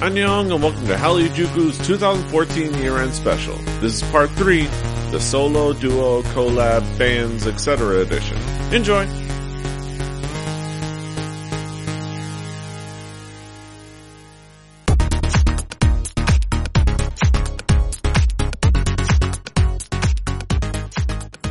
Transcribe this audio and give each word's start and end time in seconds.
Annyeong 0.00 0.50
and 0.50 0.62
welcome 0.62 0.86
to 0.86 0.94
Hallyu-Juku's 0.94 1.76
2014 1.86 2.72
year-end 2.76 3.12
special. 3.12 3.54
This 3.82 3.96
is 3.96 4.02
part 4.04 4.30
3, 4.30 4.62
the 5.10 5.20
solo, 5.20 5.74
duo, 5.74 6.22
collab, 6.32 6.80
bands, 6.98 7.46
etc. 7.46 8.00
edition. 8.00 8.38
Enjoy! 8.72 9.04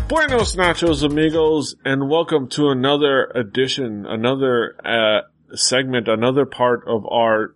Buenos 0.08 0.56
nachos 0.56 1.04
amigos 1.04 1.76
and 1.86 2.10
welcome 2.10 2.50
to 2.50 2.70
another 2.70 3.26
edition, 3.36 4.08
another 4.08 4.76
uh, 4.84 5.28
segment, 5.56 6.08
another 6.08 6.48
part 6.48 6.88
of 6.88 7.06
our 7.06 7.54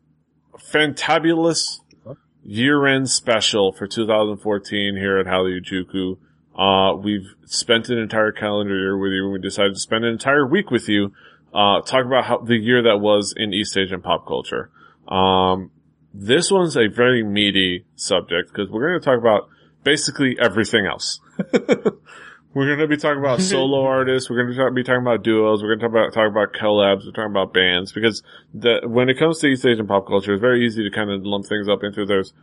fantabulous 0.74 1.80
year-end 2.44 3.10
special 3.10 3.72
for 3.72 3.88
2014 3.88 4.96
here 4.98 5.18
at 5.20 5.28
Hallyu-Juku. 5.28 6.18
Uh, 6.58 6.96
we've 6.98 7.34
spent 7.46 7.90
an 7.90 7.98
entire 7.98 8.32
calendar 8.32 8.78
year 8.78 8.98
with 8.98 9.12
you 9.12 9.26
and 9.26 9.34
we 9.34 9.40
decided 9.40 9.76
to 9.76 9.80
spend 9.80 10.04
an 10.04 10.12
entire 10.12 10.46
week 10.46 10.72
with 10.72 10.90
you, 10.90 11.14
uh, 11.54 11.82
talk 11.82 12.06
about 12.06 12.26
how 12.26 12.40
the 12.40 12.56
year 12.56 12.84
that 12.84 12.98
was 12.98 13.34
in 13.36 13.54
East 13.54 13.78
Asian 13.78 14.02
pop 14.02 14.28
culture. 14.28 14.70
Um, 15.08 15.72
this 16.14 16.52
one's 16.52 16.76
a 16.76 16.88
very 16.88 17.24
meaty 17.24 17.86
subject 17.96 18.50
because 18.50 18.70
we're 18.70 18.90
going 18.90 19.00
to 19.00 19.06
talk 19.06 19.20
about 19.20 19.50
basically 19.84 20.38
everything 20.40 20.86
else. 20.86 21.20
We're 22.54 22.68
going 22.68 22.80
to 22.80 22.88
be 22.88 22.98
talking 22.98 23.20
about 23.20 23.42
solo 23.52 23.84
artists. 23.84 24.30
We're 24.30 24.44
going 24.44 24.56
to 24.56 24.72
be 24.72 24.84
talking 24.84 25.02
about 25.02 25.24
duos. 25.24 25.64
We're 25.64 25.76
going 25.76 25.80
to 25.80 25.86
talk 25.86 25.92
about 25.92 26.14
talk 26.14 26.30
about 26.30 26.54
collabs. 26.54 27.06
We're 27.06 27.12
talking 27.12 27.32
about 27.32 27.54
bands 27.54 27.92
because 27.92 28.22
the 28.54 28.82
when 28.86 29.10
it 29.10 29.18
comes 29.18 29.40
to 29.40 29.48
East 29.48 29.66
Asian 29.66 29.88
pop 29.88 30.08
culture, 30.08 30.34
it's 30.34 30.42
very 30.42 30.66
easy 30.66 30.84
to 30.84 30.92
kind 30.92 31.10
of 31.10 31.26
lump 31.26 31.46
things 31.46 31.68
up 31.68 31.84
into 31.84 32.06
there's 32.06 32.34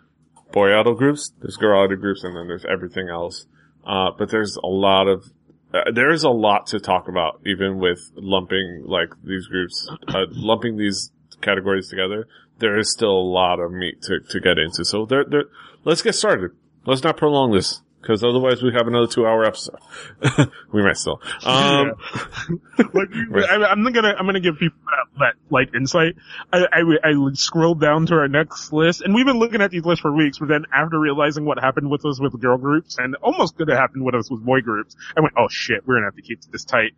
boy 0.53 0.79
idol 0.79 0.95
groups, 0.95 1.33
there's 1.41 1.57
girl 1.57 1.85
idol 1.85 1.97
groups, 1.97 2.25
and 2.25 2.37
then 2.37 2.49
there's 2.49 2.65
everything 2.65 3.09
else. 3.09 3.47
Uh, 3.87 4.11
but 4.17 4.31
there's 4.31 4.57
a 4.57 4.67
lot 4.67 5.07
of 5.07 5.25
uh, 5.73 5.91
there's 5.93 6.25
a 6.25 6.31
lot 6.31 6.67
to 6.69 6.81
talk 6.81 7.09
about, 7.09 7.41
even 7.47 7.79
with 7.79 8.01
lumping 8.17 8.83
like 8.87 9.11
these 9.23 9.47
groups, 9.47 9.89
uh, 10.09 10.27
lumping 10.31 10.77
these 10.77 11.13
categories 11.41 11.89
together. 11.89 12.27
There 12.59 12.79
is 12.79 12.93
still 12.93 13.13
a 13.13 13.29
lot 13.31 13.61
of 13.61 13.73
meat 13.73 14.03
to, 14.03 14.21
to 14.21 14.41
get 14.41 14.59
into. 14.59 14.85
So 14.85 15.07
there, 15.07 15.25
there, 15.25 15.45
let's 15.85 16.03
get 16.03 16.15
started. 16.15 16.51
Let's 16.85 17.03
not 17.03 17.17
prolong 17.17 17.53
this 17.53 17.81
because 18.01 18.25
otherwise 18.25 18.63
we 18.63 18.73
have 18.73 18.87
another 18.87 19.07
two 19.07 19.27
hour 19.27 19.45
episode. 19.45 19.79
we 20.73 20.83
might 20.83 20.97
still. 20.97 21.21
Um, 21.45 21.93
Like, 22.95 23.09
I, 23.51 23.65
I'm 23.67 23.83
not 23.83 23.93
gonna, 23.93 24.15
I'm 24.19 24.27
gonna 24.27 24.41
give 24.41 24.59
people 24.59 24.79
that, 24.87 25.19
that 25.19 25.35
like 25.51 25.75
insight. 25.75 26.17
I, 26.53 26.67
I, 26.73 27.11
I 27.11 27.13
scrolled 27.35 27.81
down 27.81 28.07
to 28.07 28.15
our 28.15 28.29
next 28.29 28.73
list, 28.73 29.03
and 29.03 29.15
we've 29.15 29.27
been 29.27 29.39
looking 29.39 29.61
at 29.61 29.71
these 29.71 29.85
lists 29.85 30.01
for 30.01 30.15
weeks. 30.15 30.39
But 30.39 30.49
then 30.49 30.65
after 30.73 30.99
realizing 30.99 31.45
what 31.45 31.59
happened 31.59 31.91
with 31.91 32.05
us 32.05 32.21
with 32.21 32.41
girl 32.41 32.59
groups, 32.59 32.97
and 32.99 33.17
almost 33.17 33.57
could 33.57 33.69
have 33.69 33.79
happened 33.79 34.05
with 34.05 34.15
us 34.15 34.31
with 34.31 34.45
boy 34.45 34.61
groups, 34.61 34.97
I 35.17 35.21
went, 35.21 35.35
oh 35.37 35.49
shit, 35.51 35.87
we're 35.87 35.97
gonna 35.97 36.07
have 36.07 36.17
to 36.17 36.23
keep 36.23 36.41
this 36.51 36.65
tight. 36.65 36.93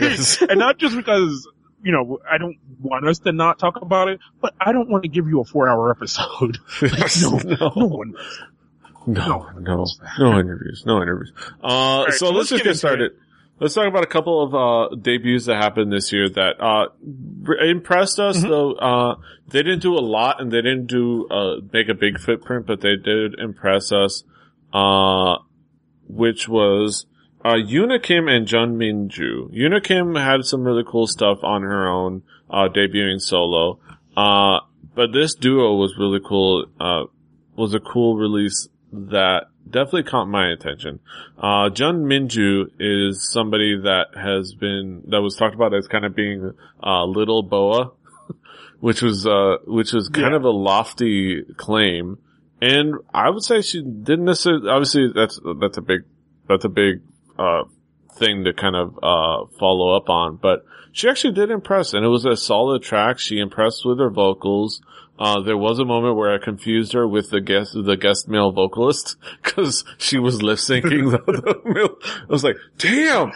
Yes. 0.00 0.42
and 0.42 0.58
not 0.58 0.78
just 0.78 0.96
because. 0.96 1.48
You 1.80 1.92
know, 1.92 2.18
I 2.28 2.38
don't 2.38 2.56
want 2.80 3.06
us 3.06 3.20
to 3.20 3.30
not 3.30 3.60
talk 3.60 3.80
about 3.80 4.08
it, 4.08 4.18
but 4.42 4.52
I 4.60 4.72
don't 4.72 4.90
want 4.90 5.04
to 5.04 5.08
give 5.08 5.28
you 5.28 5.40
a 5.40 5.44
four-hour 5.44 5.92
episode. 5.92 6.58
no, 6.82 7.70
no 7.76 7.86
one. 7.86 8.14
No, 9.08 9.48
no, 9.58 9.86
no 10.18 10.38
interviews, 10.38 10.82
no 10.84 11.00
interviews. 11.00 11.32
Uh, 11.64 12.04
right, 12.04 12.06
so 12.12 12.16
so 12.18 12.26
let's 12.26 12.36
let's 12.36 12.48
just 12.50 12.64
get 12.64 12.76
started. 12.76 13.12
Let's 13.58 13.74
talk 13.74 13.88
about 13.88 14.04
a 14.04 14.08
couple 14.08 14.42
of, 14.44 14.54
uh, 14.54 14.94
debuts 14.94 15.46
that 15.46 15.56
happened 15.56 15.90
this 15.92 16.12
year 16.12 16.28
that, 16.28 16.60
uh, 16.60 16.88
impressed 17.64 18.20
us 18.20 18.36
Mm-hmm. 18.38 18.48
though. 18.48 18.72
Uh, 18.74 19.14
they 19.48 19.62
didn't 19.64 19.80
do 19.80 19.94
a 19.94 20.04
lot 20.04 20.40
and 20.40 20.52
they 20.52 20.60
didn't 20.62 20.86
do, 20.86 21.26
uh, 21.28 21.56
make 21.72 21.88
a 21.88 21.94
big 21.94 22.20
footprint, 22.20 22.66
but 22.66 22.82
they 22.82 22.94
did 22.96 23.34
impress 23.38 23.90
us, 23.90 24.22
uh, 24.72 25.38
which 26.06 26.48
was, 26.48 27.06
uh, 27.44 27.54
Yuna 27.54 28.00
Kim 28.02 28.28
and 28.28 28.46
Jun 28.46 28.76
Minju. 28.76 29.50
Yuna 29.52 29.82
Kim 29.82 30.14
had 30.14 30.44
some 30.44 30.62
really 30.62 30.84
cool 30.86 31.06
stuff 31.08 31.38
on 31.42 31.62
her 31.62 31.88
own, 31.88 32.22
uh, 32.50 32.68
debuting 32.68 33.20
solo. 33.20 33.80
Uh, 34.16 34.60
but 34.94 35.12
this 35.12 35.34
duo 35.34 35.74
was 35.76 35.94
really 35.98 36.20
cool, 36.24 36.66
uh, 36.78 37.04
was 37.56 37.74
a 37.74 37.80
cool 37.80 38.16
release 38.16 38.68
that 38.92 39.48
definitely 39.68 40.04
caught 40.04 40.26
my 40.26 40.48
attention. 40.50 41.00
Uh, 41.36 41.68
Jun 41.70 42.04
Minju 42.04 42.70
is 42.80 43.30
somebody 43.30 43.76
that 43.82 44.06
has 44.14 44.54
been, 44.54 45.02
that 45.08 45.20
was 45.20 45.36
talked 45.36 45.54
about 45.54 45.74
as 45.74 45.86
kind 45.88 46.04
of 46.04 46.14
being, 46.14 46.52
uh, 46.82 47.04
little 47.04 47.42
BoA, 47.42 47.92
which 48.80 49.02
was, 49.02 49.26
uh, 49.26 49.56
which 49.66 49.92
was 49.92 50.08
kind 50.08 50.30
Yeah. 50.30 50.36
of 50.36 50.44
a 50.44 50.50
lofty 50.50 51.42
claim. 51.56 52.18
And 52.60 52.94
I 53.12 53.30
would 53.30 53.44
say 53.44 53.60
she 53.62 53.82
didn't 53.82 54.24
necessarily, 54.24 54.68
obviously 54.68 55.12
that's, 55.14 55.38
that's 55.60 55.76
a 55.76 55.82
big, 55.82 56.00
that's 56.48 56.64
a 56.64 56.68
big, 56.70 57.02
uh, 57.38 57.64
thing 58.14 58.44
to 58.44 58.52
kind 58.52 58.74
of, 58.74 58.98
uh, 59.02 59.46
follow 59.60 59.94
up 59.96 60.08
on, 60.08 60.36
but 60.36 60.64
she 60.92 61.08
actually 61.08 61.34
did 61.34 61.50
impress 61.50 61.92
and 61.94 62.04
it 62.04 62.08
was 62.08 62.24
a 62.24 62.36
solid 62.36 62.82
track. 62.82 63.18
She 63.20 63.38
impressed 63.38 63.84
with 63.84 63.98
her 64.00 64.10
vocals. 64.10 64.80
Uh, 65.18 65.40
there 65.40 65.56
was 65.56 65.78
a 65.78 65.84
moment 65.84 66.16
where 66.16 66.32
I 66.32 66.38
confused 66.38 66.92
her 66.92 67.06
with 67.06 67.30
the 67.30 67.40
guest, 67.40 67.72
the 67.74 67.96
guest 67.96 68.28
male 68.28 68.52
vocalist, 68.52 69.16
cause 69.42 69.84
she 69.98 70.18
was 70.18 70.42
lip 70.42 70.58
syncing 70.58 71.10
the, 71.10 71.18
the 71.32 71.60
male. 71.64 71.96
I 72.04 72.32
was 72.32 72.44
like, 72.44 72.56
damn! 72.76 73.32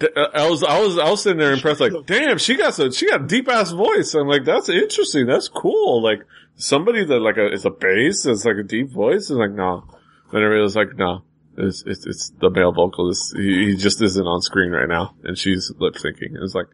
Uh, 0.00 0.28
I 0.34 0.50
was, 0.50 0.64
I 0.64 0.80
was, 0.80 0.98
I 0.98 1.08
was 1.08 1.22
sitting 1.22 1.38
there 1.38 1.52
impressed, 1.52 1.80
like, 1.80 1.92
damn, 2.06 2.38
she 2.38 2.56
got 2.56 2.74
some, 2.74 2.90
she 2.90 3.08
got 3.08 3.22
a 3.22 3.26
deep 3.26 3.48
ass 3.48 3.70
voice. 3.70 4.12
I'm 4.14 4.26
like, 4.26 4.44
that's 4.44 4.68
interesting. 4.68 5.26
That's 5.26 5.48
cool. 5.48 6.02
Like, 6.02 6.26
somebody 6.56 7.04
that 7.04 7.20
like 7.20 7.36
a, 7.36 7.46
it's 7.46 7.64
a 7.64 7.70
bass, 7.70 8.26
it's 8.26 8.44
like 8.44 8.56
a 8.56 8.64
deep 8.64 8.90
voice, 8.90 9.30
is 9.30 9.36
like, 9.36 9.52
no. 9.52 9.84
Then 10.32 10.42
I 10.42 10.46
realized 10.46 10.76
like, 10.76 10.96
no. 10.96 11.22
It's, 11.56 11.84
it's, 11.86 12.04
it's 12.04 12.30
the 12.40 12.50
male 12.50 12.72
vocalist. 12.72 13.36
He, 13.36 13.66
he 13.66 13.76
just 13.76 14.02
isn't 14.02 14.26
on 14.26 14.42
screen 14.42 14.72
right 14.72 14.88
now. 14.88 15.14
And 15.22 15.38
she's 15.38 15.72
lip 15.78 15.94
syncing. 15.94 16.42
It's 16.42 16.54
like, 16.54 16.66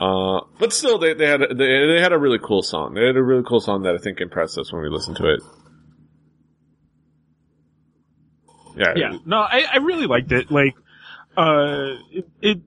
uh, 0.00 0.40
but 0.58 0.72
still, 0.72 0.98
they, 0.98 1.14
they 1.14 1.26
had, 1.26 1.42
a, 1.42 1.54
they, 1.54 1.86
they 1.94 2.00
had 2.00 2.12
a 2.12 2.18
really 2.18 2.38
cool 2.42 2.62
song. 2.62 2.94
They 2.94 3.06
had 3.06 3.16
a 3.16 3.22
really 3.22 3.44
cool 3.46 3.60
song 3.60 3.82
that 3.82 3.94
I 3.94 3.98
think 3.98 4.20
impressed 4.20 4.58
us 4.58 4.72
when 4.72 4.82
we 4.82 4.88
listened 4.88 5.16
to 5.18 5.26
it. 5.34 5.42
Yeah. 8.76 8.92
Yeah, 8.96 9.18
no, 9.26 9.38
I, 9.38 9.64
I 9.72 9.76
really 9.78 10.06
liked 10.06 10.32
it. 10.32 10.50
Like, 10.50 10.74
uh, 11.36 11.96
it, 12.10 12.28
it, 12.40 12.58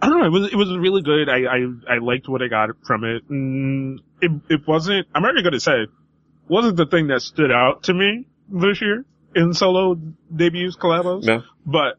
I 0.00 0.08
don't 0.08 0.20
know, 0.20 0.26
it 0.26 0.30
was, 0.30 0.52
it 0.52 0.56
was 0.56 0.76
really 0.76 1.02
good. 1.02 1.28
I, 1.28 1.44
I, 1.44 1.94
I 1.94 1.98
liked 1.98 2.28
what 2.28 2.42
I 2.42 2.48
got 2.48 2.68
from 2.86 3.04
it. 3.04 3.28
Mm, 3.28 3.98
it, 4.20 4.30
it 4.50 4.68
wasn't, 4.68 5.08
I'm 5.14 5.24
already 5.24 5.42
gonna 5.42 5.58
say, 5.58 5.86
wasn't 6.48 6.76
the 6.76 6.86
thing 6.86 7.08
that 7.08 7.22
stood 7.22 7.50
out 7.50 7.84
to 7.84 7.94
me 7.94 8.26
this 8.48 8.80
year 8.82 9.04
in 9.34 9.54
solo 9.54 9.94
debuts, 9.94 10.76
collabos, 10.76 11.24
No. 11.24 11.42
but 11.66 11.98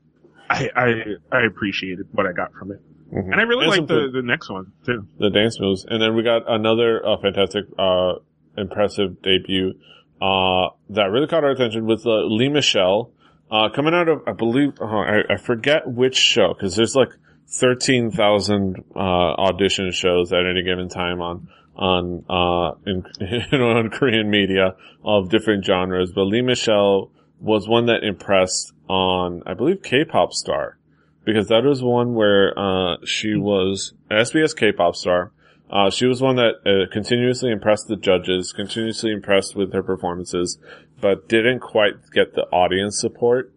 I, 0.50 0.70
I, 0.76 0.92
I 1.32 1.46
appreciated 1.48 2.08
what 2.12 2.28
I 2.28 2.32
got 2.32 2.54
from 2.54 2.72
it. 2.72 2.80
Mhm. 3.16 3.32
And 3.32 3.36
I 3.36 3.44
really 3.44 3.68
like 3.68 3.88
the, 3.88 4.10
the 4.12 4.22
next 4.22 4.50
one 4.50 4.74
too. 4.86 5.08
the 5.18 5.30
dance 5.30 5.60
moves. 5.60 5.86
And 5.88 6.02
then 6.02 6.16
we 6.16 6.24
got 6.24 6.44
another 6.48 7.06
uh, 7.06 7.18
fantastic, 7.18 7.66
uh, 7.80 8.16
impressive 8.58 9.22
debut, 9.22 9.74
uh, 10.22 10.70
that 10.90 11.06
really 11.12 11.28
caught 11.28 11.44
our 11.44 11.52
attention 11.52 11.86
with 11.86 12.06
uh, 12.06 12.26
Lee 12.26 12.50
Michelle, 12.50 13.12
uh, 13.50 13.70
coming 13.70 13.94
out 13.94 14.10
of, 14.10 14.24
I 14.28 14.34
believe, 14.34 14.74
uh, 14.82 14.86
I, 14.86 15.22
I 15.30 15.38
forget 15.38 15.88
which 15.88 16.18
show, 16.18 16.54
cause 16.60 16.76
there's 16.76 16.96
like 16.96 17.10
13,000, 17.48 18.84
uh, 18.96 19.00
audition 19.00 19.92
shows 19.92 20.34
at 20.34 20.46
any 20.46 20.64
given 20.64 20.90
time 20.90 21.22
on, 21.22 21.48
on, 21.76 22.26
uh, 22.30 22.76
in, 22.86 23.04
you 23.52 23.58
know, 23.58 23.70
on 23.72 23.90
Korean 23.92 24.30
media 24.30 24.76
of 25.06 25.30
different 25.30 25.64
genres, 25.64 26.12
but 26.12 26.24
Lee 26.24 26.42
Michelle 26.42 27.12
was 27.40 27.68
one 27.68 27.86
that 27.86 28.04
impressed 28.04 28.74
on, 28.90 29.44
I 29.46 29.54
believe, 29.54 29.84
K-pop 29.84 30.34
star 30.34 30.78
because 31.26 31.48
that 31.48 31.64
was 31.64 31.84
one 31.84 32.14
where 32.14 32.58
uh, 32.58 32.98
she 33.04 33.36
was 33.36 33.94
an 34.10 34.18
SBS 34.18 34.56
K-pop 34.56 34.96
star. 34.96 35.32
Uh, 35.70 35.90
she 35.90 36.06
was 36.06 36.22
one 36.22 36.36
that 36.36 36.56
uh, 36.66 36.92
continuously 36.94 37.52
impressed 37.52 37.88
the 37.88 37.96
judges, 37.96 38.54
continuously 38.54 39.12
impressed 39.12 39.56
with 39.56 39.74
her 39.74 39.82
performances, 39.82 40.60
but 41.02 41.28
didn't 41.28 41.60
quite 41.60 41.94
get 42.14 42.36
the 42.36 42.44
audience 42.44 43.00
support 43.00 43.52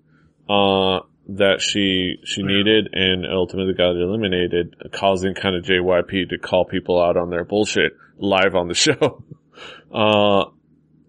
uh, 0.49 1.00
that 1.29 1.61
she 1.61 2.17
she 2.25 2.43
needed, 2.43 2.88
and 2.94 3.26
ultimately 3.26 3.75
got 3.75 3.91
eliminated, 3.91 4.75
causing 4.93 5.35
kind 5.35 5.55
of 5.55 5.64
JYP 5.64 6.31
to 6.31 6.38
call 6.38 6.64
people 6.64 7.00
out 7.00 7.19
on 7.19 7.29
their 7.29 7.44
bullshit 7.44 7.93
live 8.17 8.55
on 8.55 8.69
the 8.69 8.75
show. 8.75 9.23
Uh, 9.93 10.47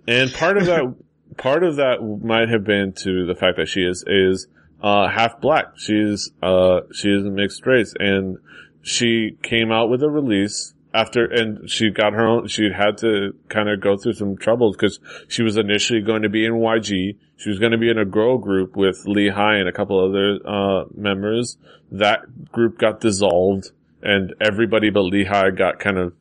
and 0.06 0.34
part 0.34 0.58
of 0.58 0.66
that, 0.66 0.96
part 1.38 1.64
of 1.64 1.78
that 1.78 2.02
might 2.22 2.50
have 2.50 2.66
been 2.66 2.92
to 2.92 3.26
the 3.26 3.36
fact 3.36 3.56
that 3.56 3.70
she 3.70 3.82
is 3.82 4.04
is 4.06 4.48
uh, 4.82 5.08
half 5.10 5.40
black. 5.42 5.78
She's 5.78 6.32
uh, 6.42 6.82
she 6.94 7.10
is 7.10 7.26
a 7.26 7.30
mixed 7.30 7.66
race, 7.66 7.94
and 8.00 8.38
she 8.82 9.38
came 9.44 9.72
out 9.72 9.90
with 9.90 10.02
a 10.04 10.10
release 10.10 10.74
after, 10.94 11.26
and 11.26 11.70
she 11.70 11.90
got 11.90 12.14
her 12.14 12.26
own. 12.26 12.48
She 12.48 12.70
had 12.76 12.98
to 13.00 13.34
kind 13.50 13.70
of 13.70 13.82
go 13.82 13.98
through 13.98 14.14
some 14.14 14.38
troubles 14.38 14.76
because 14.76 15.00
she 15.28 15.44
was 15.44 15.58
initially 15.58 16.02
going 16.02 16.22
to 16.24 16.30
be 16.30 16.46
in 16.46 16.54
YG. 16.54 17.16
She 17.38 17.50
was 17.50 17.60
going 17.60 17.72
to 17.72 17.78
be 17.78 17.90
in 17.90 17.98
a 17.98 18.06
girl 18.06 18.38
group 18.38 18.76
with 18.76 19.04
Lee 19.06 19.30
Hi 19.30 19.56
and 19.56 19.70
a 19.70 19.72
couple 19.72 20.00
other 20.04 20.40
uh, 20.46 20.86
members. 20.96 21.58
That 21.92 22.52
group 22.52 22.78
got 22.78 23.00
dissolved, 23.02 23.72
and 24.02 24.34
everybody 24.42 24.90
but 24.90 25.02
Lee 25.02 25.26
Hi 25.26 25.50
got 25.52 25.80
kind 25.80 25.98
of 25.98 26.14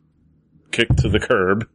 kicked 0.70 0.98
to 0.98 1.08
the 1.08 1.18
curb. 1.20 1.66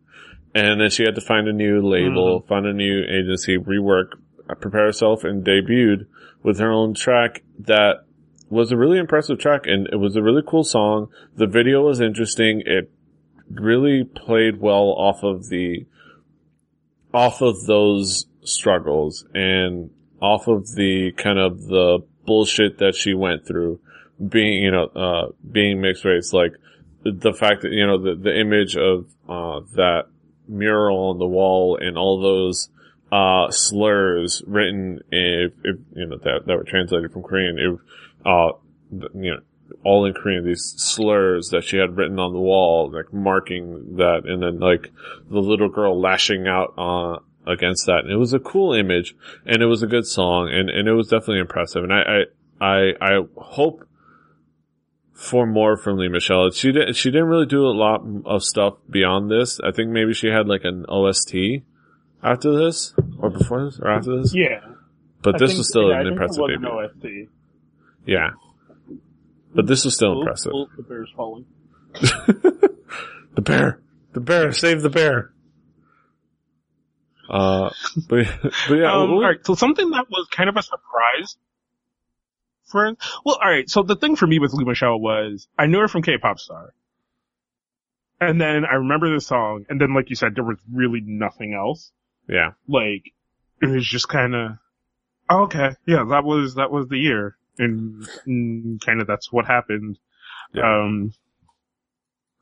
and 0.55 0.79
then 0.79 0.89
she 0.91 1.03
had 1.03 1.15
to 1.15 1.21
find 1.21 1.47
a 1.47 1.53
new 1.53 1.81
label, 1.81 2.39
Mm-hmm. 2.41 2.47
find 2.47 2.65
a 2.67 2.73
new 2.73 3.03
agency, 3.03 3.57
rework, 3.57 4.11
prepare 4.53 4.85
herself, 4.85 5.23
and 5.23 5.45
debuted 5.45 6.07
with 6.41 6.59
her 6.59 6.71
own 6.71 6.93
track 6.93 7.43
that 7.59 8.05
was 8.49 8.71
a 8.71 8.77
really 8.77 8.99
impressive 8.99 9.39
track, 9.39 9.65
and 9.65 9.87
it 9.91 9.95
was 9.95 10.15
a 10.15 10.21
really 10.21 10.43
cool 10.45 10.63
song. 10.63 11.09
The 11.35 11.47
video 11.47 11.81
was 11.81 11.99
interesting. 11.99 12.61
It 12.65 12.91
really 13.49 14.03
played 14.03 14.59
well 14.59 14.93
off 14.97 15.23
of 15.23 15.49
the 15.49 15.85
off 17.13 17.41
of 17.41 17.65
those 17.65 18.25
struggles 18.43 19.25
and 19.33 19.91
off 20.21 20.47
of 20.47 20.73
the 20.75 21.11
kind 21.11 21.37
of 21.37 21.65
the 21.67 21.99
bullshit 22.25 22.79
that 22.79 22.95
she 22.95 23.13
went 23.13 23.45
through 23.45 23.79
being, 24.29 24.63
you 24.63 24.71
know, 24.71 24.85
uh, 24.85 25.27
being 25.51 25.81
mixed 25.81 26.05
race, 26.05 26.33
like 26.33 26.53
the 27.03 27.33
fact 27.33 27.61
that, 27.63 27.71
you 27.71 27.85
know, 27.85 27.97
the, 27.97 28.15
the 28.15 28.39
image 28.39 28.77
of, 28.77 29.05
uh, 29.27 29.59
that 29.75 30.05
mural 30.47 31.09
on 31.09 31.19
the 31.19 31.27
wall 31.27 31.77
and 31.79 31.97
all 31.97 32.21
those, 32.21 32.69
uh, 33.13 33.51
slurs 33.51 34.41
written 34.47 34.99
if, 35.11 35.53
if, 35.63 35.75
you 35.95 36.07
know, 36.07 36.17
that, 36.17 36.47
that 36.47 36.57
were 36.57 36.63
translated 36.63 37.11
from 37.11 37.21
Korean, 37.21 37.79
uh, 38.25 38.49
you 38.89 39.31
know, 39.31 39.39
all 39.83 40.05
in 40.05 40.13
Korean, 40.13 40.43
these 40.43 40.73
slurs 40.77 41.49
that 41.49 41.63
she 41.63 41.77
had 41.77 41.95
written 41.95 42.17
on 42.17 42.33
the 42.33 42.39
wall, 42.39 42.91
like 42.91 43.13
marking 43.13 43.97
that, 43.97 44.23
and 44.25 44.41
then 44.41 44.59
like 44.59 44.91
the 45.29 45.39
little 45.39 45.69
girl 45.69 45.99
lashing 45.99 46.47
out, 46.47 46.73
uh, 46.75 47.19
against 47.45 47.85
that. 47.85 47.99
And 47.99 48.11
it 48.11 48.17
was 48.17 48.33
a 48.33 48.39
cool 48.39 48.73
image 48.73 49.15
and 49.45 49.61
it 49.61 49.67
was 49.67 49.83
a 49.83 49.87
good 49.87 50.07
song 50.07 50.49
and, 50.51 50.69
and 50.71 50.87
it 50.87 50.93
was 50.93 51.09
definitely 51.09 51.39
impressive. 51.39 51.83
And 51.83 51.93
I, 51.93 52.25
I, 52.59 52.65
I, 52.65 52.93
I 52.99 53.19
hope 53.37 53.87
for 55.11 55.45
more 55.45 55.77
from 55.77 55.97
Lee 55.97 56.07
Michelle. 56.07 56.49
She 56.49 56.71
didn't, 56.71 56.95
she 56.95 57.11
didn't 57.11 57.27
really 57.27 57.45
do 57.45 57.67
a 57.67 57.77
lot 57.77 58.01
of 58.25 58.43
stuff 58.43 58.75
beyond 58.89 59.29
this. 59.29 59.59
I 59.59 59.71
think 59.71 59.91
maybe 59.91 60.15
she 60.15 60.27
had 60.29 60.47
like 60.47 60.63
an 60.63 60.85
OST 60.87 61.63
after 62.23 62.57
this 62.57 62.93
or 63.19 63.29
before 63.29 63.65
this 63.65 63.79
or 63.79 63.89
after 63.89 64.21
this. 64.21 64.33
Yeah. 64.33 64.59
But 65.21 65.35
I 65.35 65.37
this 65.39 65.51
think- 65.51 65.57
was 65.59 65.69
still 65.69 65.89
yeah, 65.89 66.01
an 66.01 66.07
impressive 66.07 66.43
it 66.49 67.01
debut. 67.01 67.29
Yeah. 68.05 68.31
But 69.55 69.67
this 69.67 69.85
was 69.85 69.95
still 69.95 70.17
Oh, 70.17 70.21
impressive. 70.21 70.51
oh, 70.55 70.67
the 70.77 70.83
bear's 70.83 71.11
falling. 71.15 71.45
The 73.35 73.41
bear. 73.41 73.81
The 74.13 74.19
bear. 74.19 74.51
Save 74.51 74.83
the 74.83 74.91
bear. 74.91 75.33
Uh, 77.29 77.71
but, 78.07 78.27
but 78.67 78.75
yeah. 78.75 78.91
um, 78.93 79.11
all 79.11 79.21
right, 79.23 79.43
so 79.43 79.55
something 79.55 79.89
that 79.91 80.05
was 80.09 80.27
kind 80.29 80.49
of 80.49 80.57
a 80.57 80.61
surprise 80.61 81.37
for 82.65 82.85
well, 83.25 83.39
all 83.43 83.49
right. 83.49 83.67
So 83.69 83.81
the 83.81 83.95
thing 83.95 84.15
for 84.15 84.27
me 84.27 84.37
with 84.39 84.53
Lee 84.53 84.65
Michelle 84.65 84.99
was 84.99 85.47
I 85.57 85.65
knew 85.67 85.79
her 85.79 85.87
from 85.87 86.03
K-pop 86.03 86.37
Star, 86.39 86.73
and 88.19 88.39
then 88.39 88.65
I 88.65 88.75
remember 88.75 89.11
this 89.11 89.25
song, 89.25 89.65
and 89.69 89.79
then 89.81 89.93
like 89.95 90.09
you 90.11 90.15
said, 90.15 90.35
there 90.35 90.43
was 90.43 90.57
really 90.71 91.01
nothing 91.03 91.53
else. 91.55 91.91
Yeah. 92.27 92.51
Like 92.67 93.11
it 93.61 93.67
was 93.67 93.85
just 93.85 94.07
kind 94.09 94.35
of 94.35 94.51
oh, 95.29 95.43
okay, 95.43 95.71
yeah, 95.85 96.03
that 96.09 96.23
was 96.23 96.55
that 96.55 96.71
was 96.71 96.87
the 96.87 96.97
year, 96.97 97.37
and, 97.57 98.05
kind 98.81 99.01
of 99.01 99.07
that's 99.07 99.31
what 99.31 99.45
happened. 99.45 99.97
Yeah. 100.53 100.63
Um, 100.83 101.13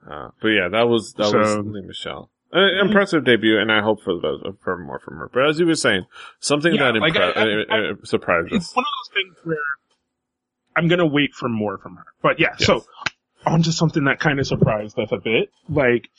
Uh, 0.09 0.29
but 0.41 0.47
yeah, 0.49 0.67
that 0.67 0.87
was, 0.89 1.13
that 1.13 1.31
was 1.31 1.57
Lee 1.65 1.81
Michelle. 1.81 2.31
An 2.51 2.85
impressive 2.87 3.23
debut, 3.23 3.59
and 3.59 3.71
I 3.71 3.81
hope 3.81 4.01
for 4.03 4.15
the, 4.15 4.57
for 4.61 4.77
more 4.77 4.99
from 4.99 5.17
her. 5.17 5.29
But 5.31 5.47
as 5.47 5.59
you 5.59 5.65
were 5.67 5.75
saying, 5.75 6.05
something 6.39 6.73
Yeah, 6.73 6.91
that 6.91 6.99
like, 6.99 7.13
impre- 7.13 7.37
I- 7.37 7.73
I- 7.75 7.89
uh, 7.89 7.91
uh, 7.93 7.95
surprised 8.03 8.47
it's 8.51 8.69
us. 8.71 8.75
one 8.75 8.83
of 8.83 8.91
those 9.05 9.13
things 9.13 9.37
where 9.45 9.57
I'm 10.75 10.87
gonna 10.87 11.05
wait 11.05 11.33
for 11.33 11.47
more 11.47 11.77
from 11.77 11.95
her. 11.97 12.05
But 12.21 12.39
yeah, 12.39 12.55
Yes. 12.59 12.65
so 12.65 12.83
on 13.45 13.61
to 13.63 13.71
something 13.71 14.03
that 14.05 14.19
kind 14.19 14.39
of 14.39 14.47
surprised 14.47 14.97
us 14.99 15.11
a 15.11 15.17
bit, 15.17 15.49
like 15.69 16.09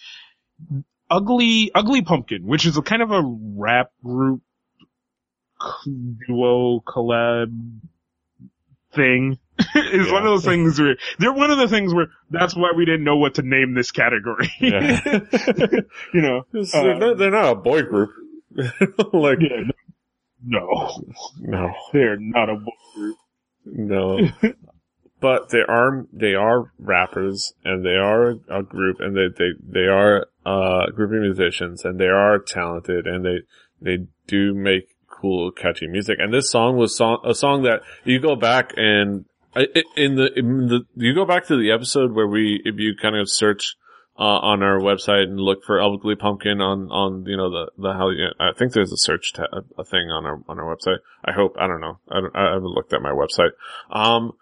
Ugly 1.12 1.70
Ugly 1.74 2.02
Pumpkin, 2.02 2.46
which 2.46 2.64
is 2.64 2.76
a 2.78 2.82
kind 2.82 3.02
of 3.02 3.10
a 3.10 3.22
rap 3.22 3.90
group 4.02 4.40
duo 6.26 6.80
collab 6.80 7.52
thing. 8.94 9.38
is 9.76 10.06
Yeah. 10.06 10.12
one 10.12 10.22
of 10.22 10.30
those 10.30 10.44
things 10.44 10.80
where 10.80 10.96
they're 11.18 11.32
one 11.32 11.50
of 11.50 11.58
the 11.58 11.68
things 11.68 11.92
where 11.92 12.06
that's 12.30 12.56
why 12.56 12.72
we 12.74 12.86
didn't 12.86 13.04
know 13.04 13.16
what 13.16 13.34
to 13.34 13.42
name 13.42 13.74
this 13.74 13.90
category. 13.90 14.50
Yeah. 14.58 15.00
you 16.14 16.20
know, 16.22 16.42
they're, 16.52 16.92
um, 16.92 16.98
not, 16.98 17.18
they're 17.18 17.30
not 17.30 17.52
a 17.52 17.54
boy 17.56 17.82
group. 17.82 18.10
like, 19.12 19.38
yeah, 19.40 19.62
no, 20.44 21.04
no, 21.40 21.72
they're 21.92 22.18
not 22.18 22.48
a 22.48 22.56
boy 22.56 22.72
group. 22.94 23.16
no. 23.66 24.28
but 25.20 25.50
they 25.50 25.62
are, 25.66 26.06
they 26.12 26.34
are 26.34 26.72
rappers, 26.78 27.52
and 27.64 27.84
they 27.84 27.96
are 27.96 28.30
a, 28.30 28.58
a 28.58 28.62
group, 28.62 28.98
and 29.00 29.16
they, 29.16 29.28
they, 29.38 29.50
they 29.80 29.86
are 29.86 30.26
uh, 30.44 30.86
group 30.90 31.12
of 31.12 31.20
musicians, 31.20 31.84
and 31.84 31.98
they 31.98 32.08
are 32.08 32.38
talented, 32.38 33.06
and 33.06 33.24
they, 33.24 33.38
they 33.80 34.06
do 34.26 34.54
make 34.54 34.88
cool, 35.08 35.52
catchy 35.52 35.86
music. 35.86 36.18
And 36.20 36.32
this 36.32 36.50
song 36.50 36.76
was 36.76 36.96
song, 36.96 37.18
a 37.24 37.34
song 37.34 37.62
that 37.62 37.82
you 38.04 38.18
go 38.18 38.34
back 38.34 38.72
and 38.76 39.24
in 39.54 40.16
the, 40.16 40.30
in 40.34 40.66
the, 40.68 40.80
you 40.96 41.14
go 41.14 41.26
back 41.26 41.46
to 41.48 41.56
the 41.56 41.70
episode 41.70 42.12
where 42.12 42.26
we, 42.26 42.60
if 42.64 42.76
you 42.78 42.94
kind 43.00 43.16
of 43.16 43.30
search, 43.30 43.76
uh, 44.18 44.22
on 44.22 44.62
our 44.62 44.78
website 44.78 45.24
and 45.24 45.40
look 45.40 45.64
for 45.64 45.80
Ugly 45.80 46.16
Pumpkin 46.16 46.60
on, 46.60 46.90
on, 46.90 47.24
you 47.26 47.36
know, 47.36 47.50
the, 47.50 47.70
the 47.78 47.92
how, 47.92 48.10
I 48.38 48.52
think 48.56 48.72
there's 48.72 48.92
a 48.92 48.96
search 48.96 49.32
tab, 49.32 49.46
a 49.78 49.84
thing 49.84 50.10
on 50.10 50.26
our, 50.26 50.40
on 50.48 50.58
our 50.58 50.76
website. 50.76 50.98
I 51.24 51.32
hope, 51.32 51.56
I 51.58 51.66
don't 51.66 51.80
know. 51.80 51.98
I, 52.10 52.20
don't, 52.20 52.36
I 52.36 52.52
haven't 52.52 52.64
looked 52.64 52.92
at 52.92 53.00
my 53.00 53.10
website. 53.10 53.52
Um, 53.90 54.32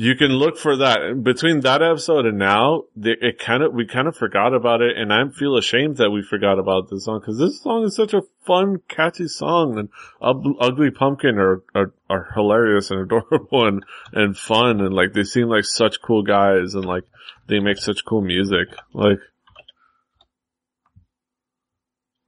you 0.00 0.14
can 0.14 0.28
look 0.28 0.56
for 0.56 0.76
that. 0.76 1.24
Between 1.24 1.58
that 1.62 1.82
episode 1.82 2.24
and 2.24 2.38
now, 2.38 2.84
it 2.94 3.40
kind 3.40 3.64
of, 3.64 3.74
we 3.74 3.84
kind 3.84 4.06
of 4.06 4.14
forgot 4.14 4.54
about 4.54 4.80
it 4.80 4.96
and 4.96 5.12
I 5.12 5.28
feel 5.30 5.56
ashamed 5.56 5.96
that 5.96 6.10
we 6.10 6.22
forgot 6.22 6.60
about 6.60 6.88
this 6.88 7.04
song 7.04 7.18
because 7.18 7.36
this 7.36 7.60
song 7.60 7.82
is 7.82 7.96
such 7.96 8.14
a 8.14 8.22
fun, 8.46 8.80
catchy 8.86 9.26
song 9.26 9.76
and 9.76 9.88
Ug- 10.22 10.54
Ugly 10.60 10.92
Pumpkin 10.92 11.36
are, 11.38 11.64
are, 11.74 11.92
are 12.08 12.30
hilarious 12.32 12.92
and 12.92 13.00
adorable 13.12 13.66
and, 13.66 13.84
and 14.12 14.36
fun 14.36 14.80
and 14.80 14.94
like 14.94 15.14
they 15.14 15.24
seem 15.24 15.48
like 15.48 15.64
such 15.64 16.00
cool 16.00 16.22
guys 16.22 16.76
and 16.76 16.84
like 16.84 17.02
they 17.48 17.58
make 17.58 17.78
such 17.78 18.04
cool 18.04 18.22
music. 18.22 18.68
Like, 18.94 19.18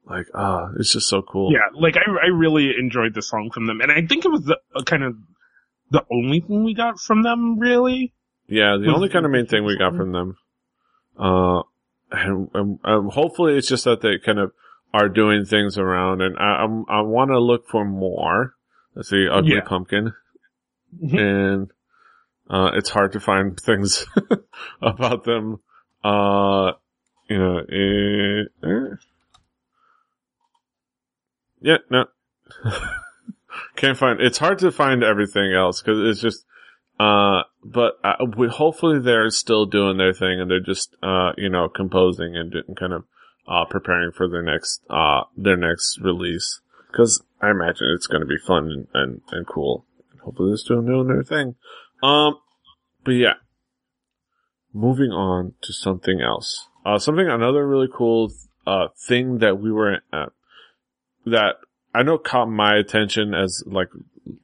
like, 0.06 0.26
ah, 0.34 0.70
it's 0.76 0.93
just 0.93 1.08
so 1.08 1.23
cool. 1.23 1.52
Yeah, 1.52 1.69
like 1.81 1.96
I, 1.96 2.00
I 2.00 2.26
really 2.31 2.73
enjoyed 2.76 3.14
the 3.14 3.23
song 3.23 3.52
from 3.55 3.66
them, 3.69 3.81
and 3.81 3.93
I 3.93 4.05
think 4.05 4.25
it 4.25 4.28
was 4.28 4.43
the 4.43 4.58
uh, 4.75 4.82
kind 4.82 5.05
of 5.05 5.14
the 5.90 6.04
only 6.10 6.40
thing 6.40 6.64
we 6.64 6.75
got 6.75 6.98
from 7.00 7.22
them, 7.22 7.58
really. 7.58 8.12
Yeah, 8.48 8.76
the 8.81 8.92
only 8.92 9.08
kind 9.08 9.25
of 9.25 9.31
main 9.31 9.46
thing 9.46 9.64
we 9.64 9.76
got 9.78 9.94
from 9.96 10.12
them. 10.12 10.37
Uh, 11.19 11.62
and, 12.10 12.48
and, 12.54 12.78
um, 12.84 13.08
hopefully 13.10 13.56
it's 13.56 13.69
just 13.69 13.84
that 13.84 14.00
they 14.00 14.18
kind 14.18 14.38
of 14.38 14.52
are 14.92 15.09
doing 15.09 15.44
things 15.44 15.78
around 15.78 16.20
and 16.20 16.37
I, 16.38 16.62
I'm, 16.64 16.85
I 16.88 17.00
want 17.02 17.30
to 17.30 17.38
look 17.38 17.68
for 17.68 17.85
more. 17.85 18.54
Let's 18.94 19.11
see, 19.11 19.28
Ugly 19.30 19.54
Yeah. 19.54 19.61
Pumpkin. 19.64 20.12
Mhm. 21.00 21.18
And, 21.18 21.70
uh, 22.49 22.73
it's 22.75 22.90
hard 22.90 23.12
to 23.12 23.20
find 23.20 23.59
things 23.64 24.04
about 24.82 25.23
them. 25.25 25.61
Uh, 26.02 26.73
you 27.28 27.38
know, 27.38 27.59
eh, 27.59 28.66
eh. 28.66 28.97
yeah, 31.61 31.76
no. 31.90 32.06
Can't 33.76 33.99
find, 33.99 34.21
it's 34.21 34.38
hard 34.38 34.59
to 34.61 34.71
find 34.71 35.02
everything 35.02 35.52
else 35.52 35.83
because 35.83 35.99
it's 36.09 36.21
just, 36.21 36.45
uh, 36.99 37.42
but 37.64 37.95
uh, 38.04 38.26
we, 38.37 38.49
hopefully 38.49 39.00
they're 39.00 39.30
still 39.30 39.66
doing 39.66 39.97
their 39.97 40.12
thing 40.12 40.40
and 40.40 40.50
they're 40.50 40.61
just, 40.61 40.97
uh, 41.02 41.33
you 41.37 41.49
know, 41.49 41.69
composing 41.69 42.37
and, 42.37 42.54
and 42.54 42.76
kind 42.76 42.92
of, 42.92 43.04
uh, 43.49 43.64
preparing 43.64 44.12
for 44.12 44.28
their 44.28 44.42
next, 44.42 44.83
uh, 44.90 45.23
their 45.37 45.57
next 45.57 45.99
release. 46.00 46.61
Cause 46.95 47.23
I 47.40 47.50
imagine 47.50 47.88
it's 47.95 48.07
going 48.07 48.21
to 48.21 48.26
be 48.26 48.38
fun 48.38 48.71
and, 48.71 48.87
and, 48.95 49.21
and 49.30 49.47
cool. 49.47 49.87
Hopefully 50.23 50.50
they're 50.50 50.57
still 50.57 50.83
doing 50.83 51.09
their 51.09 51.23
thing. 51.23 51.54
Um, 52.02 52.37
but 53.04 53.12
yeah. 53.12 53.35
Moving 54.73 55.11
on 55.11 55.54
to 55.62 55.73
something 55.73 56.21
else. 56.21 56.69
Uh, 56.87 56.99
something, 56.99 57.28
another 57.28 57.66
really 57.66 57.88
cool, 57.92 58.33
uh, 58.66 58.87
thing 59.09 59.38
that 59.38 59.59
we 59.59 59.73
were, 59.73 59.99
uh, 60.12 60.26
that 61.26 61.57
I 61.94 62.02
know 62.02 62.18
caught 62.18 62.47
my 62.47 62.76
attention 62.76 63.35
as 63.35 63.62
like 63.66 63.88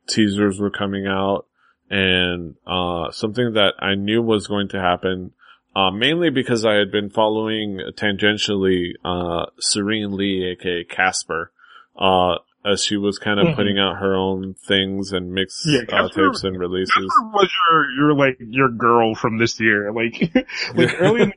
teasers 0.09 0.59
were 0.61 0.71
coming 0.71 1.07
out 1.07 1.47
and, 1.88 2.57
uh, 2.67 3.11
something 3.12 3.53
that 3.53 3.75
I 3.79 3.95
knew 3.95 4.21
was 4.23 4.49
going 4.49 4.69
to 4.71 4.81
happen, 4.81 5.31
uh, 5.76 5.91
mainly 5.93 6.31
because 6.31 6.65
I 6.65 6.75
had 6.75 6.91
been 6.91 7.11
following 7.11 7.79
tangentially, 7.97 8.93
uh, 9.05 9.47
Serene 9.61 10.17
Lee, 10.17 10.57
aka 10.59 10.85
Casper, 10.85 11.53
uh, 11.97 12.37
as 12.65 12.83
she 12.83 12.97
was 12.97 13.19
kind 13.21 13.38
of 13.38 13.47
Mhm. 13.49 13.55
putting 13.55 13.79
out 13.79 13.99
her 13.99 14.17
own 14.17 14.55
things 14.55 15.12
and 15.12 15.33
mix, 15.33 15.62
Yeah, 15.65 15.83
uh, 15.83 15.85
Casper- 16.09 16.26
tapes 16.31 16.43
and 16.43 16.59
releases. 16.59 16.93
Casper 16.95 17.31
was 17.33 17.50
your, 17.71 17.91
your 17.93 18.15
like 18.15 18.37
your 18.41 18.71
girl 18.71 19.15
from 19.15 19.38
this 19.38 19.61
year, 19.61 19.93
like 19.93 20.19
like 20.75 20.91
early. 21.00 21.23
In 21.23 21.29
the, 21.29 21.35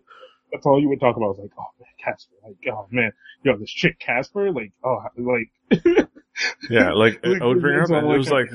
that's 0.52 0.66
all 0.66 0.82
you 0.82 0.90
would 0.90 1.00
talk 1.00 1.16
about 1.16 1.26
I 1.26 1.30
was 1.30 1.40
like, 1.42 1.52
oh 1.60 1.66
man, 1.80 1.89
Casper, 2.12 2.36
like 2.44 2.74
oh 2.74 2.88
man, 2.92 3.12
yo, 3.44 3.58
this 3.58 3.72
chick 3.72 4.00
Casper, 4.00 4.52
like 4.52 4.74
oh 4.84 5.00
like. 5.18 6.08
Yeah, 6.70 6.94
like, 6.94 7.20
like, 7.24 7.42
I 7.42 7.46
would 7.46 7.62
bring 7.62 7.76
her 7.76 7.84
up 7.84 7.90
and 7.90 8.12
it 8.12 8.18
was 8.18 8.32
like, 8.32 8.48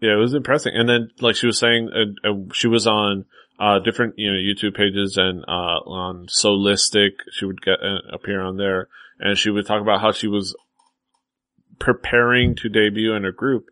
yeah, 0.00 0.14
it 0.14 0.18
was 0.18 0.34
impressive. 0.34 0.72
And 0.74 0.88
then, 0.88 1.10
like 1.20 1.36
she 1.36 1.46
was 1.46 1.58
saying, 1.58 1.90
uh, 1.94 2.28
uh, 2.28 2.34
she 2.52 2.66
was 2.66 2.86
on 2.86 3.24
uh, 3.58 3.78
different 3.78 4.14
you 4.16 4.30
know 4.30 4.36
YouTube 4.36 4.74
pages 4.74 5.16
and 5.16 5.44
uh, 5.46 5.78
on 5.86 6.26
Solistic. 6.26 7.12
She 7.30 7.44
would 7.44 7.62
get 7.62 7.78
uh, 7.80 8.12
appear 8.12 8.40
on 8.40 8.56
there, 8.56 8.88
and 9.20 9.38
she 9.38 9.50
would 9.50 9.66
talk 9.66 9.80
about 9.80 10.00
how 10.00 10.12
she 10.12 10.26
was 10.26 10.56
preparing 11.78 12.56
to 12.56 12.68
debut 12.68 13.14
in 13.14 13.24
a 13.24 13.32
group. 13.32 13.66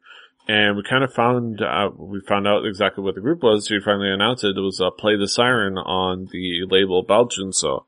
And 0.48 0.76
we 0.76 0.82
kind 0.82 1.04
of 1.04 1.12
found 1.12 1.60
out, 1.62 1.98
we 1.98 2.20
found 2.26 2.48
out 2.48 2.64
exactly 2.64 3.04
what 3.04 3.14
the 3.14 3.20
group 3.20 3.42
was. 3.42 3.66
She 3.68 3.78
finally 3.78 4.10
announced 4.10 4.42
it. 4.42 4.56
It 4.56 4.60
was 4.60 4.80
uh, 4.80 4.90
Play 4.90 5.16
the 5.16 5.28
Siren 5.28 5.78
on 5.78 6.28
the 6.32 6.62
label 6.68 7.04
Belgian. 7.04 7.52
So, 7.52 7.86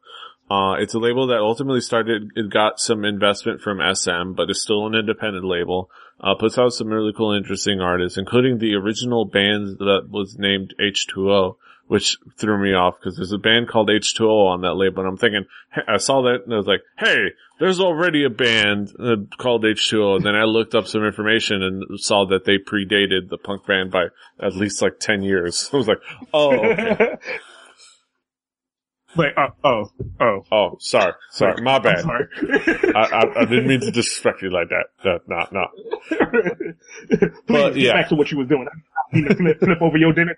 uh, 0.53 0.75
it's 0.75 0.93
a 0.93 0.99
label 0.99 1.29
that 1.29 1.39
ultimately 1.39 1.81
started, 1.81 2.31
it 2.37 2.51
got 2.51 2.79
some 2.79 3.07
investment 3.07 3.63
from 3.63 3.81
SM, 3.95 4.33
but 4.33 4.51
is 4.51 4.61
still 4.61 4.87
an 4.87 4.95
independent 4.95 5.47
label. 5.47 5.91
Uh, 6.21 6.35
puts 6.35 6.59
out 6.59 6.75
some 6.75 6.89
really 6.89 7.15
cool, 7.17 7.33
interesting 7.33 7.81
artists, 7.81 8.19
including 8.19 8.59
the 8.59 8.75
original 8.75 9.25
band 9.25 9.79
that 9.79 10.09
was 10.11 10.37
named 10.39 10.75
H2O, 10.79 11.57
which 11.87 12.19
threw 12.37 12.63
me 12.63 12.75
off 12.75 12.97
because 13.01 13.17
there's 13.17 13.33
a 13.33 13.39
band 13.39 13.69
called 13.69 13.89
H2O 13.89 14.49
on 14.49 14.61
that 14.61 14.75
label 14.75 15.01
and 15.01 15.09
I'm 15.09 15.17
thinking, 15.17 15.47
hey, 15.73 15.83
I 15.89 15.97
saw 15.97 16.21
that 16.23 16.43
and 16.45 16.53
I 16.53 16.59
was 16.59 16.67
like, 16.67 16.83
hey, 16.99 17.29
there's 17.59 17.81
already 17.81 18.25
a 18.25 18.31
band 18.31 18.93
uh, 19.01 19.17
called 19.39 19.65
H2O. 19.65 20.17
And 20.17 20.27
then 20.27 20.35
I 20.35 20.45
looked 20.45 20.75
up 20.75 20.87
some 20.87 21.03
information 21.03 21.63
and 21.63 21.99
saw 21.99 22.27
that 22.27 22.45
they 22.45 22.59
predated 22.59 23.31
the 23.31 23.39
punk 23.39 23.67
band 23.67 23.91
by 23.91 24.09
at 24.39 24.55
least 24.55 24.83
like 24.83 25.01
10 25.01 25.23
years. 25.23 25.71
I 25.73 25.77
was 25.79 25.89
like, 25.89 26.03
oh, 26.35 26.53
okay. 26.59 27.17
like, 29.17 29.33
uh, 29.37 29.49
oh, 29.65 29.85
oh. 30.21 30.45
Oh, 30.51 30.77
sorry, 30.81 31.13
sorry, 31.31 31.61
my 31.63 31.77
I'm 31.77 31.83
bad. 31.83 32.01
sorry. 32.01 32.27
I, 32.95 32.99
I, 33.01 33.41
I 33.41 33.45
didn't 33.45 33.67
mean 33.67 33.81
to 33.81 33.91
disrespect 33.91 34.43
you 34.43 34.51
like 34.51 34.69
that. 34.71 35.21
No, 35.29 35.47
no. 35.53 35.67
Please 37.09 37.33
But, 37.47 37.71
get 37.75 37.77
yeah. 37.77 37.93
back 37.95 38.09
to 38.09 38.15
what 38.15 38.31
you 38.31 38.39
was 38.39 38.49
doing. 38.49 38.67
I 39.13 39.17
need 39.17 39.29
to 39.29 39.35
flip, 39.35 39.59
flip 39.61 39.83
over 39.83 39.99
your 39.99 40.13
dinner 40.13 40.37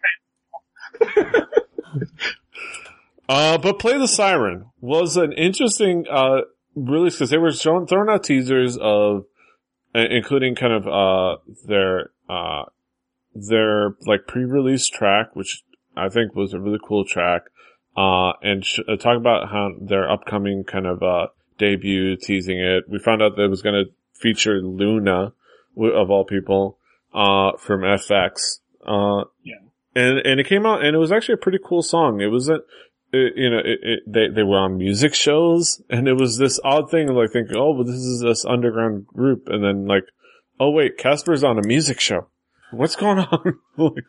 table. 1.01 1.47
Uh, 3.27 3.57
but 3.57 3.79
Play 3.79 3.97
the 3.97 4.07
Siren 4.07 4.67
was 4.83 5.17
an 5.17 5.33
interesting, 5.33 6.05
uh, 6.11 6.43
release 6.75 7.15
because 7.15 7.31
they 7.31 7.39
were 7.39 7.53
showing, 7.53 7.87
throwing 7.87 8.11
out 8.11 8.23
teasers 8.23 8.77
of, 8.77 9.25
including 9.95 10.55
kind 10.55 10.75
of, 10.75 10.87
uh, 10.87 11.41
their, 11.67 12.11
uh, 12.29 12.65
their 13.35 13.95
like 14.07 14.27
pre-release 14.29 14.89
track, 14.89 15.35
which 15.35 15.63
I 15.97 16.11
think 16.11 16.35
was 16.35 16.53
a 16.53 16.61
really 16.61 16.79
cool 16.87 17.07
track, 17.07 17.45
uh, 17.97 18.33
and 18.43 18.65
sh- 18.65 18.81
uh, 18.89 18.97
talk 18.97 19.17
about 19.17 19.51
how 19.51 19.71
their 19.81 20.11
upcoming 20.11 20.65
kind 20.65 20.87
of, 20.87 21.03
uh, 21.03 21.29
debut, 21.59 22.17
teasing 22.17 22.59
it. 22.61 22.85
We 22.89 22.99
found 22.99 23.23
out 23.23 23.37
that 23.37 23.43
it 23.45 23.49
was 23.51 23.63
going 23.63 23.85
to 23.85 23.91
feature 24.19 24.61
Luna, 24.61 25.33
w- 25.77 25.95
of 25.95 26.11
all 26.11 26.25
people, 26.25 26.79
uh, 27.13 27.53
from 27.59 27.83
f(x). 27.83 28.59
Uh, 28.85 29.25
Yeah. 29.45 29.57
and, 29.95 30.19
and 30.19 30.41
it 30.41 30.47
came 30.49 30.67
out 30.67 30.85
and 30.85 30.95
it 30.95 30.99
was 30.99 31.13
actually 31.13 31.35
a 31.35 31.39
pretty 31.45 31.59
cool 31.65 31.83
song. 31.83 32.21
It 32.21 32.27
wasn't, 32.27 32.65
it, 33.13 33.35
you 33.37 33.51
know, 33.51 33.59
it, 33.59 33.79
it, 33.83 34.01
they, 34.07 34.29
they 34.29 34.43
were 34.43 34.59
on 34.59 34.77
music 34.77 35.15
shows 35.15 35.81
and 35.89 36.09
it 36.09 36.15
was 36.15 36.37
this 36.39 36.59
odd 36.65 36.91
thing 36.91 37.09
of 37.09 37.15
like 37.17 37.31
thinking, 37.33 37.57
oh, 37.57 37.75
but 37.77 37.87
this 37.87 37.97
is 37.97 38.21
this 38.21 38.45
underground 38.45 39.07
group. 39.07 39.45
And 39.47 39.63
then 39.63 39.87
like, 39.87 40.05
oh 40.59 40.71
wait, 40.71 40.99
Casper's 40.99 41.45
on 41.45 41.59
a 41.59 41.67
music 41.67 42.01
show. 42.01 42.27
What's 42.71 42.97
going 42.97 43.19
on? 43.19 43.59
like, 43.77 44.05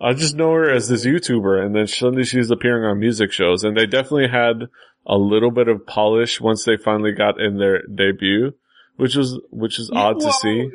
I 0.00 0.12
just 0.12 0.36
know 0.36 0.52
her 0.52 0.70
as 0.70 0.88
this 0.88 1.06
YouTuber 1.06 1.64
and 1.64 1.74
then 1.74 1.86
suddenly 1.86 2.24
she's 2.24 2.50
appearing 2.50 2.84
on 2.84 2.98
music 2.98 3.32
shows 3.32 3.64
and 3.64 3.76
they 3.76 3.86
definitely 3.86 4.28
had 4.28 4.68
a 5.06 5.16
little 5.16 5.50
bit 5.50 5.68
of 5.68 5.86
polish 5.86 6.40
once 6.40 6.64
they 6.64 6.76
finally 6.76 7.12
got 7.12 7.40
in 7.40 7.58
their 7.58 7.82
debut, 7.86 8.52
which 8.96 9.16
was, 9.16 9.40
which 9.50 9.78
is 9.78 9.90
odd 9.94 10.20
to 10.20 10.32
see. 10.32 10.70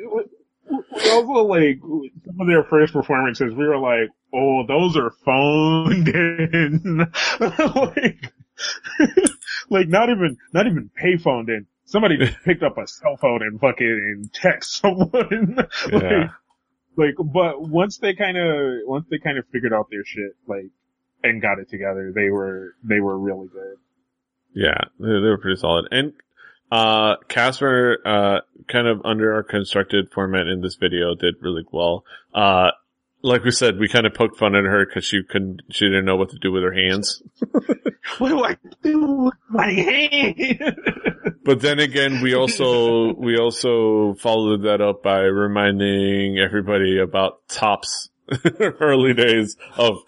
Also 1.12 1.32
like 1.44 1.80
some 2.24 2.40
of 2.40 2.46
their 2.48 2.64
first 2.64 2.92
performances. 2.92 3.54
We 3.54 3.66
were 3.66 3.78
like, 3.78 4.10
"Oh, 4.32 4.66
those 4.66 4.96
are 4.96 5.10
phoned 5.24 6.08
in." 6.08 6.98
like, 7.40 8.32
like 9.70 9.88
not 9.88 10.10
even 10.10 10.36
not 10.52 10.66
even 10.66 10.90
pay 10.94 11.16
phoned 11.16 11.48
in. 11.48 11.66
Somebody 11.84 12.16
picked 12.44 12.62
up 12.62 12.78
a 12.78 12.86
cell 12.86 13.16
phone 13.16 13.42
and 13.42 13.60
fucking 13.60 14.30
text 14.32 14.80
someone. 14.80 15.56
like, 15.56 16.02
Yeah. 16.02 16.28
Like, 16.96 17.14
but 17.18 17.60
once 17.60 17.98
they 17.98 18.14
kind 18.14 18.36
of 18.36 18.80
once 18.86 19.06
they 19.10 19.18
kind 19.18 19.38
of 19.38 19.44
figured 19.52 19.72
out 19.72 19.88
their 19.90 20.04
shit, 20.04 20.32
like, 20.46 20.66
and 21.22 21.40
got 21.40 21.58
it 21.58 21.68
together, 21.68 22.12
they 22.14 22.30
were 22.30 22.74
they 22.82 23.00
were 23.00 23.18
really 23.18 23.48
good. 23.48 23.76
Yeah, 24.54 24.80
they, 24.98 25.06
they 25.06 25.28
were 25.28 25.38
pretty 25.38 25.60
solid. 25.60 25.88
And, 25.90 26.14
uh, 26.72 27.16
Casper, 27.28 27.98
uh, 28.04 28.40
kind 28.68 28.88
of 28.88 29.02
under 29.04 29.34
our 29.34 29.42
constructed 29.42 30.10
format 30.12 30.46
in 30.46 30.62
this 30.62 30.76
video 30.76 31.14
did 31.14 31.34
really 31.40 31.64
well. 31.70 32.04
Uh, 32.34 32.70
like 33.26 33.44
we 33.44 33.50
said, 33.50 33.78
we 33.78 33.88
kind 33.88 34.06
of 34.06 34.14
poked 34.14 34.38
fun 34.38 34.54
at 34.54 34.64
her 34.64 34.86
because 34.86 35.04
she 35.04 35.22
couldn't, 35.22 35.62
she 35.70 35.86
didn't 35.86 36.04
know 36.04 36.16
what 36.16 36.30
to 36.30 36.38
do 36.38 36.52
with 36.52 36.62
her 36.62 36.72
hands. 36.72 37.22
What 38.18 38.28
do 38.28 38.44
I 38.44 38.56
do 38.82 39.00
with 39.24 39.34
my 39.50 39.72
hand? 39.72 40.76
But 41.44 41.60
then 41.60 41.80
again, 41.80 42.22
we 42.22 42.34
also, 42.34 43.12
we 43.14 43.36
also 43.36 44.14
followed 44.14 44.62
that 44.62 44.80
up 44.80 45.02
by 45.02 45.20
reminding 45.20 46.38
everybody 46.38 46.98
about 46.98 47.46
Top's 47.48 48.10
early 48.60 49.12
days 49.12 49.56
of, 49.76 49.98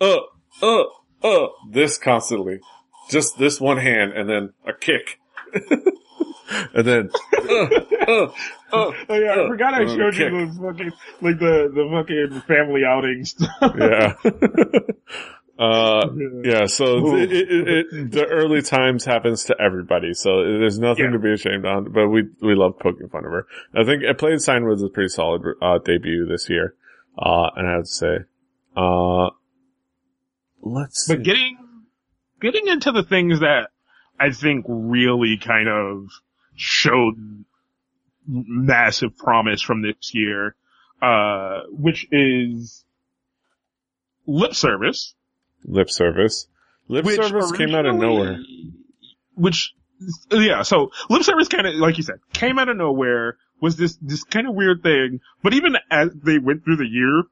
uh, 0.00 0.18
uh, 0.62 0.84
uh, 1.22 1.46
this 1.70 1.98
constantly. 1.98 2.60
Just 3.10 3.38
this 3.38 3.60
one 3.60 3.78
hand 3.78 4.12
and 4.12 4.28
then 4.28 4.52
a 4.66 4.72
kick. 4.72 5.20
and 6.74 6.86
then, 6.86 7.10
uh, 7.34 7.52
uh, 8.06 8.24
uh. 8.26 8.30
Oh 8.72 8.94
yeah, 9.10 9.32
I 9.32 9.48
forgot 9.48 9.74
I 9.74 9.86
showed 9.86 10.14
kick. 10.14 10.32
you 10.32 10.46
those 10.46 10.56
fucking 10.58 10.92
like 11.20 11.38
the 11.38 11.70
the 11.72 11.88
fucking 11.92 12.42
family 12.48 12.82
outings. 12.84 13.34
yeah. 13.62 14.14
uh, 15.58 16.08
Yeah. 16.14 16.28
yeah, 16.44 16.66
so 16.66 17.16
it, 17.16 17.30
it, 17.32 17.48
it, 17.50 18.10
the 18.12 18.26
early 18.26 18.62
times 18.62 19.04
happens 19.04 19.44
to 19.44 19.56
everybody, 19.60 20.14
so 20.14 20.42
there's 20.44 20.78
nothing 20.78 21.06
Yeah. 21.06 21.10
to 21.12 21.18
be 21.18 21.32
ashamed 21.32 21.66
on, 21.66 21.92
but 21.92 22.08
we, 22.08 22.28
we 22.40 22.54
love 22.54 22.78
poking 22.78 23.08
fun 23.08 23.24
of 23.26 23.30
her. 23.32 23.46
I 23.74 23.84
think 23.84 24.02
it 24.02 24.18
played 24.18 24.40
sign 24.40 24.64
was 24.64 24.82
a 24.82 24.88
pretty 24.88 25.08
solid, 25.08 25.42
uh, 25.60 25.78
debut 25.78 26.26
this 26.26 26.48
year. 26.48 26.74
Uh, 27.18 27.50
and 27.56 27.68
I 27.68 27.72
have 27.72 27.82
to 27.82 27.86
say, 27.88 28.16
uh, 28.76 29.28
let's 30.62 31.04
see. 31.04 31.16
But 31.16 31.24
getting 31.24 31.58
getting 32.40 32.66
into 32.68 32.92
the 32.92 33.02
things 33.02 33.40
that 33.40 33.68
I 34.18 34.30
think 34.30 34.64
really 34.68 35.36
kind 35.36 35.68
of 35.68 36.08
showed 36.60 37.44
massive 38.26 39.16
promise 39.16 39.62
from 39.62 39.82
this 39.82 40.14
year, 40.14 40.54
uh, 41.00 41.62
which 41.70 42.06
is 42.12 42.84
lip 44.26 44.54
service. 44.54 45.14
lip 45.64 45.90
service. 45.90 46.46
Lip 46.88 47.06
service 47.06 47.52
came 47.52 47.74
out 47.74 47.86
of 47.86 47.96
nowhere. 47.96 48.38
Which, 49.34 49.74
yeah, 50.30 50.62
so 50.62 50.90
lip 51.08 51.22
service 51.22 51.48
kind 51.48 51.66
of, 51.66 51.74
like 51.76 51.96
you 51.96 52.02
said, 52.02 52.16
came 52.32 52.58
out 52.58 52.68
of 52.68 52.76
nowhere, 52.76 53.38
was 53.60 53.76
this, 53.76 53.96
this 54.02 54.22
kind 54.24 54.46
of 54.46 54.54
weird 54.54 54.82
thing, 54.82 55.20
but 55.42 55.54
even 55.54 55.76
as 55.90 56.10
they 56.12 56.38
went 56.38 56.64
through 56.64 56.76
the 56.76 56.86
year, 56.86 57.24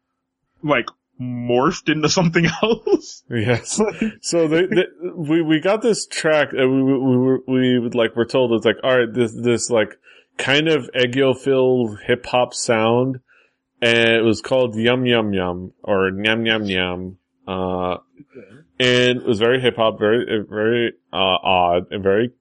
like, 0.62 0.86
morphed 1.20 1.90
into 1.90 2.08
something 2.08 2.46
else. 2.62 3.22
Yes. 3.30 3.80
So 4.20 4.48
they, 4.48 4.66
they, 4.66 4.86
we 5.16 5.42
we 5.42 5.60
got 5.60 5.82
this 5.82 6.06
track 6.06 6.50
that 6.50 6.68
we 6.68 6.82
we 6.82 6.98
we, 6.98 7.16
were, 7.16 7.40
we 7.46 7.78
would 7.78 7.94
like 7.94 8.16
were 8.16 8.24
told 8.24 8.52
it's 8.52 8.66
like 8.66 8.76
all 8.82 8.98
right 8.98 9.12
this 9.12 9.34
this 9.34 9.70
like 9.70 9.98
kind 10.36 10.68
of 10.68 10.90
aegyo 10.94 11.36
filled 11.36 11.98
hip 12.06 12.26
hop 12.26 12.54
sound, 12.54 13.20
and 13.80 14.08
it 14.08 14.22
was 14.22 14.40
called 14.40 14.76
Yum 14.76 15.06
Yum 15.06 15.32
Yum 15.32 15.72
or 15.82 16.10
Nyam 16.10 16.42
Nyam 16.42 16.66
Nyam. 16.66 17.16
Uh, 17.46 17.98
and 18.78 19.22
it 19.22 19.26
was 19.26 19.38
very 19.38 19.60
hip 19.60 19.76
hop, 19.76 19.98
very 19.98 20.44
very 20.48 20.92
uh, 21.12 21.38
odd, 21.42 21.90
and 21.90 22.02
very 22.02 22.32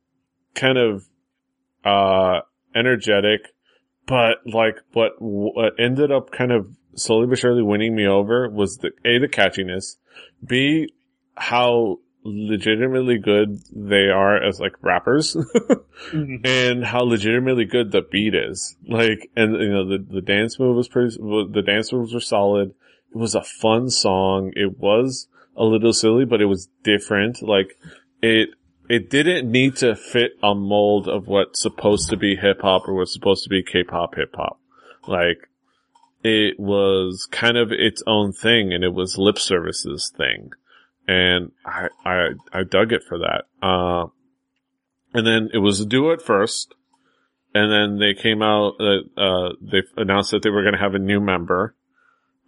kind 0.56 0.78
of 0.78 1.08
uh 1.86 2.42
energetic, 2.76 3.54
but 4.06 4.38
like 4.46 4.78
what 4.94 5.14
what 5.20 5.74
ended 5.80 6.12
up 6.12 6.32
kind 6.32 6.52
of 6.52 6.68
slowly 6.98 7.28
but 7.28 7.38
surely 7.38 7.62
winning 7.62 7.96
me 7.96 8.06
over 8.08 8.50
was 8.50 8.78
the 8.78 8.92
a 9.06 9.20
the 9.20 9.28
catchiness, 9.28 9.98
b 10.46 10.94
how 11.36 12.00
legitimately 12.28 13.18
good 13.18 13.58
they 13.74 14.10
are 14.10 14.42
as 14.42 14.60
like 14.60 14.74
rappers 14.82 15.36
mm-hmm. 15.36 16.36
and 16.44 16.84
how 16.84 17.00
legitimately 17.00 17.66
good 17.66 17.92
the 17.92 18.02
beat 18.02 18.36
is. 18.36 18.76
Like, 18.88 19.30
and 19.36 19.54
you 19.54 19.70
know, 19.70 19.88
the, 19.88 19.98
the 19.98 20.22
dance 20.22 20.60
move 20.60 20.76
was 20.76 20.90
pretty, 20.90 21.16
the 21.18 21.64
dance 21.66 21.94
moves 21.94 22.14
were 22.14 22.20
solid. 22.20 22.74
It 23.12 23.18
was 23.18 23.36
a 23.36 23.44
fun 23.44 23.90
song. 23.90 24.52
It 24.56 24.78
was 24.78 25.28
a 25.56 25.64
little 25.64 25.94
silly, 25.94 26.26
but 26.26 26.42
it 26.42 26.46
was 26.46 26.68
different. 26.84 27.42
Like, 27.42 27.78
it, 28.22 28.50
it 28.90 29.10
didn't 29.10 29.50
need 29.50 29.78
to 29.78 29.96
fit 29.96 30.32
a 30.44 30.54
mold 30.54 31.08
of 31.08 31.28
what's 31.28 31.62
supposed 31.62 32.10
to 32.10 32.18
be 32.18 32.36
hip 32.36 32.62
hop 32.62 32.88
or 32.88 32.94
what's 32.94 33.14
supposed 33.14 33.44
to 33.44 33.50
be 33.50 33.64
K-pop 33.64 34.16
hip 34.16 34.36
hop. 34.36 34.60
Like, 35.08 35.50
it 36.24 36.60
was 36.60 37.28
kind 37.32 37.58
of 37.58 37.72
its 37.72 38.04
own 38.08 38.34
thing 38.34 38.74
and 38.74 38.84
it 38.84 38.94
was 38.94 39.18
lip 39.18 39.40
services 39.40 40.12
thing. 40.16 40.52
And 41.08 41.52
I, 41.66 41.88
I, 42.06 42.28
I 42.52 42.64
dug 42.64 42.92
it 42.92 43.04
for 43.08 43.20
that. 43.20 43.46
Uh, 43.66 44.08
and 45.14 45.26
then 45.26 45.50
it 45.54 45.60
was 45.60 45.80
a 45.80 45.86
duo 45.86 46.14
at 46.14 46.22
first. 46.22 46.74
and 47.54 47.72
then 47.72 48.00
they 48.00 48.14
came 48.14 48.42
out, 48.42 48.74
uh, 48.80 49.20
uh 49.20 49.54
they 49.62 49.84
announced 49.96 50.32
that 50.32 50.44
they 50.44 50.50
were 50.50 50.64
going 50.64 50.74
to 50.74 50.80
have 50.80 50.96
a 50.96 51.00
new 51.00 51.20
member. 51.20 51.76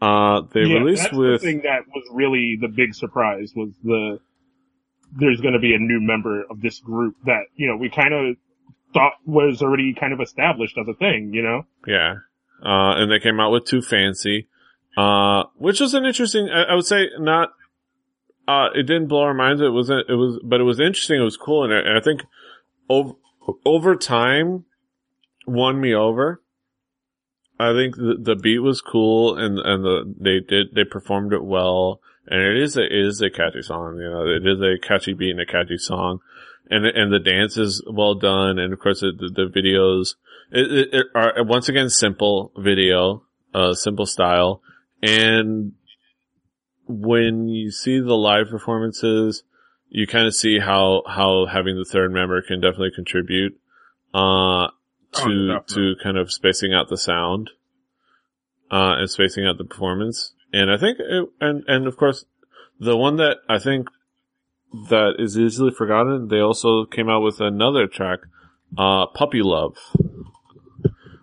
Uh, 0.02 0.42
they 0.54 0.62
yeah, 0.62 0.78
released 0.78 1.12
with, 1.12 1.42
the 1.42 1.48
thing 1.48 1.62
that 1.64 1.82
was 1.94 2.06
really 2.12 2.58
the 2.60 2.70
big 2.70 2.96
surprise 2.96 3.52
was 3.56 3.70
the 3.84 4.20
there's 5.18 5.42
going 5.42 5.54
to 5.54 5.60
be 5.60 5.74
a 5.74 5.80
new 5.80 6.00
member 6.00 6.44
of 6.50 6.62
this 6.62 6.80
group 6.80 7.16
that 7.26 7.44
you 7.56 7.68
know 7.68 7.76
we 7.76 7.90
kind 7.90 8.14
of 8.14 8.38
thought 8.94 9.14
was 9.26 9.62
already 9.62 9.94
kind 9.94 10.14
of 10.14 10.22
established 10.22 10.78
as 10.78 10.88
a 10.88 10.94
thing, 10.94 11.34
you 11.34 11.42
know. 11.42 11.66
yeah, 11.86 12.16
uh, 12.64 12.96
and 12.98 13.12
they 13.12 13.20
came 13.20 13.40
out 13.40 13.52
with 13.52 13.66
Too 13.66 13.82
Fancy, 13.82 14.48
uh, 14.98 15.44
which 15.56 15.80
was 15.80 15.94
an 15.94 16.06
interesting, 16.06 16.50
I, 16.50 16.64
I 16.64 16.76
would 16.76 16.86
say 16.86 17.10
not, 17.18 17.54
uh, 18.48 18.70
it 18.74 18.84
didn't 18.84 19.08
blow 19.08 19.22
our 19.22 19.34
minds. 19.34 19.62
It 19.62 19.70
wasn't, 19.70 20.10
it 20.10 20.16
was, 20.16 20.40
but 20.44 20.60
it 20.60 20.64
was 20.64 20.80
interesting. 20.80 21.22
It 21.22 21.24
was 21.24 21.38
cool. 21.38 21.64
And 21.64 21.74
I, 21.74 21.78
and 21.80 21.98
I 21.98 22.02
think 22.02 22.22
over, 22.90 23.14
over 23.66 23.96
time 23.96 24.66
won 25.46 25.80
me 25.80 25.94
over. 25.94 26.42
I 27.60 27.74
think 27.74 27.96
the, 27.96 28.16
the 28.20 28.36
beat 28.36 28.60
was 28.60 28.82
cool 28.82 29.38
and, 29.38 29.60
and 29.60 29.84
the, 29.84 30.16
they 30.20 30.40
did, 30.40 30.74
they 30.74 30.84
performed 30.84 31.34
it 31.34 31.44
well. 31.44 32.02
And 32.28 32.42
it 32.42 32.62
is 32.62 32.78
a, 32.78 32.84
it 32.84 33.06
is 33.06 33.22
a 33.22 33.30
catchy 33.30 33.62
song, 33.62 33.98
you 33.98 34.10
know, 34.10 34.26
it 34.28 34.46
is 34.46 34.62
a 34.62 34.80
catchy 34.86 35.14
beat 35.14 35.32
and 35.32 35.42
a 35.42 35.46
catchy 35.46 35.78
song. 35.78 36.20
And, 36.70 36.86
and 36.86 37.12
the 37.12 37.20
dance 37.20 37.58
is 37.58 37.84
well 37.88 38.16
done. 38.16 38.60
And 38.60 38.74
of 38.74 38.80
course 38.80 39.02
the, 39.02 39.12
the, 39.12 39.30
the 39.30 39.60
videos 39.60 40.16
it, 40.52 40.72
it, 40.72 40.88
it 40.94 41.06
are 41.16 41.44
once 41.44 41.70
again 41.70 41.90
simple 41.90 42.52
video, 42.58 43.24
uh, 43.54 43.74
simple 43.74 44.06
style. 44.06 44.62
And 45.02 45.74
when 46.88 47.48
you 47.48 47.72
see 47.72 48.00
the 48.00 48.16
live 48.16 48.50
performances, 48.50 49.44
you 49.90 50.08
kind 50.08 50.28
of 50.28 50.36
see 50.36 50.60
how, 50.60 51.04
how 51.08 51.46
having 51.46 51.78
the 51.78 51.86
third 51.86 52.12
member 52.12 52.42
can 52.42 52.62
definitely 52.62 52.92
contribute, 52.96 53.60
uh, 54.14 54.68
to, 55.14 55.58
Oh, 55.58 55.60
to 55.68 55.96
kind 56.04 56.18
of 56.18 56.32
spacing 56.32 56.74
out 56.74 56.90
the 56.90 56.98
sound, 56.98 57.52
uh, 58.72 58.96
and 58.98 59.10
spacing 59.10 59.46
out 59.46 59.58
the 59.58 59.64
performance. 59.64 60.34
And 60.54 60.72
I 60.72 60.78
think, 60.78 61.00
it, 61.00 61.30
and, 61.40 61.64
and 61.68 61.88
of 61.88 61.98
course, 61.98 62.26
the 62.80 62.96
one 62.96 63.18
that 63.18 63.38
I 63.48 63.60
think 63.60 63.88
that 64.90 65.16
is 65.18 65.38
easily 65.38 65.72
forgotten, 65.72 66.28
they 66.28 66.40
also 66.40 66.86
came 66.86 67.10
out 67.10 67.22
with 67.22 67.40
another 67.40 67.88
track, 67.88 68.20
uh, 68.78 69.08
Puppy 69.08 69.42
Love, 69.42 69.78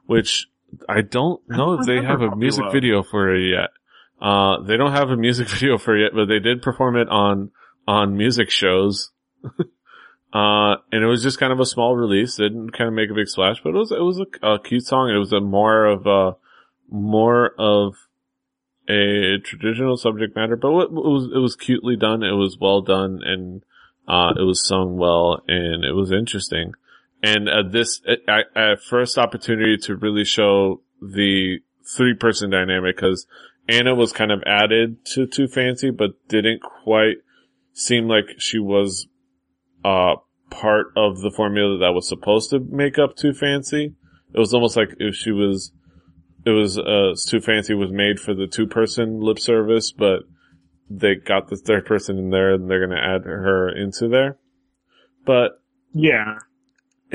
which 0.07 0.49
I 0.89 1.03
don't 1.03 1.41
know 1.49 1.75
if 1.75 1.87
they 1.87 2.03
have 2.03 2.21
a 2.21 2.35
music 2.35 2.65
video 2.73 3.03
for 3.03 3.35
it 3.35 3.51
yet. 3.51 3.71
Uh, 4.21 4.63
they 4.63 4.77
don't 4.77 4.93
have 4.93 5.11
a 5.11 5.17
music 5.17 5.49
video 5.61 5.79
for 5.79 5.97
it 5.97 6.03
yet, 6.05 6.13
but 6.15 6.27
they 6.27 6.39
did 6.39 6.63
perform 6.63 6.97
it 6.97 7.09
on, 7.09 7.51
on 7.87 8.17
music 8.17 8.51
shows. 8.51 9.11
uh, 9.45 10.77
and 10.93 11.05
it 11.05 11.07
was 11.07 11.23
just 11.23 11.39
kind 11.39 11.53
of 11.53 11.61
a 11.61 11.67
small 11.67 11.97
release. 11.97 12.39
It 12.39 12.49
didn't 12.49 12.73
kind 12.73 12.89
of 12.89 12.95
make 12.95 13.11
a 13.11 13.15
big 13.15 13.29
splash, 13.29 13.61
but 13.63 13.71
it 13.71 13.79
was, 13.79 13.93
it 13.93 14.01
was 14.01 14.21
a, 14.21 14.47
a 14.47 14.59
cute 14.59 14.85
song. 14.85 15.11
It 15.11 15.19
was 15.19 15.33
a 15.33 15.41
more 15.41 15.85
of 15.85 16.07
a, 16.07 16.37
more 16.91 17.53
of 17.59 17.95
a 18.89 19.39
traditional 19.45 19.97
subject 19.97 20.37
matter, 20.37 20.57
but 20.57 20.69
it 20.69 20.93
was, 20.93 21.31
it 21.35 21.39
was 21.39 21.57
cutely 21.57 21.97
done. 21.97 22.23
It 22.23 22.33
was 22.33 22.59
well 22.59 22.81
done 22.81 23.21
and, 23.25 23.63
uh, 24.09 24.33
it 24.39 24.43
was 24.43 24.65
sung 24.65 24.97
well 24.97 25.43
and 25.49 25.85
it 25.85 25.93
was 25.93 26.13
interesting. 26.13 26.75
And, 27.27 27.49
uh, 27.49 27.63
this, 27.69 28.01
I, 28.29 28.75
first 28.89 29.19
opportunity 29.19 29.77
to 29.79 29.97
really 29.97 30.25
show 30.25 30.83
the 31.01 31.59
three 31.97 32.15
person 32.15 32.51
dynamic 32.51 32.97
because 32.97 33.27
Anna 33.69 33.95
was 33.95 34.13
kind 34.13 34.31
of 34.31 34.43
added 34.47 35.05
to 35.07 35.27
Too 35.27 35.49
Fancy, 35.49 35.91
but 35.91 36.11
didn't 36.29 36.63
quite 36.63 37.17
seem 37.73 38.07
like 38.07 38.27
she 38.39 38.59
was, 38.59 39.09
uh, 39.85 40.15
part 40.51 40.87
of 40.97 41.21
the 41.21 41.33
formula 41.35 41.79
that 41.79 41.93
was 41.93 42.09
supposed 42.09 42.51
to 42.51 42.61
make 42.61 42.99
up 42.99 43.17
Too 43.17 43.33
Fancy. 43.33 43.95
It 44.33 44.39
was 44.39 44.55
almost 44.55 44.77
like 44.77 44.95
if 44.99 45.15
she 45.17 45.33
was, 45.33 45.73
it 46.45 46.51
was, 46.51 46.79
uh, 46.79 47.15
Too 47.29 47.41
Fancy 47.41 47.75
was 47.75 47.91
made 47.91 48.21
for 48.21 48.35
the 48.35 48.47
two 48.47 48.67
person 48.69 49.21
lip 49.21 49.41
service, 49.41 49.91
but 49.91 50.21
they 50.89 51.17
got 51.17 51.49
the 51.49 51.57
third 51.57 51.87
person 51.87 52.19
in 52.19 52.31
there 52.31 52.55
and 52.55 52.71
they're 52.71 52.87
going 52.87 52.97
to 52.97 53.05
add 53.05 53.25
her 53.25 53.69
into 53.69 54.09
there. 54.09 54.39
But 55.25 55.61
Yeah, 55.93 56.39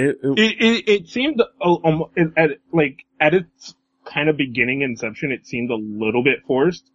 it, 0.01 0.17
it 0.23 0.61
it 0.61 0.89
it, 0.89 1.07
seemed 1.09 1.41
um, 1.63 2.05
at 2.37 2.51
like 2.71 3.05
at 3.19 3.33
its 3.33 3.75
kind 4.05 4.29
of 4.29 4.37
beginning 4.37 4.81
inception, 4.81 5.31
it 5.31 5.45
seemed 5.45 5.69
a 5.69 5.75
little 5.75 6.23
bit 6.23 6.39
forced, 6.47 6.89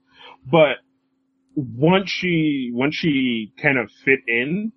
but 0.50 0.76
once 1.54 2.10
she 2.10 2.70
once 2.72 2.94
she 2.94 3.52
kind 3.60 3.78
of 3.78 3.90
fit 4.04 4.20
in, 4.26 4.72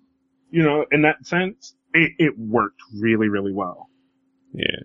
you 0.50 0.62
know, 0.62 0.84
in 0.90 1.02
that 1.02 1.26
sense, 1.26 1.74
it, 1.92 2.12
it 2.18 2.38
worked 2.38 2.80
really 2.98 3.28
really 3.28 3.52
well. 3.52 3.88
Yeah. 4.52 4.80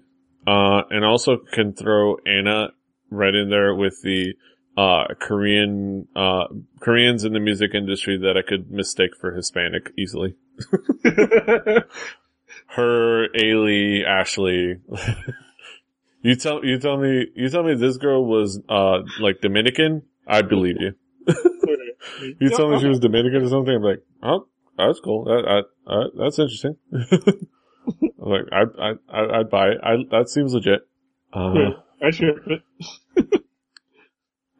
Uh, 0.47 0.83
and 0.89 1.03
also 1.03 1.37
can 1.37 1.73
throw 1.73 2.17
Anna 2.25 2.67
right 3.09 3.33
in 3.33 3.49
there 3.49 3.73
with 3.73 3.95
the, 4.03 4.33
uh, 4.77 5.05
Korean, 5.19 6.07
uh, 6.15 6.45
Koreans 6.81 7.23
in 7.23 7.33
the 7.33 7.39
music 7.39 7.71
industry 7.73 8.17
that 8.19 8.37
I 8.37 8.47
could 8.47 8.69
mistake 8.69 9.15
for 9.19 9.33
Hispanic 9.33 9.91
easily. 9.97 10.35
Her, 12.75 13.27
Ailey, 13.29 14.05
Ashley. 14.05 14.79
you 16.21 16.35
tell, 16.35 16.63
you 16.65 16.77
tell 16.79 16.97
me, 16.97 17.27
you 17.35 17.49
tell 17.49 17.63
me 17.63 17.75
this 17.75 17.97
girl 17.97 18.25
was, 18.25 18.59
uh, 18.67 18.99
like 19.19 19.41
Dominican, 19.41 20.03
I 20.27 20.41
believe 20.41 20.77
you. 20.79 20.93
You 22.39 22.49
tell 22.49 22.69
me 22.69 22.79
she 22.79 22.87
was 22.87 22.99
Dominican 22.99 23.43
or 23.43 23.49
something, 23.49 23.75
I'm 23.75 23.81
like, 23.81 24.03
oh, 24.21 24.47
that's 24.77 24.99
cool. 24.99 25.25
That, 25.25 25.63
I, 25.87 25.91
I, 25.91 26.03
that's 26.17 26.37
interesting. 26.37 26.75
I'm 26.93 28.29
like, 28.29 28.43
I, 28.51 28.63
I, 28.79 28.91
I, 29.09 29.39
I'd 29.39 29.49
buy 29.49 29.69
it. 29.69 29.77
I, 29.83 29.95
that 30.11 30.29
seems 30.29 30.53
legit. 30.53 30.81
Uh, 31.33 31.53
Yeah, 31.53 31.69
I 32.01 32.11
should. 32.11 32.61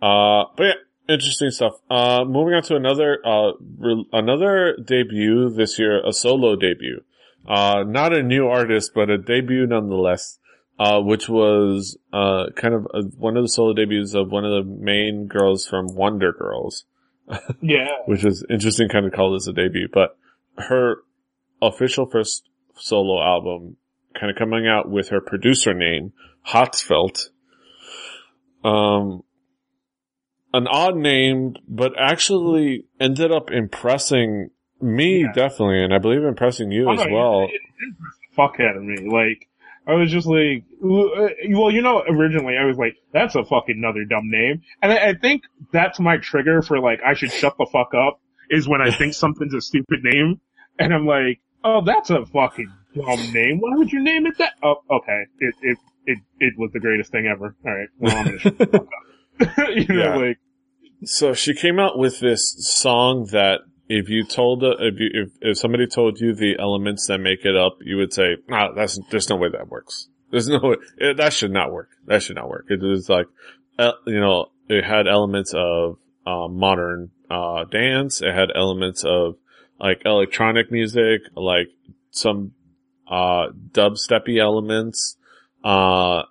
uh, 0.01 0.45
but 0.57 0.63
yeah, 0.63 0.73
interesting 1.07 1.51
stuff. 1.51 1.73
Uh, 1.89 2.23
moving 2.25 2.53
on 2.55 2.63
to 2.63 2.75
another, 2.75 3.19
uh, 3.25 3.51
re- 3.77 4.07
another 4.11 4.75
debut 4.83 5.49
this 5.49 5.77
year, 5.79 6.05
a 6.05 6.13
solo 6.13 6.55
debut. 6.55 7.01
Uh, 7.47 7.83
not 7.87 8.13
a 8.13 8.23
new 8.23 8.47
artist, 8.47 8.91
but 8.93 9.09
a 9.09 9.17
debut 9.17 9.65
nonetheless. 9.67 10.39
Uh, 10.77 10.99
which 10.99 11.29
was, 11.29 11.97
uh, 12.11 12.47
kind 12.57 12.73
of 12.73 12.85
a, 12.93 13.01
one 13.17 13.37
of 13.37 13.43
the 13.45 13.47
solo 13.47 13.73
debuts 13.73 14.13
of 14.13 14.29
one 14.29 14.43
of 14.43 14.51
the 14.51 14.69
main 14.69 15.25
girls 15.25 15.65
from 15.65 15.95
Wonder 15.95 16.33
Girls. 16.33 16.83
Yeah, 17.61 17.87
which 18.07 18.25
is 18.25 18.45
interesting 18.49 18.89
kind 18.89 19.05
of 19.05 19.13
call 19.13 19.33
this 19.33 19.47
a 19.47 19.53
debut, 19.53 19.87
but 19.91 20.17
her 20.57 20.97
official 21.61 22.05
first 22.05 22.43
solo 22.75 23.23
album 23.23 23.77
kind 24.19 24.29
of 24.29 24.37
coming 24.37 24.67
out 24.67 24.89
with 24.89 25.09
her 25.09 25.21
producer 25.21 25.73
name, 25.73 26.13
HA:TFELT. 26.43 27.29
Um, 28.63 29.23
an 30.53 30.67
odd 30.67 30.95
name, 30.97 31.55
but 31.67 31.93
actually 31.99 32.85
ended 32.99 33.31
up 33.31 33.51
impressing 33.51 34.49
me 34.81 35.21
Yeah. 35.21 35.31
definitely, 35.33 35.83
and 35.83 35.93
I 35.93 35.97
believe 35.99 36.23
impressing 36.23 36.71
you 36.71 36.89
as 36.91 36.99
Oh, 37.01 37.03
no, 37.05 37.13
well. 37.15 37.43
It, 37.51 37.61
fuck 38.35 38.59
out 38.59 38.75
of 38.77 38.83
me. 38.83 39.07
Like, 39.09 39.47
I 39.87 39.93
was 39.93 40.11
just 40.11 40.27
like, 40.27 40.63
uh, 40.83 41.27
well, 41.49 41.71
you 41.71 41.81
know, 41.81 42.03
originally 42.07 42.57
I 42.57 42.65
was 42.65 42.77
like, 42.77 42.95
that's 43.13 43.35
a 43.35 43.43
fucking 43.45 43.75
another 43.77 44.03
dumb 44.03 44.29
name. 44.29 44.61
And 44.81 44.91
I, 44.91 45.09
I 45.09 45.13
think 45.13 45.43
that's 45.71 45.99
my 45.99 46.17
trigger 46.17 46.61
for 46.61 46.79
like, 46.79 46.99
I 47.05 47.13
should 47.13 47.31
shut 47.31 47.55
the 47.57 47.67
fuck 47.71 47.93
up 47.93 48.19
is 48.49 48.67
when 48.67 48.81
I 48.81 48.91
think 48.91 49.13
something's 49.15 49.53
a 49.53 49.61
stupid 49.61 49.99
name. 50.03 50.39
And 50.79 50.93
I'm 50.93 51.05
like, 51.05 51.39
oh, 51.63 51.81
that's 51.85 52.09
a 52.09 52.25
fucking 52.25 52.71
dumb 52.95 53.31
name. 53.33 53.59
Why 53.59 53.75
would 53.77 53.91
you 53.91 54.03
name 54.03 54.25
it 54.25 54.37
that? 54.39 54.53
Oh, 54.63 54.75
okay. 54.89 55.23
It, 55.39 55.55
it, 55.61 55.77
it, 56.07 56.17
it 56.39 56.53
was 56.57 56.71
the 56.73 56.79
greatest 56.79 57.11
thing 57.11 57.27
ever. 57.27 57.55
Alright. 57.65 57.89
Well, 57.99 58.17
I'm 58.17 58.25
gonna 58.25 58.39
shut 58.39 58.57
the 58.57 58.65
fuck 58.67 58.87
up. 58.87 59.69
you 59.75 59.85
know, 59.87 60.03
Yeah. 60.03 60.15
like, 60.15 60.39
So 61.03 61.33
she 61.33 61.53
came 61.53 61.79
out 61.79 61.97
with 61.99 62.19
this 62.19 62.55
song 62.59 63.27
that 63.31 63.61
if 63.87 64.09
you 64.09 64.23
told, 64.25 64.63
if 64.63 64.99
you, 64.99 65.09
if, 65.13 65.29
if 65.41 65.57
somebody 65.57 65.87
told 65.87 66.19
you 66.19 66.33
the 66.33 66.57
elements 66.59 67.07
that 67.07 67.19
make 67.19 67.45
it 67.45 67.55
up, 67.55 67.77
you 67.81 67.97
would 67.97 68.13
say, 68.13 68.37
nah, 68.47 68.71
that's, 68.73 68.99
there's 69.11 69.29
no 69.29 69.35
way 69.35 69.49
that 69.49 69.69
works. 69.69 70.07
There's 70.31 70.47
no 70.47 70.75
it, 70.97 71.17
that 71.17 71.33
should 71.33 71.51
not 71.51 71.71
work. 71.71 71.89
That 72.07 72.23
should 72.23 72.35
not 72.35 72.49
work. 72.49 72.65
It 72.69 72.81
was 72.81 73.09
like, 73.09 73.27
uh, 73.77 73.93
you 74.07 74.19
know, 74.19 74.47
it 74.67 74.83
had 74.83 75.07
elements 75.07 75.53
of, 75.55 75.97
uh, 76.25 76.47
modern, 76.47 77.11
uh, 77.29 77.65
dance. 77.65 78.21
It 78.21 78.33
had 78.33 78.49
elements 78.55 79.03
of 79.03 79.35
like 79.79 80.01
electronic 80.05 80.71
music, 80.71 81.21
like 81.35 81.67
some, 82.09 82.53
uh, 83.07 83.47
dubsteppy 83.71 84.39
elements, 84.39 85.17
uh, 85.63 86.23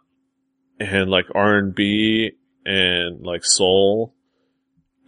and 0.81 1.09
like 1.09 1.27
R&B 1.35 2.33
and 2.67 3.21
like 3.25 3.45
soul 3.45 4.14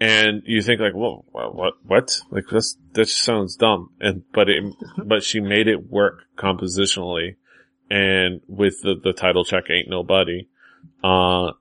and 0.00 0.42
you 0.44 0.62
think 0.62 0.80
like, 0.80 0.92
whoa, 0.92 1.24
what, 1.30 1.54
what, 1.54 1.74
what? 1.84 2.20
Like 2.30 2.48
this, 2.50 2.76
this 2.92 3.14
sounds 3.14 3.56
dumb. 3.56 3.90
And, 4.00 4.22
but 4.32 4.48
it, 4.48 4.64
but 5.04 5.22
she 5.22 5.40
made 5.40 5.68
it 5.68 5.90
work 5.90 6.24
compositionally 6.36 7.36
and 7.90 8.40
with 8.46 8.82
the, 8.82 8.94
the 9.02 9.12
title 9.12 9.44
track 9.44 9.64
Ain't 9.70 9.88
Nobody. 9.88 10.48
Uh, 11.02 11.52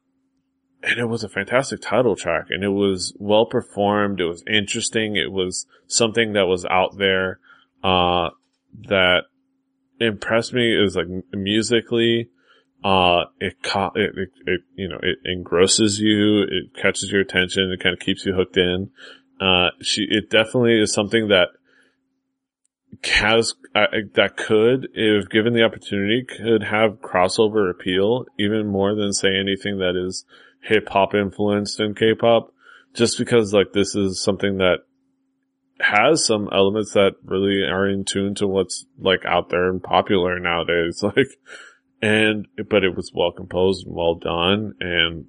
and 0.83 0.99
it 0.99 1.05
was 1.05 1.23
a 1.23 1.29
fantastic 1.29 1.81
title 1.81 2.15
track 2.15 2.47
and 2.49 2.63
it 2.63 2.69
was 2.69 3.15
well 3.19 3.45
performed. 3.45 4.19
It 4.19 4.25
was 4.25 4.43
interesting. 4.51 5.15
It 5.15 5.31
was 5.31 5.65
something 5.87 6.33
that 6.33 6.47
was 6.47 6.65
out 6.65 6.97
there, 6.97 7.39
uh, 7.83 8.31
that 8.87 9.23
impressed 9.99 10.53
me. 10.53 10.77
It 10.77 10.81
was 10.81 10.97
like 10.97 11.07
musically, 11.31 12.29
Uh, 12.85 13.25
it, 13.39 13.63
ca- 13.63 13.89
it, 13.95 14.11
it, 14.15 14.29
it, 14.45 14.61
you 14.75 14.87
know, 14.87 14.99
it 15.01 15.17
engrosses 15.27 15.99
you, 15.99 16.43
it 16.43 16.79
catches 16.79 17.11
your 17.11 17.21
attention, 17.21 17.71
it 17.71 17.81
kind 17.81 17.93
of 17.93 17.99
keeps 17.99 18.23
you 18.27 18.33
hooked 18.35 18.57
in. 18.57 18.91
Uh, 19.41 19.69
she, 19.81 20.05
it 20.07 20.29
definitely 20.29 20.79
is 20.79 20.93
something 20.93 21.29
that 21.29 21.47
has, 23.03 23.55
uh, 23.73 23.87
that 24.13 24.37
could, 24.37 24.89
if 24.93 25.27
given 25.29 25.53
the 25.53 25.63
opportunity, 25.63 26.23
could 26.25 26.61
have 26.61 27.01
crossover 27.01 27.71
appeal 27.71 28.25
even 28.37 28.67
more 28.67 28.93
than 28.93 29.11
say 29.13 29.29
anything 29.35 29.79
that 29.79 29.95
is 29.95 30.23
hip 30.61 30.87
hop 30.87 31.15
influenced 31.15 31.79
in 31.79 31.95
K-pop. 31.95 32.53
Just 32.93 33.17
because 33.17 33.51
like 33.51 33.73
this 33.73 33.95
is 33.95 34.21
something 34.21 34.59
that 34.59 34.85
has 35.79 36.23
some 36.23 36.49
elements 36.53 36.93
that 36.93 37.15
really 37.23 37.63
are 37.63 37.89
in 37.89 38.05
tune 38.05 38.35
to 38.35 38.47
what's 38.47 38.85
like 38.99 39.25
out 39.25 39.49
there 39.49 39.69
and 39.69 39.81
popular 39.81 40.39
nowadays. 40.39 41.03
Like, 41.15 41.27
and, 42.01 42.47
but 42.69 42.83
it 42.83 42.95
was 42.95 43.11
well 43.13 43.31
composed 43.31 43.85
and 43.85 43.95
well 43.95 44.15
done 44.15 44.75
and 44.79 45.25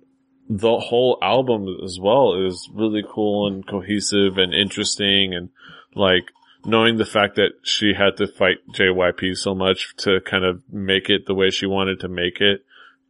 the 0.49 0.79
whole 0.79 1.19
album 1.23 1.67
as 1.85 1.99
well 2.01 2.47
is 2.47 2.71
really 2.73 3.03
cool 3.09 3.49
and 3.49 3.67
cohesive 3.67 4.39
and 4.39 4.55
interesting 4.55 5.35
and 5.35 5.49
like 5.95 6.25
knowing 6.67 6.99
the 6.99 7.05
fact 7.05 7.37
that 7.37 7.53
she 7.63 7.95
had 7.97 8.17
to 8.19 8.27
fight 8.27 8.59
JYP 8.73 9.37
so 9.37 9.55
much 9.55 9.95
to 9.99 10.21
kind 10.21 10.45
of 10.45 10.63
make 10.71 11.09
it 11.09 11.27
the 11.27 11.35
way 11.35 11.51
she 11.51 11.67
wanted 11.67 12.01
to 12.01 12.09
make 12.09 12.41
it, 12.41 12.65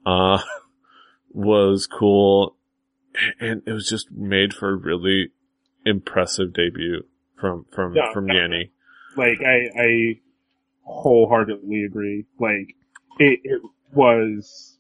uh, 0.05 0.39
was 1.31 1.87
cool. 1.87 2.57
And 3.41 3.63
it 3.67 3.73
was 3.73 3.89
just 3.89 4.11
made 4.13 4.53
for 4.53 4.71
a 4.71 4.77
really 4.77 5.31
impressive 5.87 6.53
debut 6.53 7.05
from, 7.41 7.65
from, 7.75 7.95
Yeah, 7.97 8.13
from. 8.13 8.29
Yanni. 8.29 8.73
Like 9.17 9.41
I, 9.41 9.81
I 9.81 10.21
wholeheartedly 10.83 11.85
agree. 11.85 12.27
Like 12.39 12.77
it, 13.19 13.41
it 13.45 13.63
was, 13.93 14.79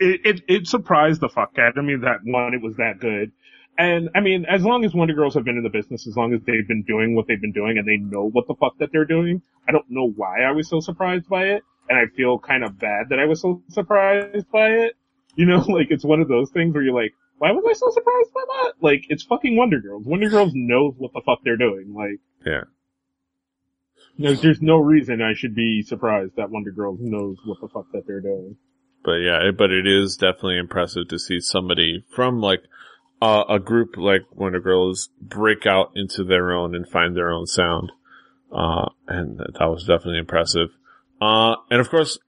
it, 0.00 0.20
it, 0.24 0.40
it 0.48 0.66
surprised 0.66 1.20
the 1.20 1.28
fuck 1.28 1.52
out 1.58 1.76
of 1.76 1.84
me 1.84 1.96
that 1.96 2.20
one, 2.24 2.54
it 2.54 2.62
was 2.62 2.76
that 2.76 3.00
good. 3.00 3.32
And 3.78 4.10
I 4.14 4.20
mean, 4.20 4.44
as 4.46 4.64
long 4.64 4.84
as 4.84 4.92
Wonder 4.92 5.14
Girls 5.14 5.34
have 5.34 5.44
been 5.44 5.56
in 5.56 5.62
the 5.62 5.70
business, 5.70 6.06
as 6.08 6.16
long 6.16 6.34
as 6.34 6.40
they've 6.42 6.66
been 6.66 6.82
doing 6.82 7.14
what 7.14 7.28
they've 7.28 7.40
been 7.40 7.52
doing 7.52 7.78
and 7.78 7.86
they 7.86 7.96
know 7.96 8.28
what 8.28 8.48
the 8.48 8.54
fuck 8.54 8.76
that 8.78 8.90
they're 8.92 9.04
doing, 9.04 9.40
I 9.68 9.72
don't 9.72 9.88
know 9.88 10.10
why 10.10 10.42
I 10.42 10.50
was 10.50 10.68
so 10.68 10.80
surprised 10.80 11.28
by 11.28 11.44
it. 11.44 11.62
And 11.88 11.96
I 11.98 12.06
feel 12.16 12.38
kind 12.38 12.64
of 12.64 12.78
bad 12.78 13.10
that 13.10 13.20
I 13.20 13.24
was 13.26 13.40
so 13.40 13.62
surprised 13.68 14.50
by 14.50 14.68
it. 14.70 14.94
You 15.36 15.46
know, 15.46 15.58
like 15.68 15.88
it's 15.90 16.04
one 16.04 16.20
of 16.20 16.28
those 16.28 16.50
things 16.50 16.74
where 16.74 16.82
you're 16.82 16.94
like, 16.94 17.12
why 17.38 17.52
was 17.52 17.64
I 17.68 17.72
so 17.74 17.88
surprised 17.90 18.34
by 18.34 18.40
that? 18.48 18.72
Like, 18.80 19.04
it's 19.08 19.22
fucking 19.22 19.56
Wonder 19.56 19.80
Girls. 19.80 20.04
Wonder 20.04 20.28
Girls 20.28 20.50
knows 20.54 20.94
what 20.98 21.12
the 21.12 21.22
fuck 21.24 21.38
they're 21.44 21.56
doing. 21.56 21.94
Like, 21.94 22.18
Yeah. 22.44 22.64
There's, 24.18 24.60
no 24.60 24.78
reason 24.78 25.22
I 25.22 25.34
should 25.34 25.54
be 25.54 25.82
surprised 25.82 26.36
that 26.36 26.50
Wonder 26.50 26.72
Girls 26.72 26.98
knows 27.00 27.36
what 27.44 27.60
the 27.60 27.68
fuck 27.68 27.90
that 27.92 28.06
they're 28.06 28.20
doing. 28.20 28.56
But 29.04 29.16
yeah, 29.16 29.50
but 29.56 29.70
it 29.70 29.86
is 29.86 30.16
definitely 30.16 30.58
impressive 30.58 31.08
to 31.08 31.18
see 31.18 31.40
somebody 31.40 32.04
from 32.14 32.40
like 32.40 32.62
uh, 33.22 33.44
a 33.48 33.58
group 33.58 33.96
like 33.96 34.22
Wonder 34.34 34.60
Girls 34.60 35.10
break 35.20 35.66
out 35.66 35.92
into 35.94 36.24
their 36.24 36.52
own 36.52 36.74
and 36.74 36.88
find 36.88 37.16
their 37.16 37.30
own 37.30 37.46
sound. 37.46 37.92
Uh, 38.52 38.88
and 39.06 39.38
that 39.38 39.66
was 39.66 39.84
definitely 39.84 40.18
impressive. 40.18 40.70
Uh, 41.20 41.56
and 41.70 41.80
of 41.80 41.90
course, 41.90 42.18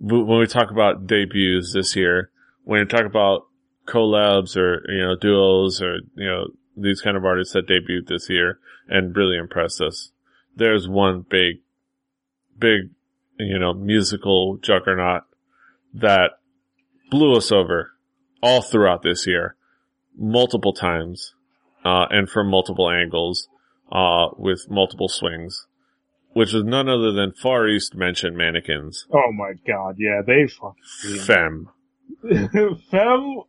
when 0.00 0.38
we 0.38 0.46
talk 0.46 0.70
about 0.70 1.06
debuts 1.06 1.72
this 1.72 1.94
year, 1.96 2.30
when 2.64 2.80
we 2.80 2.86
talk 2.86 3.04
about 3.04 3.46
collabs 3.86 4.56
or, 4.56 4.82
you 4.90 5.02
know, 5.02 5.16
duos 5.16 5.82
or, 5.82 5.96
you 6.14 6.26
know, 6.26 6.46
these 6.76 7.00
kind 7.00 7.16
of 7.16 7.24
artists 7.24 7.54
that 7.54 7.66
debuted 7.66 8.06
this 8.06 8.28
year 8.30 8.58
and 8.88 9.16
really 9.16 9.36
impressed 9.36 9.80
us, 9.80 10.12
there's 10.58 10.88
one 10.88 11.24
big, 11.28 11.60
big, 12.58 12.90
you 13.38 13.58
know, 13.58 13.72
musical 13.72 14.58
juggernaut 14.60 15.22
that 15.94 16.32
blew 17.10 17.36
us 17.36 17.50
over 17.50 17.92
all 18.42 18.60
throughout 18.60 19.02
this 19.02 19.26
year, 19.26 19.56
multiple 20.16 20.72
times, 20.72 21.34
uh, 21.84 22.06
and 22.10 22.28
from 22.28 22.50
multiple 22.50 22.90
angles, 22.90 23.48
uh, 23.90 24.28
with 24.36 24.66
multiple 24.68 25.08
swings, 25.08 25.66
which 26.32 26.52
is 26.52 26.64
none 26.64 26.88
other 26.88 27.12
than 27.12 27.32
Far 27.32 27.68
East 27.68 27.94
Mention 27.94 28.36
Mannequins. 28.36 29.06
Oh 29.12 29.32
my 29.32 29.52
god, 29.66 29.96
yeah, 29.98 30.20
they 30.26 30.46
fucking 30.46 31.20
FEMM. 31.20 31.66
FEMM, 32.92 33.44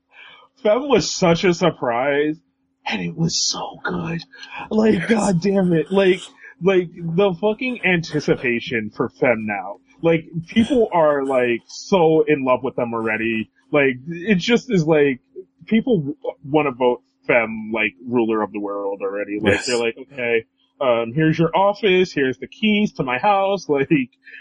FEMM 0.63 0.89
was 0.89 1.12
such 1.12 1.43
a 1.43 1.54
surprise, 1.54 2.38
and 2.86 3.02
it 3.02 3.15
was 3.15 3.43
so 3.43 3.80
good. 3.84 4.24
Like, 4.69 5.08
god 5.08 5.41
damn 5.41 5.74
it, 5.74 5.91
like, 5.91 6.22
like 6.62 6.89
the 6.95 7.34
fucking 7.39 7.86
anticipation 7.86 8.89
for 8.95 9.10
FEMM 9.10 9.45
now. 9.45 9.78
Like, 10.02 10.26
people 10.48 10.89
are 10.93 11.26
like 11.26 11.62
so 11.67 12.24
in 12.28 12.43
love 12.45 12.63
with 12.63 12.76
them 12.76 12.93
already. 12.93 13.52
Like, 13.72 13.95
it 14.08 14.36
just 14.39 14.72
is 14.72 14.86
like 14.86 15.19
people 15.65 16.15
want 16.43 16.67
to 16.67 16.72
vote 16.72 17.02
FEMM 17.28 17.72
like 17.74 17.93
ruler 18.08 18.41
of 18.41 18.52
the 18.52 18.60
world 18.60 19.00
already. 19.02 19.39
Like, 19.41 19.54
Yes. 19.56 19.67
they're 19.67 19.78
like, 19.78 19.95
okay. 20.12 20.45
Um, 20.82 21.12
here's 21.13 21.38
your 21.38 21.54
office, 21.56 22.13
here's 22.13 22.38
the 22.38 22.48
keys 22.48 22.93
to 22.93 23.04
my 23.04 23.17
house, 23.17 23.67
like, 23.69 23.89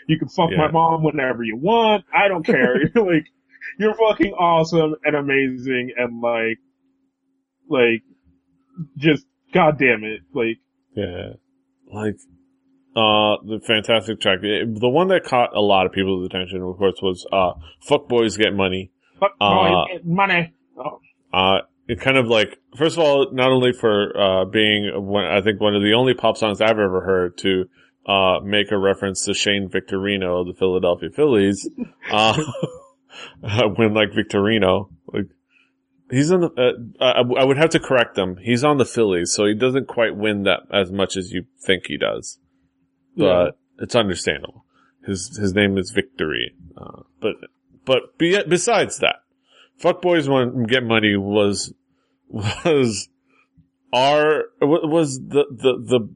you 0.07 0.19
can 0.21 0.29
fuck 0.29 0.51
Yeah. 0.53 0.59
my 0.59 0.71
mom 0.71 1.03
whenever 1.03 1.43
you 1.43 1.57
want, 1.57 2.05
I 2.15 2.29
don't 2.29 2.47
care, 2.47 2.77
like, 2.95 3.27
you're 3.77 3.95
fucking 3.95 4.35
awesome 4.35 4.95
and 5.05 5.17
amazing 5.17 5.91
and 5.97 6.21
like, 6.21 6.59
like, 7.69 8.03
just, 8.97 9.27
god 9.53 9.79
damn 9.81 10.05
it, 10.05 10.21
like, 10.33 10.59
Yeah. 10.95 11.33
Like, 11.93 12.17
uh, 12.97 13.37
the 13.47 13.61
fantastic 13.67 14.21
track. 14.21 14.41
The 14.41 14.89
one 14.89 15.09
that 15.09 15.25
caught 15.25 15.55
a 15.55 15.61
lot 15.61 15.87
of 15.87 15.93
people's 15.93 16.27
attention, 16.27 16.63
of 16.63 16.77
course, 16.79 16.97
was, 17.03 17.27
uh, 17.33 17.53
Fuck 17.83 18.09
Boys 18.09 18.37
Get 18.37 18.55
Money. 18.55 18.91
fuck 19.21 19.33
Uh, 19.41 19.55
boys 19.55 19.87
get 19.93 20.07
money. 20.07 20.53
Oh, 20.77 21.01
Uh, 21.33 21.61
it 21.87 22.01
kind 22.01 22.17
of 22.17 22.27
like, 22.29 22.59
first 22.77 22.97
of 22.99 23.05
all, 23.05 23.33
not 23.33 23.51
only 23.51 23.73
for, 23.73 24.17
uh, 24.17 24.45
being 24.45 24.91
one, 25.07 25.25
I 25.25 25.41
think 25.41 25.61
one 25.61 25.75
of 25.75 25.83
the 25.83 25.95
only 25.95 26.15
pop 26.15 26.37
songs 26.37 26.61
I've 26.61 26.79
ever 26.79 27.01
heard 27.03 27.39
to, 27.39 27.65
uh, 28.07 28.41
make 28.43 28.71
a 28.71 28.79
reference 28.79 29.25
to 29.27 29.35
Shane 29.35 29.69
Victorino 29.69 30.41
of 30.41 30.47
the 30.47 30.55
Philadelphia 30.55 31.11
Phillies, 31.11 31.69
uh, 32.11 32.41
when 33.77 33.95
like 33.95 34.13
Victorino, 34.13 34.91
like, 35.13 35.27
he's 36.11 36.31
on 36.31 36.41
the, 36.41 36.51
uh, 37.01 37.05
I, 37.05 37.21
I 37.41 37.45
would 37.45 37.57
have 37.59 37.71
to 37.71 37.81
correct 37.81 38.15
them. 38.15 38.37
He's 38.39 38.65
on 38.65 38.79
the 38.79 38.85
Phillies, 38.85 39.33
so 39.33 39.47
he 39.47 39.55
doesn't 39.55 39.89
quite 39.89 40.17
win 40.17 40.45
that 40.45 40.61
as 40.73 40.91
much 40.91 41.17
as 41.17 41.33
you 41.33 41.45
think 41.61 41.87
he 41.87 41.97
does. 41.97 42.39
But 43.17 43.25
Yeah. 43.25 43.51
it's 43.81 43.95
understandable. 43.95 44.65
His, 45.07 45.37
his 45.39 45.55
name 45.55 45.79
is 45.79 45.91
Victory. 45.91 46.55
Uh, 46.77 47.03
but, 47.21 47.35
but 47.85 48.19
be, 48.19 48.41
besides 48.47 48.99
that, 48.99 49.17
Fuck 49.79 50.03
Boys 50.03 50.29
Want 50.29 50.69
Get 50.69 50.83
Money 50.85 51.17
was, 51.17 51.73
was 52.29 53.09
our, 53.93 54.45
was 54.61 55.19
the, 55.19 55.45
the, 55.51 55.79
the 55.79 56.09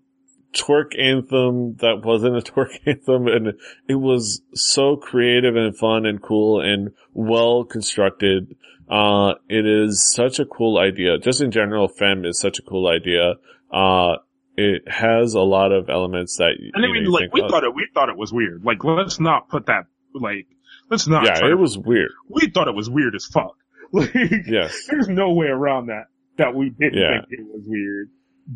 twerk 0.55 0.99
anthem 0.99 1.77
that 1.77 2.03
wasn't 2.05 2.37
a 2.37 2.41
twerk 2.53 2.79
anthem 2.87 3.27
and 3.27 3.55
it 3.89 3.95
was 3.95 4.43
so 4.55 4.97
creative 4.97 5.57
and 5.57 5.77
fun 5.77 6.07
and 6.07 6.21
cool 6.23 6.61
and 6.61 6.91
well 7.13 7.65
constructed. 7.65 8.57
Uh, 8.89 9.35
it 9.49 9.65
is 9.67 10.13
such 10.13 10.39
a 10.39 10.45
cool 10.45 10.79
idea. 10.79 11.17
Just 11.19 11.41
in 11.41 11.51
general, 11.51 11.89
FEMM 11.89 12.27
is 12.27 12.39
such 12.39 12.59
a 12.59 12.63
cool 12.63 12.87
idea. 12.89 13.35
Uh, 13.73 14.17
it 14.57 14.83
has 14.87 15.33
a 15.33 15.41
lot 15.41 15.73
of 15.73 15.89
elements 15.89 16.37
that, 16.37 16.57
you 16.59 16.73
and 16.75 16.85
I 16.85 16.89
mean, 16.93 17.05
you 17.05 17.11
like, 17.11 17.23
think, 17.23 17.35
we 17.35 17.41
oh, 17.43 17.49
thought 17.49 17.65
it, 17.65 17.75
we 17.75 17.89
thought 17.95 18.11
it 18.11 18.19
was 18.19 18.33
weird. 18.35 18.63
Like, 18.65 18.85
let's 18.85 19.19
not 19.19 19.49
put 19.49 19.67
that, 19.67 19.87
like, 20.15 20.47
let's 20.91 21.07
not. 21.07 21.25
yeah, 21.25 21.49
it 21.51 21.59
was 21.59 21.79
weird. 21.79 22.11
we 22.29 22.51
thought 22.51 22.69
it 22.69 22.75
was 22.75 22.91
weird 22.91 23.15
as 23.15 23.25
fuck. 23.25 23.57
Like, 23.95 24.13
Yes. 24.47 24.87
there's 24.91 25.09
no 25.09 25.33
way 25.33 25.47
around 25.47 25.87
that, 25.87 26.05
that 26.37 26.55
we 26.55 26.69
didn't 26.71 26.95
Yeah. 26.99 27.21
think 27.21 27.41
it 27.41 27.47
was 27.47 27.65
weird. 27.67 28.09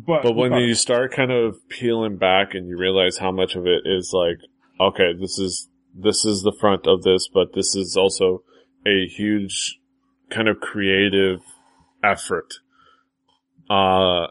But, 0.05 0.23
But 0.23 0.35
when 0.35 0.53
you 0.53 0.75
start 0.75 1.13
kind 1.13 1.31
of 1.31 1.57
peeling 1.69 2.17
back 2.17 2.53
and 2.53 2.67
you 2.67 2.77
realize 2.77 3.17
how 3.17 3.31
much 3.31 3.55
of 3.55 3.65
it 3.65 3.83
is 3.85 4.11
like, 4.13 4.39
okay, 4.79 5.13
this 5.19 5.39
is, 5.39 5.69
this 5.95 6.23
is 6.25 6.43
the 6.43 6.51
front 6.51 6.85
of 6.85 7.03
this, 7.03 7.27
but 7.27 7.53
this 7.53 7.75
is 7.75 7.97
also 7.97 8.43
a 8.85 9.07
huge 9.07 9.79
kind 10.29 10.47
of 10.47 10.59
creative 10.59 11.39
effort, 12.03 12.55
uh, 13.69 14.27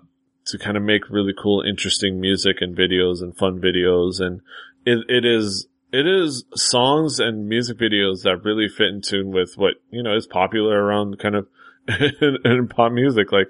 to 0.46 0.58
kind 0.58 0.76
of 0.76 0.82
make 0.84 1.10
really 1.10 1.34
cool, 1.36 1.62
interesting 1.62 2.20
music 2.20 2.58
and 2.60 2.76
videos 2.76 3.20
and 3.20 3.36
fun 3.36 3.60
videos. 3.60 4.20
And 4.20 4.42
it, 4.84 5.04
it 5.08 5.24
is, 5.24 5.66
it 5.90 6.06
is 6.06 6.44
songs 6.54 7.18
and 7.18 7.48
music 7.48 7.78
videos 7.78 8.22
that 8.22 8.44
really 8.44 8.68
fit 8.68 8.88
in 8.88 9.00
tune 9.00 9.32
with 9.32 9.54
what, 9.56 9.74
you 9.90 10.02
know, 10.02 10.14
is 10.14 10.28
popular 10.28 10.80
around 10.80 11.18
kind 11.18 11.34
of 11.34 11.48
in, 11.88 12.36
in 12.44 12.68
pop 12.68 12.92
music. 12.92 13.32
Like 13.32 13.48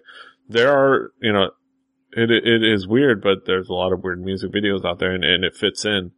there 0.49 0.73
are, 0.73 1.13
you 1.21 1.33
know, 1.33 1.51
it 2.17 2.31
it 2.31 2.65
is 2.65 2.87
weird, 2.87 3.23
but 3.23 3.45
there's 3.47 3.69
a 3.69 3.75
lot 3.75 3.93
of 3.93 4.03
weird 4.03 4.23
music 4.23 4.53
videos 4.53 4.85
out 4.85 4.99
there, 4.99 5.13
and, 5.13 5.25
and 5.25 5.45
it 5.45 5.57
fits 5.57 5.85
in, 5.85 6.13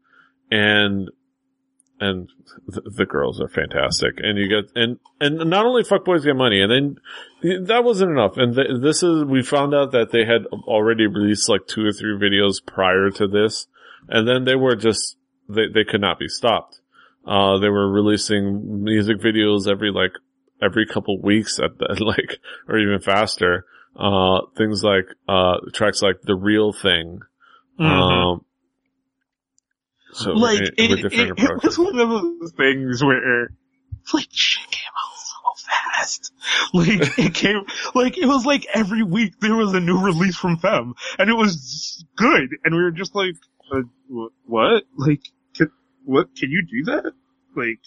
and 0.50 1.10
and 2.00 2.28
the, 2.66 3.04
girls 3.04 3.40
are 3.40 3.48
fantastic, 3.48 4.14
and 4.18 4.38
you 4.38 4.48
get 4.48 4.70
and 4.76 4.98
and 5.20 5.50
not 5.50 5.66
only 5.66 5.82
fuck 5.82 6.04
boys 6.04 6.24
get 6.24 6.36
money, 6.36 6.60
and 6.60 6.70
then 7.42 7.66
that 7.66 7.82
wasn't 7.84 8.10
enough, 8.10 8.36
and 8.36 8.54
th- 8.54 8.80
this 8.80 9.02
is 9.02 9.24
we 9.24 9.42
found 9.42 9.74
out 9.74 9.92
that 9.92 10.12
they 10.12 10.24
had 10.24 10.46
already 10.66 11.06
released 11.06 11.48
like 11.48 11.66
two 11.66 11.84
or 11.84 11.92
three 11.92 12.16
videos 12.16 12.64
prior 12.64 13.10
to 13.10 13.26
this, 13.26 13.66
and 14.08 14.28
then 14.28 14.44
they 14.44 14.54
were 14.54 14.76
just 14.76 15.16
they 15.48 15.66
they 15.66 15.84
could 15.84 16.00
not 16.00 16.18
be 16.18 16.28
stopped. 16.28 16.80
Uh, 17.26 17.58
they 17.58 17.68
were 17.68 17.90
releasing 17.90 18.84
music 18.84 19.18
videos 19.18 19.68
every 19.68 19.90
like 19.90 20.12
every 20.62 20.86
couple 20.86 21.20
weeks 21.20 21.58
at 21.58 21.78
the, 21.78 21.96
like 22.04 22.38
or 22.68 22.78
even 22.78 23.00
faster. 23.00 23.66
Uh, 23.98 24.42
things 24.56 24.82
like 24.84 25.06
uh 25.28 25.56
tracks 25.72 26.02
like 26.02 26.22
the 26.22 26.34
real 26.36 26.72
thing. 26.72 27.20
Mhm. 27.80 27.84
Um, 27.84 28.44
so 30.12 30.32
like 30.32 30.60
it, 30.60 30.74
it, 30.78 31.04
it, 31.12 31.38
it 31.38 31.62
was 31.64 31.78
one 31.78 31.98
of 31.98 32.08
those 32.08 32.52
things 32.56 33.02
where 33.02 33.48
like 34.14 34.28
shit 34.30 34.70
came 34.70 34.92
out 34.96 35.18
so 35.18 35.66
fast. 35.66 36.32
Like 36.72 37.18
it 37.18 37.34
came 37.34 37.62
like 37.94 38.16
it 38.18 38.26
was 38.26 38.46
like 38.46 38.66
every 38.72 39.02
week 39.02 39.40
there 39.40 39.54
was 39.56 39.74
a 39.74 39.80
new 39.80 39.98
release 39.98 40.36
from 40.36 40.58
FEMM, 40.58 40.92
and 41.18 41.28
it 41.28 41.34
was 41.34 42.04
good, 42.16 42.48
and 42.64 42.74
we 42.74 42.82
were 42.82 42.90
just 42.90 43.14
like, 43.14 43.34
uh, 43.72 43.82
what? 44.46 44.84
Like, 44.96 45.22
can, 45.54 45.70
what? 46.04 46.34
Can 46.36 46.50
you 46.50 46.62
do 46.62 46.92
that? 46.92 47.12
Like, 47.56 47.80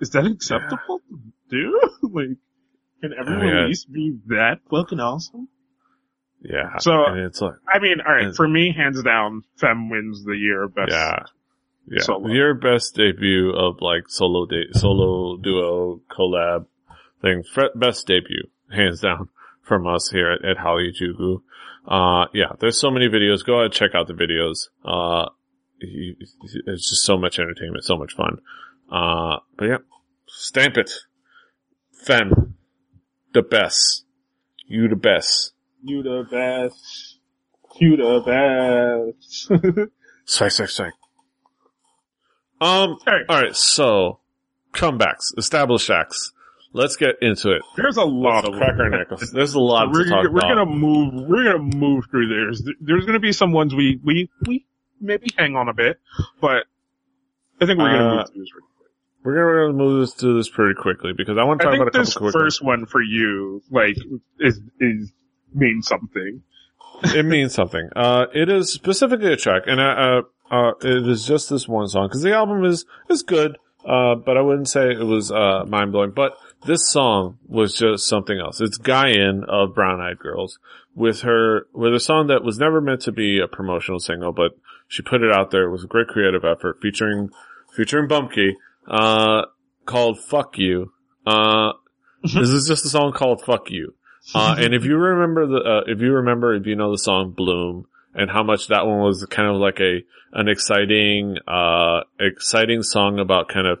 is 0.00 0.10
that 0.10 0.26
acceptable 0.26 1.00
to 1.10 1.20
do? 1.50 1.80
like, 2.02 2.38
can 3.00 3.12
every 3.18 3.34
Oh, 3.36 3.42
yeah. 3.44 3.60
release 3.62 3.84
be 3.84 4.18
that 4.26 4.60
fucking 4.70 5.00
awesome? 5.00 5.48
Yeah. 6.42 6.78
So- 6.78 7.04
and 7.06 7.18
it's 7.20 7.40
like 7.40 7.54
I 7.72 7.78
mean, 7.80 8.00
all 8.06 8.12
right, 8.14 8.34
for 8.34 8.46
me, 8.48 8.72
hands 8.76 9.02
down, 9.02 9.42
FEMM 9.60 9.90
wins 9.90 10.24
the 10.24 10.36
year 10.36 10.64
of 10.64 10.74
best. 10.74 10.90
yeah. 10.92 11.24
Yeah. 11.90 12.02
Solo. 12.02 12.28
Your 12.28 12.52
best 12.54 12.96
debut 12.96 13.50
of 13.50 13.80
like 13.80 14.04
solo 14.08 14.44
da- 14.44 14.72
solo 14.74 15.38
duo 15.38 16.02
collab 16.10 16.66
thing. 17.22 17.42
Fre- 17.50 17.74
best 17.74 18.06
debut, 18.06 18.48
hands 18.70 19.00
down, 19.00 19.30
from 19.62 19.86
us 19.86 20.10
here 20.10 20.30
at, 20.30 20.44
at 20.44 20.58
Hallyu-Juku. 20.58 21.40
Uh, 21.86 22.26
yeah, 22.34 22.52
there's 22.60 22.78
so 22.78 22.90
many 22.90 23.08
videos. 23.08 23.42
Go 23.44 23.60
ahead, 23.60 23.72
check 23.72 23.94
out 23.94 24.06
the 24.06 24.12
videos. 24.12 24.68
Uh, 24.84 25.30
it's 25.80 26.90
just 26.90 27.04
so 27.04 27.16
much 27.16 27.38
entertainment, 27.38 27.84
so 27.84 27.96
much 27.96 28.12
fun. 28.14 28.38
Uh, 28.92 29.38
but 29.56 29.64
yeah, 29.68 29.78
stamp 30.26 30.76
it. 30.76 30.90
FEMM, 32.06 32.52
the 33.34 33.42
best. 33.42 34.04
You 34.66 34.88
the 34.88 34.96
best. 34.96 35.52
You 35.82 36.02
the 36.02 36.24
best. 36.30 37.18
You 37.80 37.96
the 37.96 39.12
best. 39.22 39.90
Strike, 40.24 40.50
strike, 40.52 40.68
strike. 40.68 40.92
Um, 42.60 42.96
Alright. 43.06 43.28
alright, 43.30 43.56
so, 43.56 44.18
comebacks, 44.72 45.36
established 45.36 45.88
acts. 45.90 46.32
Let's 46.72 46.96
get 46.96 47.14
into 47.22 47.52
it. 47.52 47.62
There's 47.76 47.96
a 47.96 48.04
lot 48.04 48.46
of 48.46 48.54
crack 48.54 48.78
our 48.78 48.90
knuckles. 48.90 49.30
There's 49.34 49.54
a 49.54 49.60
lot 49.60 49.90
We're, 49.90 50.04
to 50.04 50.10
talk 50.10 50.22
we're 50.24 50.38
about. 50.38 50.48
gonna 50.54 50.66
move. 50.66 51.14
We're 51.28 51.44
gonna 51.44 51.76
move 51.76 52.04
through 52.10 52.28
theirs. 52.28 52.62
There's 52.80 53.06
gonna 53.06 53.20
be 53.20 53.32
some 53.32 53.52
ones 53.52 53.74
we 53.74 53.98
we 54.04 54.28
we 54.46 54.66
maybe 55.00 55.28
hang 55.38 55.56
on 55.56 55.68
a 55.68 55.72
bit, 55.74 55.98
but 56.42 56.64
I 57.60 57.64
think 57.66 57.78
we're 57.78 57.90
gonna 57.90 58.08
Uh, 58.08 58.16
move 58.16 58.26
through 58.32 58.42
this. 58.42 58.50
We're 59.24 59.34
gonna, 59.34 59.46
we're 59.46 59.66
gonna 59.66 59.78
move 59.78 60.00
this 60.00 60.14
through 60.14 60.36
this 60.36 60.48
pretty 60.48 60.74
quickly 60.74 61.12
because 61.16 61.36
I 61.38 61.44
want 61.44 61.60
to 61.60 61.66
talk 61.66 61.74
about 61.74 61.94
a 61.94 61.98
this 61.98 62.14
couple 62.14 62.30
quick 62.30 62.42
first 62.42 62.62
one 62.62 62.86
for 62.86 63.02
you, 63.02 63.62
like, 63.70 63.96
is 64.38 64.60
is 64.80 65.12
means 65.52 65.86
something. 65.86 66.42
it 67.02 67.24
means 67.24 67.54
something. 67.54 67.88
Uh, 67.96 68.26
it 68.34 68.48
is 68.48 68.72
specifically 68.72 69.32
a 69.32 69.36
track, 69.36 69.62
and 69.66 69.80
uh, 69.80 70.22
uh, 70.50 70.72
it 70.82 71.08
is 71.08 71.26
just 71.26 71.50
this 71.50 71.66
one 71.68 71.88
song 71.88 72.08
because 72.08 72.22
the 72.22 72.34
album 72.34 72.64
is 72.64 72.86
is 73.10 73.22
good. 73.22 73.58
Uh, 73.84 74.14
but 74.16 74.36
I 74.36 74.42
wouldn't 74.42 74.68
say 74.68 74.90
it 74.90 75.04
was 75.04 75.30
uh 75.32 75.64
mind 75.66 75.92
blowing. 75.92 76.10
But 76.10 76.36
this 76.66 76.88
song 76.90 77.38
was 77.46 77.74
just 77.74 78.06
something 78.06 78.38
else. 78.38 78.60
It's 78.60 78.76
Gain 78.76 79.44
of 79.48 79.74
Brown 79.74 80.00
Eyed 80.00 80.18
Girls 80.18 80.58
with 80.94 81.20
her 81.20 81.66
with 81.72 81.94
a 81.94 82.00
song 82.00 82.26
that 82.26 82.42
was 82.42 82.58
never 82.58 82.80
meant 82.80 83.02
to 83.02 83.12
be 83.12 83.40
a 83.40 83.48
promotional 83.48 84.00
single, 84.00 84.32
but 84.32 84.52
she 84.88 85.02
put 85.02 85.22
it 85.22 85.32
out 85.32 85.50
there. 85.50 85.64
It 85.64 85.70
was 85.70 85.84
a 85.84 85.88
great 85.88 86.08
creative 86.08 86.44
effort 86.44 86.78
featuring 86.82 87.30
featuring 87.74 88.08
Bumkey, 88.08 88.54
uh, 88.88 89.42
called 89.84 90.18
"Fuck 90.20 90.58
You." 90.58 90.92
Uh, 91.26 91.72
this 92.22 92.48
is 92.48 92.66
just 92.66 92.84
a 92.84 92.88
song 92.88 93.12
called 93.12 93.42
"Fuck 93.44 93.70
You." 93.70 93.94
Uh, 94.34 94.56
and 94.58 94.74
if 94.74 94.84
you 94.84 94.96
remember 94.96 95.46
the, 95.46 95.56
uh, 95.58 95.80
if 95.86 96.00
you 96.00 96.12
remember, 96.12 96.54
if 96.54 96.66
you 96.66 96.76
know 96.76 96.92
the 96.92 96.98
song 96.98 97.30
Bloom 97.30 97.86
and 98.14 98.30
how 98.30 98.42
much 98.42 98.68
that 98.68 98.86
one 98.86 99.00
was 99.00 99.24
kind 99.30 99.48
of 99.48 99.56
like 99.56 99.80
a, 99.80 100.02
an 100.32 100.48
exciting, 100.48 101.36
uh, 101.46 102.00
exciting 102.20 102.82
song 102.82 103.18
about 103.18 103.48
kind 103.48 103.66
of, 103.66 103.78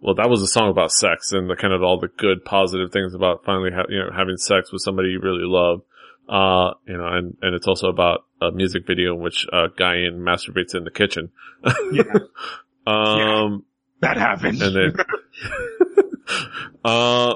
well, 0.00 0.14
that 0.14 0.30
was 0.30 0.42
a 0.42 0.46
song 0.46 0.70
about 0.70 0.92
sex 0.92 1.32
and 1.32 1.50
the 1.50 1.56
kind 1.56 1.72
of 1.72 1.82
all 1.82 1.98
the 1.98 2.08
good 2.08 2.44
positive 2.44 2.92
things 2.92 3.14
about 3.14 3.44
finally, 3.44 3.72
ha- 3.72 3.86
you 3.88 3.98
know, 3.98 4.10
having 4.14 4.36
sex 4.36 4.70
with 4.72 4.82
somebody 4.82 5.08
you 5.08 5.20
really 5.20 5.44
love. 5.44 5.82
Uh, 6.28 6.74
you 6.86 6.96
know, 6.96 7.06
and, 7.06 7.36
and 7.40 7.54
it's 7.54 7.66
also 7.66 7.88
about 7.88 8.24
a 8.40 8.52
music 8.52 8.86
video 8.86 9.14
in 9.14 9.20
which, 9.20 9.46
a 9.52 9.56
uh, 9.56 9.68
Gain 9.68 10.20
masturbates 10.20 10.74
in 10.74 10.84
the 10.84 10.90
kitchen. 10.90 11.30
Yeah, 11.90 12.02
um, 12.86 13.64
that 14.00 14.16
happened. 14.16 14.62
and 14.62 14.76
then, 14.76 14.96
uh, 16.84 17.34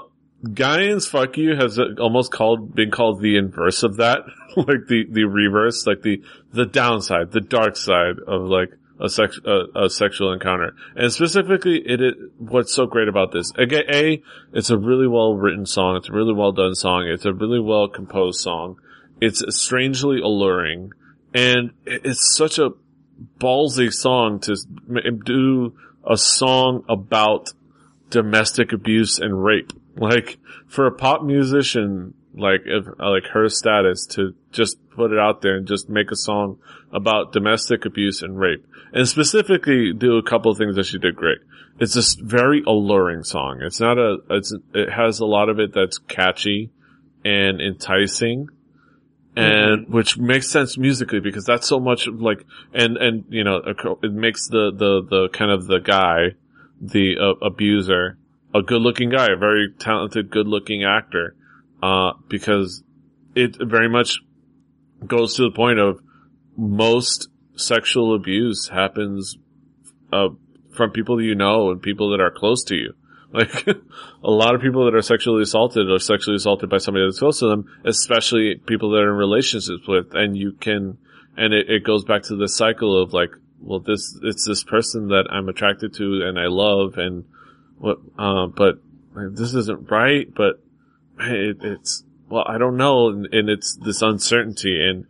Gain's 0.53 1.07
fuck 1.07 1.37
you 1.37 1.55
has 1.55 1.79
almost 1.99 2.33
called, 2.33 2.75
been 2.75 2.91
called 2.91 3.21
the 3.21 3.37
inverse 3.37 3.83
of 3.83 3.97
that. 3.99 4.23
like 4.57 4.87
the, 4.89 5.07
the 5.09 5.25
reverse, 5.25 5.87
like 5.87 6.03
the, 6.03 6.23
the 6.53 6.67
downside, 6.67 7.31
the 7.31 7.41
dark 7.41 7.77
side 7.77 8.19
of 8.27 8.43
like 8.43 8.71
a 9.01 9.09
sex, 9.09 9.39
a, 9.45 9.85
a 9.85 9.91
sexual 9.91 10.33
encounter. 10.33 10.75
And 10.95 11.13
specifically, 11.13 11.79
it, 11.79 12.01
is 12.01 12.15
what's 12.39 12.75
so 12.75 12.87
great 12.87 13.09
about 13.09 13.33
this? 13.33 13.53
Again, 13.57 13.85
A, 13.93 14.23
it's 14.53 14.71
a 14.71 14.79
really 14.79 15.07
well 15.07 15.35
written 15.35 15.67
song. 15.67 15.97
It's 15.97 16.09
a 16.09 16.13
really 16.13 16.35
well 16.35 16.53
done 16.53 16.75
song. 16.75 17.07
It's 17.07 17.25
a 17.25 17.33
really 17.33 17.61
well 17.61 17.89
composed 17.89 18.41
song. 18.41 18.77
It's 19.21 19.43
strangely 19.57 20.21
alluring. 20.21 20.93
And 21.35 21.73
it's 21.87 22.37
such 22.37 22.59
a 22.59 22.71
ballsy 23.39 23.93
song 23.93 24.41
to 24.41 24.57
do 25.25 25.75
a 26.09 26.17
song 26.17 26.85
about 26.89 27.53
domestic 28.11 28.73
abuse 28.73 29.19
and 29.19 29.43
rape. 29.43 29.73
Like 29.97 30.39
for 30.67 30.87
a 30.87 30.93
pop 30.93 31.23
musician, 31.23 32.15
like 32.35 32.63
if, 32.65 32.87
uh, 32.89 33.11
like 33.11 33.27
her 33.33 33.49
status 33.49 34.07
to 34.07 34.35
just 34.51 34.79
put 34.91 35.13
it 35.13 35.19
out 35.19 35.43
there 35.43 35.57
and 35.57 35.67
just 35.67 35.89
make 35.89 36.11
a 36.11 36.17
song 36.17 36.59
about 36.93 37.33
domestic 37.33 37.85
abuse 37.85 38.23
and 38.23 38.39
rape 38.39 38.67
and 38.93 39.09
specifically 39.09 39.93
do 39.93 40.17
a 40.17 40.23
couple 40.23 40.51
of 40.51 40.59
things 40.59 40.77
that 40.77 40.87
she 40.87 40.99
did 40.99 41.17
great. 41.17 41.39
It's 41.79 41.95
just 41.95 42.21
very 42.21 42.63
alluring 42.67 43.25
song. 43.25 43.61
It's 43.63 43.81
not 43.81 43.99
a, 43.99 44.19
it's, 44.31 44.55
it 44.75 44.91
has 44.91 45.21
a 45.21 45.27
lot 45.27 45.49
of 45.49 45.59
it 45.59 45.73
that's 45.75 45.99
catchy 45.99 46.71
and 47.25 47.61
enticing 47.61 48.49
and 49.37 49.89
which 49.89 50.19
makes 50.19 50.49
sense 50.51 50.77
musically 50.77 51.21
because 51.21 51.45
that's 51.45 51.67
so 51.67 51.81
much 51.81 52.07
like 52.07 52.45
and 52.75 52.97
and 52.97 53.25
you 53.31 53.45
know 53.45 53.63
it 54.03 54.13
makes 54.13 54.49
the 54.49 54.71
the 54.71 55.03
the 55.09 55.29
kind 55.31 55.51
of 55.51 55.67
the 55.67 55.79
guy 55.79 56.33
the 56.81 57.17
uh, 57.19 57.47
abuser 57.47 58.19
a 58.55 58.63
good 58.63 58.83
looking 58.83 59.11
guy 59.11 59.29
a 59.33 59.37
very 59.37 59.73
talented 59.79 60.31
good 60.31 60.47
looking 60.47 60.85
actor. 60.85 61.35
Uh 61.83 62.13
because 62.29 62.83
it 63.35 63.57
very 63.61 63.89
much 63.89 64.21
goes 65.07 65.35
to 65.37 65.43
the 65.43 65.51
point 65.51 65.79
of 65.79 66.01
most 66.57 67.29
sexual 67.57 68.15
abuse 68.15 68.69
happens 68.69 69.37
uh 70.13 70.29
from 70.75 70.91
people 70.91 71.21
you 71.23 71.35
know 71.35 71.71
and 71.71 71.83
people 71.83 72.11
that 72.11 72.21
are 72.21 72.31
close 72.31 72.65
to 72.65 72.75
you 72.75 72.95
like 73.35 73.67
a 73.67 74.31
lot 74.31 74.55
of 74.55 74.61
people 74.61 74.85
that 74.85 74.95
are 74.95 75.01
sexually 75.01 75.43
assaulted 75.43 75.91
are 75.91 75.99
sexually 75.99 76.37
assaulted 76.37 76.69
by 76.69 76.77
somebody 76.77 77.07
that's 77.07 77.19
close 77.19 77.39
to 77.39 77.47
them, 77.47 77.67
especially 77.85 78.57
people 78.57 78.91
that 78.91 78.99
are 78.99 79.11
in 79.11 79.17
relationships 79.17 79.89
with. 79.89 80.15
And 80.15 80.37
you 80.37 80.53
can, 80.53 80.99
and 81.35 81.55
it, 81.55 81.71
it 81.71 81.85
goes 81.85 82.05
back 82.05 82.25
to 82.25 82.37
the 82.37 82.49
cycle 82.49 83.01
of 83.01 83.15
like, 83.15 83.31
well, 83.59 83.81
this, 83.81 84.19
it's 84.23 84.47
this 84.47 84.63
person 84.65 85.09
that 85.09 85.29
I'm 85.31 85.49
attracted 85.49 85.95
to 85.95 86.23
and 86.27 86.39
I 86.39 86.49
love 86.49 86.99
and 86.99 87.25
what, 87.79 87.99
uh, 88.19 88.49
but 88.49 88.77
like, 89.15 89.35
this 89.35 89.55
isn't 89.55 89.91
right, 89.91 90.27
but 90.35 90.63
it, 91.19 91.57
it's, 91.63 92.05
well, 92.29 92.45
I 92.47 92.59
don't 92.59 92.77
know. 92.77 93.09
And, 93.09 93.33
and 93.33 93.49
it's 93.49 93.77
this 93.77 94.03
uncertainty 94.03 94.79
and 94.87 95.07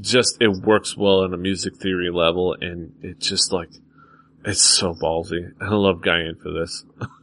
just, 0.00 0.38
it 0.40 0.48
works 0.48 0.96
well 0.96 1.20
on 1.20 1.34
a 1.34 1.38
music 1.38 1.76
theory 1.76 2.10
level. 2.10 2.56
And 2.58 2.94
it 3.02 3.18
just 3.18 3.52
like, 3.52 3.68
it's 4.46 4.62
so 4.62 4.94
ballsy. 4.94 5.52
I 5.60 5.68
love 5.68 6.02
Gain 6.02 6.36
for 6.42 6.52
this. 6.52 6.86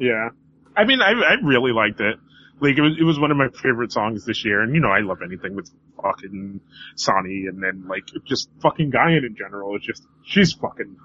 Yeah. 0.00 0.30
I 0.76 0.84
mean, 0.84 1.00
I, 1.00 1.10
I 1.10 1.34
really 1.44 1.72
liked 1.72 2.00
it. 2.00 2.16
Like, 2.60 2.76
it 2.76 2.82
was, 2.82 2.96
it 2.98 3.04
was 3.04 3.18
one 3.18 3.30
of 3.30 3.36
my 3.36 3.48
favorite 3.48 3.92
songs 3.92 4.24
this 4.24 4.44
year, 4.44 4.60
and 4.62 4.74
you 4.74 4.80
know, 4.80 4.90
I 4.90 5.00
love 5.00 5.18
anything 5.24 5.54
with 5.54 5.70
fucking 6.02 6.60
Sonny, 6.94 7.46
and 7.46 7.62
then, 7.62 7.86
like, 7.88 8.04
just 8.26 8.50
fucking 8.60 8.90
Gain 8.90 9.24
in 9.24 9.34
general. 9.36 9.76
It's 9.76 9.86
just, 9.86 10.06
she's 10.24 10.52
fucking 10.52 10.96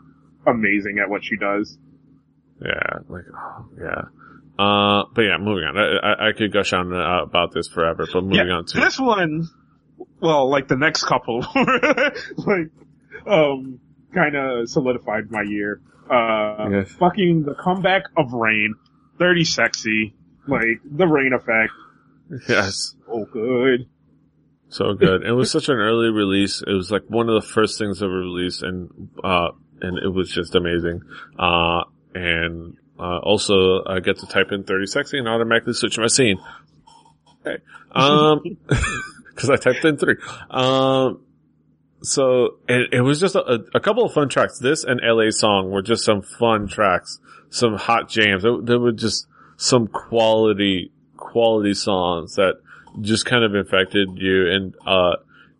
amazing 0.45 0.99
at 1.01 1.09
what 1.09 1.23
she 1.23 1.37
does. 1.37 1.77
Yeah, 2.61 2.99
like, 3.07 3.23
oh, 3.33 3.65
yeah. 3.79 4.01
Uh, 4.57 5.05
but 5.13 5.21
yeah, 5.21 5.37
moving 5.37 5.65
on. 5.65 5.77
I, 5.77 5.97
I, 5.97 6.29
I 6.29 6.31
could 6.31 6.51
gush 6.53 6.71
on 6.71 6.93
uh, 6.93 7.23
about 7.23 7.53
this 7.53 7.67
forever, 7.67 8.07
but 8.11 8.23
moving 8.23 8.47
yeah, 8.47 8.53
on 8.53 8.65
to, 8.65 8.79
this 8.79 8.99
one, 8.99 9.47
well, 10.21 10.49
like 10.49 10.67
the 10.67 10.77
next 10.77 11.03
couple, 11.03 11.39
like, 12.37 12.69
um, 13.27 13.79
kinda 14.13 14.67
solidified 14.67 15.29
my 15.29 15.43
year. 15.45 15.81
Uh, 16.09 16.67
Yes. 16.71 16.91
fucking 16.93 17.43
the 17.43 17.55
comeback 17.55 18.03
of 18.17 18.33
Rain, 18.33 18.75
30 19.19 19.43
sexy, 19.43 20.13
like, 20.47 20.79
the 20.85 21.07
Rain 21.07 21.33
effect, 21.33 21.71
yes, 22.49 22.95
oh 23.07 23.25
good. 23.25 23.87
so 24.69 24.93
good. 24.93 25.23
it 25.23 25.31
was 25.31 25.49
such 25.51 25.69
an 25.69 25.75
early 25.77 26.09
release. 26.09 26.61
It 26.65 26.71
was 26.73 26.91
like 26.91 27.03
one 27.07 27.29
of 27.29 27.35
the 27.41 27.47
first 27.47 27.77
things 27.79 27.99
that 27.99 28.07
were 28.07 28.19
released 28.19 28.61
and, 28.63 29.09
uh, 29.23 29.49
and 29.81 29.97
it 29.97 30.09
was 30.13 30.29
just 30.29 30.53
amazing. 30.55 31.01
Uh, 31.37 31.83
and, 32.13 32.77
uh, 32.99 33.17
also 33.19 33.83
I 33.85 33.99
get 33.99 34.19
to 34.19 34.27
type 34.27 34.51
in 34.51 34.63
30 34.63 34.85
sexy 34.87 35.17
and 35.17 35.27
automatically 35.27 35.73
switch 35.73 35.97
my 35.97 36.07
scene. 36.07 36.39
Okay. 37.45 37.61
Um, 37.91 38.41
cause 39.35 39.49
I 39.49 39.57
typed 39.57 39.83
in 39.85 39.97
three. 39.97 40.15
Um, 40.49 41.21
so 42.05 42.57
it, 42.67 42.93
it 42.93 43.01
was 43.01 43.19
just 43.19 43.35
a, 43.35 43.63
a 43.73 43.79
couple 43.79 44.05
of 44.05 44.13
fun 44.13 44.29
tracks. 44.29 44.59
This 44.59 44.83
and 44.83 45.01
LA 45.03 45.29
song 45.29 45.71
were 45.71 45.81
just 45.81 46.03
some 46.03 46.21
fun 46.21 46.67
tracks, 46.67 47.19
some 47.49 47.75
hot 47.75 48.09
jams. 48.09 48.43
There 48.43 48.79
were 48.79 48.91
just 48.91 49.27
some 49.57 49.87
quality, 49.87 50.91
quality 51.17 51.73
songs 51.73 52.35
that 52.35 52.55
just 53.01 53.25
kind 53.25 53.43
of 53.43 53.55
infected 53.55 54.09
you. 54.15 54.49
And, 54.49 54.75
uh, 54.85 55.17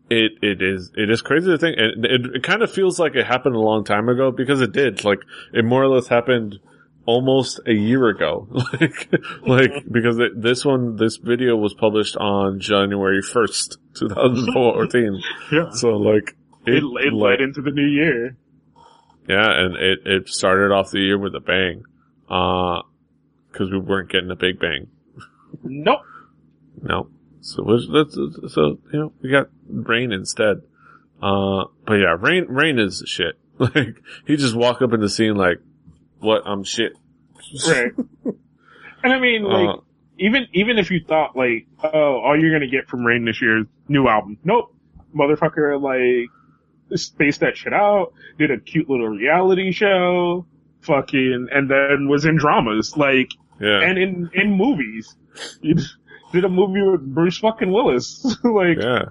it, 0.10 0.34
it 0.44 0.62
is, 0.62 0.92
it 0.96 1.10
is 1.10 1.22
crazy 1.22 1.48
to 1.48 1.58
think. 1.58 1.78
And 1.80 2.06
it, 2.06 2.36
it 2.36 2.44
kind 2.44 2.62
of 2.62 2.72
feels 2.72 3.00
like 3.00 3.16
it 3.16 3.26
happened 3.26 3.56
a 3.56 3.60
long 3.60 3.84
time 3.84 4.08
ago 4.08 4.32
because 4.32 4.62
it 4.62 4.72
did. 4.72 5.04
Like 5.04 5.20
it 5.52 5.66
more 5.66 5.84
or 5.84 5.88
less 5.88 6.08
happened 6.08 6.60
almost 7.06 7.60
a 7.68 7.74
year 7.74 8.08
ago. 8.08 8.48
like, 8.80 9.14
like, 9.46 9.72
because 9.92 10.18
it, 10.20 10.42
this 10.42 10.66
one, 10.66 10.96
this 10.98 11.18
video 11.18 11.56
was 11.56 11.74
published 11.74 12.18
on 12.18 12.60
January 12.60 13.22
1st, 13.22 13.78
2014. 14.00 15.22
Yeah. 15.52 15.70
So 15.72 15.90
like, 15.98 16.36
It, 16.66 16.84
it 16.84 16.84
like- 16.84 17.12
led 17.14 17.42
into 17.42 17.62
the 17.62 17.72
new 17.72 17.86
year. 17.88 18.38
yeah, 19.28 19.52
and 19.62 19.76
it, 19.76 20.00
it 20.06 20.30
started 20.30 20.72
off 20.74 20.92
the 20.92 21.00
year 21.00 21.18
with 21.18 21.36
a 21.36 21.40
bang. 21.40 21.84
Uh, 22.30 22.82
cause 23.54 23.70
we 23.72 23.78
weren't 23.80 24.10
getting 24.10 24.32
a 24.32 24.36
big 24.36 24.60
bang. 24.60 24.88
Nope. 25.64 26.02
No. 26.82 27.10
So 27.42 27.62
was, 27.64 27.88
that's, 27.94 28.16
so, 28.54 28.80
you 28.92 29.00
know, 29.00 29.14
we 29.22 29.30
got 29.30 29.50
rain 29.70 30.12
instead. 30.12 30.62
Uh, 31.22 31.66
but 31.86 31.94
yeah, 31.96 32.16
rain, 32.20 32.46
rain 32.50 32.80
is 32.80 33.04
shit. 33.06 33.36
Like, 33.60 34.02
he 34.28 34.36
just 34.36 34.54
walk 34.56 34.82
up 34.82 34.92
in 34.92 35.00
the 35.00 35.08
scene 35.08 35.36
like, 35.36 35.60
what, 36.26 36.44
I'm 36.46 36.64
shit. 36.64 36.94
Right. 37.68 37.92
and 39.04 39.14
I 39.14 39.20
mean, 39.20 39.44
like, 39.44 39.78
Uh, 39.78 39.82
even 40.18 40.48
even 40.54 40.78
if 40.78 40.90
you 40.92 41.02
thought 41.08 41.36
like, 41.36 41.68
oh, 41.84 42.20
all 42.20 42.40
you're 42.40 42.52
gonna 42.52 42.70
get 42.72 42.88
from 42.88 43.06
Rain 43.06 43.26
this 43.26 43.42
year 43.42 43.60
is 43.62 43.66
new 43.88 44.08
album. 44.08 44.38
Nope, 44.44 44.74
motherfucker, 45.16 45.80
like 45.82 46.30
spaced 47.00 47.40
that 47.42 47.58
shit 47.58 47.74
out, 47.74 48.14
did 48.38 48.52
a 48.52 48.58
cute 48.60 48.90
little 48.90 49.08
reality 49.10 49.72
show, 49.72 50.46
fucking, 50.82 51.48
and 51.52 51.70
then 51.70 52.08
was 52.10 52.26
in 52.26 52.38
dramas, 52.38 52.96
like, 52.98 53.30
yeah. 53.60 53.82
and 53.82 53.98
in 53.98 54.30
in 54.34 54.52
movies. 54.54 55.16
Did 56.32 56.44
a 56.44 56.50
movie 56.50 56.82
with 56.82 57.02
Bruce 57.14 57.38
fucking 57.38 57.72
Willis, 57.72 58.26
like, 58.44 58.78
Yeah. 58.82 59.06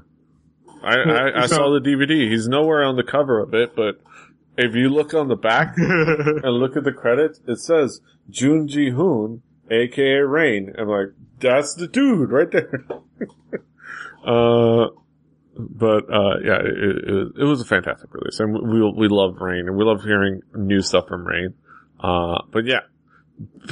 I, 0.83 0.97
I, 0.97 1.43
I 1.43 1.47
So- 1.47 1.57
saw 1.57 1.73
the 1.73 1.81
DVD. 1.81 2.31
He's 2.31 2.49
nowhere 2.49 2.83
on 2.85 2.97
the 2.97 3.03
cover 3.05 3.41
of 3.41 3.55
it, 3.55 3.75
but 3.75 4.01
if 4.57 4.75
you 4.75 4.89
look 4.89 5.15
on 5.15 5.29
the 5.29 5.37
back 5.37 5.75
and 5.77 6.45
look 6.45 6.77
at 6.77 6.85
the 6.85 6.93
credits, 6.93 7.41
it 7.47 7.59
says 7.59 8.01
Jun 8.31 8.69
Ji 8.69 8.91
Hoon, 8.91 9.43
aka 9.71 10.19
Rain. 10.19 10.73
I'm 10.79 10.89
like, 10.89 11.09
that's 11.41 11.75
the 11.75 11.89
dude 11.89 12.31
right 12.31 12.51
there. 12.51 12.85
uh, 14.25 14.89
but, 15.57 16.13
uh, 16.13 16.39
yeah, 16.43 16.59
it, 16.61 17.09
it, 17.09 17.33
it 17.41 17.45
was 17.45 17.61
a 17.61 17.65
fantastic 17.65 18.13
release 18.13 18.41
and 18.41 18.53
we, 18.53 18.91
we 18.93 19.09
love 19.09 19.41
Rain 19.41 19.69
and 19.69 19.77
we 19.77 19.85
love 19.85 20.03
hearing 20.03 20.43
new 20.55 20.83
stuff 20.83 21.09
from 21.09 21.27
Rain. 21.27 21.55
Uh, 22.01 22.43
but 22.51 22.65
yeah, 22.65 22.81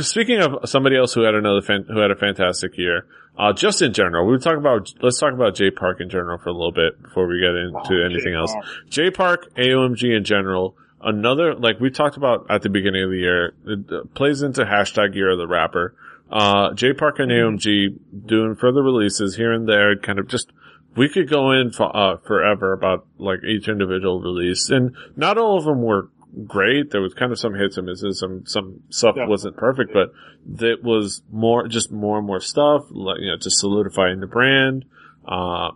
speaking 0.00 0.40
of 0.40 0.68
somebody 0.68 0.96
else 0.96 1.14
who 1.14 1.22
had 1.22 1.34
another 1.34 1.62
fan, 1.62 1.84
who 1.88 2.00
had 2.00 2.10
a 2.10 2.16
fantastic 2.16 2.76
year, 2.76 3.06
uh, 3.38 3.52
just 3.52 3.80
in 3.80 3.92
general, 3.92 4.26
we 4.26 4.38
talk 4.38 4.56
about, 4.56 4.92
let's 5.00 5.18
talk 5.18 5.32
about 5.32 5.54
J 5.54 5.70
Park 5.70 6.00
in 6.00 6.10
general 6.10 6.38
for 6.38 6.50
a 6.50 6.52
little 6.52 6.72
bit 6.72 7.02
before 7.02 7.26
we 7.26 7.40
get 7.40 7.54
into 7.54 8.04
anything 8.04 8.34
else. 8.34 8.52
J 8.88 9.10
Park, 9.10 9.54
AOMG 9.54 10.16
in 10.16 10.24
general, 10.24 10.76
another, 11.00 11.54
like 11.54 11.80
we 11.80 11.90
talked 11.90 12.16
about 12.16 12.46
at 12.50 12.62
the 12.62 12.68
beginning 12.68 13.04
of 13.04 13.10
the 13.10 13.18
year, 13.18 13.54
it 13.66 13.90
uh, 13.90 14.04
plays 14.14 14.42
into 14.42 14.64
hashtag 14.64 15.14
year 15.14 15.30
of 15.30 15.38
the 15.38 15.46
rapper. 15.46 15.94
Uh, 16.30 16.74
J 16.74 16.92
Park 16.92 17.18
and 17.20 17.30
AOMG 17.30 17.98
doing 18.26 18.54
further 18.56 18.82
releases 18.82 19.36
here 19.36 19.52
and 19.52 19.68
there, 19.68 19.96
kind 19.96 20.18
of 20.18 20.28
just, 20.28 20.52
we 20.96 21.08
could 21.08 21.28
go 21.30 21.52
in 21.52 21.72
for, 21.72 21.94
uh, 21.96 22.18
forever 22.18 22.72
about 22.72 23.06
like 23.16 23.42
each 23.44 23.68
individual 23.68 24.20
release 24.20 24.68
and 24.68 24.94
not 25.16 25.38
all 25.38 25.56
of 25.56 25.64
them 25.64 25.82
were 25.82 26.08
great. 26.46 26.90
There 26.90 27.00
was 27.00 27.14
kind 27.14 27.32
of 27.32 27.38
some 27.38 27.54
hits 27.54 27.76
and 27.76 27.86
misses, 27.86 28.18
some, 28.20 28.44
some 28.46 28.80
stuff 28.90 29.16
Yeah. 29.16 29.26
wasn't 29.26 29.56
perfect, 29.56 29.92
but 29.92 30.12
that 30.58 30.82
was 30.82 31.22
more, 31.30 31.68
just 31.68 31.92
more 31.92 32.18
and 32.18 32.26
more 32.26 32.40
stuff, 32.40 32.84
like, 32.90 33.18
you 33.20 33.26
know, 33.30 33.36
to 33.38 33.50
solidifying 33.50 34.20
the 34.20 34.26
brand. 34.26 34.84
Uh, 35.26 35.70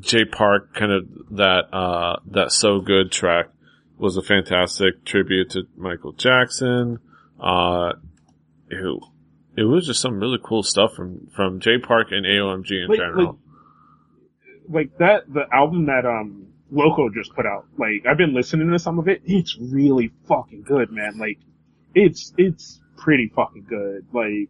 J 0.00 0.24
Park 0.24 0.74
kind 0.74 0.90
of 0.92 1.06
that, 1.36 1.72
uh, 1.72 2.16
that 2.32 2.50
so 2.52 2.80
good 2.80 3.12
track 3.12 3.46
was 3.96 4.16
a 4.16 4.22
fantastic 4.22 5.04
tribute 5.04 5.50
to 5.50 5.62
Michael 5.76 6.12
Jackson. 6.12 6.98
Uh, 7.40 7.92
it, 8.68 9.00
it 9.56 9.62
was 9.62 9.86
just 9.86 10.00
some 10.00 10.18
really 10.18 10.38
cool 10.42 10.64
stuff 10.64 10.94
from, 10.94 11.28
from 11.36 11.60
J 11.60 11.78
Park 11.78 12.08
and 12.10 12.26
AOMG 12.26 12.70
in 12.90 12.96
general. 12.96 13.38
like 14.68 14.96
that 14.98 15.32
the 15.32 15.44
album 15.52 15.86
that 15.86 16.04
um 16.06 16.46
Loco 16.74 17.08
just 17.08 17.34
put 17.34 17.46
out. 17.46 17.66
Like 17.78 18.04
I've 18.06 18.18
been 18.18 18.34
listening 18.34 18.70
to 18.70 18.78
some 18.78 18.98
of 18.98 19.08
it. 19.08 19.22
It's 19.24 19.56
really 19.58 20.12
fucking 20.28 20.62
good, 20.62 20.90
man. 20.90 21.18
Like 21.18 21.38
it's 21.94 22.32
it's 22.36 22.80
pretty 22.96 23.30
fucking 23.34 23.66
good. 23.68 24.06
Like 24.12 24.48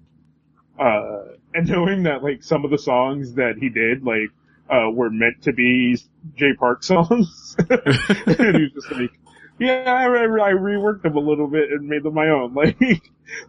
uh 0.78 1.36
and 1.52 1.68
knowing 1.68 2.04
that 2.04 2.22
like 2.22 2.42
some 2.42 2.64
of 2.64 2.70
the 2.70 2.78
songs 2.78 3.34
that 3.34 3.56
he 3.58 3.68
did 3.68 4.04
like 4.04 4.30
uh 4.70 4.90
were 4.90 5.10
meant 5.10 5.42
to 5.42 5.52
be 5.52 5.98
J 6.36 6.54
Park 6.58 6.82
songs. 6.82 7.56
and 7.58 8.56
he 8.56 8.62
was 8.62 8.72
just 8.74 8.90
like 8.92 9.10
yeah, 9.58 9.84
I 9.86 10.06
I 10.06 10.52
reworked 10.52 11.02
them 11.02 11.16
a 11.16 11.20
little 11.20 11.46
bit 11.46 11.70
and 11.70 11.88
made 11.88 12.02
them 12.02 12.14
my 12.14 12.28
own. 12.28 12.54
Like, 12.64 13.02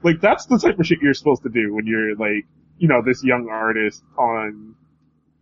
like 0.03 0.21
that's 0.21 0.45
the 0.45 0.57
type 0.57 0.79
of 0.79 0.85
shit 0.85 0.99
you're 1.01 1.13
supposed 1.13 1.43
to 1.43 1.49
do 1.49 1.73
when 1.73 1.85
you're 1.85 2.15
like, 2.15 2.45
you 2.77 2.87
know, 2.87 3.01
this 3.03 3.23
young 3.23 3.49
artist 3.49 4.03
on 4.17 4.75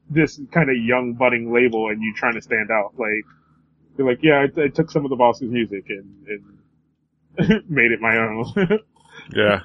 this 0.10 0.40
kind 0.52 0.70
of 0.70 0.76
young 0.78 1.14
budding 1.14 1.54
label 1.54 1.90
and 1.90 2.02
you 2.02 2.14
trying 2.16 2.36
to 2.36 2.42
stand 2.42 2.70
out. 2.72 2.94
Like, 2.98 3.26
you're 3.98 4.08
like, 4.08 4.20
yeah, 4.22 4.46
I, 4.46 4.62
I 4.62 4.68
took 4.68 4.92
some 4.92 5.06
of 5.06 5.10
the 5.10 5.16
boss's 5.16 5.50
music 5.50 5.86
and, 5.90 6.28
and 7.38 7.64
made 7.70 7.92
it 7.92 8.02
my 8.02 8.18
own. 8.18 8.80
Yeah. 9.34 9.62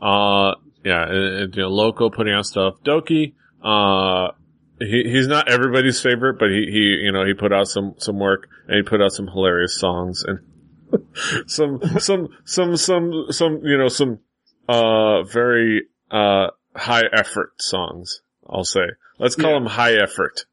uh, 0.00 0.54
yeah, 0.84 1.02
and, 1.02 1.34
and, 1.42 1.56
you 1.56 1.62
know, 1.62 1.68
Loco 1.68 2.08
putting 2.08 2.32
out 2.32 2.46
stuff. 2.46 2.74
Dok2, 2.84 3.34
uh, 3.62 4.32
he, 4.78 5.02
he's 5.10 5.26
not 5.26 5.50
everybody's 5.50 6.00
favorite, 6.00 6.38
but 6.38 6.48
he, 6.48 6.66
he, 6.70 7.00
you 7.02 7.12
know, 7.12 7.26
he 7.26 7.34
put 7.34 7.52
out 7.52 7.66
some, 7.66 7.94
some 7.98 8.18
work 8.18 8.48
and 8.68 8.76
he 8.76 8.82
put 8.82 9.02
out 9.02 9.12
some 9.12 9.26
hilarious 9.26 9.78
songs 9.78 10.24
and 10.26 10.38
some, 11.46 11.80
some, 11.98 12.28
some, 12.44 12.76
some, 12.76 13.26
some, 13.30 13.60
you 13.64 13.76
know, 13.76 13.88
some, 13.88 14.20
uh, 14.68 15.24
very, 15.24 15.82
uh, 16.10 16.48
high 16.74 17.04
effort 17.12 17.60
songs, 17.60 18.22
I'll 18.48 18.64
say. 18.64 18.86
Let's 19.18 19.34
call 19.36 19.50
Yeah. 19.52 19.58
them 19.58 19.66
high 19.66 19.94
effort. 19.94 20.44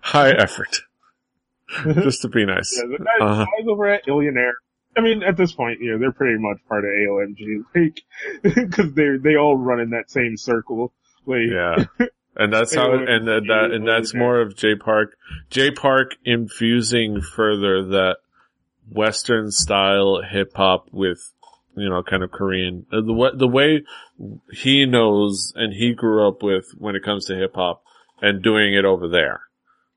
high 0.00 0.30
effort. 0.30 0.80
Just 1.84 2.22
to 2.22 2.28
be 2.28 2.46
nice. 2.46 2.74
yeah, 2.76 2.96
the 2.98 3.04
guys, 3.04 3.08
Uh-huh. 3.20 3.44
guys 3.44 3.66
over 3.68 3.86
at 3.88 4.06
Illionaire. 4.06 4.52
I 4.96 5.00
mean, 5.00 5.22
at 5.22 5.36
this 5.36 5.52
point, 5.52 5.80
you 5.80 5.92
know, 5.92 5.98
they're 5.98 6.12
pretty 6.12 6.38
much 6.38 6.58
part 6.68 6.84
of 6.84 6.90
AOMG, 6.90 7.64
like, 7.74 8.70
cause 8.72 8.92
they 8.94 9.16
they 9.22 9.36
all 9.36 9.56
run 9.56 9.80
in 9.80 9.90
that 9.90 10.10
same 10.10 10.36
circle. 10.36 10.92
Like, 11.26 11.42
Yeah. 11.50 11.84
And 12.40 12.52
that's 12.52 12.72
how, 12.72 12.92
and 12.92 13.26
that, 13.26 13.42
that, 13.48 13.70
and 13.72 13.84
that's 13.88 14.14
more 14.14 14.40
of 14.40 14.54
J 14.54 14.76
Park, 14.76 15.16
J 15.50 15.72
Park 15.72 16.14
infusing 16.24 17.20
further 17.20 17.82
that 17.86 18.18
Western 18.88 19.50
style 19.50 20.22
hip 20.22 20.52
hop 20.54 20.86
with, 20.92 21.18
you 21.76 21.88
know, 21.90 22.00
kind 22.04 22.22
of 22.22 22.30
Korean, 22.30 22.86
uh, 22.92 23.00
the 23.00 23.32
the 23.34 23.48
way 23.48 23.82
he 24.52 24.86
knows 24.86 25.52
and 25.54 25.72
he 25.72 25.94
grew 25.94 26.26
up 26.26 26.42
with 26.42 26.72
when 26.78 26.96
it 26.96 27.04
comes 27.04 27.26
to 27.26 27.36
hip 27.36 27.54
hop 27.54 27.82
and 28.20 28.42
doing 28.42 28.74
it 28.74 28.84
over 28.84 29.08
there. 29.08 29.42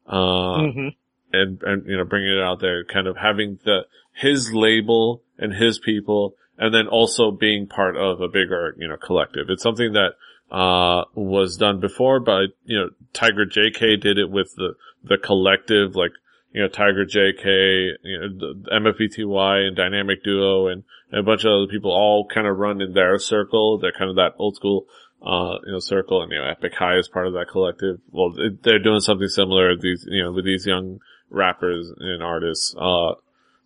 Uh, 0.08 0.60
mhm. 0.60 0.96
and, 1.32 1.62
and, 1.64 1.86
you 1.88 1.98
know, 1.98 2.04
bringing 2.04 2.38
it 2.38 2.42
out 2.42 2.60
there, 2.60 2.84
kind 2.84 3.08
of 3.08 3.18
having 3.18 3.60
the, 3.64 3.86
his 4.14 4.52
label 4.54 5.22
and 5.38 5.54
his 5.54 5.80
people, 5.80 6.36
and 6.58 6.74
then 6.74 6.88
also 6.88 7.32
being 7.32 7.68
part 7.68 7.96
of 7.96 8.22
a 8.22 8.28
bigger, 8.28 8.76
you 8.78 8.88
know, 8.88 8.98
collective. 8.98 9.50
It's 9.50 9.64
something 9.64 9.94
that, 9.94 10.16
uh, 10.52 11.06
was 11.15 11.56
done 11.56 11.80
before, 11.80 12.19
but, 12.19 12.48
you 12.65 12.78
know, 12.78 12.90
Tiger 13.13 13.46
JK 13.46 14.02
did 14.02 14.17
it 14.17 14.30
with 14.30 14.54
the, 14.56 14.76
the 15.04 15.17
collective, 15.17 15.96
like, 15.96 16.12
you 16.52 16.62
know, 16.62 16.67
Tiger 16.67 17.06
JK, 17.06 17.94
you 18.04 18.19
know, 18.19 18.28
the 18.38 18.69
MFBTY 18.72 19.67
and 19.67 19.76
Dynamic 19.76 20.24
Duo 20.24 20.67
and 20.67 20.84
a 21.12 21.24
bunch 21.24 21.44
of 21.44 21.52
other 21.52 21.68
people 21.68 21.92
all 21.92 22.28
kind 22.28 22.48
of 22.48 22.58
run 22.58 22.82
in 22.82 22.94
their 22.94 23.18
circle. 23.20 23.78
They're 23.80 23.92
kind 23.92 24.10
of 24.10 24.16
that 24.16 24.34
old 24.38 24.56
school, 24.56 24.86
uh, 25.22 25.58
you 25.66 25.74
know, 25.74 25.80
circle 25.80 26.22
and, 26.22 26.32
you 26.32 26.38
know, 26.38 26.48
Epic 26.48 26.74
High 26.74 26.98
is 26.98 27.08
part 27.08 27.28
of 27.28 27.34
that 27.34 27.48
collective. 27.52 28.00
Well, 28.12 28.34
they're 28.64 28.80
doing 28.80 29.02
something 29.02 29.28
similar, 29.28 29.76
these, 29.76 30.06
you 30.08 30.24
know, 30.24 30.32
with 30.32 30.46
these 30.46 30.66
young 30.66 31.00
rappers 31.30 31.92
and 31.98 32.24
artists, 32.24 32.76
uh, 32.78 33.14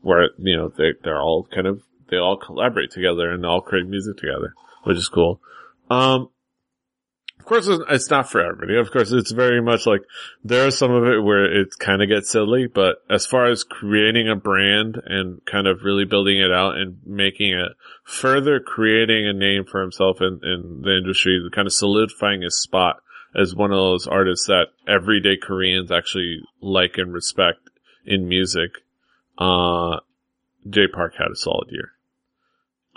where, 0.02 0.30
you 0.38 0.58
know, 0.58 0.70
they, 0.70 0.94
they're 1.04 1.22
all 1.22 1.48
kind 1.54 1.68
of, 1.68 1.82
they 2.10 2.18
all 2.18 2.38
collaborate 2.38 2.92
together 2.92 3.30
and 3.30 3.46
all 3.46 3.62
create 3.62 3.88
music 3.88 4.18
together, 4.18 4.54
which 4.84 4.98
is 4.98 5.10
cool. 5.10 5.40
Um, 5.90 6.30
Of 7.40 7.46
course, 7.46 7.68
it's- 7.68 8.10
not 8.10 8.30
for 8.30 8.42
everybody. 8.42 8.76
Of 8.76 8.90
course, 8.92 9.12
it's 9.12 9.32
very 9.32 9.62
much 9.62 9.86
like 9.86 10.02
there 10.44 10.68
is 10.68 10.78
some 10.78 10.92
of 10.92 11.04
it 11.06 11.20
where 11.20 11.46
it 11.46 11.70
kind 11.80 12.02
of 12.02 12.10
gets 12.10 12.32
silly, 12.32 12.66
but 12.66 13.04
as 13.08 13.28
far 13.28 13.46
as 13.46 13.64
creating 13.64 14.28
a 14.28 14.36
brand 14.36 15.00
and 15.06 15.46
kind 15.46 15.68
of 15.68 15.84
really 15.84 16.06
building 16.06 16.40
it 16.40 16.52
out 16.52 16.76
and 16.78 16.98
making 17.06 17.52
it 17.54 17.74
further 18.04 18.60
creating 18.60 19.28
a 19.28 19.34
name 19.34 19.64
for 19.64 19.80
himself 19.82 20.22
in, 20.22 20.40
in 20.44 20.82
the 20.82 20.98
industry, 20.98 21.40
kind 21.52 21.68
of 21.68 21.74
solidifying 21.74 22.42
his 22.42 22.58
spot 22.60 22.98
as 23.36 23.54
one 23.54 23.72
of 23.72 23.78
those 23.78 24.08
artists 24.08 24.48
that 24.48 24.68
everyday 24.88 25.38
Koreans 25.38 25.92
actually 25.92 26.40
like 26.62 26.98
and 26.98 27.14
respect 27.14 27.60
in 28.06 28.28
music, 28.28 28.72
uh, 29.38 30.00
J 30.68 30.88
Park 30.88 31.14
had 31.20 31.28
a 31.32 31.36
solid 31.36 31.68
year. 31.70 31.92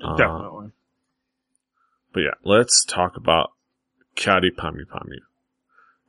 Uh, 0.02 0.16
Definitely. 0.16 0.70
but 2.14 2.20
yeah, 2.20 2.34
let's 2.44 2.84
talk 2.84 3.16
about 3.16 3.52
Kyary 4.18 4.50
Pamyu 4.50 4.84
Pamyu. 4.86 5.20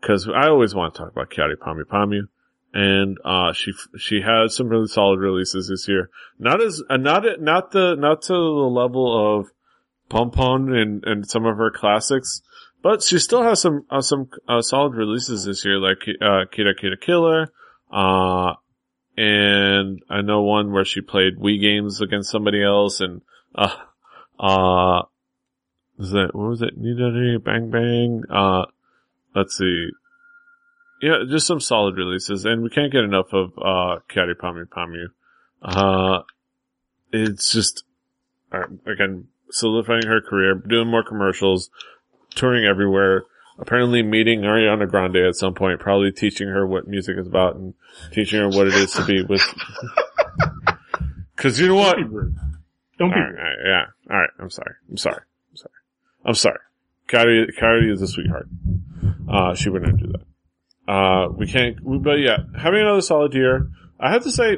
Cause 0.01 0.27
I 0.27 0.47
always 0.47 0.73
want 0.73 0.93
to 0.93 0.99
talk 0.99 1.11
about 1.11 1.29
Kyary 1.29 1.55
Pamyu 1.55 1.83
Pamyu. 1.83 2.21
And, 2.71 3.17
uh, 3.25 3.53
she, 3.53 3.71
she 3.97 4.21
had 4.21 4.51
some 4.51 4.69
really 4.69 4.87
solid 4.87 5.19
releases 5.19 5.69
this 5.69 5.87
year. 5.87 6.09
Not 6.37 6.61
as, 6.61 6.83
uh, 6.89 6.97
not, 6.97 7.23
not 7.39 7.71
the, 7.71 7.95
not 7.95 8.21
to 8.23 8.33
the 8.33 8.69
level 8.71 9.39
of 9.39 9.47
Pom 10.07 10.31
Pom 10.31 10.71
and, 10.73 11.03
and 11.03 11.27
some 11.27 11.45
of 11.45 11.57
her 11.57 11.71
classics, 11.71 12.41
but 12.83 13.01
she 13.01 13.17
still 13.17 13.41
has 13.43 13.61
some, 13.61 13.85
uh, 13.89 14.01
some, 14.01 14.29
uh, 14.47 14.61
solid 14.61 14.93
releases 14.93 15.45
this 15.45 15.65
year, 15.65 15.79
like, 15.79 15.97
uh, 16.21 16.45
Kira 16.53 16.73
Kira 16.79 16.99
Killer, 17.01 17.51
uh, 17.91 18.53
and 19.17 20.01
I 20.09 20.21
know 20.21 20.43
one 20.43 20.71
where 20.71 20.85
she 20.85 21.01
played 21.01 21.39
Wii 21.39 21.59
games 21.59 22.01
against 22.01 22.29
somebody 22.29 22.63
else 22.63 23.01
and, 23.01 23.21
uh, 23.55 23.75
uh, 24.39 25.01
was 25.99 26.11
that, 26.11 26.29
what 26.33 26.49
was 26.49 26.61
it? 26.61 26.81
Nidari, 26.81 27.43
Bang 27.43 27.69
Bang, 27.69 28.23
uh, 28.29 28.65
let's 29.35 29.57
see. 29.57 29.89
Yeah, 31.01 31.23
just 31.29 31.45
some 31.45 31.59
solid 31.59 31.97
releases 31.97 32.45
and 32.45 32.63
we 32.63 32.69
can't 32.69 32.91
get 32.91 33.03
enough 33.03 33.33
of, 33.33 33.51
uh, 33.57 33.99
Kyary 34.09 34.35
Pamyu 34.35 34.65
Pamyu. 34.65 35.07
Uh, 35.61 36.23
it's 37.11 37.51
just, 37.51 37.83
uh, 38.51 38.63
again, 38.87 39.27
solidifying 39.51 40.07
her 40.07 40.21
career, 40.21 40.55
doing 40.55 40.87
more 40.87 41.03
commercials, 41.03 41.69
touring 42.33 42.65
everywhere, 42.65 43.25
apparently 43.57 44.01
meeting 44.01 44.41
Ariana 44.41 44.89
Grande 44.89 45.17
at 45.17 45.35
some 45.35 45.53
point, 45.53 45.81
probably 45.81 46.13
teaching 46.13 46.47
her 46.47 46.65
what 46.65 46.87
music 46.87 47.17
is 47.17 47.27
about 47.27 47.55
and 47.55 47.73
teaching 48.13 48.39
her 48.39 48.47
what 48.47 48.67
it 48.67 48.73
is 48.73 48.93
to 48.93 49.05
be 49.05 49.21
with. 49.23 49.41
Cause 51.35 51.59
you 51.59 51.67
know 51.67 51.75
what? 51.75 51.95
Don't 51.97 52.09
be 52.09 52.15
rude. 52.15 52.35
Don't 52.97 53.09
be 53.09 53.15
All 53.15 53.21
right, 53.21 53.35
all 53.37 53.43
right, 53.43 53.57
yeah. 53.65 53.85
All 54.11 54.19
right. 54.19 54.29
I'm 54.39 54.49
sorry. 54.49 54.75
I'm 54.89 54.97
sorry. 54.97 55.21
I'm 56.29 56.35
sorry. 56.35 56.59
Kyrie, 57.07 57.47
Kyrie 57.59 57.91
is 57.91 58.03
a 58.03 58.07
sweetheart. 58.07 58.47
Uh, 59.27 59.55
she 59.55 59.71
wouldn't 59.71 59.99
do 59.99 60.11
that. 60.11 60.93
Uh, 60.93 61.29
we 61.35 61.47
can't, 61.47 61.77
but 62.03 62.19
yeah, 62.19 62.37
having 62.55 62.81
another 62.81 63.01
solid 63.01 63.33
year. 63.33 63.71
I 63.99 64.11
have 64.11 64.21
to 64.25 64.31
say, 64.31 64.57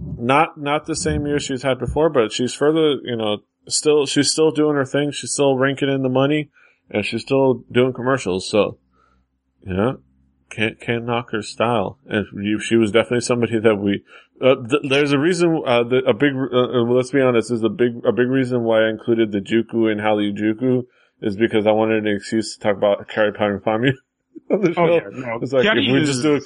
not, 0.00 0.56
not 0.56 0.86
the 0.86 0.96
same 0.96 1.26
year 1.26 1.38
she's 1.38 1.62
had 1.62 1.78
before, 1.78 2.08
but 2.08 2.32
she's 2.32 2.54
further, 2.54 2.94
you 3.04 3.14
know, 3.14 3.42
still, 3.68 4.06
she's 4.06 4.30
still 4.30 4.52
doing 4.52 4.74
her 4.74 4.86
thing. 4.86 5.10
She's 5.10 5.32
still 5.32 5.58
ranking 5.58 5.90
in 5.90 6.02
the 6.02 6.08
money 6.08 6.50
and 6.88 7.04
she's 7.04 7.20
still 7.20 7.62
doing 7.70 7.92
commercials. 7.92 8.48
So, 8.48 8.78
yeah, 9.66 9.92
can't, 10.48 10.80
can't 10.80 11.04
knock 11.04 11.30
her 11.32 11.42
style. 11.42 11.98
And 12.06 12.62
she 12.62 12.76
was 12.76 12.90
definitely 12.90 13.20
somebody 13.20 13.58
that 13.58 13.76
we, 13.76 14.02
uh, 14.40 14.56
th- 14.68 14.82
there's 14.88 15.12
a 15.12 15.18
reason, 15.18 15.62
uh, 15.64 15.84
the, 15.84 16.02
a 16.06 16.14
big, 16.14 16.32
uh, 16.34 16.56
uh, 16.56 16.82
let's 16.92 17.10
be 17.10 17.20
honest, 17.20 17.50
is 17.50 17.62
a 17.62 17.68
big, 17.68 18.04
a 18.04 18.12
big 18.12 18.28
reason 18.28 18.62
why 18.62 18.86
I 18.86 18.90
included 18.90 19.32
the 19.32 19.40
Juku 19.40 19.90
and 19.90 20.00
Hallyu 20.00 20.84
is 21.20 21.36
because 21.36 21.66
I 21.66 21.72
wanted 21.72 22.06
an 22.06 22.16
excuse 22.16 22.54
to 22.56 22.60
talk 22.60 22.76
about 22.76 23.08
Kyary 23.08 23.36
Pamyu 23.36 23.62
Pamyu 23.62 23.92
on 24.50 24.60
the 24.60 24.74
show. 24.74 24.82
Oh 24.82 24.94
yeah, 24.94 25.08
no. 25.10 25.38
It's 25.40 25.52
like, 25.52 25.64
Caddy 25.64 25.86
if 25.86 25.92
we 25.92 26.00
is, 26.00 26.08
just 26.08 26.22
do 26.22 26.36
a, 26.36 26.40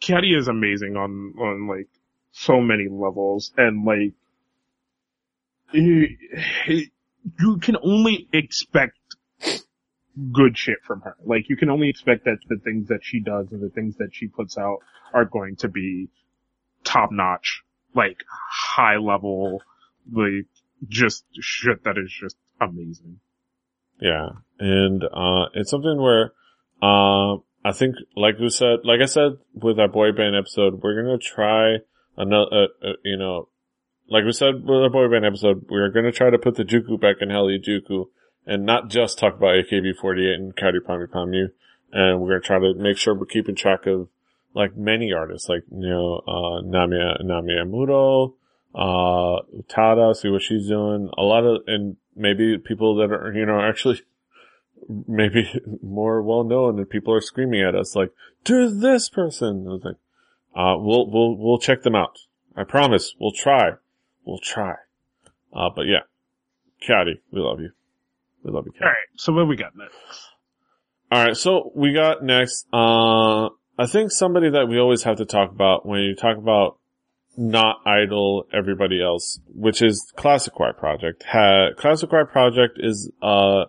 Caddy 0.00 0.34
is 0.34 0.48
amazing 0.48 0.96
on 0.96 1.34
on 1.38 1.68
like 1.68 1.88
so 2.32 2.60
many 2.60 2.88
levels, 2.90 3.52
and 3.56 3.84
like 3.84 4.12
he- 5.72 6.16
he- 6.66 6.90
you 7.40 7.58
can 7.58 7.76
only 7.82 8.28
expect 8.32 8.98
good 10.32 10.56
shit 10.56 10.78
from 10.86 11.00
her. 11.02 11.16
Like 11.24 11.48
you 11.48 11.56
can 11.56 11.70
only 11.70 11.88
expect 11.88 12.24
that 12.24 12.38
the 12.48 12.58
things 12.58 12.88
that 12.88 13.00
she 13.02 13.20
does 13.20 13.52
and 13.52 13.62
the 13.62 13.70
things 13.70 13.96
that 13.96 14.10
she 14.12 14.26
puts 14.26 14.58
out 14.58 14.78
are 15.14 15.24
going 15.24 15.56
to 15.56 15.68
be 15.68 16.08
top 16.86 17.10
notch, 17.12 17.62
like 17.94 18.18
high 18.30 18.96
level, 18.96 19.60
like 20.10 20.46
just 20.88 21.24
shit 21.40 21.84
that 21.84 21.98
is 21.98 22.10
just 22.10 22.36
amazing. 22.60 23.20
Yeah, 24.00 24.28
and 24.58 25.02
uh, 25.02 25.46
it's 25.54 25.70
something 25.70 26.00
where 26.00 26.32
uh, 26.82 27.36
I 27.66 27.72
think, 27.72 27.96
like 28.14 28.38
we 28.38 28.48
said, 28.50 28.80
like 28.84 29.00
I 29.00 29.06
said 29.06 29.38
with 29.54 29.80
our 29.80 29.88
boy 29.88 30.12
band 30.12 30.36
episode, 30.36 30.80
we're 30.82 31.02
gonna 31.02 31.18
try 31.18 31.78
another, 32.16 32.46
uh, 32.52 32.88
uh, 32.88 32.92
you 33.04 33.16
know, 33.16 33.48
like 34.08 34.24
we 34.24 34.32
said 34.32 34.62
with 34.62 34.82
our 34.82 34.90
boy 34.90 35.08
band 35.08 35.24
episode, 35.24 35.66
we're 35.68 35.90
gonna 35.90 36.12
try 36.12 36.30
to 36.30 36.38
put 36.38 36.54
the 36.54 36.64
Juku 36.64 37.00
back 37.00 37.16
in 37.20 37.30
Hallyu-Juku, 37.30 38.06
and 38.46 38.64
not 38.64 38.88
just 38.88 39.18
talk 39.18 39.34
about 39.36 39.56
AKB48 39.56 40.34
and 40.34 40.54
Kyary 40.54 40.80
Pamyu 40.86 41.08
Pamyu, 41.08 41.46
and 41.92 42.20
we're 42.20 42.28
gonna 42.28 42.40
try 42.40 42.58
to 42.58 42.74
make 42.74 42.98
sure 42.98 43.14
we're 43.14 43.26
keeping 43.26 43.56
track 43.56 43.86
of 43.86 44.08
like 44.56 44.74
many 44.74 45.12
artists, 45.12 45.50
like 45.50 45.64
you 45.70 45.90
know, 45.90 46.22
uh, 46.26 46.62
Namia 46.64 47.22
Namie 47.22 47.62
Amuro, 47.62 48.32
uh, 48.74 49.42
Utada, 49.54 50.16
see 50.16 50.30
what 50.30 50.40
she's 50.40 50.66
doing. 50.66 51.10
A 51.16 51.22
lot 51.22 51.44
of, 51.44 51.62
and 51.66 51.96
maybe 52.16 52.56
people 52.56 52.96
that 52.96 53.12
are, 53.12 53.32
you 53.34 53.44
know, 53.44 53.60
actually 53.60 54.00
maybe 55.06 55.48
more 55.82 56.22
well 56.22 56.42
known 56.42 56.78
and 56.78 56.88
people 56.88 57.12
are 57.12 57.20
screaming 57.20 57.60
at 57.60 57.74
us 57.74 57.94
like, 57.94 58.12
to 58.44 58.70
this 58.70 59.10
person. 59.10 59.66
I 59.68 59.72
was 59.72 59.82
like, 59.84 59.96
uh, 60.54 60.76
we'll, 60.78 61.10
we'll, 61.10 61.36
we'll 61.36 61.58
check 61.58 61.82
them 61.82 61.94
out. 61.94 62.18
I 62.56 62.64
promise. 62.64 63.14
We'll 63.20 63.32
try. 63.32 63.72
We'll 64.24 64.38
try. 64.38 64.76
Uh, 65.52 65.68
but 65.74 65.82
yeah. 65.82 66.00
Caddy, 66.80 67.20
we 67.30 67.40
love 67.40 67.60
you. 67.60 67.72
We 68.42 68.52
love 68.52 68.64
you, 68.64 68.72
Caddy. 68.72 68.84
Alright, 68.84 69.08
so 69.16 69.34
what 69.34 69.48
we 69.48 69.56
got 69.56 69.76
next? 69.76 69.96
All 71.12 71.24
right, 71.24 71.36
so 71.36 71.72
we 71.74 71.92
got 71.92 72.22
next. 72.22 72.66
Uh, 72.72 73.50
I 73.78 73.86
think 73.86 74.10
somebody 74.10 74.50
that 74.50 74.68
we 74.68 74.78
always 74.78 75.02
have 75.02 75.18
to 75.18 75.26
talk 75.26 75.50
about 75.50 75.84
when 75.84 76.00
you 76.00 76.14
talk 76.14 76.38
about 76.38 76.78
not 77.36 77.80
idol 77.84 78.46
everybody 78.52 79.02
else, 79.02 79.38
which 79.54 79.82
is 79.82 80.12
Clazziquai 80.16 80.76
Project. 80.78 81.22
Had 81.24 81.76
Clazziquai 81.76 82.30
Project 82.30 82.78
is 82.78 83.10
uh 83.20 83.64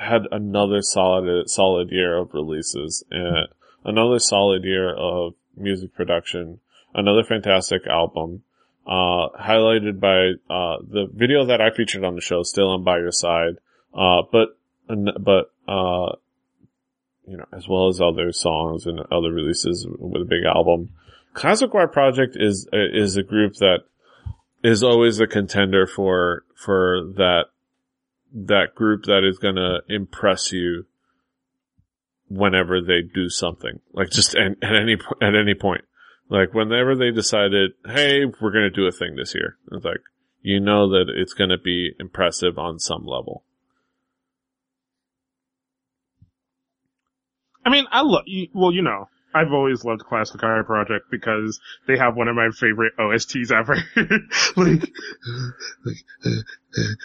had 0.00 0.22
another 0.32 0.80
solid 0.80 1.50
solid 1.50 1.90
year 1.90 2.16
of 2.16 2.32
releases 2.32 3.04
and 3.10 3.48
another 3.84 4.18
solid 4.18 4.64
year 4.64 4.94
of 4.94 5.34
music 5.56 5.94
production, 5.94 6.60
another 6.94 7.22
fantastic 7.22 7.86
album. 7.86 8.42
Uh, 8.86 9.28
highlighted 9.38 10.00
by 10.00 10.30
uh 10.52 10.78
the 10.80 11.06
video 11.12 11.44
that 11.44 11.60
I 11.60 11.70
featured 11.70 12.02
on 12.02 12.14
the 12.14 12.22
show, 12.22 12.42
"Still 12.42 12.70
I'm 12.70 12.82
by 12.82 12.98
Your 12.98 13.12
Side." 13.12 13.56
Uh, 13.92 14.22
but 14.32 14.56
but 14.88 15.52
uh 15.68 16.16
you 17.30 17.36
know, 17.36 17.46
as 17.52 17.68
well 17.68 17.86
as 17.86 18.00
other 18.00 18.32
songs 18.32 18.86
and 18.86 18.98
other 19.12 19.32
releases 19.32 19.86
with 19.88 20.22
a 20.22 20.24
big 20.24 20.44
album. 20.44 20.90
Clazziquai 21.34 21.92
Project 21.92 22.36
is 22.36 22.68
is 22.72 23.16
a 23.16 23.22
group 23.22 23.54
that 23.56 23.84
is 24.64 24.82
always 24.82 25.20
a 25.20 25.28
contender 25.28 25.86
for 25.86 26.44
for 26.56 27.02
that 27.16 27.44
that 28.34 28.74
group 28.74 29.04
that 29.04 29.22
is 29.24 29.38
gonna 29.38 29.78
impress 29.88 30.50
you 30.50 30.86
whenever 32.28 32.80
they 32.80 33.02
do 33.02 33.28
something 33.28 33.80
like 33.92 34.10
just 34.10 34.36
at, 34.36 34.52
at 34.62 34.74
any 34.74 34.96
at 35.20 35.34
any 35.34 35.54
point 35.54 35.82
like 36.28 36.54
whenever 36.54 36.94
they 36.94 37.10
decided 37.10 37.72
hey 37.86 38.24
we're 38.40 38.52
gonna 38.52 38.70
do 38.70 38.86
a 38.86 38.92
thing 38.92 39.16
this 39.16 39.34
year 39.34 39.56
it's 39.72 39.84
like 39.84 40.00
you 40.40 40.60
know 40.60 40.88
that 40.90 41.06
it's 41.08 41.34
gonna 41.34 41.58
be 41.58 41.90
impressive 41.98 42.56
on 42.56 42.78
some 42.78 43.04
level 43.04 43.42
I 47.70 47.72
mean, 47.72 47.86
I 47.92 48.02
love, 48.02 48.24
well, 48.52 48.72
you 48.72 48.82
know, 48.82 49.08
I've 49.32 49.52
always 49.52 49.84
loved 49.84 50.02
Clazziquai 50.02 50.66
Project 50.66 51.06
because 51.08 51.60
they 51.86 51.96
have 51.96 52.16
one 52.16 52.26
of 52.26 52.34
my 52.34 52.50
favorite 52.50 52.94
OSTs 52.98 53.52
ever. 53.52 53.76
like, 54.56 54.90
like, 55.84 55.96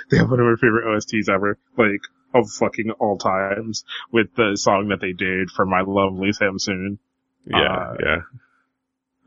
they 0.09 0.17
have 0.17 0.31
one 0.31 0.39
of 0.39 0.47
my 0.47 0.55
favorite 0.59 0.85
OSTs 0.87 1.29
ever, 1.29 1.59
like, 1.77 2.01
of 2.33 2.49
fucking 2.49 2.89
all 2.99 3.19
times 3.19 3.85
with 4.11 4.33
the 4.35 4.55
song 4.55 4.87
that 4.87 5.01
they 5.01 5.13
did 5.13 5.51
for 5.51 5.67
My 5.67 5.81
Lovely 5.81 6.31
Samsoon. 6.31 6.97
yeah 7.45 7.57
Uh, 7.59 7.95
yeah 8.03 8.17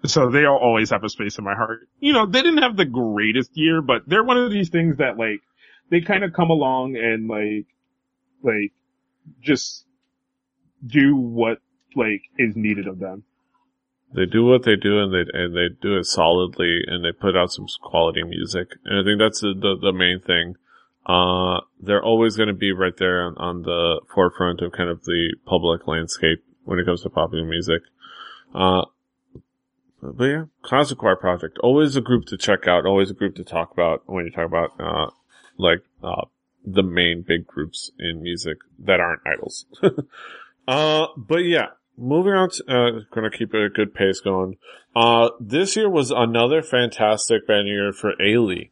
So 0.06 0.30
they'll 0.30 0.58
always 0.60 0.90
have 0.90 1.04
a 1.04 1.08
space 1.08 1.38
in 1.38 1.44
my 1.44 1.54
heart. 1.54 1.88
You 2.00 2.14
know, 2.14 2.26
they 2.26 2.42
didn't 2.42 2.64
have 2.64 2.76
the 2.76 2.84
greatest 2.84 3.52
year, 3.54 3.80
but 3.80 4.02
they're 4.08 4.24
one 4.24 4.38
of 4.38 4.50
these 4.50 4.70
things 4.70 4.96
that 4.96 5.16
like, 5.16 5.42
they 5.88 6.00
kind 6.00 6.24
of 6.24 6.32
come 6.32 6.50
along 6.50 6.96
and 6.96 7.28
like, 7.28 7.66
like, 8.42 8.72
just 9.40 9.84
do 10.86 11.16
what 11.16 11.58
like 11.96 12.22
is 12.38 12.54
needed 12.56 12.86
of 12.86 12.98
them. 12.98 13.24
they 14.14 14.26
do 14.26 14.44
what 14.44 14.64
they 14.64 14.76
do 14.76 15.02
and 15.02 15.12
they 15.12 15.24
and 15.32 15.54
they 15.54 15.68
do 15.80 15.96
it 15.96 16.04
solidly 16.04 16.80
and 16.86 17.04
they 17.04 17.12
put 17.12 17.36
out 17.36 17.52
some 17.52 17.66
quality 17.82 18.22
music 18.22 18.68
and 18.84 19.00
I 19.00 19.04
think 19.04 19.18
that's 19.18 19.40
the 19.40 19.54
the, 19.54 19.76
the 19.80 19.92
main 19.92 20.20
thing. 20.20 20.56
Uh, 21.06 21.60
they're 21.80 22.04
always 22.04 22.36
going 22.36 22.48
to 22.48 22.54
be 22.54 22.70
right 22.70 22.96
there 22.98 23.22
on, 23.22 23.34
on, 23.38 23.62
the 23.62 23.98
forefront 24.14 24.60
of 24.60 24.72
kind 24.72 24.90
of 24.90 25.04
the 25.04 25.34
public 25.46 25.86
landscape 25.86 26.44
when 26.64 26.78
it 26.78 26.84
comes 26.84 27.02
to 27.02 27.08
popular 27.08 27.46
music. 27.46 27.80
Uh, 28.54 28.84
but 30.02 30.24
yeah, 30.24 30.44
Clazziquai 30.62 31.18
Project, 31.18 31.58
always 31.60 31.96
a 31.96 32.02
group 32.02 32.26
to 32.26 32.36
check 32.36 32.68
out, 32.68 32.84
always 32.84 33.10
a 33.10 33.14
group 33.14 33.36
to 33.36 33.44
talk 33.44 33.72
about 33.72 34.02
when 34.06 34.26
you 34.26 34.30
talk 34.30 34.44
about, 34.44 34.78
uh, 34.78 35.10
like, 35.56 35.82
uh, 36.02 36.26
the 36.64 36.82
main 36.82 37.24
big 37.26 37.46
groups 37.46 37.90
in 37.98 38.22
music 38.22 38.58
that 38.78 39.00
aren't 39.00 39.22
idols. 39.26 39.64
uh, 40.68 41.06
but 41.16 41.38
yeah, 41.38 41.68
moving 41.96 42.34
on 42.34 42.50
to, 42.50 42.64
uh, 42.68 43.00
gonna 43.10 43.30
keep 43.30 43.54
a 43.54 43.68
good 43.68 43.94
pace 43.94 44.20
going. 44.20 44.56
Uh, 44.94 45.30
this 45.40 45.76
year 45.76 45.88
was 45.88 46.10
another 46.10 46.62
fantastic 46.62 47.46
band 47.46 47.68
year 47.68 47.92
for 47.92 48.12
Ailee. 48.20 48.70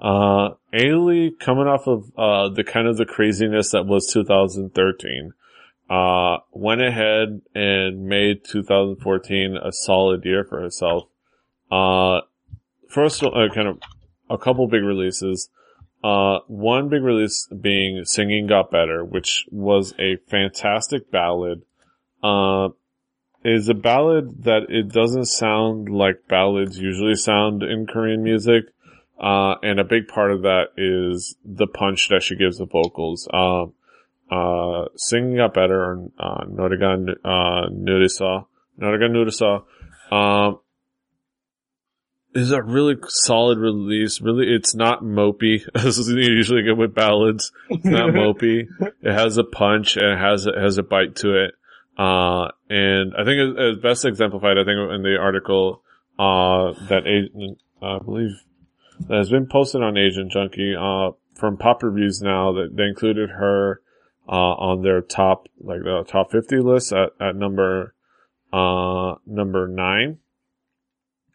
Uh, 0.00 0.54
Ailee 0.72 1.38
coming 1.38 1.66
off 1.66 1.86
of, 1.86 2.10
uh, 2.16 2.48
the 2.48 2.64
kind 2.64 2.88
of 2.88 2.96
the 2.96 3.04
craziness 3.04 3.70
that 3.72 3.86
was 3.86 4.10
2013, 4.12 5.32
uh, 5.90 6.38
went 6.52 6.80
ahead 6.80 7.42
and 7.54 8.06
made 8.06 8.44
2014 8.44 9.56
a 9.62 9.70
solid 9.70 10.24
year 10.24 10.44
for 10.44 10.60
herself. 10.60 11.04
Uh, 11.70 12.20
first, 12.88 13.22
uh, 13.22 13.48
kind 13.54 13.68
of 13.68 13.78
a 14.30 14.38
couple 14.38 14.66
big 14.66 14.82
releases. 14.82 15.50
Uh, 16.04 16.40
one 16.48 16.90
big 16.90 17.02
release 17.02 17.48
being 17.48 18.04
Singing 18.04 18.46
Got 18.46 18.70
Better, 18.70 19.02
which 19.02 19.46
was 19.50 19.94
a 19.98 20.16
fantastic 20.28 21.10
ballad. 21.10 21.62
Uh, 22.22 22.68
is 23.42 23.70
a 23.70 23.74
ballad 23.74 24.44
that 24.44 24.66
it 24.68 24.92
doesn't 24.92 25.26
sound 25.26 25.88
like 25.88 26.28
ballads 26.28 26.78
usually 26.78 27.14
sound 27.14 27.62
in 27.62 27.86
Korean 27.86 28.22
music. 28.22 28.64
Uh, 29.18 29.54
and 29.62 29.80
a 29.80 29.84
big 29.84 30.08
part 30.08 30.30
of 30.30 30.42
that 30.42 30.68
is 30.76 31.36
the 31.42 31.66
punch 31.66 32.08
that 32.10 32.22
she 32.22 32.36
gives 32.36 32.58
the 32.58 32.66
vocals. 32.66 33.26
Uh, 33.32 33.66
uh, 34.30 34.88
singing 34.96 35.36
got 35.36 35.54
better 35.54 35.90
on, 35.90 36.12
uh, 36.18 36.44
Noregan, 36.44 37.14
uh, 37.24 37.68
Nurisa, 37.70 38.44
Noregan 38.78 39.12
Nurisa, 39.12 39.62
um, 40.14 40.58
is 42.34 42.50
a 42.50 42.62
really 42.62 42.96
solid 43.08 43.58
release. 43.58 44.20
Really, 44.20 44.52
it's 44.52 44.74
not 44.74 45.02
mopey 45.02 45.66
as 45.74 46.08
you 46.08 46.16
usually 46.16 46.62
get 46.62 46.76
with 46.76 46.94
ballads. 46.94 47.52
It's 47.70 47.84
not 47.84 48.10
mopey. 48.14 48.66
It 48.80 49.12
has 49.12 49.38
a 49.38 49.44
punch 49.44 49.96
and 49.96 50.06
it 50.06 50.18
has, 50.18 50.46
it 50.46 50.56
has 50.56 50.78
a 50.78 50.82
bite 50.82 51.16
to 51.16 51.44
it. 51.44 51.54
Uh, 51.96 52.48
and 52.68 53.14
I 53.14 53.24
think 53.24 53.56
it's 53.56 53.80
best 53.80 54.04
exemplified, 54.04 54.58
I 54.58 54.64
think, 54.64 54.78
in 54.92 55.02
the 55.02 55.16
article, 55.20 55.82
uh, 56.18 56.72
that, 56.88 57.04
I 57.80 57.98
believe, 58.04 58.32
that 59.08 59.16
has 59.16 59.30
been 59.30 59.46
posted 59.46 59.82
on 59.82 59.96
Asian 59.96 60.28
Junkie, 60.28 60.74
uh, 60.76 61.12
from 61.34 61.56
Pop 61.56 61.82
Reviews 61.84 62.20
now 62.20 62.52
that 62.54 62.76
they 62.76 62.84
included 62.84 63.30
her, 63.30 63.80
uh, 64.28 64.32
on 64.32 64.82
their 64.82 65.02
top, 65.02 65.46
like 65.60 65.82
the 65.84 66.04
top 66.08 66.32
50 66.32 66.58
list 66.58 66.92
at, 66.92 67.10
at 67.20 67.36
number, 67.36 67.94
uh, 68.52 69.14
number 69.26 69.68
nine 69.68 70.18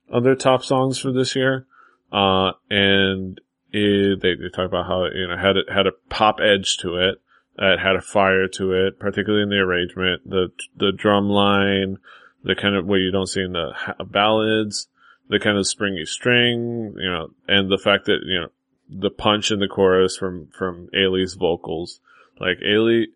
of 0.10 0.24
their 0.24 0.36
top 0.36 0.64
songs 0.64 1.00
for 1.00 1.12
this 1.12 1.36
year. 1.36 1.66
Uh, 2.12 2.52
and 2.70 3.40
it, 3.72 4.22
they, 4.22 4.36
they 4.36 4.50
talk 4.54 4.66
about 4.66 4.88
how, 4.88 5.06
you 5.06 5.28
know, 5.28 5.38
had 5.38 5.58
it, 5.58 5.70
had 5.72 5.88
a 5.88 5.92
pop 6.10 6.40
edge 6.42 6.78
to 6.78 6.96
it. 6.96 7.22
It 7.58 7.80
had 7.80 7.96
a 7.96 8.02
fire 8.02 8.48
to 8.48 8.72
it, 8.74 9.00
particularly 9.00 9.44
in 9.44 9.50
the 9.50 9.58
arrangement, 9.58 10.28
the, 10.28 10.52
the 10.78 10.92
drum 10.92 11.30
line, 11.30 11.98
the 12.44 12.56
kind 12.56 12.76
of 12.76 12.86
what 12.86 12.98
you 12.98 13.12
don't 13.12 13.28
see 13.28 13.42
in 13.42 13.52
the 13.52 13.74
ballads, 14.06 14.88
the 15.28 15.40
kind 15.40 15.58
of 15.58 15.68
springy 15.68 16.06
string, 16.06 16.96
you 16.98 17.12
know, 17.12 17.32
and 17.48 17.70
the 17.70 17.78
fact 17.78 18.06
that, 18.06 18.20
you 18.24 18.40
know, 18.40 18.48
the 18.90 19.12
punch 19.12 19.52
in 19.52 19.60
the 19.60 19.68
chorus 19.68 20.18
from, 20.18 20.48
from 20.58 20.90
Ailee's 20.96 21.34
vocals. 21.34 22.00
Like 22.40 22.60
Ailee, 22.66 23.08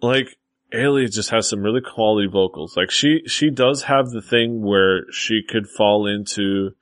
like 0.00 0.38
Ailee 0.72 1.10
just 1.10 1.30
has 1.30 1.48
some 1.48 1.62
really 1.62 1.80
quality 1.80 2.28
vocals. 2.28 2.76
Like 2.76 2.90
she, 2.90 3.22
she 3.26 3.50
does 3.50 3.84
have 3.84 4.10
the 4.10 4.22
thing 4.22 4.62
where 4.62 5.10
she 5.10 5.42
could 5.46 5.68
fall 5.68 6.06
into, 6.06 6.72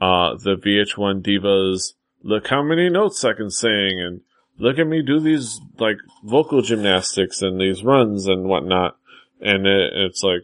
uh, 0.00 0.34
the 0.36 0.56
VH1 0.56 1.22
divas, 1.22 1.94
look 2.22 2.48
how 2.48 2.62
many 2.62 2.88
notes 2.88 3.24
I 3.24 3.32
can 3.32 3.50
sing 3.50 4.00
and 4.00 4.20
look 4.58 4.78
at 4.78 4.86
me 4.86 5.02
do 5.02 5.18
these 5.18 5.60
like 5.78 5.98
vocal 6.24 6.62
gymnastics 6.62 7.42
and 7.42 7.60
these 7.60 7.82
runs 7.82 8.26
and 8.26 8.44
whatnot. 8.44 8.96
And 9.40 9.66
it, 9.66 9.92
it's 9.94 10.22
like, 10.22 10.42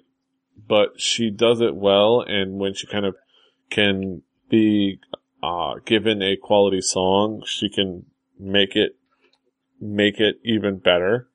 but 0.67 1.01
she 1.01 1.31
does 1.31 1.61
it 1.61 1.77
well. 1.77 2.25
And 2.27 2.59
when 2.59 2.75
she 2.75 2.87
kind 2.87 3.07
of 3.07 3.15
can 3.71 4.23
be, 4.51 5.01
uh, 5.43 5.75
given 5.85 6.21
a 6.21 6.37
quality 6.37 6.81
song, 6.81 7.43
she 7.47 7.71
can 7.71 8.07
make 8.39 8.75
it, 8.75 8.97
make 9.81 10.19
it 10.19 10.41
even 10.43 10.79
better. 10.79 11.28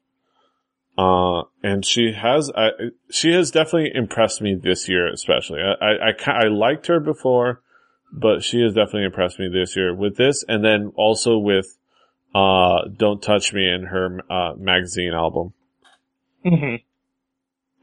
Uh, 0.97 1.43
and 1.63 1.83
she 1.83 2.13
has, 2.13 2.51
I, 2.55 2.69
she 3.09 3.33
has 3.33 3.49
definitely 3.49 3.91
impressed 3.95 4.41
me 4.41 4.55
this 4.61 4.87
year, 4.87 5.11
especially. 5.11 5.59
I, 5.59 6.09
I, 6.09 6.31
I, 6.31 6.47
liked 6.49 6.85
her 6.85 6.99
before, 6.99 7.61
but 8.11 8.43
she 8.43 8.61
has 8.61 8.73
definitely 8.73 9.05
impressed 9.05 9.39
me 9.39 9.49
this 9.51 9.75
year 9.75 9.95
with 9.95 10.17
this. 10.17 10.43
And 10.47 10.63
then 10.63 10.91
also 10.95 11.39
with, 11.39 11.65
uh, 12.35 12.87
Don't 12.95 13.23
Touch 13.23 13.53
Me 13.53 13.67
in 13.67 13.85
her, 13.85 14.19
uh, 14.29 14.53
magazine 14.55 15.13
album. 15.13 15.53
hmm 16.43 16.75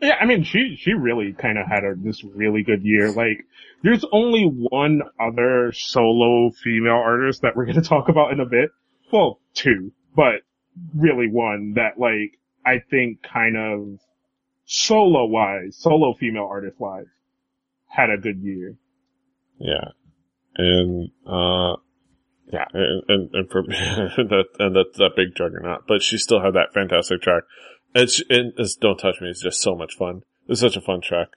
Yeah, 0.00 0.14
I 0.20 0.24
mean, 0.26 0.44
she, 0.44 0.76
she 0.78 0.92
really 0.92 1.32
kind 1.32 1.58
of 1.58 1.66
had 1.66 1.82
a, 1.82 1.94
this 1.96 2.22
really 2.22 2.62
good 2.62 2.84
year. 2.84 3.10
Like, 3.10 3.44
there's 3.82 4.04
only 4.12 4.44
one 4.44 5.02
other 5.18 5.72
solo 5.72 6.50
female 6.50 7.02
artist 7.04 7.42
that 7.42 7.56
we're 7.56 7.64
going 7.64 7.74
to 7.82 7.88
talk 7.88 8.08
about 8.08 8.32
in 8.32 8.38
a 8.38 8.46
bit. 8.46 8.70
Well, 9.10 9.40
two, 9.54 9.90
but 10.14 10.42
really 10.94 11.28
one 11.28 11.74
that 11.74 11.98
like, 11.98 12.38
I 12.64 12.78
think 12.90 13.22
kind 13.22 13.56
of 13.56 14.00
solo 14.64 15.26
wise, 15.26 15.76
solo 15.78 16.14
female 16.14 16.48
artist 16.50 16.78
wise, 16.78 17.06
had 17.88 18.10
a 18.10 18.16
good 18.16 18.38
year. 18.40 18.76
Yeah. 19.58 19.88
And, 20.56 21.10
uh, 21.26 21.76
yeah, 22.52 22.66
and, 22.72 23.02
and, 23.08 23.34
and 23.34 23.50
for 23.50 23.62
that, 23.66 24.44
and 24.58 24.76
that, 24.76 24.94
that 24.96 25.10
big 25.16 25.34
juggernaut, 25.36 25.84
but 25.86 26.02
she 26.02 26.18
still 26.18 26.40
had 26.40 26.54
that 26.54 26.74
fantastic 26.74 27.22
track. 27.22 27.44
It's, 27.94 28.22
and 28.28 28.52
it's 28.56 28.76
Don't 28.76 28.98
Touch 28.98 29.20
Me 29.20 29.28
It's 29.28 29.42
just 29.42 29.60
so 29.60 29.74
much 29.74 29.94
fun. 29.96 30.22
It's 30.48 30.60
such 30.60 30.76
a 30.76 30.80
fun 30.80 31.00
track. 31.00 31.28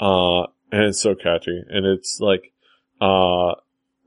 Uh, 0.00 0.42
and 0.72 0.86
it's 0.86 1.02
so 1.02 1.14
catchy 1.14 1.62
and 1.68 1.86
it's 1.86 2.18
like, 2.20 2.52
uh, 3.00 3.54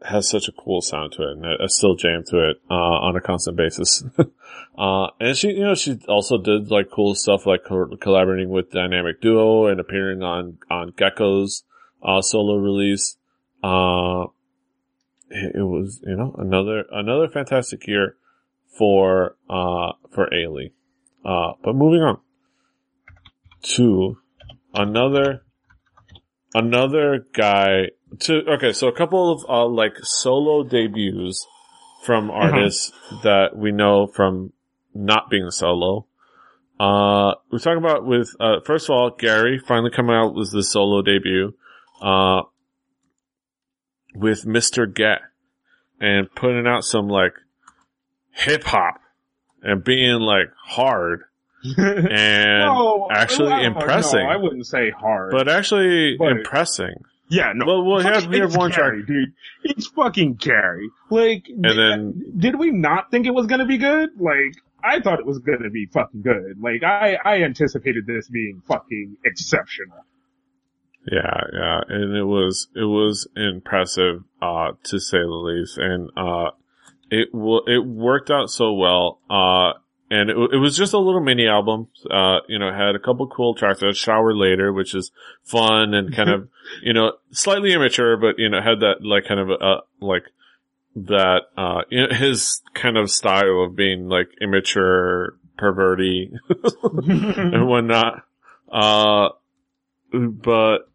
has 0.06 0.30
such 0.30 0.48
a 0.48 0.52
cool 0.52 0.82
sound 0.82 1.14
to 1.14 1.24
it 1.24 1.38
and 1.38 1.46
I 1.46 1.68
still 1.68 1.96
jam 1.96 2.24
to 2.28 2.50
it, 2.50 2.58
uh, 2.70 2.74
on 2.74 3.16
a 3.16 3.22
constant 3.22 3.58
basis. 3.58 4.04
uh, 4.78 5.08
and 5.20 5.36
she, 5.36 5.50
you 5.50 5.64
know, 5.64 5.76
she 5.76 6.00
also 6.08 6.38
did 6.38 6.70
like 6.70 6.90
cool 6.92 7.16
stuff 7.16 7.46
like 7.46 7.64
co- 7.66 7.98
collaborating 8.00 8.50
with 8.50 8.72
Dynamic 8.72 9.22
Duo 9.22 9.68
and 9.68 9.80
appearing 9.80 10.22
on, 10.22 10.58
on 10.70 10.92
Gaeko's, 10.92 11.64
uh, 12.04 12.22
solo 12.22 12.58
release. 12.58 13.18
Uh, 13.64 14.26
it, 15.30 15.56
it 15.56 15.64
was, 15.64 16.02
you 16.06 16.16
know, 16.16 16.36
another, 16.38 16.86
another 16.92 17.28
fantastic 17.28 17.88
year 17.88 18.16
for, 18.78 19.36
uh, 19.50 19.94
for 20.12 20.30
Ailee. 20.32 20.72
Uh, 21.24 21.54
but 21.64 21.74
moving 21.74 22.02
on 22.02 22.20
to 23.64 24.18
another, 24.74 25.44
another 26.54 27.26
guy 27.34 27.88
to, 28.22 28.52
okay, 28.54 28.74
so 28.74 28.88
a 28.88 28.92
couple 28.96 29.32
of, 29.32 29.46
uh, 29.48 29.68
like 29.68 29.98
solo 30.02 30.64
debuts 30.64 31.46
from 32.04 32.30
artists 32.30 32.92
uh-huh. 32.92 33.20
that 33.24 33.58
we 33.58 33.72
know 33.72 34.08
from 34.08 34.54
not 34.94 35.30
being 35.30 35.50
solo. 35.52 36.06
Uh, 36.80 37.36
we're 37.52 37.60
talking 37.60 37.78
about 37.78 38.06
with, 38.06 38.30
uh, 38.40 38.60
first 38.66 38.90
of 38.90 38.96
all, 38.96 39.10
Gary 39.10 39.60
finally 39.60 39.92
coming 39.92 40.16
out 40.16 40.36
with 40.36 40.52
the 40.52 40.64
solo 40.64 41.02
debut, 41.02 41.54
uh, 42.02 42.42
with 44.16 44.46
Mr. 44.46 44.94
Gae 44.94 45.18
and 46.00 46.34
putting 46.34 46.68
out 46.68 46.84
some 46.84 47.08
like 47.08 47.34
hip 48.32 48.64
hop 48.64 49.00
and 49.62 49.84
being 49.84 50.20
like 50.20 50.48
hard 50.64 51.24
and 51.78 52.60
no, 52.60 53.08
actually 53.12 53.64
impressing. 53.64 54.20
No, 54.20 54.30
I 54.30 54.36
wouldn't 54.38 54.68
say 54.68 54.92
hard, 54.92 55.32
but 55.32 55.48
actually 55.48 56.16
but, 56.18 56.32
impressing. 56.32 56.94
Yeah, 57.28 57.54
no. 57.56 57.66
Well, 57.66 57.84
we'll 57.84 58.00
have, 58.02 58.28
we 58.28 58.40
have 58.40 58.56
one 58.56 58.72
track, 58.72 58.94
dude. 59.08 59.34
It's 59.64 59.88
fucking 59.88 60.36
Gary. 60.36 60.90
Like, 61.10 61.48
and 61.50 61.64
did, 61.64 61.78
then 61.78 62.24
did 62.38 62.60
we 62.60 62.72
not 62.72 63.10
think 63.10 63.26
it 63.26 63.34
was 63.34 63.48
gonna 63.48 63.66
be 63.66 63.78
good? 63.78 64.10
Like, 64.20 64.56
I 64.84 65.00
thought 65.00 65.20
it 65.20 65.26
was 65.26 65.40
gonna 65.40 65.72
be 65.72 65.88
fucking 65.88 66.22
good. 66.22 66.62
Like, 66.62 66.84
I 66.84 67.18
I 67.24 67.44
anticipated 67.44 68.06
this 68.06 68.28
being 68.30 68.62
fucking 68.68 69.18
exceptional. 69.26 70.06
Yeah, 71.12 71.42
yeah, 71.54 71.82
and 71.88 72.16
it 72.16 72.24
was 72.24 72.68
it 72.76 72.84
was 72.86 73.28
impressive, 73.36 74.24
uh, 74.42 74.72
to 74.84 75.00
say 75.00 75.20
the 75.20 75.28
least, 75.28 75.78
and 75.78 76.10
uh, 76.18 76.52
it 77.12 77.32
w- 77.32 77.64
it 77.68 77.86
worked 77.86 78.32
out 78.32 78.50
so 78.50 78.74
well. 78.74 79.20
Uh, 79.30 79.74
and 80.10 80.30
it, 80.30 80.38
it 80.54 80.58
was 80.58 80.78
just 80.78 80.94
a 80.94 81.00
little 81.00 81.22
mini 81.22 81.48
album. 81.48 81.88
Uh, 82.10 82.40
you 82.48 82.60
know, 82.60 82.72
had 82.72 82.96
a 82.96 83.00
couple 83.00 83.28
cool 83.28 83.56
tracks. 83.56 83.82
I 83.82 83.92
shower 83.92 84.36
later, 84.36 84.72
which 84.72 84.94
is 84.94 85.12
fun 85.44 85.94
and 85.94 86.16
kind 86.16 86.30
of, 86.30 86.50
you 86.84 86.94
know, 86.94 87.14
slightly 87.32 87.74
immature, 87.74 88.18
but 88.18 88.38
you 88.38 88.50
know, 88.50 88.62
had 88.62 88.82
that 88.82 88.98
like 89.02 89.26
kind 89.26 89.40
of 89.40 89.50
a, 89.50 89.82
like 90.00 90.26
that 90.98 91.42
uh 91.58 91.82
you 91.90 92.08
know, 92.08 92.16
his 92.16 92.62
kind 92.74 92.98
of 92.98 93.12
style 93.12 93.64
of 93.64 93.76
being 93.76 94.08
like 94.08 94.30
immature, 94.40 95.38
perverty, 95.58 96.32
and 96.84 97.68
whatnot. 97.68 98.24
Uh, 98.72 99.30
but 100.14 100.90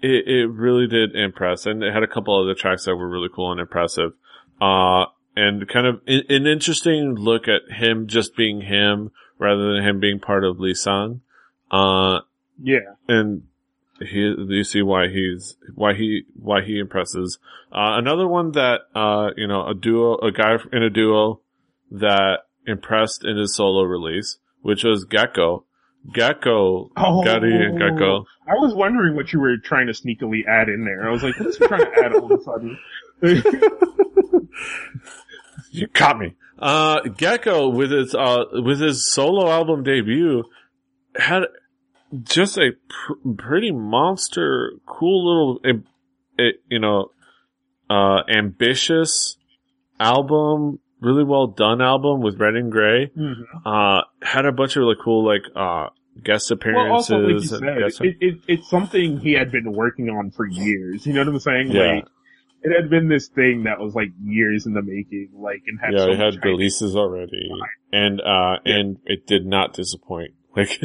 it 0.00 0.26
it 0.26 0.50
really 0.50 0.86
did 0.86 1.14
impress, 1.14 1.66
and 1.66 1.82
it 1.82 1.92
had 1.92 2.02
a 2.02 2.08
couple 2.08 2.38
other 2.38 2.54
tracks 2.54 2.84
that 2.84 2.96
were 2.96 3.08
really 3.08 3.28
cool 3.34 3.52
and 3.52 3.60
impressive. 3.60 4.12
Uh, 4.60 5.06
and 5.36 5.68
kind 5.68 5.86
of 5.86 6.00
an 6.06 6.46
interesting 6.46 7.14
look 7.14 7.44
at 7.48 7.62
him 7.76 8.06
just 8.06 8.36
being 8.36 8.60
him 8.62 9.10
rather 9.38 9.74
than 9.74 9.82
him 9.84 10.00
being 10.00 10.20
part 10.20 10.44
of 10.44 10.56
Leessang. 10.58 11.20
Uh, 11.70 12.20
yeah. 12.62 12.78
and 13.08 13.42
he, 14.00 14.34
you 14.48 14.64
see 14.64 14.82
why 14.82 15.08
he's, 15.08 15.56
why 15.74 15.94
he, 15.94 16.22
why 16.34 16.62
he 16.62 16.78
impresses. 16.78 17.38
Uh, 17.72 17.98
another 17.98 18.28
one 18.28 18.52
that, 18.52 18.82
uh, 18.94 19.30
you 19.36 19.46
know, 19.48 19.66
a 19.66 19.74
duo, 19.74 20.16
a 20.18 20.30
guy 20.30 20.56
in 20.72 20.82
a 20.82 20.90
duo 20.90 21.40
that 21.90 22.40
impressed 22.66 23.24
in 23.24 23.36
his 23.36 23.54
solo 23.56 23.82
release, 23.82 24.38
which 24.62 24.84
was 24.84 25.04
Gaeko. 25.04 25.64
Gaeko, 26.14 26.90
Oh. 26.96 27.24
Gary 27.24 27.54
and 27.64 27.78
Gaeko. 27.80 28.24
I 28.46 28.54
was 28.54 28.74
wondering 28.74 29.16
what 29.16 29.32
you 29.32 29.40
were 29.40 29.56
trying 29.56 29.86
to 29.86 29.92
sneakily 29.94 30.46
add 30.46 30.68
in 30.68 30.84
there. 30.84 31.08
I 31.08 31.10
was 31.10 31.22
like, 31.22 31.38
what 31.40 31.48
is 31.48 31.56
he 31.56 31.66
trying 31.66 31.80
to 31.80 32.04
add 32.04 32.14
all 32.14 32.30
of 32.32 32.40
a 32.40 32.44
sudden? 32.44 32.78
You 35.74 35.88
caught 35.88 36.18
me. 36.18 36.34
Uh, 36.58 37.00
Gaeko 37.02 37.72
with 37.74 37.90
his, 37.90 38.14
uh, 38.14 38.44
with 38.52 38.80
his 38.80 39.10
solo 39.12 39.50
album 39.50 39.82
debut 39.82 40.44
had 41.16 41.42
just 42.22 42.56
a 42.58 42.70
pr- 42.88 43.28
pretty 43.36 43.72
monster, 43.72 44.72
cool 44.86 45.26
little, 45.26 45.60
um, 45.70 45.84
it, 46.38 46.56
you 46.68 46.78
know, 46.78 47.10
uh, 47.90 48.20
ambitious 48.28 49.36
album, 49.98 50.78
really 51.00 51.24
well 51.24 51.48
done 51.48 51.82
album 51.82 52.20
with 52.20 52.38
Red 52.38 52.54
and 52.54 52.70
Gray. 52.70 53.10
Mhm. 53.16 53.42
Uh, 53.64 54.02
had 54.22 54.46
a 54.46 54.52
bunch 54.52 54.76
of 54.76 54.80
really 54.80 54.96
cool, 55.02 55.24
like, 55.26 55.42
uh, 55.56 55.88
guest 56.22 56.50
appearances. 56.52 56.84
Well, 56.84 56.92
also, 56.94 57.18
like 57.18 57.32
you 57.32 57.40
said, 57.40 57.60
guest- 57.78 58.00
it, 58.00 58.16
it, 58.20 58.34
it's 58.46 58.70
something 58.70 59.18
he 59.18 59.32
had 59.32 59.50
been 59.50 59.72
working 59.72 60.08
on 60.08 60.30
for 60.30 60.46
years. 60.46 61.04
You 61.06 61.12
know 61.14 61.20
what 61.22 61.28
I'm 61.28 61.38
saying? 61.40 61.72
Yeah. 61.72 61.94
Like, 61.96 62.06
it 62.64 62.74
had 62.74 62.90
been 62.90 63.08
this 63.08 63.28
thing 63.28 63.64
that 63.64 63.78
was 63.78 63.94
like 63.94 64.08
years 64.24 64.66
in 64.66 64.72
the 64.72 64.82
making, 64.82 65.28
like, 65.34 65.62
and 65.66 65.78
had 65.80 65.92
yeah, 65.92 65.98
so 66.06 66.10
it 66.12 66.18
had 66.18 66.44
releases 66.44 66.96
already, 66.96 67.50
and 67.92 68.20
uh, 68.20 68.56
Yeah. 68.64 68.74
and 68.76 68.98
it 69.04 69.26
did 69.26 69.46
not 69.46 69.72
disappoint. 69.74 70.32
Like, 70.56 70.80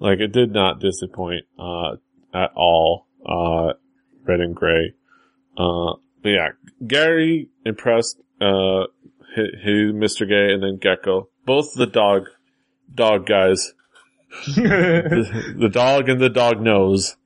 like 0.00 0.18
it 0.18 0.32
did 0.32 0.52
not 0.52 0.80
disappoint 0.80 1.44
uh 1.56 1.96
at 2.32 2.50
all. 2.56 3.06
Uh, 3.24 3.74
red 4.24 4.40
and 4.40 4.56
gray. 4.56 4.92
Uh, 5.56 5.92
but 6.20 6.30
yeah, 6.30 6.48
Gary 6.84 7.48
impressed. 7.64 8.20
Uh, 8.40 8.86
he, 9.36 9.42
he 9.62 9.70
Mr. 9.92 10.28
Gae, 10.28 10.52
and 10.52 10.62
then 10.64 10.78
Gaeko, 10.78 11.28
both 11.46 11.74
the 11.74 11.86
dog, 11.86 12.28
dog 12.92 13.26
guys, 13.26 13.72
the, 14.46 15.54
the 15.60 15.68
dog 15.68 16.08
and 16.08 16.20
the 16.20 16.28
dog 16.28 16.60
nose. 16.60 17.16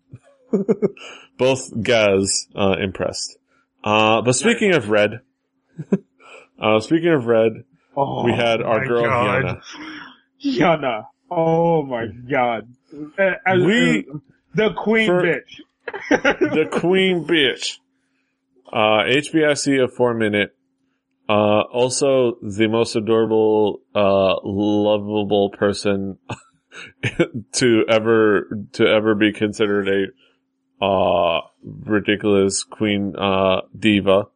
both 1.39 1.83
guys 1.83 2.49
uh, 2.55 2.77
impressed. 2.79 3.38
Uh, 3.89 4.21
but 4.23 4.35
speaking 4.35 4.75
of 4.75 4.91
red, 4.91 5.21
uh, 6.61 6.81
speaking 6.81 7.09
of 7.09 7.25
red, 7.27 7.53
oh, 7.97 8.23
we 8.25 8.33
had 8.33 8.61
our 8.61 8.85
girl 8.87 9.05
God. 9.05 9.61
Yana. 10.45 10.81
Yana. 10.81 11.05
Oh 11.31 11.83
my 11.85 12.07
god. 12.31 12.69
Uh, 13.19 13.31
as- 13.47 13.63
We- 13.65 14.07
the 14.55 14.71
queen 14.77 15.09
bitch. 15.11 15.61
the 16.11 16.69
queen 16.71 17.25
bitch. 17.25 17.79
Uh, 18.71 19.05
HBIC 19.05 19.83
of 19.85 19.95
four 19.95 20.13
minute. 20.15 20.55
Uh, 21.29 21.61
also 21.61 22.37
the 22.43 22.67
most 22.69 22.97
adorable, 22.97 23.81
uh, 23.95 24.35
lovable 24.45 25.51
person 25.51 26.17
to 27.53 27.85
ever, 27.89 28.49
to 28.73 28.87
ever 28.87 29.15
be 29.15 29.33
considered 29.33 29.89
a, 29.89 30.07
uh, 30.81 31.41
ridiculous 31.63 32.65
queen, 32.65 33.15
uh, 33.17 33.63
diva. 33.79 34.27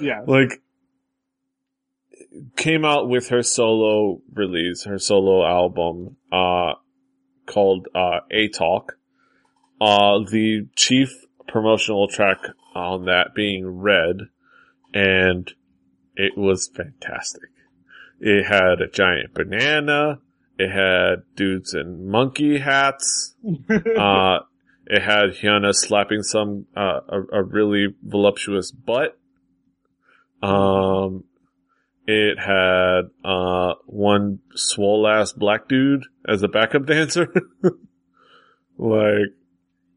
yeah. 0.00 0.22
like 0.26 0.62
came 2.56 2.84
out 2.84 3.08
with 3.08 3.28
her 3.28 3.42
solo 3.42 4.20
release, 4.32 4.84
her 4.84 4.98
solo 4.98 5.44
album, 5.44 6.16
uh, 6.30 6.74
called, 7.46 7.88
uh, 7.94 8.20
A 8.30 8.48
Talk. 8.48 8.98
Uh, 9.80 10.20
the 10.30 10.66
chief 10.74 11.26
promotional 11.48 12.08
track 12.08 12.38
on 12.74 13.04
that 13.06 13.34
being 13.34 13.66
Red, 13.66 14.28
and 14.94 15.52
it 16.14 16.36
was 16.36 16.68
fantastic. 16.68 17.50
It 18.20 18.46
had 18.46 18.80
a 18.80 18.88
giant 18.88 19.34
banana, 19.34 20.20
it 20.58 20.70
had 20.70 21.24
dudes 21.34 21.74
in 21.74 22.08
monkey 22.08 22.58
hats, 22.58 23.34
uh, 23.98 24.38
it 24.86 25.02
had 25.02 25.30
Hyuna 25.30 25.74
slapping 25.74 26.22
some, 26.22 26.66
uh, 26.76 27.00
a, 27.08 27.40
a 27.40 27.42
really 27.42 27.88
voluptuous 28.02 28.70
butt. 28.70 29.18
Um, 30.42 31.24
it 32.06 32.38
had, 32.38 33.10
uh, 33.24 33.74
one 33.86 34.38
swole 34.54 35.08
ass 35.08 35.32
black 35.32 35.68
dude 35.68 36.04
as 36.28 36.42
a 36.44 36.48
backup 36.48 36.86
dancer. 36.86 37.26
like, 38.78 39.34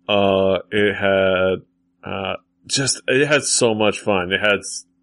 uh, 0.07 0.57
it 0.71 0.95
had, 0.95 1.61
uh, 2.03 2.37
just, 2.65 3.01
it 3.07 3.27
had 3.27 3.43
so 3.43 3.75
much 3.75 3.99
fun. 3.99 4.31
It 4.31 4.39
had 4.39 4.61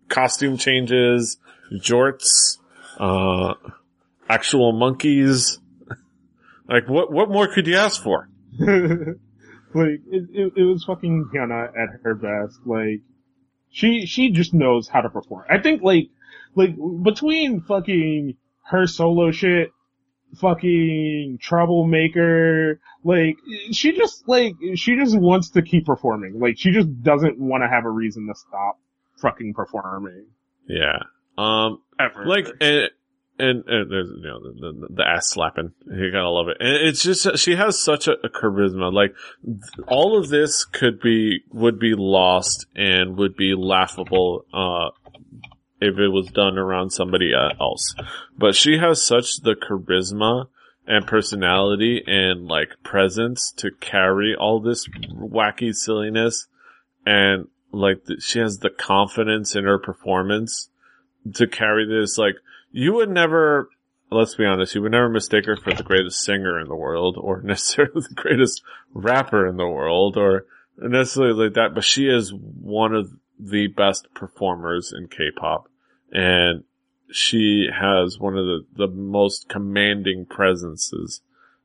costume 0.09 0.57
changes, 0.57 1.39
jorts, 1.73 2.59
uh, 2.99 3.55
actual 4.29 4.73
monkeys. 4.73 5.61
like, 6.69 6.89
what, 6.89 7.13
what 7.13 7.29
more 7.29 7.47
could 7.47 7.69
you 7.69 7.77
ask 7.77 8.03
for? 8.03 8.29
like 9.77 10.01
it, 10.11 10.25
it, 10.33 10.53
it 10.57 10.65
was 10.65 10.85
fucking 10.85 11.31
Hyuna 11.35 11.69
at 11.69 12.01
her 12.03 12.15
best. 12.15 12.59
Like 12.67 13.01
she 13.71 14.07
she 14.07 14.31
just 14.31 14.55
knows 14.55 14.89
how 14.89 15.01
to 15.03 15.11
perform. 15.11 15.45
I 15.51 15.59
think 15.59 15.83
like 15.83 16.09
like 16.55 16.75
between 17.03 17.61
fucking 17.61 18.37
her 18.71 18.87
solo 18.87 19.31
shit, 19.31 19.71
fucking 20.41 21.39
troublemaker, 21.41 22.81
like 23.05 23.37
she 23.73 23.93
just 23.93 24.29
like 24.29 24.55
she 24.75 24.97
just 24.97 25.19
wants 25.19 25.51
to 25.51 25.63
keep 25.63 25.87
performing. 25.87 26.39
Like 26.41 26.59
she 26.59 26.73
just 26.73 27.03
doesn't 27.03 27.39
want 27.39 27.63
to 27.63 27.69
have 27.69 27.85
a 27.85 27.91
reason 27.91 28.27
to 28.29 28.35
stop 28.35 28.79
fucking 29.21 29.55
performing 29.55 30.27
Yeah. 30.69 30.99
Um, 31.39 31.81
ever. 31.99 32.27
like 32.27 32.47
and 32.61 32.91
and, 33.39 33.65
and 33.67 33.91
there's 33.91 34.09
you 34.09 34.23
know 34.23 34.41
the, 34.41 34.53
the, 34.61 34.95
the 34.95 35.07
ass 35.07 35.31
slapping. 35.31 35.73
You 35.87 36.11
gotta 36.11 36.31
love 36.31 36.49
it. 36.49 36.57
And 36.61 36.89
it's 36.89 37.03
just 37.03 37.39
she 37.39 37.57
has 37.57 37.79
such 37.79 38.09
a, 38.09 38.13
a 38.25 38.29
charisma. 38.29 38.93
Like 38.93 39.15
all 39.89 40.19
of 40.19 40.29
this 40.29 40.65
could 40.65 41.01
be 41.01 41.41
would 41.53 41.79
be 41.79 41.95
lost 41.97 42.67
and 42.75 43.17
would 43.17 43.37
be 43.37 43.55
laughable 43.55 44.45
uh 44.53 44.91
if 45.81 45.99
it 45.99 46.09
was 46.09 46.29
done 46.29 46.57
around 46.57 46.91
somebody 46.91 47.33
uh, 47.35 47.51
else. 47.61 47.95
But 48.39 48.55
she 48.55 48.79
has 48.79 49.05
such 49.05 49.43
the 49.43 49.55
charisma 49.55 50.47
and 50.87 51.07
personality 51.07 52.03
and 52.07 52.47
like 52.47 52.71
presence 52.83 53.53
to 53.59 53.71
carry 53.81 54.35
all 54.35 54.61
this 54.61 54.89
wacky 54.89 55.75
silliness. 55.75 56.47
And 57.05 57.49
like 57.73 58.03
she 58.21 58.39
has 58.39 58.59
the 58.59 58.71
confidence 58.71 59.55
in 59.55 59.65
her 59.65 59.79
performance 59.79 60.71
to 61.35 61.47
carry 61.47 61.87
this 61.87 62.17
like 62.17 62.37
you 62.77 62.93
would 62.95 63.11
never 63.11 63.69
let's 64.11 64.35
be 64.35 64.45
honest 64.45 64.75
you 64.75 64.83
would 64.83 64.93
never 64.93 65.09
mistake 65.09 65.47
her 65.47 65.57
for 65.57 65.73
the 65.73 65.83
greatest 65.83 66.23
singer 66.23 66.61
in 66.61 66.69
the 66.69 66.77
world 66.77 67.17
or 67.19 67.41
necessarily 67.45 68.03
the 68.09 68.15
greatest 68.15 68.63
rapper 68.93 69.47
in 69.47 69.57
the 69.57 69.67
world 69.67 70.17
or 70.17 70.45
necessarily 70.79 71.45
like 71.45 71.55
that 71.55 71.75
but 71.75 71.85
she 71.85 72.09
is 72.09 72.33
one 72.33 72.95
of 72.95 73.11
the 73.39 73.67
best 73.69 74.13
performers 74.15 74.93
in 74.97 75.09
k-pop. 75.09 75.69
And 76.13 76.65
she 77.11 77.69
has 77.73 78.19
one 78.19 78.37
of 78.37 78.47
the, 78.47 78.67
the 78.75 78.89
most 78.89 79.49
commanding 79.49 80.27
presences. 80.27 81.21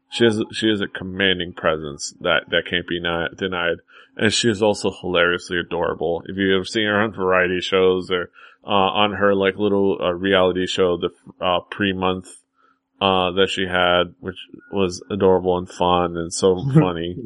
She 0.10 0.26
has 0.26 0.42
she 0.52 0.70
has 0.70 0.82
a 0.82 0.88
commanding 0.88 1.54
presence 1.54 2.14
that 2.20 2.50
that 2.50 2.66
can't 2.70 2.88
be 2.88 3.00
ni- 3.00 3.30
denied. 3.38 3.78
And 4.18 4.34
she 4.34 4.50
is 4.50 4.62
also 4.62 4.92
hilariously 4.92 5.58
adorable. 5.58 6.24
If 6.26 6.36
you've 6.38 6.56
ever 6.56 6.66
seen 6.66 6.86
her 6.86 7.00
on 7.02 7.14
variety 7.14 7.62
shows 7.62 8.12
or 8.12 8.30
uh, 8.66 8.70
on 8.70 9.14
her 9.14 9.34
like 9.36 9.56
little 9.58 9.98
uh, 10.02 10.12
reality 10.14 10.68
show, 10.68 10.98
the 10.98 11.10
uh, 11.44 11.60
Free 11.72 11.94
Month 11.94 12.30
uh, 13.00 13.32
that 13.32 13.50
she 13.50 13.66
had, 13.66 14.14
which 14.20 14.38
was 14.72 15.04
adorable 15.10 15.58
and 15.58 15.70
fun 15.70 16.18
and 16.18 16.34
so 16.34 16.64
funny. 16.74 17.18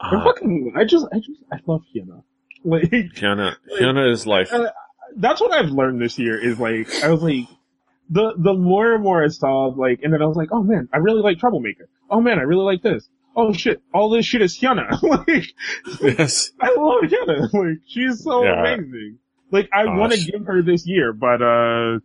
I 0.00 0.16
Uh, 0.16 0.24
fucking 0.24 0.74
I 0.76 0.84
just 0.84 1.06
I 1.12 1.18
just 1.18 1.40
I 1.52 1.58
love 1.66 1.82
Hyuna. 1.94 2.22
Like 2.64 2.90
Hyuna, 2.92 3.56
Hyuna 3.80 4.12
is 4.12 4.24
life. 4.24 4.52
Uh, 4.52 4.70
that's 5.16 5.40
what 5.40 5.52
I've 5.52 5.70
learned 5.70 6.00
this 6.00 6.16
year 6.16 6.40
is 6.40 6.60
like, 6.60 6.86
I 7.02 7.08
was 7.10 7.20
like, 7.20 7.48
the, 8.08 8.34
the 8.36 8.54
more 8.54 8.94
and 8.94 9.02
more 9.02 9.24
I 9.24 9.28
saw, 9.28 9.64
like, 9.66 10.00
and 10.04 10.12
then 10.14 10.22
I 10.22 10.26
was 10.26 10.36
like, 10.36 10.50
oh 10.52 10.62
man, 10.62 10.88
I 10.92 10.98
really 10.98 11.22
like 11.22 11.38
Troublemaker. 11.38 11.88
Oh 12.08 12.20
man, 12.20 12.38
I 12.38 12.42
really 12.42 12.62
like 12.64 12.80
this. 12.82 13.08
Oh 13.34 13.52
shit, 13.52 13.82
all 13.92 14.10
this 14.10 14.24
shit 14.26 14.42
is 14.42 14.56
Hyuna. 14.56 15.02
like, 15.28 15.46
yes, 16.00 16.52
I 16.60 16.68
love 16.76 17.02
Hyuna. 17.02 17.52
Like, 17.52 17.78
she's 17.88 18.22
so 18.22 18.44
Yeah. 18.44 18.60
amazing. 18.60 19.18
Like 19.52 19.68
I 19.72 19.84
Gosh. 19.84 19.98
want 19.98 20.12
to 20.14 20.24
give 20.32 20.46
her 20.46 20.62
this 20.62 20.86
year, 20.86 21.12
but 21.12 21.40
uh, 21.42 21.96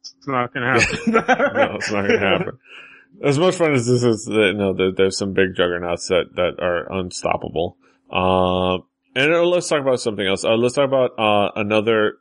it's 0.00 0.28
not 0.28 0.52
gonna 0.54 0.78
happen. 0.80 0.98
no, 1.12 1.76
it's 1.76 1.90
not 1.90 2.06
gonna 2.06 2.18
happen. 2.18 2.58
As 3.24 3.38
much 3.38 3.54
fun 3.56 3.72
as 3.72 3.86
this 3.86 4.02
is, 4.04 4.24
that 4.26 4.52
no, 4.56 4.74
there, 4.74 4.92
there's 4.94 5.16
some 5.18 5.32
big 5.32 5.54
juggernauts 5.56 6.08
that 6.08 6.26
that 6.36 6.62
are 6.62 6.92
unstoppable. 7.00 7.78
Um, 8.12 8.82
and 9.14 9.32
uh, 9.32 9.42
let's 9.44 9.68
talk 9.68 9.80
about 9.80 10.00
something 10.00 10.26
else. 10.26 10.44
Uh, 10.44 10.54
let's 10.56 10.74
talk 10.74 10.86
about 10.86 11.18
uh 11.18 11.50
another 11.56 12.18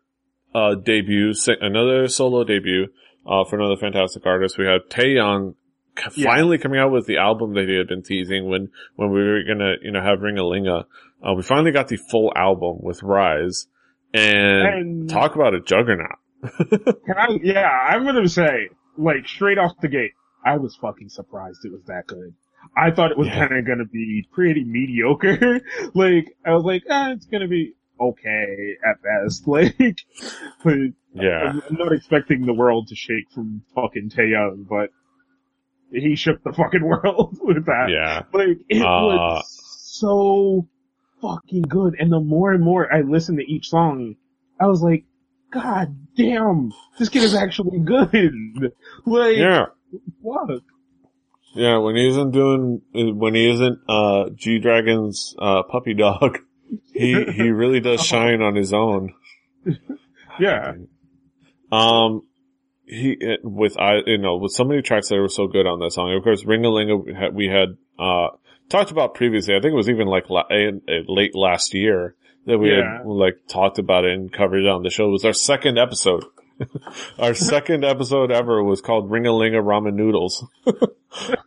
uh 0.56 0.76
debut, 0.76 1.34
another 1.60 2.08
solo 2.08 2.46
debut 2.46 2.88
uh 3.28 3.44
for 3.44 3.60
another 3.60 3.76
fantastic 3.76 4.26
artist. 4.26 4.58
We 4.58 4.66
have 4.68 4.82
Taeyang 4.90 5.56
c- 6.00 6.22
Yeah. 6.22 6.30
finally 6.30 6.58
coming 6.60 6.80
out 6.80 6.92
with 6.92 7.08
the 7.08 7.18
album 7.18 7.56
that 7.56 7.68
he 7.68 7.76
had 7.76 7.88
been 7.88 8.04
teasing 8.04 8.48
when 8.48 8.70
when 8.96 9.12
we 9.12 9.22
were 9.22 9.44
gonna 9.44 9.74
you 9.82 9.92
know 9.92 10.02
have 10.02 10.22
Ring 10.22 10.38
a 10.38 10.46
Linga. 10.46 10.86
Uh, 11.22 11.34
we 11.34 11.44
finally 11.44 11.72
got 11.72 11.90
the 11.90 11.98
full 11.98 12.32
album 12.36 12.78
with 12.80 13.04
Rise, 13.04 13.68
and, 14.16 14.68
And- 14.68 15.10
talk 15.10 15.36
about 15.36 15.54
a 15.54 15.62
juggernaut. 15.62 16.18
Can 16.70 17.18
I? 17.18 17.40
Yeah, 17.44 17.68
I'm 17.70 18.06
gonna 18.06 18.28
say, 18.30 18.70
like, 18.98 19.28
straight 19.28 19.58
off 19.58 19.74
the 19.82 19.88
gate, 19.88 20.12
I 20.46 20.58
was 20.58 20.76
fucking 20.76 21.10
surprised 21.10 21.60
it 21.66 21.72
was 21.72 21.84
that 21.88 22.06
good. 22.08 22.34
I 22.78 22.92
thought 22.92 23.12
it 23.12 23.18
was 23.18 23.28
Yeah. 23.28 23.48
kind 23.48 23.60
of 23.60 23.66
gonna 23.68 23.86
be 23.86 24.28
pretty 24.32 24.64
mediocre. 24.64 25.62
like, 25.94 26.36
I 26.46 26.54
was 26.54 26.64
like, 26.64 26.84
ah, 26.90 27.12
it's 27.12 27.26
gonna 27.26 27.48
be 27.48 27.74
okay 28.00 28.76
at 28.86 28.98
best. 29.02 29.48
Like, 29.48 29.76
but 30.64 30.74
Yeah. 31.14 31.44
I'm 31.50 31.62
I'm 31.70 31.76
not 31.78 31.94
expecting 31.94 32.46
the 32.46 32.54
world 32.54 32.88
to 32.90 32.96
shake 32.96 33.32
from 33.34 33.64
fucking 33.74 34.10
Taeyang, 34.10 34.68
but 34.68 34.90
he 35.92 36.16
shook 36.16 36.44
the 36.44 36.52
fucking 36.54 36.84
world 36.84 37.38
with 37.42 37.66
that. 37.66 37.90
Yeah. 37.90 38.24
Like, 38.34 38.58
it 38.70 38.82
Uh, 38.82 38.86
was 38.86 39.46
so 40.00 40.68
fucking 41.22 41.64
good. 41.64 41.96
And 42.00 42.12
the 42.12 42.20
more 42.20 42.52
and 42.54 42.64
more 42.64 42.92
I 42.94 43.02
listened 43.02 43.40
to 43.40 43.46
each 43.52 43.70
song, 43.70 44.16
I 44.60 44.68
was 44.68 44.82
like, 44.82 45.06
God 45.52 45.96
damn, 46.18 46.72
this 47.00 47.10
kid 47.10 47.24
is 47.24 47.36
actually 47.36 47.80
good. 47.80 48.12
Like, 49.06 49.38
Yeah. 49.38 49.66
what? 50.22 50.62
Yeah, 51.54 51.78
when 51.78 51.96
he 51.96 52.08
isn't 52.10 52.32
doing, 52.32 52.82
when 52.94 53.34
he 53.36 53.50
isn't, 53.50 53.80
uh, 53.88 54.30
G 54.36 54.60
Dragon's, 54.60 55.34
uh, 55.40 55.64
puppy 55.64 55.94
dog, 55.94 56.40
he, 56.94 57.24
he 57.32 57.50
really 57.52 57.80
does 57.80 58.04
shine 58.04 58.42
on 58.42 58.56
his 58.56 58.74
own. 58.74 59.14
Yeah. 60.38 60.74
Um, 61.72 62.24
he, 62.86 63.18
with, 63.42 63.78
I, 63.80 64.00
you 64.06 64.18
know, 64.18 64.36
with 64.36 64.52
so 64.52 64.66
many 64.66 64.82
tracks 64.82 65.08
that 65.08 65.16
were 65.16 65.30
so 65.30 65.48
good 65.48 65.66
on 65.66 65.80
that 65.80 65.92
song. 65.94 66.14
Of 66.14 66.24
course, 66.24 66.44
Ring 66.46 66.66
a 66.66 66.70
Linga, 66.70 66.98
we 67.34 67.48
had, 67.48 67.78
uh, 67.98 68.28
talked 68.70 68.92
about 68.92 69.14
previously. 69.14 69.56
I 69.56 69.60
think 69.60 69.74
it 69.74 69.78
was 69.78 69.90
even 69.90 70.08
like 70.08 70.30
la- 70.30 70.48
eh, 70.50 70.72
eh, 70.88 71.02
late 71.08 71.36
last 71.36 71.74
year 71.74 72.16
that 72.46 72.58
we 72.58 72.70
Yeah. 72.72 73.00
had, 73.00 73.06
like, 73.08 73.40
talked 73.48 73.80
about 73.80 74.06
it 74.06 74.14
and 74.14 74.32
covered 74.32 74.64
it 74.64 74.68
on 74.68 74.84
the 74.84 74.90
show. 74.90 75.08
It 75.08 75.12
was 75.12 75.26
our 75.26 75.34
second 75.34 75.78
episode. 75.80 76.24
our 77.20 77.34
second 77.54 77.84
episode 77.84 78.32
ever 78.32 78.64
was 78.64 78.82
called 78.82 79.10
Ring 79.10 79.26
a 79.26 79.32
Linga 79.34 79.58
Ramen 79.58 79.96
Noodles. 79.96 80.46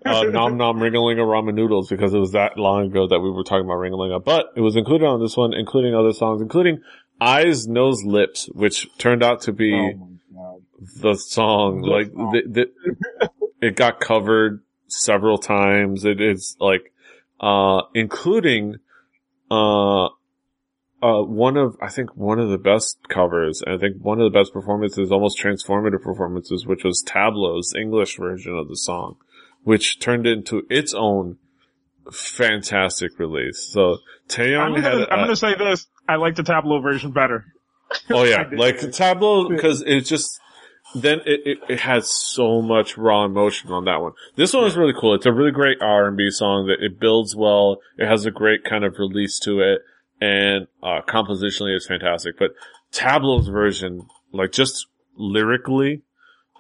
uh, 0.04 0.22
nom 0.24 0.56
nom 0.56 0.78
ringalinga 0.78 1.18
ramen 1.26 1.54
noodles 1.54 1.88
because 1.88 2.14
it 2.14 2.18
was 2.18 2.32
that 2.32 2.56
long 2.58 2.86
ago 2.86 3.06
that 3.06 3.20
we 3.20 3.30
were 3.30 3.44
talking 3.44 3.64
about 3.66 3.78
ringalinga. 3.78 4.24
But 4.24 4.46
it 4.56 4.60
was 4.60 4.76
included 4.76 5.06
on 5.06 5.20
this 5.20 5.36
one, 5.36 5.52
including 5.52 5.94
other 5.94 6.12
songs, 6.12 6.40
including 6.40 6.82
Eyes, 7.20 7.66
Nose, 7.66 8.02
Lips, 8.04 8.48
which 8.54 8.86
turned 8.98 9.22
out 9.22 9.42
to 9.42 9.52
be 9.52 9.74
Oh 9.74 10.62
the 11.02 11.14
song. 11.14 11.82
The 11.82 11.88
like, 11.88 12.06
song. 12.12 12.32
The, 12.32 12.70
the, 13.20 13.30
it 13.66 13.76
got 13.76 14.00
covered 14.00 14.62
several 14.86 15.38
times. 15.38 16.04
It 16.04 16.20
is 16.20 16.56
like, 16.60 16.92
uh, 17.40 17.82
including, 17.94 18.76
uh, 19.50 20.06
uh, 21.00 21.22
one 21.22 21.56
of, 21.56 21.76
I 21.80 21.88
think 21.88 22.16
one 22.16 22.38
of 22.38 22.48
the 22.48 22.58
best 22.58 22.98
covers, 23.08 23.62
and 23.62 23.74
I 23.74 23.78
think 23.78 23.96
one 24.02 24.20
of 24.20 24.30
the 24.30 24.36
best 24.36 24.52
performances, 24.52 25.12
almost 25.12 25.40
transformative 25.40 26.02
performances, 26.02 26.66
which 26.66 26.84
was 26.84 27.04
Tablo's 27.06 27.74
English 27.74 28.16
version 28.18 28.56
of 28.56 28.68
the 28.68 28.76
song, 28.76 29.16
which 29.62 30.00
turned 30.00 30.26
into 30.26 30.62
its 30.68 30.94
own 30.94 31.38
fantastic 32.12 33.18
release. 33.18 33.68
So 33.72 33.98
I'm 34.38 34.74
gonna, 34.74 34.80
had, 34.80 35.08
I'm 35.08 35.20
gonna 35.20 35.36
say 35.36 35.54
this. 35.56 35.86
I 36.08 36.16
like 36.16 36.36
the 36.36 36.42
Tablo 36.42 36.82
version 36.82 37.12
better. 37.12 37.44
Oh 38.10 38.24
yeah, 38.24 38.44
like 38.52 38.78
Tablo 38.78 39.48
because 39.48 39.82
it 39.82 40.02
just 40.02 40.40
then 40.94 41.20
it, 41.26 41.40
it 41.44 41.58
it 41.68 41.80
has 41.80 42.10
so 42.10 42.62
much 42.62 42.96
raw 42.96 43.24
emotion 43.24 43.70
on 43.70 43.84
that 43.84 44.00
one. 44.00 44.12
This 44.36 44.54
one 44.54 44.64
is 44.64 44.76
really 44.76 44.94
cool. 44.98 45.14
It's 45.14 45.26
a 45.26 45.32
really 45.32 45.50
great 45.50 45.78
R 45.80 46.06
and 46.06 46.16
B 46.16 46.30
song 46.30 46.66
that 46.66 46.82
it 46.84 46.98
builds 46.98 47.36
well. 47.36 47.78
It 47.96 48.06
has 48.06 48.24
a 48.26 48.30
great 48.30 48.64
kind 48.64 48.84
of 48.84 48.98
release 48.98 49.38
to 49.40 49.60
it, 49.60 49.82
and 50.20 50.66
uh 50.82 51.00
compositionally 51.06 51.76
it's 51.76 51.86
fantastic. 51.86 52.38
But 52.38 52.50
Tablo's 52.92 53.48
version, 53.48 54.06
like 54.32 54.52
just 54.52 54.86
lyrically, 55.16 56.02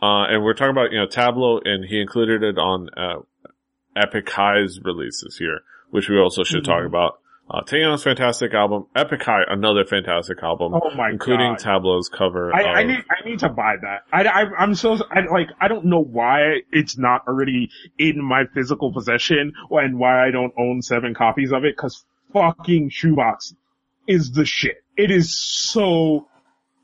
uh, 0.02 0.24
and 0.28 0.44
we're 0.44 0.54
talking 0.54 0.70
about 0.72 0.92
you 0.92 0.98
know 0.98 1.06
Tablo, 1.06 1.60
and 1.64 1.84
he 1.86 2.00
included 2.00 2.42
it 2.42 2.58
on 2.58 2.90
uh 2.96 3.20
Epic 3.96 4.28
High's 4.30 4.78
releases 4.84 5.38
here, 5.38 5.60
which 5.90 6.08
we 6.08 6.18
also 6.18 6.44
should 6.44 6.64
talk 6.64 6.82
Mhm. 6.82 6.86
about. 6.86 7.18
Uh, 7.50 7.62
Taeyang's 7.62 8.02
fantastic 8.02 8.52
album, 8.52 8.86
Epic 8.94 9.22
High, 9.22 9.42
another 9.48 9.84
fantastic 9.86 10.42
album 10.42 10.74
Oh 10.74 10.90
my 10.94 11.10
including 11.10 11.52
god. 11.52 11.58
Tablo's 11.58 12.10
cover. 12.10 12.54
I, 12.54 12.62
I 12.62 12.82
need 12.84 12.98
I 13.10 13.26
need 13.26 13.38
to 13.38 13.48
buy 13.48 13.76
that. 13.80 14.02
I, 14.12 14.24
I 14.24 14.44
I'm 14.58 14.74
so 14.74 14.98
I 15.10 15.20
like 15.30 15.48
I 15.58 15.68
don't 15.68 15.86
know 15.86 16.02
why 16.02 16.60
it's 16.70 16.98
not 16.98 17.26
already 17.26 17.70
in 17.98 18.22
my 18.22 18.44
physical 18.52 18.92
possession 18.92 19.54
and 19.70 19.98
why 19.98 20.26
I 20.26 20.30
don't 20.30 20.52
own 20.58 20.82
seven 20.82 21.14
copies 21.14 21.52
of 21.52 21.64
it 21.64 21.74
because 21.74 22.04
fucking 22.34 22.90
shoebox 22.90 23.54
is 24.06 24.32
the 24.32 24.44
shit. 24.44 24.82
It 24.96 25.10
is 25.10 25.34
so 25.34 26.28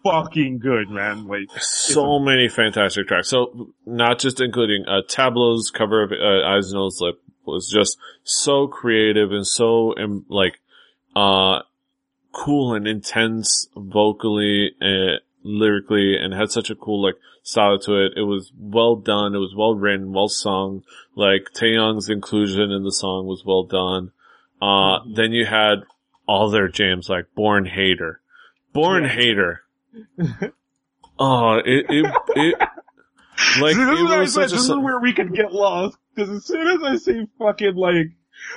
fucking 0.03 0.61
good, 0.61 0.89
man. 0.89 1.27
Like 1.27 1.49
so 1.61 2.19
many 2.19 2.49
fantastic 2.49 3.07
tracks. 3.09 3.29
So 3.29 3.71
not 3.85 4.19
just 4.19 4.41
including 4.41 4.85
uh, 4.87 5.01
Tablo's 5.09 5.71
cover 5.71 6.03
of 6.05 6.13
uh, 6.13 6.47
Eyes 6.47 6.73
Nose 6.73 7.01
Lip 7.01 7.21
was 7.47 7.69
just 7.69 7.99
so 8.23 8.67
creative 8.67 9.33
and 9.33 9.47
so 9.47 9.95
like 10.29 10.61
uh 11.17 11.61
cool 12.33 12.75
and 12.75 12.87
intense 12.89 13.69
vocally 13.77 14.73
and 14.81 15.21
lyrically 15.43 16.17
and 16.17 16.33
had 16.35 16.51
such 16.51 16.71
a 16.71 16.75
cool 16.75 17.03
like 17.03 17.15
style 17.43 17.79
to 17.79 17.95
it. 18.07 18.13
It 18.17 18.23
was 18.23 18.51
well 18.59 18.97
done. 18.97 19.35
It 19.35 19.39
was 19.39 19.55
well 19.55 19.75
written, 19.75 20.13
well 20.13 20.29
sung. 20.29 20.83
Like 21.15 21.51
Taeyang's 21.55 22.09
inclusion 22.09 22.71
in 22.73 22.83
the 22.83 22.93
song 22.93 23.27
was 23.27 23.45
well 23.45 23.65
done. 23.65 24.13
Uh, 24.63 25.01
Mhm. 25.01 25.15
then 25.17 25.33
you 25.33 25.45
had 25.47 25.85
all 26.27 26.49
their 26.51 26.69
jams 26.69 27.09
like 27.11 27.27
Born 27.35 27.67
Hater. 27.67 28.21
Born 28.73 29.03
Yeah. 29.05 29.09
Hater. 29.11 29.63
Oh, 31.17 31.59
it, 31.65 31.87
it, 31.89 32.13
it, 32.35 32.69
like, 33.61 33.75
See, 33.75 33.85
this 33.85 33.89
it 33.89 33.95
is 33.95 34.03
what 34.03 34.13
I 34.13 34.21
was 34.21 34.35
said. 34.35 34.45
a, 34.45 34.49
This 34.49 34.65
is 34.65 34.77
where 34.77 35.01
we 35.01 35.13
could 35.13 35.35
get 35.35 35.53
lost. 35.53 35.97
Because 36.15 36.31
as 36.31 36.47
soon 36.47 36.67
as 36.69 36.83
I 36.83 36.97
say 36.97 37.27
fucking 37.39 37.75
like, 37.75 38.07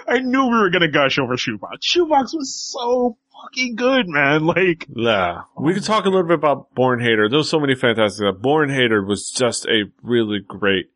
I 0.07 0.19
knew 0.19 0.43
we 0.43 0.57
were 0.57 0.69
gonna 0.69 0.88
gush 0.91 1.17
over 1.19 1.38
Shoebox. 1.38 1.86
Shoebox 1.86 2.34
was 2.34 2.53
so 2.53 3.17
fucking 3.41 3.75
good, 3.75 4.07
man. 4.07 4.45
Like, 4.45 4.88
yeah. 4.95 5.41
We 5.57 5.73
could 5.73 5.84
talk 5.84 6.05
a 6.05 6.09
little 6.09 6.28
bit 6.28 6.36
about 6.36 6.73
Born 6.73 6.99
Hater. 6.99 7.30
There's 7.30 7.49
so 7.49 7.59
many 7.59 7.75
fantastic 7.75 8.17
stuff. 8.25 8.41
Born 8.41 8.69
Hater 8.69 9.03
was 9.03 9.30
just 9.30 9.65
a 9.67 9.86
really 10.03 10.39
great 10.45 10.88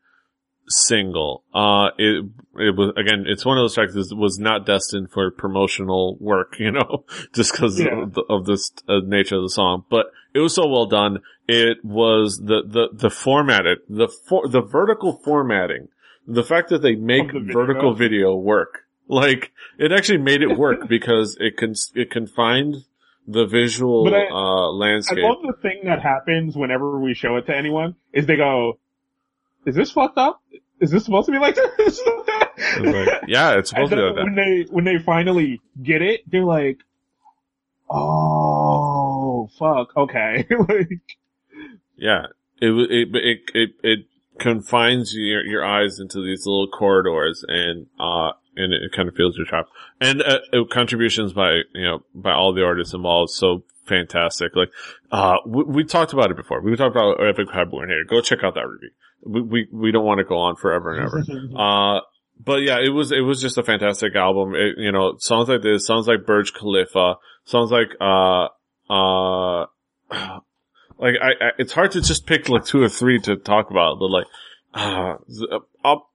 single. 0.72 1.44
Uh, 1.54 1.90
it, 1.98 2.26
it 2.56 2.76
was, 2.76 2.94
again, 2.98 3.26
it's 3.28 3.46
one 3.46 3.58
of 3.58 3.64
those 3.64 3.74
tracks 3.76 3.94
that 3.94 4.16
was 4.16 4.40
not 4.40 4.66
destined 4.66 5.12
for 5.12 5.30
promotional 5.32 6.18
work, 6.20 6.56
you 6.60 6.72
know, 6.72 7.06
just 7.34 7.52
because 7.52 7.80
Yeah. 7.80 8.04
of, 8.04 8.14
the, 8.14 8.24
of 8.30 8.46
this 8.46 8.72
uh, 8.88 9.00
nature 9.06 9.36
of 9.38 9.44
the 9.44 9.50
song, 9.50 9.86
but 9.90 10.08
it 10.34 10.40
was 10.40 10.56
so 10.56 10.68
well 10.68 10.86
done. 10.86 11.20
It 11.48 11.84
was 11.84 12.38
the, 12.38 12.62
the, 12.66 12.90
the 12.94 13.10
formatted, 13.10 13.80
the 13.90 14.08
for, 14.08 14.48
the 14.48 14.62
vertical 14.62 15.14
formatting, 15.24 15.90
the 16.28 16.44
fact 16.44 16.70
that 16.70 16.82
they 16.82 16.96
make 16.96 17.32
the 17.34 17.40
video. 17.40 17.54
vertical 17.54 17.94
video 17.94 18.36
work, 18.36 18.86
like, 19.08 19.52
it 19.78 19.92
actually 19.92 20.20
made 20.20 20.42
it 20.42 20.58
work 20.58 20.88
because 20.88 21.36
it 21.40 21.58
can, 21.58 21.74
it 21.96 22.10
confined 22.12 22.76
the 23.28 23.46
visual, 23.46 24.08
I- 24.14 24.28
uh, 24.32 24.72
landscape. 24.72 25.20
I 25.20 25.28
love 25.28 25.42
the 25.42 25.54
thing 25.62 25.82
that 25.86 26.02
happens 26.02 26.56
whenever 26.56 27.00
we 27.00 27.14
show 27.14 27.36
it 27.38 27.46
to 27.48 27.56
anyone 27.56 27.96
is 28.14 28.26
they 28.26 28.36
go, 28.38 28.80
"Is 29.66 29.76
this 29.76 29.92
fucked 29.92 30.18
up? 30.18 30.42
Is 30.82 30.92
this 30.92 31.06
supposed 31.06 31.28
to 31.28 31.32
be 31.32 31.40
like 31.40 31.56
this?" 31.56 32.02
Like, 32.80 33.22
yeah, 33.28 33.58
it's 33.58 33.70
supposed 33.70 33.92
to 33.92 33.96
be 33.96 34.02
like 34.02 34.16
that. 34.16 34.24
when 34.24 34.36
they 34.36 34.66
when 34.70 34.84
they 34.84 34.98
finally 35.00 35.62
get 35.82 36.02
it, 36.02 36.22
they're 36.30 36.44
like, 36.44 36.80
"Oh 37.90 39.50
fuck, 39.58 39.96
okay." 39.96 40.46
like, 40.70 41.02
Yeah, 41.98 42.28
it 42.62 42.72
it 42.72 43.10
it 43.14 43.40
it, 43.54 43.70
it 43.84 44.00
confines 44.40 45.14
your 45.16 45.46
your 45.46 45.64
eyes 45.64 46.00
into 46.00 46.22
these 46.24 46.46
little 46.46 46.68
corridors, 46.68 47.46
and 47.48 47.88
uh, 48.00 48.32
and 48.56 48.74
it 48.74 48.92
kind 48.96 49.08
of 49.08 49.16
feels 49.16 49.38
your 49.38 49.46
trap. 49.46 49.68
And 50.00 50.22
uh, 50.22 50.40
uh, 50.54 50.64
contributions 50.72 51.34
by 51.34 51.62
you 51.74 51.84
know 51.84 52.00
by 52.14 52.34
all 52.34 52.54
the 52.54 52.64
artists 52.66 52.94
involved, 52.94 53.32
so 53.32 53.64
fantastic. 53.86 54.56
Like, 54.56 54.72
uh, 55.12 55.38
we, 55.46 55.64
we 55.64 55.84
talked 55.84 56.14
about 56.14 56.32
it 56.32 56.38
before. 56.38 56.62
We 56.62 56.76
talked 56.76 56.96
about 56.96 57.22
Epic 57.24 57.48
Hardborn 57.50 57.90
here. 57.90 58.04
Go 58.08 58.22
check 58.22 58.44
out 58.44 58.56
that 58.56 58.68
review. 58.68 58.92
We 59.26 59.42
we 59.42 59.68
we 59.72 59.92
don't 59.92 60.06
want 60.06 60.20
to 60.20 60.24
go 60.24 60.38
on 60.38 60.56
forever 60.56 60.94
and 60.94 61.06
ever. 61.06 61.24
Uh, 61.58 62.02
but 62.44 62.64
yeah, 62.64 62.80
it 62.80 62.90
was, 62.90 63.12
it 63.12 63.20
was 63.20 63.40
just 63.40 63.60
a 63.60 63.64
fantastic 63.64 64.16
album. 64.16 64.56
It, 64.56 64.76
you 64.78 64.92
know, 64.92 65.16
songs 65.20 65.48
like 65.48 65.62
this, 65.62 65.86
sounds 65.86 66.08
like 66.08 66.26
Burj 66.26 66.54
Khalifa, 66.54 67.16
sounds 67.46 67.70
like, 67.72 67.90
uh, 68.02 68.48
uh, 68.90 69.66
like 70.98 71.16
I, 71.22 71.30
I, 71.40 71.50
it's 71.60 71.74
hard 71.74 71.92
to 71.92 72.02
just 72.02 72.26
pick 72.26 72.50
like 72.50 72.66
two 72.66 72.82
or 72.82 72.90
three 72.90 73.20
to 73.22 73.36
talk 73.36 73.70
about, 73.70 74.00
but 74.00 74.08
like, 74.10 74.26
uh, 74.74 75.16
I'll, 75.84 76.10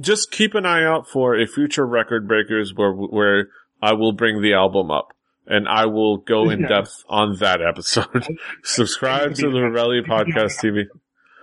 just 0.00 0.30
keep 0.30 0.54
an 0.54 0.66
eye 0.66 0.84
out 0.84 1.08
for 1.08 1.36
a 1.36 1.46
future 1.46 1.86
record 1.86 2.26
breakers 2.28 2.72
where, 2.74 2.92
where 2.92 3.48
I 3.82 3.92
will 3.94 4.12
bring 4.12 4.40
the 4.40 4.54
album 4.54 4.90
up 4.90 5.08
and 5.46 5.68
I 5.68 5.86
will 5.86 6.16
go 6.18 6.48
in 6.48 6.60
Yeah. 6.60 6.68
depth 6.68 7.04
on 7.08 7.36
that 7.38 7.60
episode. 7.60 8.26
Subscribe 8.62 9.34
to 9.34 9.50
the 9.50 9.60
Morelli 9.60 10.00
Podcast 10.02 10.60
TV. 10.62 10.84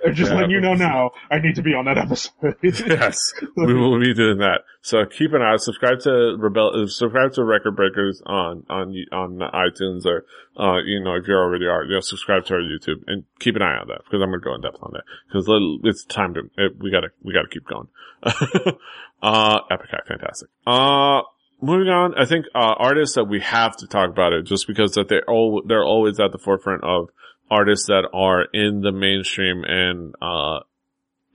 Or 0.04 0.12
just 0.14 0.32
Yeah, 0.32 0.38
letting 0.38 0.52
you 0.52 0.62
know 0.62 0.74
now, 0.74 1.12
I 1.30 1.40
need 1.40 1.56
to 1.56 1.62
be 1.62 1.74
on 1.74 1.86
that 1.86 1.98
episode. 1.98 2.56
yes, 2.64 3.34
we 3.56 3.74
will 3.74 4.00
be 4.00 4.14
doing 4.14 4.38
that. 4.40 4.62
So 4.82 5.06
keep 5.06 5.34
an 5.34 5.42
eye. 5.42 5.58
Subscribe 5.58 6.00
to 6.02 6.36
Rebel. 6.38 6.84
uh, 6.84 6.88
Subscribe 6.88 7.34
to 7.34 7.44
Record 7.44 7.76
Breakers 7.76 8.22
on 8.26 8.66
on 8.70 8.96
on 9.12 9.40
iTunes 9.54 10.06
or 10.06 10.26
uh 10.58 10.78
you 10.84 11.04
know 11.04 11.16
if 11.16 11.28
you 11.28 11.36
already 11.36 11.66
are, 11.66 11.84
you 11.84 11.94
know, 11.94 12.00
subscribe 12.00 12.46
to 12.46 12.56
our 12.56 12.62
YouTube 12.62 13.04
and 13.08 13.24
keep 13.40 13.56
an 13.56 13.62
eye 13.62 13.78
on 13.78 13.88
that 13.88 14.02
because 14.06 14.22
I'm 14.22 14.30
gonna 14.32 14.40
go 14.40 14.56
in 14.56 14.62
depth 14.62 14.78
on 14.82 14.94
that 14.94 15.04
because 15.28 15.46
it's 15.84 16.04
time 16.06 16.34
to 16.34 16.42
it, 16.58 16.74
we 16.80 16.92
gotta 16.92 17.10
we 17.24 17.34
gotta 17.34 17.50
keep 17.50 17.66
going. 17.66 17.88
uh, 19.22 19.60
Epic 19.70 19.90
fantastic. 20.08 20.50
Uh. 20.66 21.22
Moving 21.64 21.90
on, 21.90 22.16
I 22.18 22.26
think 22.26 22.48
uh, 22.56 22.74
artists 22.76 23.14
that 23.18 23.26
we 23.26 23.40
have 23.42 23.78
to 23.78 23.88
talk 23.88 24.10
about 24.10 24.34
it 24.34 24.48
just 24.48 24.66
because 24.66 24.94
that 24.94 25.10
they're 25.10 25.30
all 25.30 25.62
they're 25.64 25.84
always 25.84 26.20
at 26.20 26.32
the 26.32 26.40
forefront 26.40 26.84
of 26.84 27.10
artists 27.52 27.88
that 27.88 28.10
are 28.14 28.44
in 28.54 28.82
the 28.82 28.92
mainstream 28.92 29.64
and 29.64 30.16
uh 30.22 30.62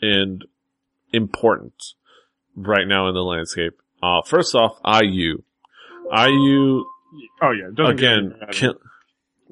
and 0.02 0.44
important 1.12 1.74
right 2.56 2.86
now 2.86 3.08
in 3.08 3.14
the 3.14 3.22
landscape. 3.22 3.74
Uh, 4.02 4.22
first 4.22 4.54
off, 4.54 4.78
IU. 4.84 5.42
IU, 6.12 6.84
oh 7.42 7.50
yeah, 7.50 7.70
doesn't 7.74 7.98
again, 7.98 8.34
kill- 8.52 8.78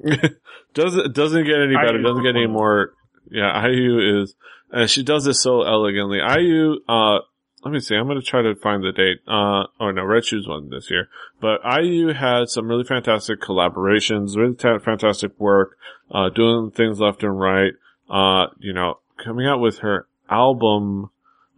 doesn't, 0.73 1.13
doesn't 1.13 1.45
get 1.45 1.59
any 1.59 1.75
better, 1.75 1.97
IU 1.97 2.03
doesn't 2.03 2.23
get 2.23 2.35
any 2.35 2.47
more, 2.47 2.93
yeah, 3.29 3.65
IU 3.67 4.21
is, 4.21 4.35
and 4.71 4.89
she 4.89 5.03
does 5.03 5.25
this 5.25 5.41
so 5.41 5.63
elegantly. 5.63 6.19
IU, 6.19 6.75
uh, 6.87 7.19
let 7.65 7.71
me 7.71 7.79
see, 7.79 7.95
I'm 7.95 8.07
gonna 8.07 8.21
try 8.21 8.43
to 8.43 8.55
find 8.55 8.83
the 8.83 8.91
date, 8.91 9.21
uh, 9.27 9.63
oh 9.79 9.91
no, 9.91 10.03
Red 10.03 10.23
Shoes 10.23 10.47
won 10.47 10.69
this 10.69 10.91
year, 10.91 11.09
but 11.41 11.59
IU 11.65 12.13
had 12.13 12.49
some 12.49 12.67
really 12.67 12.83
fantastic 12.83 13.41
collaborations, 13.41 14.37
really 14.37 14.53
ta- 14.53 14.77
fantastic 14.77 15.37
work, 15.39 15.75
uh, 16.11 16.29
doing 16.29 16.69
things 16.69 16.99
left 16.99 17.23
and 17.23 17.39
right, 17.39 17.73
uh, 18.09 18.47
you 18.59 18.71
know, 18.71 18.99
coming 19.17 19.47
out 19.47 19.59
with 19.59 19.79
her 19.79 20.07
album, 20.29 21.09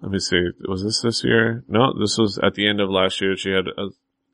let 0.02 0.12
me 0.12 0.20
see, 0.20 0.48
was 0.68 0.84
this 0.84 1.02
this 1.02 1.24
year? 1.24 1.66
No, 1.68 1.92
this 2.00 2.18
was 2.18 2.38
at 2.38 2.56
the 2.56 2.68
end 2.70 2.80
of 2.80 2.90
last 2.90 3.20
year. 3.20 3.36
She 3.36 3.52
had 3.52 3.68
a, 3.68 3.90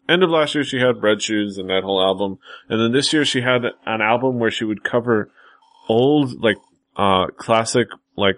end 0.08 0.24
of 0.24 0.30
last 0.30 0.54
year 0.56 0.64
she 0.64 0.80
had 0.80 1.02
Red 1.02 1.22
Shoes 1.22 1.58
and 1.58 1.70
that 1.70 1.84
whole 1.84 2.04
album, 2.04 2.40
and 2.70 2.80
then 2.80 2.92
this 2.92 3.14
year 3.14 3.26
she 3.26 3.42
had 3.42 3.64
an 3.86 4.02
album 4.02 4.40
where 4.40 4.52
she 4.52 4.66
would 4.66 4.84
cover 4.84 5.32
old 5.90 6.42
like 6.42 6.58
uh 6.96 7.28
classic 7.38 7.88
like 8.16 8.38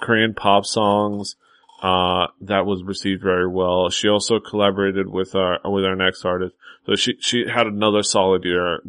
Korean 0.00 0.34
pop 0.34 0.64
songs. 0.64 1.36
Uh, 1.82 2.28
that 2.40 2.64
was 2.64 2.82
received 2.82 3.22
very 3.22 3.46
well. 3.46 3.90
She 3.90 4.08
also 4.08 4.40
collaborated 4.40 5.08
with 5.08 5.34
our 5.34 5.58
with 5.64 5.84
our 5.84 5.94
next 5.94 6.24
artist, 6.24 6.54
so 6.86 6.96
she 6.96 7.14
she 7.20 7.44
had 7.52 7.66
another 7.66 8.02
solid 8.02 8.44
year. 8.44 8.80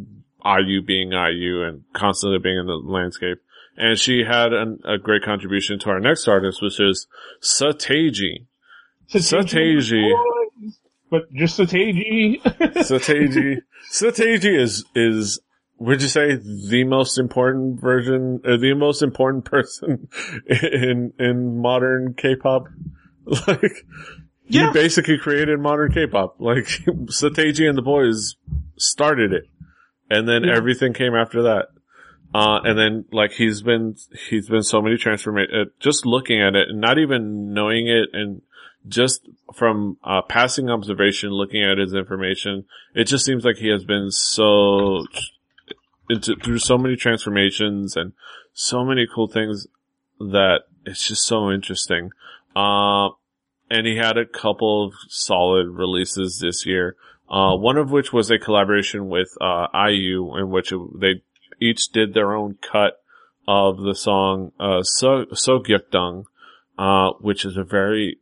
IU 0.46 0.82
being 0.82 1.12
IU 1.12 1.64
and 1.64 1.84
constantly 1.94 2.40
being 2.40 2.58
in 2.58 2.68
the 2.68 2.74
landscape. 2.74 3.40
And 3.76 4.00
she 4.00 4.24
had 4.24 4.54
an, 4.54 4.80
a 4.86 4.98
great 4.98 5.24
contribution 5.24 5.78
to 5.80 5.90
our 5.90 6.00
next 6.00 6.28
artist, 6.28 6.62
which 6.62 6.80
is 6.80 7.08
Seo 7.42 7.74
Taiji. 7.74 8.48
Sateji. 9.10 10.12
But 11.10 11.32
just 11.34 11.60
Seo 11.60 11.68
Taiji. 11.68 12.42
Sateji. 12.42 13.58
Seo 13.92 14.12
Taiji 14.12 14.60
is, 14.60 14.84
is, 14.96 15.40
would 15.80 16.02
you 16.02 16.08
say 16.08 16.36
the 16.36 16.84
most 16.86 17.18
important 17.20 17.80
version, 17.80 18.42
uh, 18.46 18.58
the 18.58 18.74
most 18.74 19.02
important 19.04 19.46
person 19.46 20.08
in, 20.48 21.14
in 21.20 21.62
modern 21.62 22.14
K-pop? 22.16 22.68
Like, 23.48 23.86
Yeah. 24.48 24.68
he 24.68 24.74
basically 24.74 25.18
created 25.18 25.60
modern 25.60 25.92
K-pop. 25.92 26.38
Like, 26.40 26.64
Seo 26.88 27.30
Taiji 27.30 27.68
and 27.68 27.78
the 27.78 27.82
boys 27.82 28.36
started 28.78 29.34
it. 29.34 29.44
And 30.10 30.28
then 30.30 30.46
Yeah. 30.46 30.56
everything 30.56 30.94
came 30.94 31.14
after 31.14 31.44
that. 31.44 31.66
Uh, 32.34 32.60
and 32.64 32.78
then 32.80 33.06
like 33.12 33.32
he's 33.34 33.62
been, 33.62 33.96
he's 34.30 34.48
been 34.48 34.64
so 34.64 34.82
many 34.82 34.96
transformation, 34.98 35.54
uh, 35.54 35.66
just 35.80 36.06
looking 36.06 36.42
at 36.42 36.56
it 36.56 36.70
and 36.70 36.80
not 36.80 36.98
even 37.00 37.54
knowing 37.54 37.88
it 37.88 38.10
and 38.14 38.42
just 38.88 39.28
from, 39.54 39.98
uh, 40.04 40.22
passing 40.22 40.70
observation, 40.70 41.30
looking 41.32 41.64
at 41.64 41.78
his 41.78 41.94
information, 41.94 42.64
it 42.96 43.06
just 43.06 43.26
seems 43.26 43.44
like 43.44 43.58
he 43.58 43.68
has 43.70 43.84
been 43.84 44.10
so, 44.12 45.06
into, 46.10 46.36
through 46.36 46.60
so 46.60 46.78
many 46.78 46.96
transformations 46.96 47.96
and 47.96 48.14
so 48.54 48.84
many 48.84 49.06
cool 49.14 49.28
things 49.28 49.68
that 50.20 50.62
it's 50.86 51.08
just 51.08 51.24
so 51.24 51.52
interesting. 51.52 52.12
Uh, 52.56 53.10
and 53.70 53.86
he 53.86 53.98
had 53.98 54.18
a 54.18 54.26
couple 54.26 54.86
of 54.86 54.94
solid 55.10 55.68
releases 55.68 56.40
this 56.40 56.66
year. 56.66 56.96
Uh, 57.30 57.56
one 57.56 57.78
of 57.78 57.92
which 57.92 58.14
was 58.14 58.32
a 58.32 58.40
collaboration 58.40 59.10
with, 59.10 59.30
uh, 59.42 59.68
IU 59.90 60.38
in 60.38 60.50
which 60.50 60.72
it, 60.72 60.80
they 61.00 61.22
each 61.60 61.90
did 61.92 62.14
their 62.14 62.34
own 62.34 62.58
cut 62.62 63.02
of 63.48 63.82
the 63.82 63.96
song, 63.96 64.52
uh, 64.60 64.84
So, 64.84 65.26
So 65.34 65.64
uh, 66.78 67.12
which 67.20 67.46
is 67.46 67.58
a 67.58 67.64
very, 67.64 68.20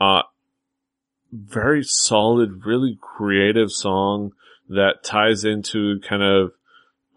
uh, 0.00 0.22
very 1.32 1.82
solid, 1.84 2.64
really 2.64 2.98
creative 3.00 3.70
song 3.70 4.32
that 4.68 5.04
ties 5.04 5.44
into 5.44 6.00
kind 6.00 6.22
of, 6.22 6.52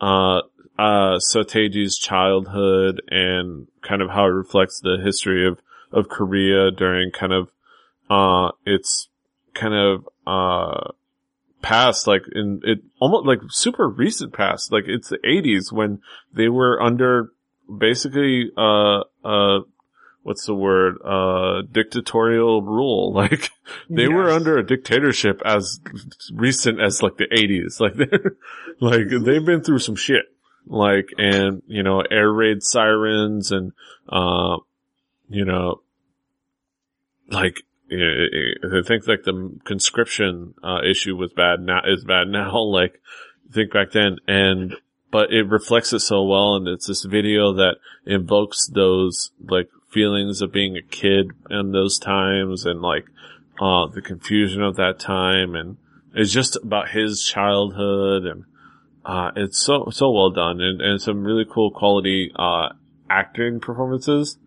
uh, 0.02 0.42
uh, 0.78 1.20
Seo 1.20 1.44
Taiji's 1.44 1.98
childhood 1.98 3.02
and 3.10 3.68
kind 3.82 4.02
of 4.02 4.10
how 4.10 4.26
it 4.26 4.30
reflects 4.30 4.80
the 4.80 4.98
history 5.04 5.48
of, 5.48 5.60
of 5.92 6.10
Korea 6.10 6.72
during 6.72 7.12
kind 7.12 7.34
of, 7.34 7.52
uh, 8.10 8.52
its 8.66 9.08
kind 9.54 9.74
of, 9.74 10.08
uh, 10.28 10.92
past, 11.62 12.06
like 12.06 12.24
in 12.34 12.62
it 12.64 12.80
almost 13.00 13.26
like 13.26 13.40
super 13.50 13.90
recent 13.90 14.34
past, 14.34 14.72
like 14.72 14.84
it's 14.88 15.10
the 15.10 15.18
eighties 15.26 15.72
when 15.72 16.00
they 16.32 16.48
were 16.48 16.80
under 16.82 17.32
basically, 17.80 18.52
uh, 18.56 19.00
uh, 19.24 19.62
what's 20.26 20.48
the 20.48 20.56
word, 20.56 20.98
uh, 21.06 21.62
dictatorial 21.72 22.64
rule. 22.64 23.14
Like 23.14 23.52
they 23.90 24.08
were 24.08 24.32
under 24.32 24.58
a 24.58 24.66
dictatorship 24.66 25.40
as 25.46 25.80
recent 26.34 26.82
as 26.82 27.04
like 27.04 27.18
the 27.18 27.28
eighties. 27.32 27.78
Like 27.80 27.94
they're, 27.94 28.36
like 28.80 29.08
they've 29.10 29.46
been 29.46 29.62
through 29.62 29.80
some 29.80 29.96
shit. 29.96 30.26
Like, 30.66 31.10
and, 31.20 31.62
you 31.68 31.84
know, 31.84 32.02
air 32.02 32.32
raid 32.32 32.64
sirens 32.64 33.52
and, 33.52 33.72
uh, 34.10 34.58
you 35.30 35.46
know, 35.46 35.82
like, 37.30 37.62
I 37.92 38.26
I 38.64 38.82
think 38.84 39.08
like 39.08 39.26
the 39.26 39.60
conscription, 39.64 40.56
uh, 40.64 40.80
issue 40.84 41.16
was 41.16 41.34
bad 41.34 41.60
now, 41.60 41.82
is 41.86 42.04
bad 42.04 42.28
now. 42.30 42.60
Like, 42.62 43.00
think 43.52 43.72
back 43.72 43.92
then 43.92 44.18
and, 44.28 44.76
but 45.12 45.32
it 45.32 45.44
reflects 45.44 45.94
it 45.94 46.00
so 46.00 46.24
well 46.24 46.56
and 46.56 46.68
it's 46.68 46.88
this 46.88 47.04
video 47.04 47.54
that 47.54 47.76
invokes 48.08 48.68
those 48.68 49.32
like 49.40 49.70
feelings 49.96 50.42
of 50.42 50.52
being 50.52 50.76
a 50.76 50.82
kid 50.82 51.32
in 51.50 51.72
those 51.72 51.98
times 51.98 52.66
and 52.66 52.82
like, 52.82 53.06
uh, 53.60 53.88
the 53.88 54.02
confusion 54.02 54.62
of 54.62 54.76
that 54.76 55.00
time 55.00 55.56
and 55.56 55.78
it's 56.14 56.32
just 56.32 56.58
about 56.58 56.90
his 56.90 57.24
childhood 57.24 58.26
and, 58.26 58.44
uh, 59.06 59.32
it's 59.36 59.58
so, 59.58 59.88
so 59.92 60.12
well 60.12 60.30
done 60.30 60.60
and, 60.62 60.82
and 60.82 61.02
some 61.02 61.24
really 61.24 61.46
cool 61.50 61.72
quality, 61.72 62.32
uh, 62.36 62.70
acting 63.10 63.60
performances. 63.60 64.38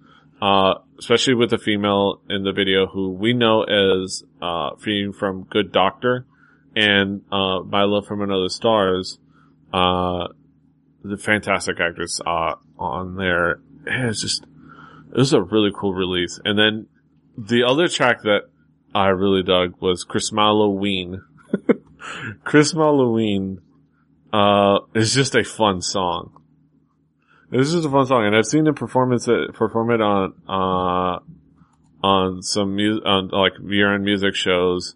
Uh, 0.41 0.75
especially 1.01 1.35
with 1.35 1.51
the 1.51 1.59
female 1.59 2.21
in 2.29 2.45
the 2.45 2.53
video 2.53 2.87
who 2.87 3.11
we 3.11 3.33
know 3.33 3.65
as, 3.65 4.23
uh, 4.41 4.71
from 5.19 5.43
Good 5.51 5.73
Doctor 5.73 6.27
and, 6.77 7.23
uh, 7.33 7.61
My 7.67 7.83
Love 7.83 8.07
from 8.07 8.21
Another 8.23 8.49
Stars, 8.49 9.19
uh, 9.73 10.29
the 11.03 11.17
fantastic 11.17 11.81
actress, 11.81 12.21
uh, 12.25 12.55
on 12.79 13.17
there. 13.17 13.61
It's 13.85 14.23
just, 14.23 14.45
it 15.11 15.17
was 15.17 15.33
a 15.33 15.43
really 15.43 15.71
cool 15.75 15.95
release. 15.95 16.41
And 16.45 16.59
then 16.59 16.87
the 17.37 17.65
other 17.65 17.89
track 17.89 18.23
that 18.23 18.43
I 18.95 19.09
really 19.09 19.43
dug 19.43 19.81
was 19.81 20.05
Christmalloween. 20.05 21.21
Christmalloween, 22.45 23.59
uh, 24.33 24.81
is 24.95 25.15
just 25.15 25.35
a 25.35 25.45
fun 25.45 25.81
song. 25.81 26.33
This 27.51 27.73
is 27.73 27.85
a 27.85 27.91
fun 27.91 28.07
song, 28.07 28.27
and 28.27 28.37
I've 28.37 28.47
seen 28.47 28.67
him 28.67 28.75
perform 28.75 29.13
it, 29.13 29.25
perform 29.55 29.91
it 29.91 30.03
on, 30.03 30.35
uh, 30.47 31.19
on 32.07 32.43
some 32.43 32.77
music, 32.77 33.05
on 33.07 33.29
like 33.29 33.55
year-end 33.65 34.05
music 34.05 34.35
shows. 34.35 34.95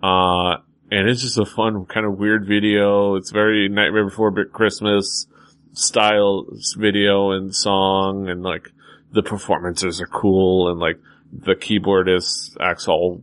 Uh, 0.00 0.58
and 0.90 1.08
it's 1.08 1.22
just 1.22 1.38
a 1.38 1.44
fun, 1.44 1.84
kind 1.86 2.06
of 2.06 2.16
weird 2.18 2.46
video. 2.46 3.16
It's 3.16 3.30
very 3.30 3.68
Nightmare 3.68 4.04
Before 4.04 4.32
Christmas 4.46 5.26
style 5.72 6.46
video 6.76 7.32
and 7.32 7.54
song, 7.54 8.28
and 8.28 8.42
like 8.42 8.70
the 9.12 9.22
performances 9.22 10.00
are 10.00 10.06
cool, 10.06 10.70
and 10.70 10.80
like 10.80 10.98
the 11.32 11.54
keyboardist 11.54 12.56
acts 12.60 12.88
all 12.88 13.22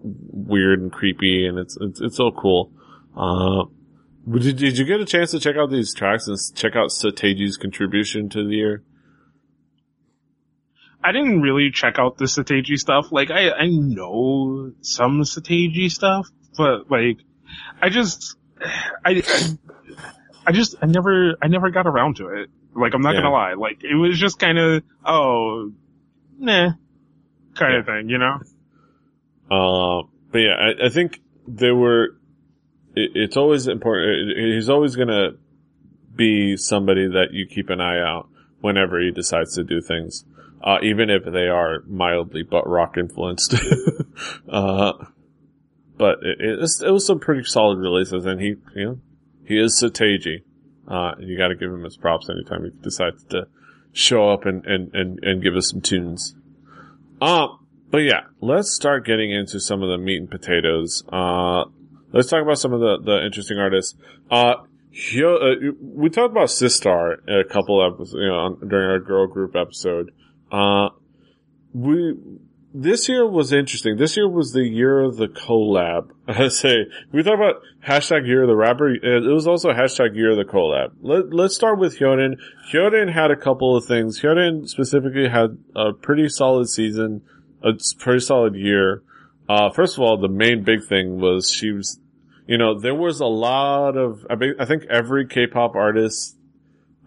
weird 0.00 0.80
and 0.80 0.92
creepy, 0.92 1.46
and 1.46 1.58
it's 1.58 1.76
it's 1.80 2.00
it's 2.00 2.16
so 2.16 2.30
cool. 2.30 2.72
Uh, 3.16 3.64
Did, 4.28 4.56
did 4.56 4.78
you 4.78 4.84
get 4.84 5.00
a 5.00 5.04
chance 5.04 5.30
to 5.30 5.40
check 5.40 5.56
out 5.56 5.70
these 5.70 5.94
tracks 5.94 6.26
and 6.26 6.36
check 6.54 6.74
out 6.76 6.90
Seo 6.90 7.12
Taiji's 7.12 7.56
contribution 7.56 8.28
to 8.30 8.46
the 8.46 8.54
year? 8.54 8.82
I 11.02 11.12
didn't 11.12 11.40
really 11.40 11.70
check 11.70 11.98
out 11.98 12.18
the 12.18 12.24
Seo 12.24 12.42
Taiji 12.42 12.76
stuff. 12.76 13.12
Like, 13.12 13.30
I, 13.30 13.50
I 13.50 13.68
know 13.68 14.72
some 14.80 15.22
Seo 15.22 15.40
Taiji 15.40 15.90
stuff, 15.90 16.28
but 16.56 16.90
like, 16.90 17.18
I 17.80 17.88
just, 17.88 18.36
I, 18.60 19.22
I, 19.24 19.58
I 20.48 20.52
just, 20.52 20.74
I 20.82 20.86
never, 20.86 21.36
I 21.40 21.46
never 21.46 21.70
got 21.70 21.86
around 21.86 22.16
to 22.16 22.28
it. 22.28 22.50
Like, 22.76 22.94
I'm 22.94 23.00
not 23.02 23.14
Yeah. 23.14 23.22
gonna 23.22 23.32
lie. 23.34 23.54
Like, 23.54 23.82
it 23.84 23.94
was 23.94 24.18
just 24.18 24.38
kind 24.38 24.58
of, 24.58 24.82
oh, 25.04 25.72
nah, 26.38 26.72
kind 27.54 27.74
of 27.76 27.86
thing, 27.86 28.08
you 28.08 28.18
know? 28.18 28.38
Uh, 29.50 30.06
but 30.32 30.38
yeah, 30.38 30.54
I, 30.58 30.86
I 30.86 30.88
think 30.88 31.20
there 31.46 31.74
were. 31.74 32.16
It, 32.94 33.12
it's 33.14 33.36
always 33.36 33.66
important. 33.68 34.30
it- 34.32 34.54
he's 34.54 34.68
always 34.68 34.96
gonna 34.96 35.30
be 36.14 36.56
somebody 36.56 37.06
that 37.08 37.28
you 37.32 37.46
keep 37.46 37.70
an 37.70 37.80
eye 37.80 38.00
out 38.00 38.28
whenever 38.60 39.00
he 39.00 39.10
decides 39.10 39.54
to 39.54 39.62
do 39.64 39.80
things, 39.80 40.24
uh, 40.62 40.78
even 40.82 41.10
if 41.10 41.24
they 41.24 41.46
are 41.46 41.82
mildly 41.86 42.42
butt 42.42 42.66
rock 42.66 42.96
influenced. 42.96 43.54
uh, 44.48 44.92
but 45.98 46.18
it, 46.22 46.40
it, 46.40 46.60
was, 46.60 46.82
it 46.82 46.90
was 46.90 47.06
some 47.06 47.20
pretty 47.20 47.44
solid 47.44 47.78
releases, 47.78 48.24
and 48.26 48.40
he, 48.40 48.54
you 48.74 48.84
know, 48.84 48.98
he 49.46 49.58
is 49.58 49.80
Seo 49.82 49.90
Taiji. 49.90 50.42
Uh, 50.88 51.12
and 51.18 51.28
you 51.28 51.36
got 51.36 51.48
to 51.48 51.56
give 51.56 51.70
him 51.70 51.82
his 51.84 51.96
props 51.96 52.28
anytime 52.28 52.64
he 52.64 52.70
decides 52.82 53.24
to 53.24 53.48
show 53.92 54.30
up 54.30 54.46
and, 54.46 54.64
and, 54.66 54.94
and, 54.94 55.18
and 55.22 55.42
give 55.42 55.56
us 55.56 55.70
some 55.70 55.80
tunes. 55.80 56.34
Um, 57.20 57.66
but 57.90 57.98
yeah, 57.98 58.22
let's 58.40 58.74
start 58.74 59.06
getting 59.06 59.32
into 59.32 59.58
some 59.60 59.82
of 59.82 59.88
the 59.88 59.98
meat 59.98 60.18
and 60.18 60.30
potatoes. 60.30 61.02
Uh, 61.10 61.64
let's 62.12 62.28
talk 62.28 62.42
about 62.42 62.58
some 62.58 62.72
of 62.72 62.80
the, 62.80 62.98
the 63.02 63.24
interesting 63.24 63.58
artists. 63.58 63.94
Uh, 64.30 64.56
Hyo, 64.92 65.36
uh, 65.36 65.72
we 65.80 66.08
talked 66.08 66.32
about 66.32 66.48
Sistar 66.48 67.16
a 67.28 67.44
couple 67.44 67.84
episodes, 67.84 68.14
you 68.14 68.28
know, 68.28 68.56
during 68.66 68.90
our 68.90 68.98
girl 68.98 69.26
group 69.26 69.54
episode. 69.54 70.10
Uh, 70.50 70.88
we, 71.74 72.14
this 72.74 73.08
year 73.08 73.26
was 73.26 73.52
interesting. 73.52 73.96
This 73.96 74.16
year 74.16 74.28
was 74.28 74.52
the 74.52 74.62
year 74.62 75.00
of 75.00 75.16
the 75.16 75.28
collab. 75.28 76.10
I 76.28 76.48
say, 76.48 76.86
we 77.12 77.22
talk 77.22 77.34
about 77.34 77.62
hashtag 77.86 78.26
year 78.26 78.42
of 78.42 78.48
the 78.48 78.56
rapper. 78.56 78.94
It 78.94 79.32
was 79.32 79.46
also 79.46 79.70
hashtag 79.70 80.14
year 80.14 80.32
of 80.32 80.36
the 80.36 80.44
collab. 80.44 80.92
Let, 81.00 81.32
let's 81.32 81.54
start 81.54 81.78
with 81.78 81.98
Hyorin. 81.98 82.36
Hyorin 82.72 83.12
had 83.12 83.30
a 83.30 83.36
couple 83.36 83.76
of 83.76 83.86
things. 83.86 84.20
Hyorin 84.20 84.68
specifically 84.68 85.28
had 85.28 85.58
a 85.74 85.92
pretty 85.92 86.28
solid 86.28 86.68
season, 86.68 87.22
a 87.62 87.72
pretty 87.98 88.20
solid 88.20 88.54
year. 88.54 89.02
Uh, 89.48 89.70
first 89.70 89.96
of 89.96 90.00
all, 90.02 90.18
the 90.18 90.28
main 90.28 90.64
big 90.64 90.84
thing 90.84 91.20
was 91.20 91.50
she 91.50 91.70
was, 91.70 92.00
you 92.46 92.58
know, 92.58 92.78
there 92.78 92.94
was 92.94 93.20
a 93.20 93.26
lot 93.26 93.96
of, 93.96 94.26
I, 94.28 94.34
I 94.58 94.64
think 94.64 94.84
every 94.90 95.26
K-pop 95.26 95.76
artist, 95.76 96.36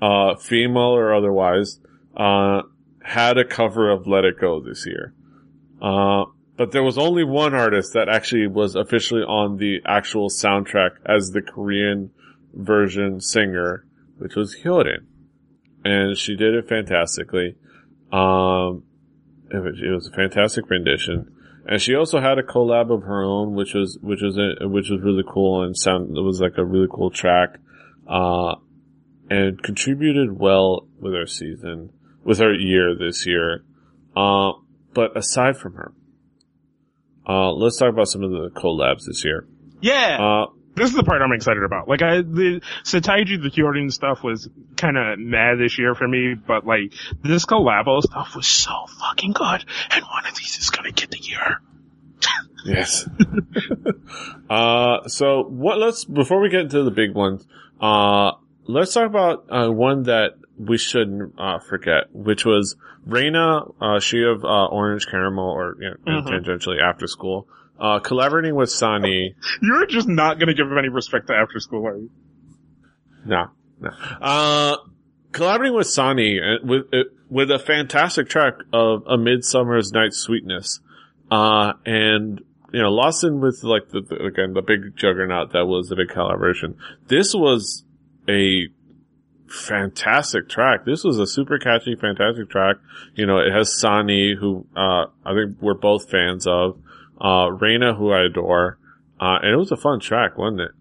uh, 0.01 0.36
female 0.36 0.95
or 0.95 1.14
otherwise, 1.14 1.80
uh, 2.16 2.62
had 3.03 3.38
a 3.38 3.45
cover 3.45 3.91
of 3.91 4.07
Let 4.07 4.24
It 4.24 4.39
Go 4.39 4.62
this 4.62 4.86
year. 4.86 5.14
Uh, 5.82 6.26
but 6.58 6.72
there 6.72 6.84
was 6.84 6.98
only 6.98 7.24
one 7.24 7.54
artist 7.54 7.94
that 7.94 8.10
actually 8.10 8.48
was 8.48 8.76
officially 8.76 9.22
on 9.22 9.58
the 9.58 9.80
actual 9.86 10.30
soundtrack 10.30 10.92
as 11.06 11.32
the 11.32 11.42
Korean 11.42 12.12
version 12.54 13.22
singer, 13.22 13.86
which 14.18 14.36
was 14.36 14.58
Hyorin. 14.58 15.06
And 15.86 16.18
she 16.18 16.36
did 16.36 16.54
it 16.56 16.68
fantastically. 16.68 17.56
Um, 18.12 18.84
it 19.50 19.94
was, 19.94 20.08
a 20.08 20.16
fantastic 20.16 20.70
rendition. 20.70 21.32
And 21.66 21.82
she 21.82 21.96
also 21.96 22.20
had 22.20 22.38
a 22.38 22.44
collab 22.44 22.94
of 22.94 23.04
her 23.04 23.24
own, 23.24 23.54
which 23.56 23.74
was, 23.74 23.98
which 24.02 24.22
was, 24.22 24.38
a, 24.38 24.68
which 24.68 24.90
was 24.90 25.02
really 25.02 25.24
cool 25.28 25.64
and 25.64 25.78
sound, 25.78 26.18
it 26.18 26.22
was 26.22 26.42
like 26.42 26.58
a 26.58 26.66
really 26.66 26.88
cool 26.92 27.10
track. 27.10 27.58
Uh, 28.06 28.56
and 29.30 29.62
contributed 29.62 30.38
well 30.38 30.88
with 31.00 31.14
her 31.14 31.28
season, 31.28 31.92
with 32.24 32.40
her 32.40 32.54
year 32.54 32.96
this 32.96 33.26
year. 33.26 33.64
Uh, 34.16 34.54
but 34.94 35.16
aside 35.18 35.58
from 35.58 35.74
her, 35.76 35.94
uh, 37.28 37.52
let's 37.52 37.78
talk 37.78 37.90
about 37.90 38.08
some 38.08 38.24
of 38.24 38.32
the 38.32 38.50
collabs 38.56 39.06
this 39.06 39.24
year. 39.24 39.48
Yeah! 39.82 40.18
Uh, 40.20 40.46
this 40.76 40.90
is 40.90 40.96
the 40.96 41.04
part 41.04 41.22
I'm 41.22 41.34
excited 41.34 41.64
about. 41.64 41.88
Like 41.88 42.02
I, 42.02 42.22
the 42.22 42.62
Seo 42.84 43.02
Taiji, 43.02 43.42
the 43.42 43.50
Jordan 43.50 43.92
stuff 43.92 44.24
was 44.24 44.50
kind 44.78 44.98
of 44.98 45.20
mad 45.20 45.60
this 45.60 45.78
year 45.78 45.94
for 45.94 46.08
me, 46.08 46.36
but 46.36 46.66
like 46.66 46.94
this 47.22 47.46
collabo 47.46 48.02
stuff 48.02 48.36
was 48.36 48.48
so 48.48 48.86
fucking 49.00 49.34
good, 49.34 49.66
and 49.92 50.04
one 50.06 50.26
of 50.26 50.36
these 50.36 50.58
is 50.58 50.70
gonna 50.70 50.92
get 50.92 51.12
the 51.12 51.20
year. 51.20 51.62
Yes. 52.66 53.08
uh, 54.50 55.08
so 55.08 55.44
what, 55.44 55.78
let's, 55.78 56.04
before 56.04 56.42
we 56.42 56.50
get 56.50 56.60
into 56.60 56.84
the 56.84 56.92
big 56.92 57.16
ones, 57.16 57.48
uh, 57.80 58.34
let's 58.68 58.94
talk 58.94 59.06
about, 59.06 59.46
uh, 59.50 59.70
one 59.70 60.04
that 60.04 60.34
we 60.60 60.78
shouldn't, 60.78 61.34
uh, 61.39 61.60
forget, 61.60 62.05
which 62.14 62.45
was 62.45 62.76
Raina, 63.07 63.74
uh, 63.82 63.99
she 63.99 64.22
of, 64.24 64.43
uh, 64.43 64.66
Orange 64.68 65.07
Caramel 65.07 65.45
or, 65.49 65.76
you 65.80 65.89
know, 66.05 66.22
Mhm. 66.22 66.28
tangentially 66.28 66.82
after 66.82 67.07
school, 67.07 67.47
uh, 67.80 67.99
collaborating 67.99 68.55
with 68.55 68.70
Sani. 68.70 69.36
You're 69.62 69.86
just 69.86 70.07
not 70.10 70.38
gonna 70.39 70.53
give 70.53 70.68
him 70.68 70.78
any 70.78 70.89
respect 70.89 71.28
to 71.28 71.34
after 71.34 71.60
school, 71.60 71.88
are 71.88 71.97
you? 71.97 72.10
No, 73.26 73.47
no. 73.80 73.89
Uh, 74.22 74.78
collaborating 75.32 75.76
with 75.78 75.88
Sani 75.88 76.39
uh, 76.39 76.57
with, 76.64 76.84
with 77.30 77.51
a 77.51 77.60
fantastic 77.60 78.28
track 78.28 78.55
of 78.74 79.03
A 79.07 79.18
Midsummer's 79.18 79.91
Night's 79.93 80.18
Sweetness. 80.18 80.82
Uh, 81.32 81.74
and, 81.86 82.41
you 82.74 82.82
know, 82.82 82.89
Lawson 82.89 83.39
with 83.39 83.62
like 83.64 83.89
the, 83.89 84.01
the, 84.01 84.16
again, 84.26 84.53
the 84.53 84.62
big 84.62 84.95
juggernaut 84.97 85.53
that 85.53 85.66
was 85.68 85.88
the 85.89 85.95
big 85.95 86.10
collaboration. 86.10 86.76
This 87.07 87.34
was 87.34 87.86
a 88.28 88.68
fantastic 89.50 90.47
track. 90.50 90.86
This 90.86 91.04
was 91.04 91.20
a 91.20 91.28
super 91.28 91.58
catchy, 91.58 91.95
fantastic 91.95 92.50
track. 92.50 92.78
You 93.16 93.26
know, 93.26 93.39
it 93.39 93.52
has 93.52 93.80
Sani, 93.80 94.36
who, 94.39 94.66
uh, 94.76 95.06
I 95.26 95.34
think 95.34 95.58
we're 95.62 95.74
both 95.74 96.10
fans 96.10 96.47
of, 96.47 96.80
uh, 97.20 97.50
Raina, 97.50 97.97
who 97.97 98.12
I 98.12 98.26
adore. 98.26 98.78
Uh, 99.20 99.39
and 99.41 99.52
it 99.52 99.58
was 99.58 99.72
a 99.72 99.78
fun 99.78 100.00
track, 100.00 100.38
wasn't 100.38 100.62
it? 100.62 100.72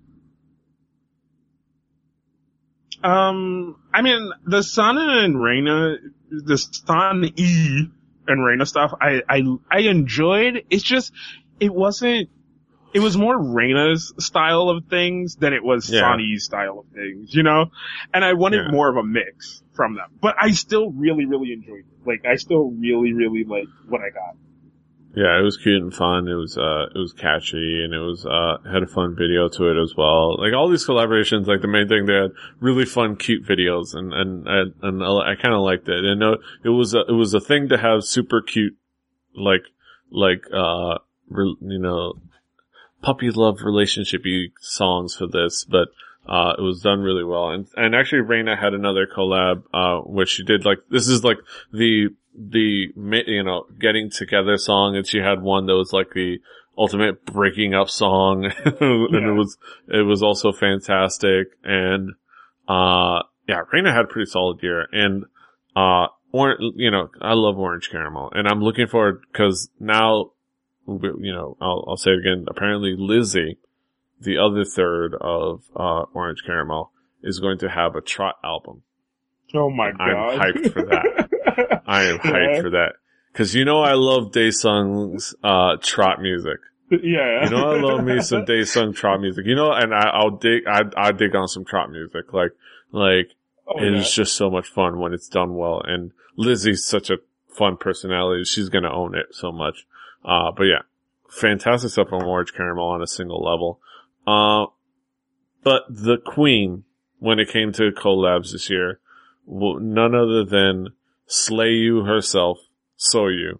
Um, 3.02 3.76
I 3.92 4.02
mean, 4.02 4.30
the 4.44 4.62
Sana 4.62 5.24
and 5.24 5.36
Raina, 5.36 5.96
the 6.30 6.58
San 6.58 7.24
E 7.36 7.88
and 8.26 8.40
Raina 8.40 8.66
stuff, 8.66 8.92
I, 9.00 9.22
I, 9.28 9.42
I 9.70 9.78
enjoyed. 9.80 10.64
It's 10.68 10.82
just, 10.82 11.12
it 11.60 11.72
wasn't, 11.72 12.28
it 12.94 13.00
was 13.00 13.16
more 13.16 13.36
Raina's 13.38 14.12
style 14.18 14.68
of 14.70 14.84
things 14.86 15.36
than 15.36 15.52
it 15.52 15.62
was 15.62 15.90
Yeah. 15.90 16.00
San 16.00 16.20
E's 16.20 16.44
style 16.44 16.78
of 16.78 16.86
things, 16.94 17.34
you 17.34 17.42
know? 17.42 17.66
And 18.14 18.24
I 18.24 18.32
wanted 18.32 18.64
Yeah. 18.66 18.70
more 18.70 18.88
of 18.88 18.96
a 18.96 19.02
mix 19.04 19.62
from 19.74 19.94
them. 19.94 20.08
But 20.20 20.36
I 20.40 20.50
still 20.52 20.90
really, 20.92 21.26
really 21.26 21.52
enjoyed 21.52 21.80
it. 21.80 22.06
Like, 22.06 22.24
I 22.26 22.36
still 22.36 22.70
really, 22.70 23.12
really 23.12 23.44
liked 23.44 23.68
what 23.88 24.00
I 24.00 24.10
got. 24.10 24.36
Yeah, 25.14 25.38
it 25.38 25.42
was 25.42 25.56
cute 25.56 25.82
and 25.82 25.92
fun. 25.92 26.28
It 26.28 26.34
was 26.34 26.56
uh, 26.56 26.86
it 26.94 26.98
was 26.98 27.12
catchy, 27.12 27.82
and 27.82 27.92
it 27.92 27.98
was 27.98 28.24
uh, 28.24 28.58
had 28.70 28.82
a 28.82 28.86
fun 28.86 29.16
video 29.16 29.48
to 29.48 29.68
it 29.70 29.82
as 29.82 29.94
well. 29.96 30.36
Like 30.38 30.52
all 30.52 30.68
these 30.68 30.86
collaborations, 30.86 31.46
like 31.46 31.60
the 31.62 31.66
main 31.66 31.88
thing, 31.88 32.06
they 32.06 32.12
had 32.14 32.30
really 32.60 32.84
fun, 32.84 33.16
cute 33.16 33.44
videos, 33.44 33.94
and 33.94 34.12
and 34.12 34.46
and, 34.46 34.74
and 34.82 35.02
I 35.02 35.34
kind 35.34 35.54
of 35.54 35.62
liked 35.62 35.88
it. 35.88 36.04
And 36.04 36.22
uh, 36.22 36.36
it 36.62 36.68
was 36.68 36.94
a, 36.94 37.00
it 37.08 37.12
was 37.12 37.34
a 37.34 37.40
thing 37.40 37.70
to 37.70 37.78
have 37.78 38.04
super 38.04 38.42
cute, 38.42 38.76
like 39.34 39.62
like 40.10 40.44
uh, 40.52 40.98
you 41.30 41.78
know, 41.80 42.12
puppy 43.02 43.30
love 43.30 43.58
relationshipy 43.58 44.52
songs 44.60 45.16
for 45.16 45.26
this, 45.26 45.64
but. 45.64 45.88
Uh, 46.30 46.52
it 46.58 46.60
was 46.60 46.82
done 46.82 47.00
really 47.00 47.24
well. 47.24 47.48
And, 47.48 47.66
and 47.74 47.94
actually 47.94 48.20
Raina 48.20 48.54
had 48.60 48.74
another 48.74 49.06
collab, 49.06 49.62
uh, 49.72 50.00
where 50.02 50.26
she 50.26 50.44
did 50.44 50.66
like, 50.66 50.76
this 50.90 51.08
is 51.08 51.24
like 51.24 51.38
the, 51.72 52.08
the, 52.34 52.88
you 53.26 53.42
know, 53.42 53.64
getting 53.80 54.10
together 54.10 54.58
song 54.58 54.94
and 54.94 55.06
she 55.06 55.20
had 55.20 55.40
one 55.40 55.64
that 55.64 55.74
was 55.74 55.94
like 55.94 56.10
the 56.12 56.42
ultimate 56.76 57.24
breaking 57.24 57.72
up 57.72 57.88
song. 57.88 58.44
and 58.64 58.74
Yeah. 59.10 59.30
it 59.30 59.34
was, 59.38 59.56
it 59.88 60.02
was 60.02 60.22
also 60.22 60.52
fantastic. 60.52 61.46
And, 61.64 62.10
uh, 62.68 63.22
yeah, 63.48 63.62
Raina 63.72 63.90
had 63.94 64.04
a 64.04 64.08
pretty 64.08 64.30
solid 64.30 64.62
year. 64.62 64.86
And, 64.92 65.24
uh, 65.74 66.08
or, 66.30 66.58
you 66.76 66.90
know, 66.90 67.08
I 67.22 67.32
love 67.32 67.58
orange 67.58 67.88
caramel 67.90 68.32
and 68.34 68.46
I'm 68.46 68.60
looking 68.60 68.86
forward 68.86 69.22
because 69.32 69.70
now, 69.80 70.32
you 70.88 71.32
know, 71.32 71.56
I'll, 71.60 71.84
I'll 71.88 71.96
say 71.96 72.12
it 72.12 72.18
again. 72.20 72.46
Apparently 72.48 72.94
Lizzie, 72.98 73.58
the 74.20 74.38
other 74.38 74.64
third 74.64 75.14
of, 75.20 75.62
uh, 75.76 76.04
orange 76.14 76.42
caramel 76.44 76.90
is 77.22 77.38
going 77.40 77.58
to 77.58 77.68
have 77.68 77.94
a 77.94 78.00
trot 78.00 78.36
album. 78.42 78.82
Oh 79.54 79.70
my 79.70 79.92
god! 79.92 80.00
I'm 80.00 80.38
hyped 80.40 80.72
for 80.72 80.82
that. 80.86 81.82
I 81.86 82.04
am 82.04 82.18
hyped 82.18 82.60
for 82.62 82.70
that. 82.70 82.92
Cause 83.34 83.54
you 83.54 83.64
know 83.64 83.80
I 83.82 83.92
love 83.94 84.32
Daesung's, 84.32 85.34
uh, 85.44 85.76
trot 85.82 86.20
music. 86.20 86.58
yeah. 86.90 87.44
You 87.44 87.50
know 87.50 87.70
I 87.72 87.80
love 87.80 88.04
me 88.04 88.20
some 88.20 88.44
Day 88.46 88.60
Daesung 88.60 88.94
trot 88.96 89.20
music. 89.20 89.46
You 89.46 89.54
know, 89.54 89.70
and 89.72 89.94
I, 89.94 90.08
I'll 90.08 90.30
dig, 90.36 90.66
I, 90.66 90.82
I 90.96 91.12
dig 91.12 91.34
on 91.36 91.46
some 91.48 91.64
trot 91.64 91.90
music. 91.90 92.32
Like, 92.32 92.52
like, 92.92 93.30
Oh, 93.70 93.78
it 93.82 93.92
yeah. 93.92 93.98
is 93.98 94.10
just 94.10 94.34
so 94.34 94.50
much 94.50 94.66
fun 94.66 94.98
when 94.98 95.12
it's 95.12 95.28
done 95.28 95.54
well. 95.54 95.82
And 95.84 96.12
Lizzie's 96.36 96.86
such 96.86 97.10
a 97.10 97.18
fun 97.54 97.76
personality. 97.76 98.44
She's 98.44 98.70
gonna 98.70 98.90
own 98.92 99.14
it 99.14 99.26
so 99.32 99.52
much. 99.52 99.86
Uh, 100.24 100.50
but 100.56 100.64
yeah, 100.64 100.82
fantastic 101.30 101.90
stuff 101.90 102.12
on 102.12 102.24
Orange 102.24 102.52
Caramel 102.52 102.84
on 102.84 103.02
a 103.02 103.06
single 103.06 103.42
level. 103.42 103.80
Uh, 104.26 104.66
But 105.62 105.82
the 105.88 106.18
queen, 106.18 106.84
when 107.18 107.38
it 107.38 107.48
came 107.48 107.72
to 107.72 107.90
collabs 107.90 108.52
this 108.52 108.70
year, 108.70 109.00
none 109.46 110.14
other 110.14 110.44
than 110.44 110.88
Slayu 111.28 112.06
herself, 112.06 112.58
Soyu. 112.98 113.58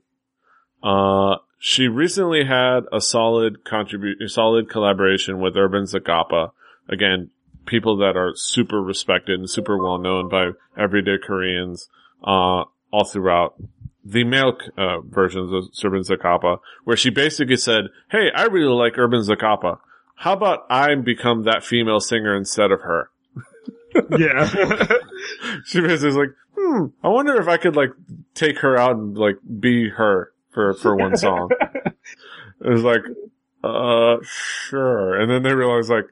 Uh, 0.82 1.38
she 1.58 1.88
recently 1.88 2.44
had 2.44 2.80
a 2.92 3.00
solid 3.00 3.64
contribute, 3.64 4.30
solid 4.30 4.70
collaboration 4.70 5.40
with 5.40 5.56
Urban 5.56 5.84
Zacapa. 5.84 6.52
Again, 6.88 7.30
people 7.66 7.96
that 7.98 8.16
are 8.16 8.32
super 8.34 8.80
respected 8.80 9.38
and 9.38 9.50
super 9.50 9.76
well 9.76 9.98
known 9.98 10.28
by 10.28 10.50
everyday 10.76 11.18
Koreans, 11.18 11.88
uh, 12.22 12.64
all 12.90 13.04
throughout 13.04 13.54
the 14.10 14.24
male, 14.24 14.56
uh, 14.76 15.00
versions 15.00 15.52
of 15.52 15.64
Urban 15.84 16.02
Zacapa, 16.02 16.58
where 16.84 16.96
she 16.96 17.10
basically 17.10 17.56
said, 17.56 17.84
Hey, 18.10 18.30
I 18.34 18.44
really 18.44 18.72
like 18.72 18.98
Urban 18.98 19.20
Zacapa. 19.20 19.78
How 20.16 20.32
about 20.32 20.66
I 20.70 20.94
become 20.96 21.44
that 21.44 21.62
female 21.62 22.00
singer 22.00 22.34
instead 22.34 22.72
of 22.72 22.80
her? 22.82 23.10
yeah. 24.18 24.46
she 25.64 25.80
basically 25.80 26.06
was 26.06 26.16
like, 26.16 26.34
hmm, 26.56 26.86
I 27.02 27.08
wonder 27.08 27.40
if 27.40 27.48
I 27.48 27.56
could 27.56 27.76
like 27.76 27.90
take 28.34 28.58
her 28.60 28.76
out 28.76 28.96
and 28.96 29.16
like 29.16 29.36
be 29.60 29.90
her 29.90 30.32
for, 30.50 30.74
for 30.74 30.96
one 30.96 31.16
song. 31.16 31.50
it 31.84 31.94
was 32.68 32.82
like, 32.82 33.02
uh, 33.62 34.16
sure. 34.22 35.20
And 35.20 35.30
then 35.30 35.42
they 35.42 35.54
realized 35.54 35.90
like, 35.90 36.06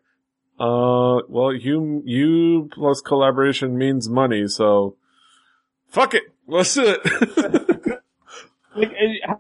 uh, 0.61 1.21
well, 1.29 1.53
you, 1.53 2.03
you 2.05 2.71
plus 2.73 3.01
collaboration 3.01 3.77
means 3.77 4.09
money, 4.09 4.47
so 4.49 4.97
fuck 5.89 6.15
it. 6.15 6.23
Let's 6.47 6.77
it. 6.77 7.01
like, 8.77 8.93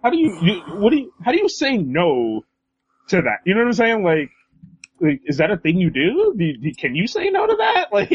how 0.02 0.10
do 0.10 0.18
you, 0.18 0.38
you, 0.42 0.60
what 0.78 0.90
do 0.90 0.96
you, 0.96 1.12
how 1.24 1.32
do 1.32 1.38
you 1.38 1.48
say 1.48 1.76
no 1.76 2.44
to 3.08 3.16
that? 3.22 3.38
You 3.44 3.54
know 3.54 3.60
what 3.60 3.68
I'm 3.68 3.72
saying? 3.74 4.04
Like, 4.04 4.30
like, 5.00 5.20
is 5.26 5.36
that 5.38 5.50
a 5.50 5.56
thing 5.56 5.78
you 5.78 5.90
do? 5.90 6.34
do, 6.36 6.44
you, 6.44 6.74
can 6.74 6.94
you 6.94 7.06
say 7.06 7.30
no 7.30 7.46
to 7.46 7.56
that? 7.56 7.88
Like, 7.92 8.10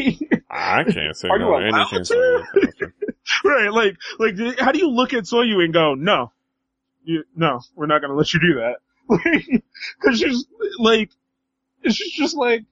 I 0.50 0.84
can't 0.84 1.16
say 1.16 1.28
no 1.28 1.58
to 1.58 1.66
anything. 1.66 2.92
right, 3.44 3.72
like, 3.72 3.96
like, 4.18 4.58
how 4.58 4.72
do 4.72 4.78
you 4.78 4.90
look 4.90 5.14
at 5.14 5.24
Soyu 5.24 5.64
and 5.64 5.72
go, 5.72 5.94
no, 5.94 6.32
you, 7.04 7.24
no, 7.34 7.60
we're 7.74 7.86
not 7.86 8.00
gonna 8.00 8.14
let 8.14 8.34
you 8.34 8.40
do 8.40 8.54
that. 8.60 8.76
Like, 9.08 9.64
cause 10.02 10.18
she's, 10.18 10.46
like, 10.78 11.10
she's 11.84 12.12
just 12.12 12.36
like, 12.36 12.64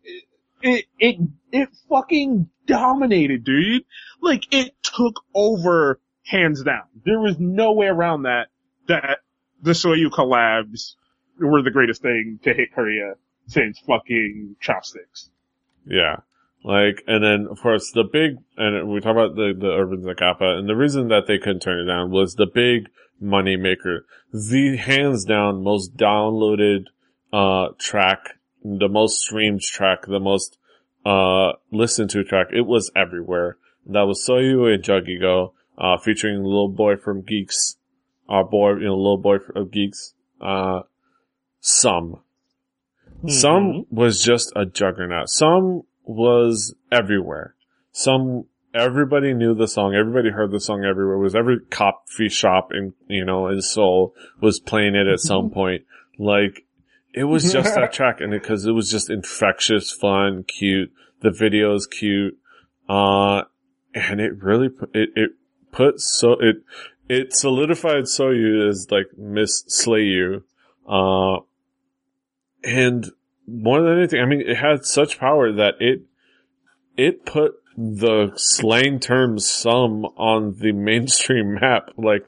it, 0.62 0.86
it, 0.98 1.16
it 1.52 1.68
fucking 1.88 2.48
dominated, 2.66 3.44
dude. 3.44 3.84
Like, 4.20 4.44
it 4.54 4.74
took 4.82 5.24
over 5.34 5.98
hands 6.24 6.62
down. 6.62 6.82
There 7.04 7.20
was 7.20 7.38
no 7.38 7.72
way 7.72 7.86
around 7.86 8.22
that, 8.22 8.48
that 8.88 9.18
the 9.62 9.72
Soyu 9.72 10.10
collabs 10.10 10.94
were 11.38 11.62
the 11.62 11.70
greatest 11.70 12.02
thing 12.02 12.38
to 12.44 12.52
hit 12.52 12.72
Korea 12.74 13.14
since 13.46 13.78
fucking 13.80 14.56
chopsticks. 14.60 15.30
Yeah. 15.86 16.16
Like, 16.62 17.02
and 17.06 17.24
then 17.24 17.48
of 17.50 17.60
course 17.60 17.90
the 17.92 18.04
big, 18.04 18.36
and 18.56 18.88
we 18.88 19.00
talk 19.00 19.12
about 19.12 19.34
the, 19.34 19.54
the 19.58 19.72
Urban 19.72 20.02
Zacapa, 20.02 20.58
and 20.58 20.68
the 20.68 20.76
reason 20.76 21.08
that 21.08 21.26
they 21.26 21.38
couldn't 21.38 21.60
turn 21.60 21.80
it 21.80 21.90
down 21.90 22.10
was 22.10 22.34
the 22.34 22.46
big 22.46 22.88
money 23.20 23.56
maker. 23.56 24.06
The 24.32 24.76
hands 24.76 25.24
down 25.24 25.62
most 25.62 25.96
downloaded, 25.96 26.84
uh, 27.32 27.68
track, 27.78 28.34
the 28.62 28.88
most 28.88 29.20
streamed 29.20 29.62
track, 29.62 30.06
the 30.06 30.20
most, 30.20 30.58
uh, 31.06 31.52
listened 31.70 32.10
to 32.10 32.24
track. 32.24 32.48
It 32.52 32.66
was 32.66 32.90
everywhere. 32.94 33.56
That 33.86 34.02
was 34.02 34.24
Soyu 34.26 34.72
and 34.72 34.84
Juggy 34.84 35.18
uh, 35.80 35.96
featuring 35.98 36.44
Little 36.44 36.68
Boy 36.68 36.96
from 36.96 37.22
Geeks, 37.22 37.76
our 38.28 38.44
boy, 38.44 38.74
you 38.74 38.84
know, 38.84 38.96
Little 38.96 39.18
Boy 39.18 39.36
of 39.54 39.70
Geeks, 39.70 40.14
uh, 40.40 40.80
some. 41.60 42.20
Mm-hmm. 43.18 43.28
Some 43.28 43.86
was 43.90 44.22
just 44.22 44.52
a 44.54 44.66
juggernaut. 44.66 45.30
Some 45.30 45.82
was 46.04 46.74
everywhere. 46.92 47.54
Some 47.92 48.44
everybody 48.74 49.34
knew 49.34 49.54
the 49.54 49.68
song. 49.68 49.94
Everybody 49.94 50.30
heard 50.30 50.50
the 50.50 50.60
song 50.60 50.84
everywhere. 50.84 51.16
It 51.16 51.20
was 51.20 51.34
every 51.34 51.60
coffee 51.70 52.28
shop 52.28 52.70
in 52.72 52.94
you 53.08 53.24
know 53.24 53.48
in 53.48 53.60
Seoul 53.62 54.14
was 54.40 54.60
playing 54.60 54.94
it 54.94 55.06
at 55.06 55.20
some 55.20 55.50
point. 55.54 55.84
Like 56.18 56.64
it 57.14 57.24
was 57.24 57.52
just 57.52 57.74
that 57.74 57.92
track, 57.94 58.20
and 58.20 58.30
because 58.30 58.64
it, 58.64 58.70
it, 58.70 58.74
was 58.74 58.90
just 58.90 59.10
infectious, 59.10 59.90
fun, 59.90 60.44
cute. 60.44 60.92
The 61.20 61.30
video 61.30 61.74
is 61.74 61.86
cute, 61.86 62.38
uh, 62.88 63.42
and 63.94 64.20
it 64.20 64.42
really 64.42 64.70
it 64.94 65.10
it 65.14 65.30
put 65.72 66.00
so 66.00 66.32
it 66.32 66.62
it 67.08 67.34
solidified 67.34 68.04
Soyu 68.04 68.68
as 68.68 68.86
like 68.90 69.06
Miss 69.18 69.64
Slayu, 69.64 70.42
uh, 70.88 71.40
and 72.62 73.10
more 73.46 73.82
than 73.82 73.98
anything, 73.98 74.20
I 74.20 74.26
mean, 74.26 74.42
it 74.42 74.56
had 74.56 74.84
such 74.84 75.18
power 75.18 75.52
that 75.52 75.74
it, 75.80 76.02
it 76.96 77.24
put 77.24 77.54
the 77.76 78.32
slang 78.36 79.00
term 79.00 79.38
some 79.38 80.04
on 80.16 80.56
the 80.58 80.72
mainstream 80.72 81.54
map. 81.60 81.90
Like, 81.96 82.26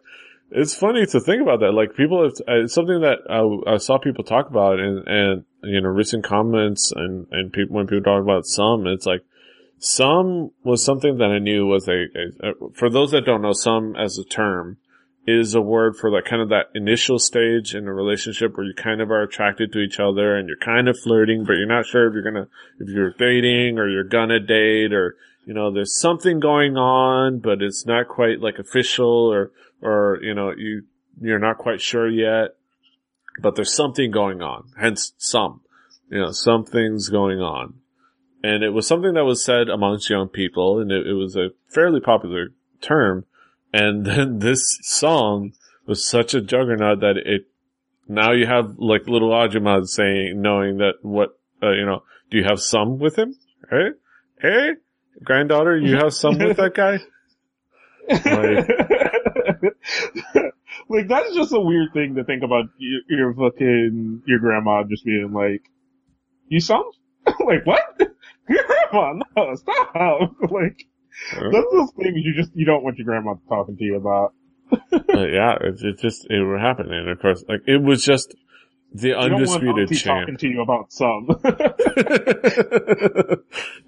it's 0.50 0.74
funny 0.74 1.06
to 1.06 1.20
think 1.20 1.42
about 1.42 1.60
that. 1.60 1.72
Like, 1.72 1.96
people 1.96 2.22
have, 2.24 2.32
uh, 2.48 2.64
it's 2.64 2.74
something 2.74 3.00
that 3.00 3.18
I, 3.30 3.74
I 3.74 3.76
saw 3.78 3.98
people 3.98 4.24
talk 4.24 4.50
about 4.50 4.80
and, 4.80 5.06
and, 5.06 5.44
you 5.62 5.80
know, 5.80 5.88
recent 5.88 6.24
comments 6.24 6.92
and, 6.94 7.26
and 7.30 7.52
people, 7.52 7.76
when 7.76 7.86
people 7.86 8.02
talk 8.02 8.22
about 8.22 8.46
some, 8.46 8.86
it's 8.86 9.06
like, 9.06 9.24
some 9.82 10.52
was 10.62 10.84
something 10.84 11.18
that 11.18 11.30
I 11.30 11.40
knew 11.40 11.66
was 11.66 11.88
a, 11.88 12.04
a, 12.40 12.70
for 12.72 12.88
those 12.88 13.10
that 13.10 13.26
don't 13.26 13.42
know, 13.42 13.52
some 13.52 13.96
as 13.96 14.16
a 14.16 14.24
term, 14.24 14.76
is 15.26 15.56
a 15.56 15.60
word 15.60 15.96
for 15.96 16.08
like 16.08 16.24
kind 16.24 16.40
of 16.40 16.50
that 16.50 16.66
initial 16.72 17.18
stage 17.18 17.74
in 17.74 17.88
a 17.88 17.92
relationship 17.92 18.56
where 18.56 18.64
you 18.64 18.74
kind 18.74 19.00
of 19.00 19.10
are 19.10 19.22
attracted 19.22 19.72
to 19.72 19.80
each 19.80 19.98
other 19.98 20.36
and 20.36 20.46
you're 20.46 20.56
kind 20.56 20.88
of 20.88 20.96
flirting, 21.02 21.44
but 21.44 21.54
you're 21.54 21.66
not 21.66 21.84
sure 21.84 22.06
if 22.06 22.14
you're 22.14 22.22
gonna, 22.22 22.46
if 22.78 22.88
you're 22.90 23.14
dating 23.18 23.80
or 23.80 23.88
you're 23.88 24.04
gonna 24.04 24.38
date 24.38 24.92
or, 24.92 25.16
you 25.46 25.52
know, 25.52 25.72
there's 25.72 26.00
something 26.00 26.38
going 26.38 26.76
on, 26.76 27.40
but 27.40 27.60
it's 27.60 27.84
not 27.84 28.06
quite 28.06 28.40
like 28.40 28.60
official 28.60 29.32
or, 29.32 29.50
or, 29.80 30.20
you 30.22 30.34
know, 30.34 30.52
you, 30.56 30.84
you're 31.20 31.40
not 31.40 31.58
quite 31.58 31.80
sure 31.80 32.08
yet, 32.08 32.54
but 33.40 33.56
there's 33.56 33.74
something 33.74 34.12
going 34.12 34.42
on. 34.42 34.70
Hence 34.80 35.12
some, 35.18 35.60
you 36.08 36.20
know, 36.20 36.30
something's 36.30 37.08
going 37.08 37.40
on. 37.40 37.81
And 38.42 38.64
it 38.64 38.70
was 38.70 38.86
something 38.86 39.14
that 39.14 39.24
was 39.24 39.44
said 39.44 39.68
amongst 39.68 40.10
young 40.10 40.28
people 40.28 40.80
and 40.80 40.90
it, 40.90 41.06
it 41.06 41.14
was 41.14 41.36
a 41.36 41.50
fairly 41.68 42.00
popular 42.00 42.48
term 42.80 43.24
and 43.72 44.04
then 44.06 44.38
this 44.38 44.78
song 44.82 45.52
was 45.86 46.06
such 46.06 46.34
a 46.34 46.40
juggernaut 46.40 47.00
that 47.00 47.16
it, 47.16 47.46
now 48.08 48.32
you 48.32 48.46
have 48.46 48.78
like 48.78 49.08
little 49.08 49.30
Ajumad 49.30 49.86
saying, 49.86 50.40
knowing 50.40 50.78
that 50.78 50.94
what, 51.02 51.38
uh, 51.62 51.72
you 51.72 51.86
know, 51.86 52.02
do 52.30 52.38
you 52.38 52.44
have 52.44 52.60
some 52.60 52.98
with 52.98 53.16
him? 53.16 53.34
Hey, 53.70 53.88
hey, 54.40 54.70
granddaughter, 55.22 55.76
you 55.78 55.96
have 55.96 56.12
some 56.12 56.38
with 56.38 56.56
that 56.56 56.74
guy? 56.74 56.98
Like, 58.08 58.24
like 60.88 61.08
that's 61.08 61.34
just 61.34 61.52
a 61.52 61.60
weird 61.60 61.92
thing 61.92 62.16
to 62.16 62.24
think 62.24 62.42
about 62.42 62.66
your, 62.78 63.00
your 63.08 63.34
fucking, 63.34 64.22
your 64.26 64.38
grandma 64.40 64.82
just 64.84 65.04
being 65.04 65.32
like, 65.32 65.62
you 66.48 66.60
some? 66.60 66.84
like 67.26 67.64
what? 67.64 68.00
Grandma, 68.52 69.24
no, 69.36 69.54
stop. 69.54 69.92
Like, 70.50 70.86
that's 71.32 71.66
those 71.72 71.92
things 71.92 72.16
you 72.16 72.34
just 72.34 72.50
you 72.54 72.64
don't 72.64 72.82
want 72.82 72.96
your 72.98 73.04
grandma 73.04 73.34
talking 73.48 73.76
to 73.76 73.84
you 73.84 73.96
about. 73.96 74.34
yeah, 74.92 75.56
it, 75.60 75.82
it 75.82 75.98
just 75.98 76.26
it 76.30 76.42
would 76.42 76.60
happen, 76.60 76.92
and 76.92 77.08
of 77.08 77.20
course, 77.20 77.44
like 77.48 77.60
it 77.66 77.82
was 77.82 78.02
just 78.04 78.34
the 78.94 79.08
you 79.08 79.14
undisputed 79.14 79.90
champ. 79.90 80.20
Talking 80.20 80.36
to 80.38 80.48
you 80.48 80.62
about 80.62 80.92
some. 80.92 81.28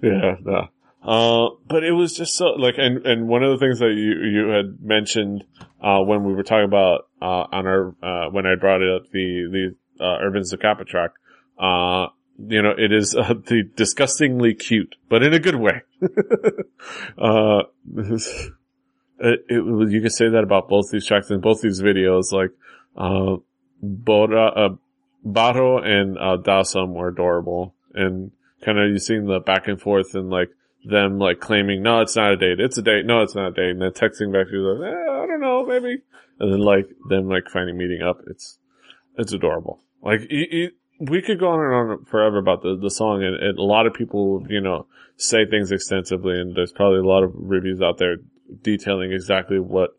yeah, 0.01 0.35
no. 0.43 0.69
Uh, 1.05 1.49
but 1.67 1.83
it 1.83 1.91
was 1.91 2.13
just 2.13 2.35
so 2.35 2.45
like, 2.57 2.75
and 2.77 3.05
and 3.05 3.27
one 3.27 3.43
of 3.43 3.51
the 3.51 3.63
things 3.63 3.79
that 3.79 3.93
you 3.93 4.23
you 4.27 4.47
had 4.49 4.81
mentioned 4.81 5.43
uh, 5.81 5.99
when 5.99 6.23
we 6.23 6.33
were 6.33 6.43
talking 6.43 6.65
about 6.65 7.07
uh, 7.21 7.45
on 7.51 7.67
our 7.67 7.95
uh, 8.01 8.29
when 8.31 8.47
I 8.47 8.55
brought 8.55 8.81
it 8.81 8.89
up 8.89 9.03
the 9.11 9.75
the 9.97 10.03
uh, 10.03 10.17
Urban 10.23 10.41
Zacapa 10.41 10.85
track, 10.85 11.11
uh, 11.59 12.07
you 12.37 12.61
know, 12.61 12.73
it 12.77 12.91
is 12.91 13.15
uh, 13.19 13.33
the 13.33 13.63
disgustingly 13.75 14.53
cute, 14.53 14.95
but 15.09 15.23
in 15.23 15.33
a 15.33 15.39
good 15.39 15.55
way. 15.55 15.81
uh, 17.17 17.63
it, 19.17 19.45
it, 19.49 19.89
you 19.91 20.01
can 20.01 20.09
say 20.09 20.29
that 20.29 20.43
about 20.43 20.67
both 20.67 20.91
these 20.91 21.05
tracks 21.05 21.29
and 21.29 21.41
both 21.41 21.61
these 21.61 21.81
videos. 21.81 22.31
Like, 22.31 22.51
uh, 22.97 23.37
Bora, 23.81 24.47
uh, 24.47 24.75
Bato 25.25 25.83
and 25.83 26.17
uh, 26.17 26.85
were 26.87 27.09
adorable, 27.09 27.75
and 27.93 28.31
kind 28.63 28.79
of 28.79 28.89
you 28.89 28.99
seen 28.99 29.25
the 29.25 29.39
back 29.39 29.67
and 29.67 29.81
forth 29.81 30.15
and 30.15 30.29
like 30.29 30.49
them 30.85 31.17
like 31.17 31.39
claiming, 31.39 31.81
no, 31.81 32.01
it's 32.01 32.15
not 32.15 32.33
a 32.33 32.37
date, 32.37 32.59
it's 32.59 32.77
a 32.77 32.81
date, 32.81 33.05
no, 33.05 33.21
it's 33.21 33.35
not 33.35 33.49
a 33.49 33.51
date, 33.51 33.71
and 33.71 33.81
then 33.81 33.91
texting 33.91 34.31
back 34.31 34.47
to 34.47 34.53
you 34.53 34.61
like, 34.61 34.91
eh, 34.91 35.11
I 35.11 35.25
don't 35.25 35.41
know, 35.41 35.65
maybe, 35.65 36.01
and 36.39 36.53
then 36.53 36.59
like 36.59 36.87
them 37.09 37.27
like 37.27 37.49
finally 37.51 37.73
meeting 37.73 38.01
up. 38.01 38.19
It's 38.27 38.59
it's 39.17 39.33
adorable. 39.33 39.79
Like 40.01 40.21
we 40.99 41.21
could 41.21 41.39
go 41.39 41.49
on 41.49 41.59
and 41.59 41.73
on 41.91 42.05
forever 42.05 42.37
about 42.37 42.61
the, 42.61 42.77
the 42.81 42.89
song 42.89 43.23
and, 43.23 43.35
and, 43.35 43.57
a 43.59 43.63
lot 43.63 43.85
of 43.85 43.93
people, 43.93 44.45
you 44.49 44.61
know, 44.61 44.87
say 45.17 45.45
things 45.45 45.71
extensively 45.71 46.39
and 46.39 46.55
there's 46.55 46.71
probably 46.71 46.99
a 46.99 47.03
lot 47.03 47.23
of 47.23 47.31
reviews 47.35 47.81
out 47.81 47.97
there 47.97 48.17
detailing 48.61 49.11
exactly 49.11 49.59
what 49.59 49.97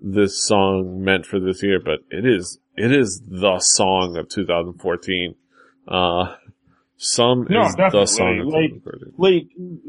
this 0.00 0.42
song 0.44 1.02
meant 1.02 1.26
for 1.26 1.40
this 1.40 1.62
year, 1.62 1.80
but 1.80 2.00
it 2.10 2.24
is, 2.24 2.58
it 2.76 2.92
is 2.92 3.20
the 3.28 3.58
song 3.58 4.16
of 4.16 4.28
2014. 4.28 5.34
Uh, 5.88 6.34
Some 6.96 7.46
No, 7.48 7.66
is 7.66 7.74
the 7.74 7.76
definitely. 7.76 8.06
song. 8.06 8.38
that's 8.38 9.18
Like-. 9.18 9.46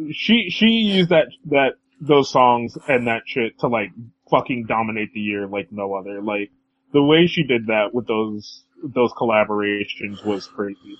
Like 0.08 0.14
she 0.16 0.50
she 0.50 0.66
used 0.68 1.10
that 1.10 1.28
that 1.46 1.74
those 2.00 2.30
songs 2.32 2.78
and 2.88 3.08
that 3.08 3.24
shit 3.26 3.60
to 3.60 3.68
like 3.68 3.92
fucking 4.32 4.66
dominate 4.68 5.14
the 5.14 5.20
year 5.20 5.48
like 5.48 5.72
no 5.72 5.94
other. 5.96 6.22
Like 6.22 6.52
the 6.94 7.04
way 7.04 7.28
she 7.28 7.44
did 7.44 7.68
that 7.68 7.94
with 7.94 8.08
those 8.08 8.64
those 8.84 9.12
collaborations 9.14 10.24
was 10.26 10.48
crazy. 10.48 10.98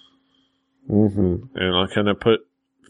hmm 0.88 1.36
And 1.56 1.76
I'll 1.76 1.88
kind 1.88 2.10
of 2.10 2.20
put 2.20 2.42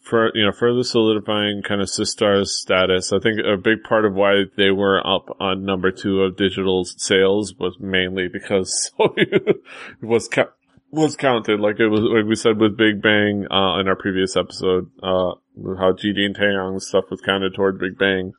for 0.04 0.32
you 0.34 0.46
know 0.46 0.52
further 0.52 0.84
solidifying 0.84 1.62
kind 1.62 1.82
of 1.82 1.88
Sistar's 1.90 2.52
status. 2.58 3.14
I 3.14 3.20
think 3.20 3.40
a 3.40 3.58
big 3.58 3.84
part 3.84 4.06
of 4.06 4.14
why 4.14 4.44
they 4.58 4.72
were 4.72 5.06
up 5.06 5.36
on 5.40 5.66
number 5.66 5.92
two 5.92 6.22
of 6.24 6.38
digital 6.38 6.86
sales 6.86 7.54
was 7.56 7.78
mainly 7.80 8.28
because 8.28 8.92
it 9.00 9.64
was 10.02 10.28
ca- 10.28 10.52
was 10.92 11.16
counted 11.16 11.60
like 11.60 11.80
it 11.80 11.88
was 11.88 12.02
like 12.02 12.26
we 12.26 12.36
said 12.36 12.58
with 12.58 12.78
Big 12.78 13.02
Bang 13.02 13.46
uh, 13.52 13.80
in 13.80 13.88
our 13.88 13.96
previous 13.96 14.36
episode. 14.36 14.90
Uh, 15.02 15.36
how 15.78 15.92
GD 15.92 16.26
and 16.26 16.36
Taeyang's 16.36 16.88
stuff 16.88 17.06
was 17.12 17.22
counted 17.22 17.54
toward 17.54 17.80
Big 17.80 17.98
Bang. 17.98 18.34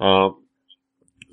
Um, 0.00 0.42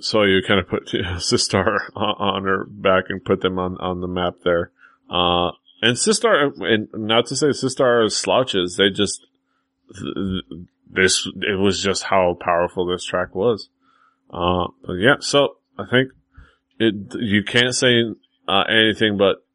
so 0.04 0.24
you 0.24 0.42
kind 0.46 0.60
of 0.60 0.68
put 0.68 0.88
Sistar 1.18 1.78
on 1.96 2.44
her 2.44 2.66
back 2.66 3.06
and 3.08 3.24
put 3.24 3.40
them 3.40 3.58
on, 3.58 3.78
on 3.78 4.02
the 4.02 4.08
map 4.08 4.36
there. 4.44 4.72
Uh, 5.10 5.52
and 5.82 5.96
Sistar, 5.96 6.52
and 6.62 6.90
not 6.94 7.28
to 7.28 7.38
say 7.38 7.48
Sistar 7.48 8.12
slouches, 8.12 8.76
they 8.76 8.90
just, 8.90 9.26
this, 10.90 11.26
it 11.42 11.58
was 11.58 11.82
just 11.82 12.04
how 12.04 12.38
powerful 12.40 12.86
this 12.86 13.06
track 13.06 13.34
was. 13.34 13.70
Uh, 14.30 14.68
but 14.86 14.94
yeah, 14.94 15.16
so 15.22 15.56
I 15.80 15.86
think 15.90 16.12
it, 16.80 17.16
you 17.16 17.44
can't 17.44 17.74
say, 17.74 18.04
uh, 18.46 18.64
anything 18.68 19.18
but 19.18 19.46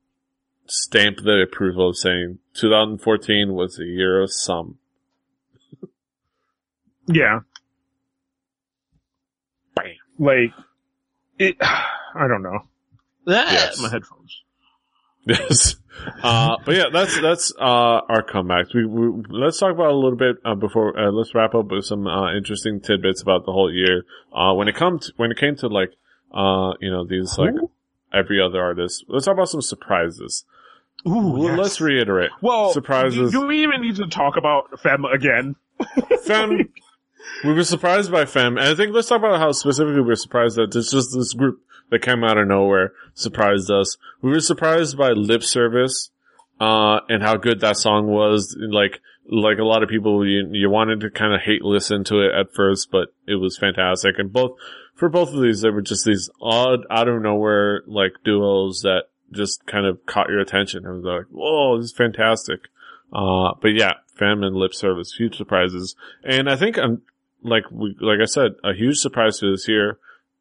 stamp 0.67 1.19
the 1.19 1.43
approval 1.43 1.91
of 1.91 1.99
saying 1.99 2.39
2014 2.55 3.53
was 3.53 3.79
a 3.79 3.85
year 3.85 4.23
of 4.23 4.33
some. 4.33 4.79
Yeah. 7.07 7.41
Bam. 10.19 10.27
Like 10.27 10.53
it 11.39 11.57
I 11.61 12.27
don't 12.29 12.43
know. 12.43 12.61
Yes. 13.27 13.81
My 13.81 13.89
headphones. 13.91 14.43
Yes. 15.27 15.77
Uh, 16.23 16.57
but 16.65 16.75
yeah, 16.77 16.85
that's, 16.93 17.21
that's, 17.21 17.53
uh, 17.61 17.63
our 18.09 18.23
comebacks. 18.23 18.73
We, 18.75 18.87
we, 18.87 19.23
let's 19.29 19.59
talk 19.59 19.75
about 19.75 19.91
a 19.91 19.95
little 19.95 20.17
bit, 20.17 20.37
uh, 20.45 20.55
before, 20.55 20.99
uh, 20.99 21.11
let's 21.11 21.35
wrap 21.35 21.55
up 21.55 21.67
with 21.71 21.85
some, 21.85 22.07
uh, 22.07 22.35
interesting 22.35 22.81
tidbits 22.81 23.21
about 23.21 23.45
the 23.45 23.53
whole 23.53 23.71
year. 23.71 24.05
Uh, 24.33 24.55
when 24.55 24.69
it 24.69 24.77
comes, 24.77 25.13
when 25.17 25.31
it 25.31 25.37
came 25.37 25.57
to 25.57 25.67
like, 25.67 25.91
uh, 26.33 26.73
you 26.81 26.91
know, 26.91 27.05
these 27.07 27.37
like 27.37 27.53
every 28.15 28.41
other 28.41 28.63
artist, 28.63 29.05
let's 29.09 29.27
talk 29.27 29.35
about 29.35 29.49
some 29.51 29.61
surprises. 29.61 30.45
Ooh, 31.07 31.11
Well, 31.33 31.43
yes. 31.51 31.59
Let's 31.59 31.81
reiterate. 31.81 32.31
well, 32.41 32.73
surprises. 32.73 33.33
Do 33.33 33.47
we 33.47 33.63
even 33.65 33.83
need 33.83 33.97
to 33.97 34.07
talk 34.07 34.37
about 34.39 34.71
FEMM 34.81 35.13
again? 35.13 35.57
FEMM, 36.27 36.69
we 37.45 37.53
were 37.53 37.65
surprised 37.65 38.11
by 38.11 38.25
FEMM, 38.25 38.59
and 38.59 38.61
I 38.61 38.75
think 38.75 38.93
let's 38.93 39.09
talk 39.09 39.19
about 39.19 39.39
how 39.39 39.53
specifically 39.53 40.01
we 40.01 40.09
were 40.09 40.17
surprised 40.17 40.57
that 40.57 40.75
it's 40.75 40.91
just 40.91 41.15
this 41.15 41.33
group 41.35 41.61
that 41.91 42.03
came 42.03 42.25
out 42.25 42.39
of 42.39 42.49
nowhere 42.49 42.93
surprised 43.15 43.71
us. 43.71 43.97
We 44.21 44.31
were 44.31 44.41
surprised 44.41 44.99
by 44.99 45.11
Lip 45.11 45.43
Service, 45.43 46.11
uh, 46.61 47.01
and 47.09 47.23
how 47.23 47.37
good 47.37 47.61
that 47.61 47.77
song 47.77 48.07
was. 48.09 48.57
Like, 48.59 49.01
like 49.31 49.59
a 49.59 49.65
lot 49.65 49.83
of 49.83 49.89
people, 49.89 50.27
you, 50.27 50.49
you 50.53 50.71
wanted 50.71 51.01
to 51.01 51.11
kind 51.11 51.35
of 51.35 51.43
hate 51.43 51.63
listen 51.63 52.05
to 52.05 52.21
it 52.21 52.35
at 52.35 52.55
first, 52.55 52.91
but 52.91 53.15
it 53.27 53.37
was 53.37 53.59
fantastic. 53.59 54.19
And 54.19 54.33
both, 54.33 54.53
for 54.95 55.09
both 55.09 55.33
of 55.33 55.41
these, 55.41 55.61
they 55.61 55.71
were 55.71 55.83
just 55.83 56.05
these 56.05 56.31
odd, 56.41 56.81
out 56.91 57.09
of 57.09 57.23
nowhere, 57.23 57.83
like 57.87 58.15
duos 58.25 58.81
that 58.83 59.05
just 59.31 59.67
kind 59.67 59.87
of 59.87 60.05
caught 60.07 60.31
your 60.31 60.41
attention. 60.41 60.85
It 60.85 60.91
was 60.91 61.05
like, 61.05 61.27
whoa, 61.31 61.77
this 61.77 61.87
is 61.91 61.97
fantastic. 61.97 62.69
Uh, 63.13 63.53
but 63.61 63.69
yeah, 63.69 63.95
FEMM 64.19 64.45
and 64.45 64.57
Lip 64.57 64.75
Service, 64.75 65.15
huge 65.15 65.37
surprises. 65.37 65.95
And 66.25 66.49
I 66.51 66.57
think, 66.57 66.79
um, 66.79 67.03
like 67.43 67.65
we, 67.71 67.97
like 68.01 68.21
I 68.21 68.27
said, 68.27 68.53
a 68.65 68.75
huge 68.75 68.97
surprise 68.97 69.39
for 69.39 69.51
this 69.51 69.69
year. 69.69 69.99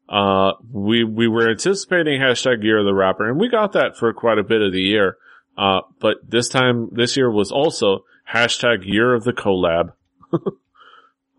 Uh, 0.08 0.52
we, 0.72 1.04
we 1.04 1.28
were 1.28 1.50
anticipating 1.50 2.20
hashtag 2.20 2.62
year 2.62 2.78
of 2.78 2.86
the 2.86 2.94
rapper 2.94 3.28
and 3.28 3.38
we 3.38 3.48
got 3.48 3.72
that 3.72 3.96
for 3.96 4.12
quite 4.14 4.38
a 4.38 4.42
bit 4.42 4.62
of 4.62 4.72
the 4.72 4.80
year. 4.80 5.18
Uh, 5.56 5.80
but 6.00 6.16
this 6.26 6.48
time, 6.48 6.88
this 6.92 7.16
year 7.16 7.30
was 7.30 7.52
also 7.52 8.04
hashtag 8.32 8.86
year 8.86 9.14
of 9.14 9.24
the 9.24 9.32
collab. 9.32 9.92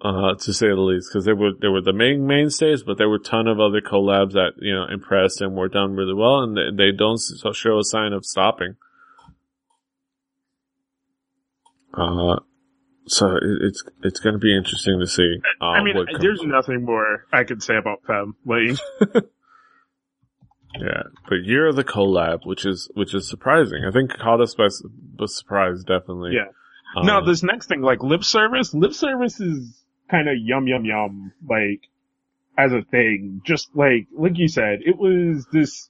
uh, 0.02 0.36
to 0.36 0.54
say 0.54 0.68
the 0.68 0.76
least, 0.76 1.12
cause 1.12 1.26
they 1.26 1.34
were, 1.34 1.52
they 1.60 1.68
were 1.68 1.82
the 1.82 1.94
main 1.94 2.28
mainstays, 2.28 2.84
but 2.84 2.98
there 2.98 3.10
were 3.10 3.16
a 3.16 3.24
ton 3.24 3.48
of 3.48 3.60
other 3.60 3.82
collabs 3.82 4.34
that, 4.34 4.52
you 4.58 4.74
know, 4.74 4.86
impressed 4.86 5.42
and 5.42 5.56
were 5.56 5.68
done 5.68 5.96
really 5.96 6.14
well 6.14 6.42
and 6.42 6.56
they, 6.56 6.86
they 6.86 6.92
don't 6.96 7.20
show 7.54 7.80
a 7.80 7.84
sign 7.84 8.14
of 8.14 8.26
stopping. 8.26 8.76
Uh, 11.94 12.38
so 13.10 13.38
it's, 13.62 13.84
it's 14.04 14.20
gonna 14.20 14.38
be 14.38 14.56
interesting 14.56 15.00
to 15.00 15.08
see. 15.08 15.38
Uh, 15.62 15.66
I 15.66 15.84
mean, 15.84 15.96
what 15.96 16.08
comes. 16.08 16.22
there's 16.22 16.42
nothing 16.44 16.86
more 16.86 17.26
I 17.32 17.44
could 17.44 17.64
say 17.64 17.76
about 17.76 18.04
FEMM. 18.04 18.34
Like, 18.46 19.24
Yeah, 20.78 21.04
but 21.28 21.44
year 21.44 21.68
of 21.68 21.76
the 21.76 21.84
collab, 21.84 22.46
which 22.46 22.66
is 22.66 22.90
which 22.94 23.16
is 23.16 23.28
surprising. 23.28 23.84
I 23.88 23.92
think 23.92 24.12
caught 24.18 24.40
us 24.40 24.54
by 24.54 24.68
by 25.18 25.26
surprise, 25.26 25.84
definitely. 25.84 26.34
Yeah. 26.36 26.52
Um, 26.96 27.06
now 27.06 27.22
this 27.22 27.42
next 27.42 27.68
thing, 27.68 27.82
like 27.82 28.04
lip 28.04 28.24
service, 28.24 28.74
lip 28.74 28.94
service 28.94 29.40
is 29.40 29.84
kind 30.12 30.30
of 30.30 30.36
yum 30.38 30.68
yum 30.68 30.86
yum, 30.86 31.34
like 31.48 31.82
as 32.58 32.72
a 32.72 32.84
thing. 32.84 33.42
Just 33.46 33.70
like 33.76 34.08
like 34.14 34.38
you 34.38 34.48
said, 34.48 34.80
it 34.86 34.98
was 34.98 35.48
this 35.52 35.90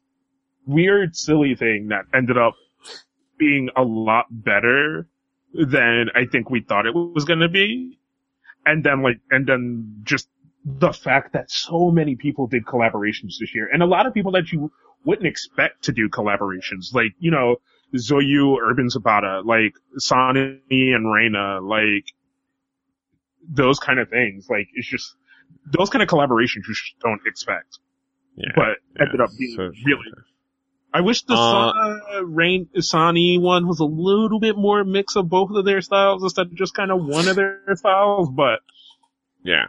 weird, 0.66 1.16
silly 1.16 1.56
thing 1.56 1.90
that 1.90 2.06
ended 2.14 2.38
up 2.38 2.54
being 3.38 3.70
a 3.76 3.84
lot 3.84 4.28
better 4.30 5.08
than 5.54 6.10
I 6.16 6.26
think 6.32 6.50
we 6.50 6.62
thought 6.62 6.86
it 6.86 6.94
was 6.94 7.26
going 7.26 7.40
to 7.40 7.50
be. 7.50 8.00
And 8.66 8.84
then 8.84 9.02
like, 9.02 9.20
and 9.32 9.48
then 9.48 10.02
just 10.04 10.28
the 10.66 10.92
fact 10.92 11.34
that 11.34 11.50
so 11.50 11.92
many 11.92 12.16
people 12.16 12.48
did 12.48 12.66
collaborations 12.66 13.38
this 13.40 13.56
year, 13.56 13.70
and 13.72 13.82
a 13.82 13.86
lot 13.86 14.06
of 14.06 14.14
people 14.14 14.34
that 14.34 14.52
you 14.52 14.72
wouldn't 15.06 15.28
expect 15.28 15.86
to 15.86 15.92
do 15.92 16.10
collaborations, 16.10 16.94
like 16.94 17.14
you 17.20 17.32
know. 17.32 17.58
Soyu, 17.92 18.56
Urban 18.62 18.88
Zacapa, 18.88 19.44
like 19.44 19.74
Sonny 19.98 20.60
and 20.70 21.08
Raina, 21.08 21.60
like 21.68 22.06
those 23.50 23.80
kind 23.80 23.98
of 23.98 24.10
things. 24.10 24.48
Like 24.48 24.68
it's 24.76 24.88
just 24.88 25.16
those 25.66 25.90
kind 25.90 26.04
of 26.04 26.08
collaborations 26.08 26.68
you 26.68 26.76
just 26.76 26.94
don't 27.02 27.22
expect, 27.26 27.80
yeah, 28.36 28.52
but 28.56 28.78
yeah, 28.96 29.06
ended 29.06 29.22
up 29.22 29.32
being 29.40 29.56
so- 29.56 29.72
really. 29.88 30.06
I 30.94 31.02
wish 31.02 31.22
the 31.24 31.36
Uh, 31.36 32.18
uh, 32.18 32.26
Rain 32.26 32.68
Sonny 32.80 33.38
one 33.38 33.68
was 33.68 33.80
a 33.80 33.86
little 33.86 34.40
bit 34.40 34.58
more 34.58 34.84
mix 34.84 35.16
of 35.16 35.30
both 35.30 35.52
of 35.52 35.64
their 35.66 35.82
styles 35.82 36.24
instead 36.24 36.48
of 36.48 36.56
just 36.56 36.74
kind 36.74 36.92
of 36.92 37.06
one 37.06 37.28
of 37.28 37.36
their 37.36 37.60
styles, 37.76 38.30
but 38.30 38.60
Yeah, 39.44 39.66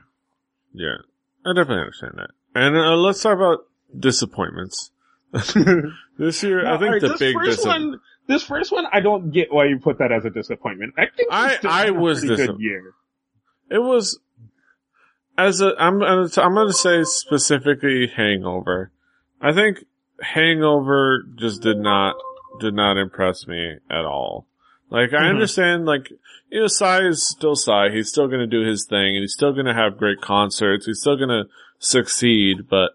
yeah, 0.73 0.97
I 1.45 1.53
definitely 1.55 1.81
understand 1.83 2.15
that. 2.17 2.31
And 2.55 2.77
uh, 2.77 2.97
let's 2.97 3.23
talk 3.23 3.37
about 3.37 3.61
disappointments. 3.99 4.91
this 5.33 6.43
year, 6.43 6.67
I 6.67 6.73
think 6.79 6.83
alright, 6.83 7.01
the 7.03 7.09
this 7.09 7.19
big 7.19 7.37
disappointment. 7.45 7.91
one, 7.93 8.01
this 8.27 8.43
first 8.43 8.73
one, 8.73 8.87
I 8.93 9.01
don't 9.01 9.31
get 9.31 9.53
why 9.53 9.67
you 9.67 9.79
put 9.79 9.99
that 9.99 10.11
as 10.13 10.25
a 10.25 10.31
disappointment. 10.31 10.95
I 10.99 11.07
think 11.15 11.29
I- 11.31 11.59
I 11.65 11.91
was 11.91 12.23
dis- 12.23 12.37
good 12.47 12.59
year. 12.61 12.95
It 13.71 13.79
was 13.79 14.19
as 15.39 15.61
a 15.61 15.75
I'm 15.79 16.03
I'm 16.03 16.29
gonna 16.55 16.73
say 16.73 17.05
specifically 17.05 18.09
Hangover. 18.09 18.91
I 19.41 19.53
think 19.53 19.85
Hangover 20.21 21.25
just 21.37 21.63
did 21.63 21.79
not 21.79 22.17
did 22.61 22.75
not 22.75 22.99
impress 22.99 23.47
me 23.47 23.77
at 23.89 24.05
all. 24.05 24.47
Like 24.91 25.13
I 25.15 25.23
Mhm. 25.23 25.31
understand, 25.31 25.87
like 25.87 26.11
you 26.51 26.61
know, 26.61 26.67
Psy 26.67 27.07
is 27.07 27.23
still 27.27 27.55
Psy. 27.57 27.91
He's 27.91 28.09
still 28.09 28.27
gonna 28.29 28.47
do 28.47 28.61
his 28.63 28.85
thing, 28.85 29.17
and 29.17 29.23
he's 29.23 29.33
still 29.33 29.53
gonna 29.53 29.75
have 29.75 29.97
great 29.97 30.21
concerts. 30.21 30.87
He's 30.87 31.01
still 31.01 31.17
gonna 31.17 31.45
succeed. 31.79 32.69
But 32.69 32.93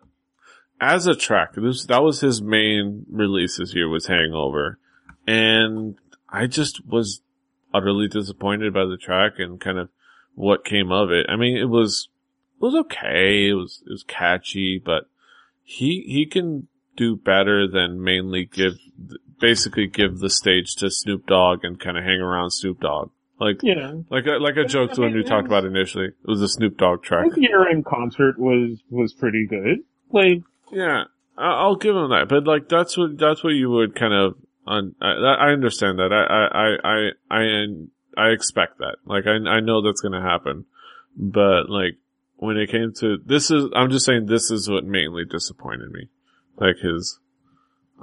as 0.80 1.08
a 1.08 1.16
track, 1.16 1.54
this 1.56 1.86
that 1.86 2.04
was 2.04 2.22
his 2.22 2.42
main 2.42 3.06
release 3.10 3.58
this 3.58 3.74
year 3.74 3.88
was 3.90 4.08
Hangover, 4.08 4.78
and 5.26 5.96
I 6.30 6.48
just 6.48 6.86
was 6.86 7.22
utterly 7.74 8.08
disappointed 8.08 8.74
by 8.74 8.86
the 8.86 8.98
track 8.98 9.40
and 9.40 9.60
kind 9.60 9.78
of 9.80 9.90
what 10.34 10.66
came 10.66 10.92
of 10.92 11.12
it. 11.12 11.26
I 11.30 11.38
mean, 11.38 11.58
it 11.58 11.70
was 11.70 12.10
it 12.60 12.64
was 12.64 12.76
okay. 12.76 13.48
It 13.48 13.54
was 13.54 13.82
it 13.88 13.90
was 13.90 14.04
catchy, 14.04 14.80
but 14.84 15.10
he 15.64 16.04
he 16.08 16.26
can 16.26 16.68
do 16.96 17.16
better 17.16 17.68
than 17.68 18.04
mainly 18.04 18.46
give 18.46 18.74
basically 19.40 19.88
give 19.88 20.20
the 20.20 20.30
stage 20.30 20.76
to 20.76 20.90
Snoop 20.90 21.26
Dogg 21.28 21.64
and 21.64 21.80
kind 21.80 21.98
of 21.98 22.04
hang 22.04 22.22
around 22.22 22.52
Snoop 22.52 22.80
Dogg. 22.80 23.12
Like 23.40 23.60
Yeah. 23.62 23.94
like 24.10 24.26
a, 24.26 24.38
like 24.42 24.56
a 24.56 24.64
joke 24.66 24.94
to 24.94 25.02
when 25.02 25.14
we 25.14 25.24
talked 25.24 25.46
about 25.48 25.66
initially. 25.66 26.06
It 26.06 26.14
was 26.26 26.42
a 26.42 26.48
Snoop 26.48 26.78
Dogg 26.78 27.04
track. 27.04 27.26
His 27.26 27.38
year 27.38 27.70
in 27.70 27.84
concert 27.84 28.40
was 28.40 28.80
was 28.90 29.14
pretty 29.14 29.46
good. 29.46 29.80
Like 30.12 30.42
Yeah, 30.72 31.04
I- 31.38 31.44
I'll 31.62 31.76
give 31.76 31.96
him 31.96 32.10
that. 32.12 32.28
But 32.30 32.46
like 32.46 32.70
that's 32.70 32.98
what 32.98 33.18
that's 33.18 33.44
what 33.44 33.52
you 33.54 33.70
would 33.70 33.94
kind 33.96 34.14
of. 34.14 34.36
Un- 34.68 34.96
I, 35.02 35.12
I 35.12 35.50
understand 35.52 36.00
that. 36.00 36.12
I 36.14 36.24
I 36.24 36.76
I 36.80 37.10
I 37.30 37.42
I, 37.42 37.66
I 38.18 38.30
expect 38.30 38.78
that. 38.80 38.96
Like 39.06 39.26
I 39.28 39.34
I 39.50 39.60
know 39.60 39.82
that's 39.82 40.02
gonna 40.02 40.22
happen. 40.22 40.66
But 41.18 41.70
like 41.70 41.98
when 42.38 42.56
it 42.58 42.72
came 42.72 42.94
to 43.00 43.18
this 43.26 43.52
is 43.52 43.66
I'm 43.76 43.92
just 43.92 44.06
saying 44.06 44.28
this 44.28 44.50
is 44.50 44.70
what 44.70 44.86
mainly 44.86 45.26
disappointed 45.26 45.92
me. 45.92 46.08
Like 46.58 46.78
his 46.78 47.20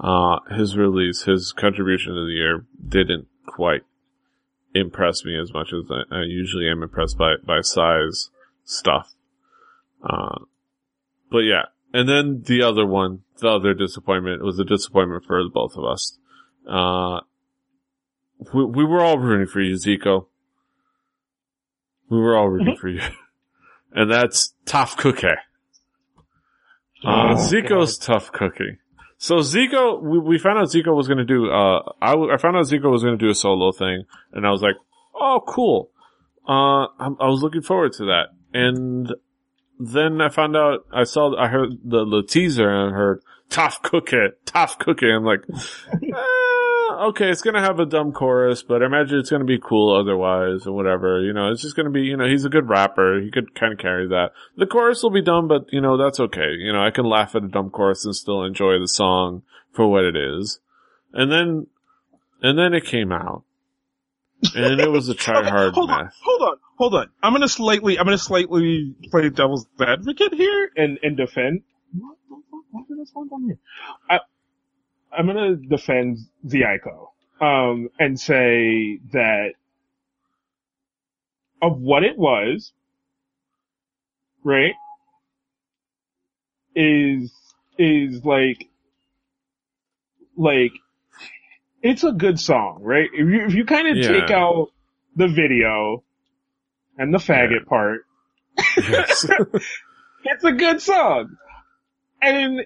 uh 0.02 0.38
his 0.50 0.76
release, 0.76 1.22
his 1.22 1.52
contribution 1.52 2.14
to 2.14 2.26
the 2.26 2.32
year 2.32 2.64
didn't 2.86 3.28
quite 3.46 3.82
impress 4.74 5.24
me 5.24 5.38
as 5.38 5.52
much 5.52 5.72
as 5.72 5.90
I, 5.90 6.20
I 6.20 6.22
usually 6.22 6.68
am 6.68 6.82
impressed 6.82 7.18
by 7.18 7.34
by 7.44 7.60
Psy's 7.60 8.30
stuff. 8.64 9.14
Uh, 10.02 10.40
but 11.30 11.40
yeah, 11.40 11.66
and 11.92 12.08
then 12.08 12.42
the 12.46 12.62
other 12.62 12.86
one, 12.86 13.22
the 13.38 13.48
other 13.48 13.74
disappointment 13.74 14.42
was 14.42 14.58
a 14.58 14.64
disappointment 14.64 15.24
for 15.24 15.42
both 15.48 15.76
of 15.76 15.84
us. 15.84 16.18
Uh, 16.68 17.20
we, 18.52 18.64
we 18.64 18.84
were 18.84 19.00
all 19.00 19.18
rooting 19.18 19.46
for 19.46 19.60
you, 19.60 19.74
Zico. 19.74 20.26
We 22.08 22.18
were 22.18 22.36
all 22.36 22.48
rooting 22.48 22.76
for 22.76 22.88
you. 22.88 23.00
And 23.94 24.10
that's 24.10 24.54
tough 24.64 24.96
cookie. 24.96 25.26
Uh, 27.04 27.32
Oh, 27.32 27.34
Zico's 27.36 27.98
tough 27.98 28.32
cookie. 28.32 28.78
So 29.18 29.36
Zico, 29.36 30.02
we, 30.02 30.18
we 30.18 30.38
found 30.38 30.58
out 30.58 30.66
Zico 30.68 30.94
was 30.96 31.06
gonna 31.08 31.24
do, 31.24 31.50
uh, 31.50 31.92
I, 32.00 32.10
w- 32.12 32.32
I 32.32 32.36
found 32.38 32.56
out 32.56 32.64
Zico 32.66 32.90
was 32.90 33.02
gonna 33.04 33.16
do 33.16 33.30
a 33.30 33.34
solo 33.34 33.70
thing, 33.72 34.04
and 34.32 34.46
I 34.46 34.50
was 34.50 34.62
like, 34.62 34.74
oh, 35.14 35.40
cool. 35.46 35.90
Uh, 36.48 36.86
I, 36.98 37.08
I 37.20 37.26
was 37.28 37.40
looking 37.42 37.62
forward 37.62 37.92
to 37.94 38.06
that. 38.06 38.26
And 38.52 39.12
then 39.78 40.20
I 40.20 40.28
found 40.28 40.56
out, 40.56 40.80
I 40.92 41.04
saw, 41.04 41.36
I 41.36 41.48
heard 41.48 41.70
the, 41.84 42.04
the 42.04 42.22
teaser 42.28 42.68
and 42.68 42.92
I 42.92 42.96
heard, 42.96 43.22
tough 43.48 43.80
cookie, 43.82 44.16
tough 44.44 44.78
cookie. 44.78 45.10
I'm 45.10 45.24
like, 45.24 45.40
okay, 47.08 47.30
it's 47.30 47.42
gonna 47.42 47.60
have 47.60 47.80
a 47.80 47.86
dumb 47.86 48.12
chorus, 48.12 48.62
but 48.62 48.82
I 48.82 48.86
imagine 48.86 49.18
it's 49.18 49.30
gonna 49.30 49.44
be 49.44 49.58
cool 49.58 49.94
otherwise 49.94 50.66
or 50.66 50.72
whatever. 50.72 51.20
You 51.20 51.32
know, 51.32 51.50
it's 51.50 51.62
just 51.62 51.76
gonna 51.76 51.90
be, 51.90 52.02
you 52.02 52.16
know, 52.16 52.26
he's 52.26 52.44
a 52.44 52.48
good 52.50 52.68
rapper. 52.68 53.20
He 53.20 53.30
could 53.30 53.54
kind 53.54 53.72
of 53.72 53.78
carry 53.78 54.08
that. 54.08 54.32
The 54.56 54.66
chorus 54.66 55.02
will 55.02 55.10
be 55.10 55.22
dumb, 55.22 55.48
but 55.48 55.72
you 55.72 55.80
know, 55.80 55.96
that's 55.96 56.20
okay. 56.20 56.52
You 56.58 56.72
know, 56.72 56.82
I 56.82 56.90
can 56.90 57.04
laugh 57.04 57.34
at 57.34 57.44
a 57.44 57.48
dumb 57.48 57.70
chorus 57.70 58.04
and 58.04 58.14
still 58.14 58.44
enjoy 58.44 58.78
the 58.78 58.88
song 58.88 59.42
for 59.72 59.86
what 59.88 60.04
it 60.04 60.16
is. 60.16 60.60
And 61.12 61.30
then, 61.30 61.66
and 62.42 62.58
then 62.58 62.74
it 62.74 62.84
came 62.84 63.12
out. 63.12 63.44
And 64.54 64.80
it 64.80 64.90
was 64.90 65.08
a 65.08 65.14
try 65.14 65.48
hard 65.48 65.74
hold 65.74 65.90
on, 65.90 66.04
mess. 66.04 66.14
hold 66.22 66.42
on, 66.42 66.56
hold 66.76 66.94
on. 66.94 67.08
I'm 67.22 67.32
gonna 67.32 67.48
slightly, 67.48 67.98
I'm 67.98 68.04
gonna 68.04 68.18
slightly 68.18 68.94
play 69.10 69.28
devil's 69.30 69.66
advocate 69.80 70.34
here 70.34 70.70
and 70.76 70.98
and 71.02 71.16
defend. 71.16 71.62
What 71.96 72.16
the 72.28 72.36
fuck? 72.50 72.60
Why 72.70 72.82
did 72.88 72.98
I 73.00 73.04
spawn 73.04 73.28
down 73.28 73.44
here? 73.44 73.58
I, 74.10 74.18
I'm 75.16 75.26
gonna 75.26 75.56
defend 75.56 76.18
Zico, 76.46 77.08
um, 77.40 77.90
and 77.98 78.18
say 78.20 78.98
that 79.12 79.52
of 81.62 81.80
what 81.80 82.04
it 82.04 82.18
was, 82.18 82.72
right? 84.44 84.74
Is 86.76 87.32
is 87.78 88.24
like 88.24 88.68
like 90.36 90.72
it's 91.82 92.04
a 92.04 92.12
good 92.12 92.40
song, 92.40 92.80
right? 92.82 93.08
If 93.12 93.28
you 93.28 93.46
if 93.46 93.54
you 93.54 93.64
kind 93.64 93.88
of 93.88 94.00
Yeah. 94.00 94.02
take 94.02 94.30
out 94.30 94.68
the 95.16 95.28
video 95.28 96.04
and 96.98 97.12
the 97.14 97.18
faggot 97.18 97.66
part, 97.66 98.06
Yes. 98.76 99.26
it's 100.24 100.44
a 100.44 100.52
good 100.52 100.80
song. 100.82 101.36
And 102.22 102.62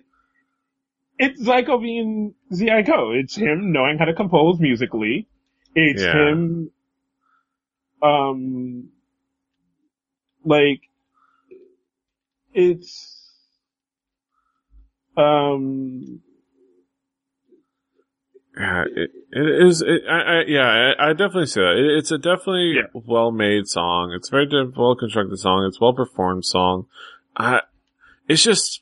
it's 1.19 1.43
Zico 1.43 1.81
being 1.81 2.35
Zico. 2.53 3.19
It's 3.19 3.37
him 3.37 3.73
knowing 3.73 3.99
how 3.99 4.05
to 4.07 4.15
compose 4.15 4.59
musically. 4.61 5.29
It's 5.75 6.03
Yeah. 6.03 6.13
him, 6.13 6.71
um, 8.03 8.89
like, 10.45 10.81
it's, 12.55 13.13
um, 15.17 16.21
Yeah, 18.59 18.85
it, 18.91 19.11
it 19.33 19.67
is. 19.67 19.83
It, 19.83 20.03
I, 20.09 20.21
I, 20.21 20.45
yeah, 20.47 20.95
I, 20.99 21.11
I 21.11 21.13
definitely 21.13 21.47
say 21.47 21.61
that. 21.61 21.77
It, 21.77 21.99
it's 21.99 22.11
a 22.11 22.17
definitely 22.17 22.77
Yeah. 22.77 23.01
well-made 23.05 23.67
song. 23.67 24.13
It's 24.17 24.29
a 24.29 24.31
very 24.31 24.49
well 24.75 24.97
constructed 24.97 25.39
song. 25.39 25.67
It's 25.69 25.79
well 25.79 25.93
performed 25.93 26.47
song. 26.47 26.87
I, 27.37 27.61
it's 28.29 28.43
just, 28.43 28.81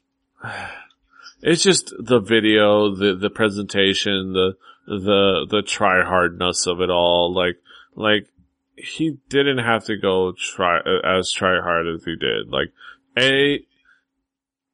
it's 1.45 1.62
just 1.62 1.93
the 1.99 2.21
video, 2.21 2.95
the 2.95 3.15
the 3.15 3.29
presentation, 3.29 4.33
the 4.33 4.57
the 4.87 5.47
the 5.49 5.62
try 5.62 6.03
hardness 6.03 6.66
of 6.66 6.81
it 6.81 6.89
all. 6.89 7.35
Like 7.35 7.61
like 7.95 8.29
he 8.77 9.19
didn't 9.29 9.59
have 9.59 9.85
to 9.85 9.99
go 9.99 10.33
try 10.33 10.81
as 11.05 11.31
try 11.31 11.61
hard 11.61 11.87
as 11.87 12.03
he 12.05 12.16
did. 12.16 12.49
Like 12.49 12.73
a 13.19 13.62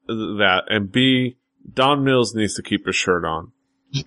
that 0.07 0.63
and 0.69 0.93
b 0.93 1.37
Don 1.75 2.05
Mills 2.05 2.37
needs 2.37 2.55
to 2.55 2.63
keep 2.63 2.87
his 2.87 2.95
shirt 2.95 3.25
on. 3.25 3.51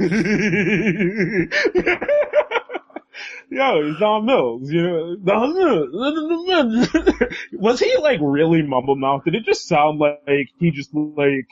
Yo, 3.49 3.93
Don 3.99 4.25
Mills, 4.25 4.71
you 4.71 4.81
know, 4.81 5.15
Don 5.17 5.53
Mills. 5.53 6.87
Was 7.53 7.79
he 7.81 7.97
like 7.97 8.19
really 8.21 8.61
mumble 8.61 8.95
mouth? 8.95 9.25
Did 9.25 9.35
it 9.35 9.43
just 9.43 9.67
sound 9.67 9.99
like 9.99 10.47
he 10.59 10.71
just 10.71 10.93
like 10.93 11.49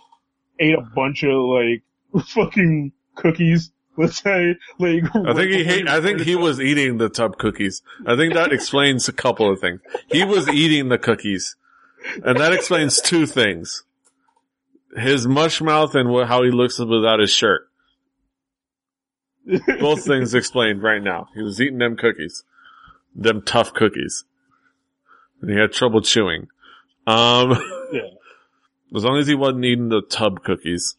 ate 0.62 0.76
a 0.76 0.82
bunch 0.82 1.24
of 1.24 1.34
like 1.34 1.84
fucking 2.28 2.92
cookies? 3.16 3.72
Let's 3.98 4.22
say, 4.24 4.56
like. 4.80 5.04
I 5.14 5.34
think 5.34 5.52
he 5.52 5.64
hate, 5.66 5.88
I 5.90 6.00
think 6.02 6.22
he 6.22 6.36
was 6.38 6.62
eating 6.62 6.98
the 6.98 7.10
tub 7.10 7.38
cookies. 7.38 7.82
I 8.08 8.16
think 8.16 8.34
that 8.36 8.54
explains 8.54 9.10
a 9.10 9.14
couple 9.14 9.52
of 9.52 9.60
things. 9.60 9.82
He 10.10 10.24
was 10.24 10.48
eating 10.48 10.88
the 10.90 10.98
cookies. 10.98 11.58
And 12.24 12.40
that 12.40 12.54
explains 12.54 13.02
two 13.02 13.26
things. 13.26 13.84
His 14.96 15.28
mush 15.28 15.62
mouth 15.62 15.94
and 15.94 16.10
wh- 16.10 16.26
how 16.28 16.42
he 16.44 16.52
looks 16.52 16.80
without 16.80 17.20
his 17.20 17.32
shirt. 17.32 17.68
Both 19.80 20.06
things 20.06 20.34
explained 20.34 20.82
right 20.84 21.02
now. 21.02 21.28
He 21.36 21.42
was 21.42 21.60
eating 21.60 21.80
them 21.80 21.98
cookies. 21.98 22.44
Them 23.16 23.42
tough 23.42 23.74
cookies. 23.74 24.24
And 25.42 25.50
he 25.52 25.58
had 25.58 25.74
trouble 25.74 26.02
chewing. 26.02 26.48
Um, 27.08 27.52
Yeah. 27.92 28.02
As 28.96 29.04
long 29.04 29.18
as 29.18 29.28
he 29.28 29.36
wasn't 29.36 29.66
eating 29.66 29.90
the 29.90 30.02
tub 30.02 30.44
cookies. 30.44 30.96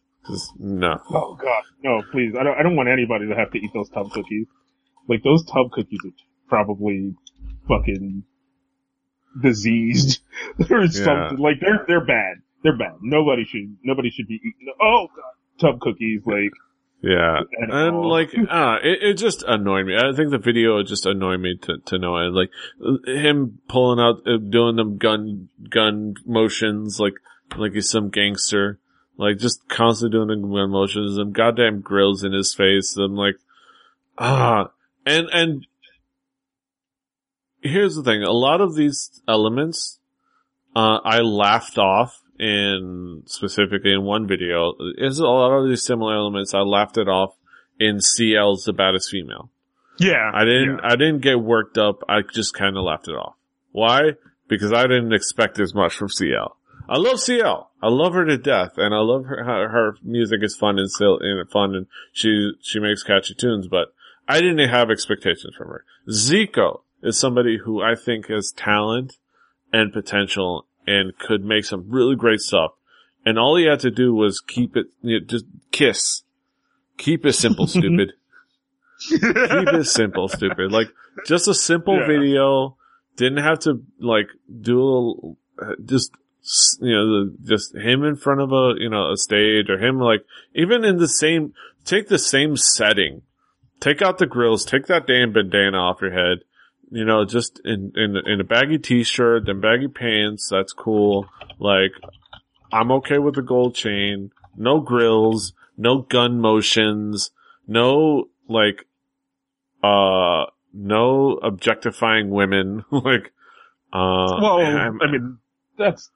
no. 0.57 0.99
Oh 1.09 1.35
god, 1.35 1.63
no, 1.83 2.01
please. 2.11 2.33
I 2.39 2.43
don't. 2.43 2.57
I 2.57 2.63
don't 2.63 2.75
want 2.75 2.89
anybody 2.89 3.27
to 3.27 3.35
have 3.35 3.51
to 3.51 3.57
eat 3.57 3.71
those 3.73 3.89
tub 3.89 4.11
cookies. 4.11 4.47
Like 5.07 5.23
those 5.23 5.43
tub 5.45 5.71
cookies 5.71 5.99
are 6.05 6.11
probably 6.47 7.15
fucking 7.67 8.23
diseased 9.41 10.21
or 10.69 10.87
something. 10.87 11.37
Like 11.37 11.59
they're 11.59 11.83
they're 11.87 12.05
bad. 12.05 12.37
They're 12.63 12.77
bad. 12.77 12.95
Nobody 13.01 13.43
should 13.45 13.77
nobody 13.83 14.09
should 14.09 14.27
be 14.27 14.35
eating. 14.35 14.73
Oh 14.81 15.07
god, 15.15 15.59
tub 15.59 15.79
cookies. 15.81 16.21
Like 16.25 16.51
Yeah. 17.03 17.41
And 17.59 17.95
all. 17.95 18.09
like, 18.09 18.33
ah, 18.49 18.77
it, 18.81 19.03
it 19.03 19.13
just 19.15 19.43
annoyed 19.43 19.85
me. 19.85 19.97
I 19.97 20.15
think 20.15 20.31
the 20.31 20.37
video 20.37 20.81
just 20.83 21.05
annoyed 21.05 21.41
me 21.41 21.57
to, 21.63 21.77
to 21.87 21.99
no 21.99 22.15
end. 22.15 22.33
Like, 22.33 22.49
him 23.05 23.59
pulling 23.67 23.99
out, 23.99 24.25
uh, 24.25 24.37
doing 24.37 24.77
them 24.77 24.97
gun, 24.97 25.49
gun 25.69 26.13
motions, 26.25 27.01
like, 27.01 27.15
like 27.57 27.73
he's 27.73 27.89
some 27.89 28.09
gangster. 28.09 28.79
Like, 29.17 29.37
just 29.37 29.67
constantly 29.69 30.17
doing 30.17 30.27
the 30.41 30.47
gun 30.47 30.71
motions 30.71 31.17
and 31.17 31.33
goddamn 31.33 31.81
grills 31.81 32.23
in 32.23 32.33
his 32.33 32.53
face. 32.55 32.97
I'm 32.97 33.15
like, 33.15 33.35
ah, 34.17 34.71
and, 35.05 35.27
and 35.31 35.67
here's 37.61 37.95
the 37.95 38.03
thing. 38.03 38.23
A 38.23 38.31
lot 38.31 38.59
of 38.59 38.75
these 38.75 39.21
elements, 39.27 39.99
uh, 40.75 40.99
I 41.03 41.19
laughed 41.19 41.77
off 41.77 42.21
in 42.39 43.23
specifically 43.25 43.93
in 43.93 44.03
one 44.03 44.27
video. 44.27 44.73
Is 44.97 45.19
a 45.19 45.25
lot 45.25 45.51
of 45.51 45.69
these 45.69 45.83
similar 45.83 46.15
elements. 46.15 46.53
I 46.55 46.61
laughed 46.61 46.97
it 46.97 47.07
off 47.07 47.35
in 47.79 47.99
CL's 47.99 48.63
The 48.63 48.73
Baddest 48.73 49.09
Female. 49.11 49.51
yeah, 49.99 50.31
I 50.33 50.43
didn't, 50.43 50.79
I 50.83 50.95
didn't 50.95 51.21
get 51.21 51.39
worked 51.39 51.77
up. 51.77 52.03
I 52.09 52.21
just 52.21 52.55
kind 52.55 52.77
of 52.77 52.83
laughed 52.83 53.07
it 53.07 53.15
off. 53.15 53.35
Why? 53.71 54.13
Because 54.47 54.73
I 54.73 54.83
didn't 54.83 55.13
expect 55.13 55.59
as 55.59 55.73
much 55.73 55.93
from 55.93 56.09
CL. 56.09 56.57
I 56.89 56.97
love 56.97 57.19
CL. 57.19 57.71
I 57.81 57.87
love 57.89 58.13
her 58.13 58.25
to 58.25 58.37
death, 58.37 58.73
and 58.77 58.93
I 58.93 58.99
love 58.99 59.25
her. 59.25 59.43
Her, 59.43 59.69
her 59.69 59.95
music 60.03 60.39
is 60.43 60.55
fun 60.55 60.77
and 60.79 60.89
still 60.91 61.17
and 61.19 61.49
fun, 61.49 61.75
and 61.75 61.87
she 62.11 62.51
she 62.61 62.79
makes 62.79 63.03
catchy 63.03 63.33
tunes. 63.33 63.67
But 63.67 63.93
I 64.27 64.41
didn't 64.41 64.69
have 64.69 64.89
expectations 64.89 65.55
from 65.57 65.69
her. 65.69 65.85
Zico 66.09 66.81
is 67.01 67.17
somebody 67.17 67.57
who 67.63 67.81
I 67.81 67.95
think 67.95 68.27
has 68.27 68.51
talent 68.51 69.17
and 69.71 69.91
potential 69.93 70.65
and 70.85 71.17
could 71.17 71.43
make 71.43 71.65
some 71.65 71.85
really 71.89 72.15
great 72.15 72.39
stuff. 72.41 72.71
And 73.25 73.39
all 73.39 73.55
he 73.55 73.65
had 73.65 73.79
to 73.81 73.91
do 73.91 74.13
was 74.13 74.41
keep 74.41 74.75
it, 74.75 74.87
you 75.01 75.19
know, 75.19 75.25
just 75.25 75.45
kiss. 75.71 76.23
Keep 76.97 77.25
it 77.25 77.33
simple, 77.33 77.67
stupid. 77.67 78.13
Keep 79.09 79.21
it 79.23 79.87
simple, 79.87 80.27
stupid. 80.27 80.71
Like, 80.71 80.87
just 81.25 81.47
a 81.47 81.53
simple 81.53 81.97
Yeah. 81.99 82.07
video. 82.07 82.77
Didn't 83.15 83.43
have 83.43 83.59
to, 83.59 83.81
like, 83.99 84.27
do 84.61 85.35
a, 85.59 85.63
uh, 85.63 85.75
just, 85.85 86.11
s- 86.13 86.19
you 86.81 86.95
know, 86.95 87.25
the, 87.25 87.37
just 87.45 87.75
him 87.75 88.03
in 88.03 88.15
front 88.15 88.41
of 88.41 88.51
a, 88.51 88.73
you 88.77 88.89
know, 88.89 89.11
a 89.11 89.17
stage 89.17 89.69
or 89.69 89.77
him, 89.77 89.99
like, 89.99 90.25
even 90.53 90.83
in 90.83 90.97
the 90.97 91.07
same, 91.07 91.53
take 91.85 92.09
the 92.09 92.19
same 92.19 92.57
setting. 92.57 93.21
Take 93.79 94.01
out 94.01 94.17
the 94.17 94.27
grills, 94.27 94.65
take 94.65 94.87
that 94.87 95.07
damn 95.07 95.33
bandana 95.33 95.77
off 95.77 96.01
your 96.01 96.11
head. 96.11 96.39
You 96.91 97.05
know, 97.05 97.25
just 97.25 97.59
in, 97.65 97.91
in, 97.95 98.17
in 98.25 98.39
a 98.39 98.43
baggy 98.43 98.77
t-shirt 98.77 99.49
and 99.49 99.61
baggy 99.61 99.87
pants. 99.87 100.47
That's 100.49 100.73
cool. 100.73 101.27
Like, 101.59 101.93
I'm 102.71 102.91
okay 102.91 103.17
with 103.17 103.35
the 103.35 103.41
gold 103.41 103.75
chain. 103.75 104.31
No 104.55 104.79
grills, 104.79 105.53
no 105.77 105.99
gun 106.01 106.39
motions, 106.39 107.31
no 107.67 108.29
like, 108.47 108.85
uh, 109.83 110.45
no 110.73 111.39
objectifying 111.41 112.29
women. 112.29 112.85
like, 112.91 113.31
uh, 113.91 114.37
Well, 114.41 114.59
I 114.59 114.89
mean, 115.11 115.39
that's 115.77 116.09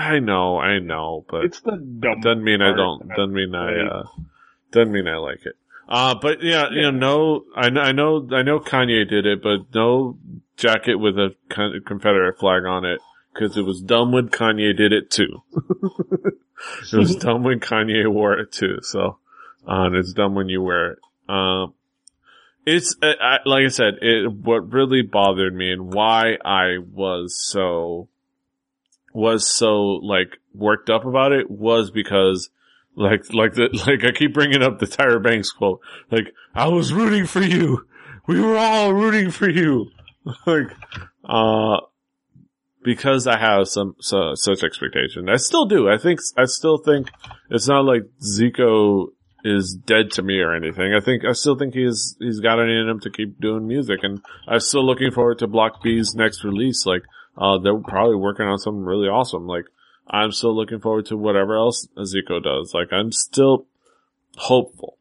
I 0.00 0.18
know, 0.18 0.58
I 0.58 0.78
know, 0.78 1.26
but 1.28 1.44
it's 1.44 1.60
the 1.60 1.72
dumb. 1.72 2.20
doesn't 2.20 2.42
mean 2.42 2.62
I 2.62 2.74
don't. 2.74 3.06
Doesn't 3.08 3.34
mean 3.34 3.54
I. 3.54 3.86
Uh, 3.86 4.02
doesn't 4.72 4.92
mean 4.92 5.06
I 5.06 5.16
like 5.16 5.44
it. 5.44 5.56
Uh, 5.86 6.14
but 6.14 6.42
yeah, 6.42 6.70
you 6.70 6.90
know, 6.90 6.90
no, 6.90 7.44
I 7.54 7.68
know, 7.68 7.80
I 7.80 7.92
know, 7.92 8.28
I 8.32 8.42
know 8.42 8.60
Kanye 8.60 9.08
did 9.08 9.26
it, 9.26 9.42
but 9.42 9.74
no 9.74 10.16
jacket 10.56 10.96
with 10.96 11.18
a 11.18 11.34
Confederate 11.50 12.38
flag 12.38 12.64
on 12.64 12.84
it 12.84 13.00
because 13.34 13.56
it 13.56 13.62
was 13.62 13.82
dumb 13.82 14.12
when 14.12 14.28
Kanye 14.28 14.74
did 14.76 14.92
it 14.92 15.10
too. 15.10 15.42
it 16.92 16.96
was 16.96 17.16
dumb 17.20 17.42
when 17.42 17.60
Kanye 17.60 18.10
wore 18.10 18.38
it 18.38 18.52
too. 18.52 18.78
So, 18.82 19.18
uh, 19.68 19.84
and 19.84 19.96
it's 19.96 20.12
dumb 20.12 20.34
when 20.34 20.48
you 20.48 20.62
wear 20.62 20.92
it. 20.92 20.98
Um, 21.28 21.74
it's 22.64 22.94
uh, 23.02 23.12
I, 23.20 23.38
like 23.44 23.64
I 23.64 23.68
said, 23.68 23.94
it 24.00 24.32
what 24.32 24.72
really 24.72 25.02
bothered 25.02 25.54
me 25.54 25.72
and 25.72 25.92
why 25.92 26.36
I 26.44 26.78
was 26.78 27.36
so 27.36 28.08
was 29.12 29.48
so 29.48 29.98
like 30.02 30.38
worked 30.54 30.90
up 30.90 31.04
about 31.04 31.32
it 31.32 31.50
was 31.50 31.90
because 31.90 32.50
like 32.96 33.32
like 33.32 33.54
the 33.54 33.68
like 33.86 34.04
I 34.04 34.16
keep 34.16 34.34
bringing 34.34 34.62
up 34.62 34.78
the 34.78 34.86
Tyra 34.86 35.22
Banks 35.22 35.50
quote. 35.50 35.80
Like 36.10 36.32
I 36.54 36.68
was 36.68 36.92
rooting 36.92 37.26
for 37.26 37.42
you. 37.42 37.86
We 38.26 38.40
were 38.40 38.56
all 38.56 38.92
rooting 38.92 39.30
for 39.30 39.48
you. 39.48 39.90
Like 40.46 40.66
uh 41.24 41.78
because 42.84 43.26
I 43.26 43.38
have 43.38 43.68
some 43.68 43.96
so, 44.00 44.34
such 44.34 44.62
expectation. 44.62 45.30
I 45.30 45.36
still 45.36 45.64
do. 45.64 45.88
I 45.88 45.96
think 45.96 46.20
I 46.36 46.44
still 46.44 46.76
think 46.76 47.08
it's 47.50 47.66
not 47.66 47.86
like 47.86 48.02
Zico 48.22 49.08
is 49.44 49.74
dead 49.74 50.10
to 50.12 50.22
me 50.22 50.40
or 50.40 50.54
anything. 50.54 50.94
I 50.94 51.00
think 51.00 51.24
I 51.24 51.32
still 51.32 51.56
think 51.56 51.74
he's 51.74 52.16
he's 52.20 52.40
got 52.40 52.58
it 52.58 52.68
in 52.68 52.88
him 52.88 53.00
to 53.00 53.10
keep 53.10 53.40
doing 53.40 53.66
music 53.66 54.00
and 54.02 54.20
I'm 54.46 54.60
still 54.60 54.84
looking 54.84 55.10
forward 55.10 55.38
to 55.38 55.46
Block 55.46 55.82
B's 55.82 56.14
next 56.14 56.44
release. 56.44 56.84
Like 56.84 57.02
uh, 57.36 57.58
they're 57.58 57.78
probably 57.78 58.16
working 58.16 58.46
on 58.46 58.58
something 58.58 58.84
really 58.84 59.08
awesome. 59.08 59.46
Like, 59.46 59.66
I'm 60.08 60.32
still 60.32 60.54
looking 60.54 60.80
forward 60.80 61.06
to 61.06 61.16
whatever 61.16 61.56
else 61.56 61.86
Zico 61.98 62.42
does. 62.42 62.72
Like, 62.74 62.92
I'm 62.92 63.12
still 63.12 63.66
hopeful, 64.36 64.98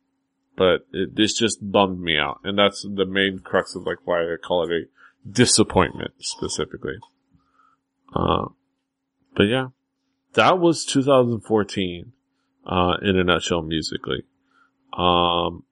but 0.56 0.88
it, 0.94 1.16
this 1.16 1.34
just 1.34 1.60
bummed 1.62 2.00
me 2.00 2.18
out. 2.18 2.40
And 2.44 2.58
that's 2.58 2.86
the 2.88 3.06
main 3.06 3.40
crux 3.40 3.76
of 3.76 3.84
like 3.84 4.00
why 4.06 4.22
I 4.22 4.36
call 4.42 4.64
it 4.64 4.72
a 4.72 5.30
disappointment 5.30 6.12
specifically. 6.20 6.98
Uh, 8.14 8.48
but 9.36 9.44
yeah, 9.44 9.68
that 10.34 10.60
was 10.60 10.86
2014, 10.86 12.12
uh, 12.66 12.98
in 13.02 13.18
a 13.18 13.24
nutshell 13.24 13.62
musically. 13.62 14.24
Um, 14.94 15.64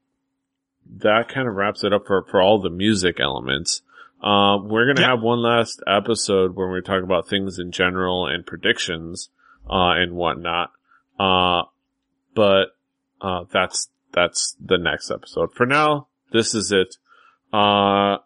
that 0.89 1.27
kind 1.27 1.47
of 1.47 1.55
wraps 1.55 1.83
it 1.83 1.93
up 1.93 2.07
for, 2.07 2.23
for 2.23 2.41
all 2.41 2.61
the 2.61 2.69
music 2.69 3.19
elements. 3.19 3.81
Uh, 4.21 4.57
we're 4.63 4.85
gonna 4.87 5.01
Yeah. 5.01 5.11
have 5.11 5.21
one 5.21 5.41
last 5.41 5.81
episode 5.87 6.55
where 6.55 6.69
we 6.69 6.81
talk 6.81 7.03
about 7.03 7.27
things 7.27 7.59
in 7.59 7.71
general 7.71 8.25
and 8.27 8.45
predictions, 8.45 9.29
uh, 9.69 9.91
and 9.91 10.13
whatnot. 10.13 10.71
Uh, 11.19 11.63
but, 12.35 12.75
uh, 13.21 13.45
that's, 13.51 13.89
that's 14.13 14.55
the 14.63 14.77
next 14.77 15.11
episode. 15.11 15.53
For 15.53 15.65
now, 15.65 16.07
this 16.31 16.53
is 16.55 16.71
it. 16.71 16.97
Uh, 17.53 18.17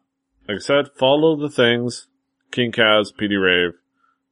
like 0.47 0.57
I 0.57 0.59
said, 0.59 0.89
follow 0.97 1.35
the 1.35 1.49
things, 1.49 2.07
King 2.51 2.71
Kaz, 2.71 3.13
PD 3.13 3.41
Rave, 3.41 3.73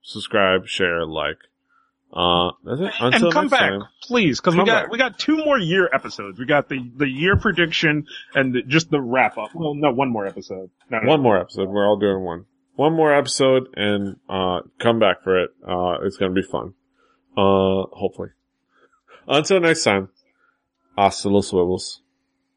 subscribe, 0.02 0.68
share, 0.68 1.06
like. 1.06 1.38
Uh, 2.12 2.52
that's 2.64 2.82
it. 2.82 2.92
Until 3.00 3.26
and 3.26 3.34
come 3.34 3.44
next 3.46 3.52
back, 3.52 3.70
time. 3.70 3.84
please, 4.02 4.40
because 4.40 4.56
we 4.56 4.66
got 4.66 4.84
back. 4.84 4.92
we 4.92 4.98
got 4.98 5.20
two 5.20 5.38
more 5.38 5.60
year 5.60 5.88
episodes. 5.94 6.40
We 6.40 6.46
got 6.46 6.68
the 6.68 6.80
the 6.96 7.08
year 7.08 7.36
prediction 7.38 8.08
and 8.34 8.54
the, 8.54 8.64
just 8.64 8.90
the 8.90 9.00
wrap 9.00 9.38
up. 9.38 9.52
Well, 9.54 9.76
no, 9.76 9.92
one 9.92 10.10
more 10.10 10.26
episode. 10.26 10.72
No, 10.90 11.00
no, 11.00 11.08
One 11.08 11.22
more 11.22 11.40
episode. 11.40 11.70
We're 11.70 11.88
all 11.88 11.98
doing 11.98 12.24
one. 12.24 12.46
One 12.76 12.94
more 12.94 13.14
episode 13.14 13.68
and, 13.76 14.16
uh, 14.30 14.62
come 14.80 15.00
back 15.00 15.24
for 15.24 15.44
it. 15.44 15.52
Uh, 15.68 15.98
it's 16.04 16.18
gonna 16.18 16.34
be 16.34 16.42
fun. 16.42 16.74
Uh, 17.38 17.84
hopefully. 17.92 18.30
Until 19.28 19.60
next 19.60 19.84
time. 19.84 20.10
Hasta 20.98 21.30
los 21.30 21.52
huevos. 21.52 22.02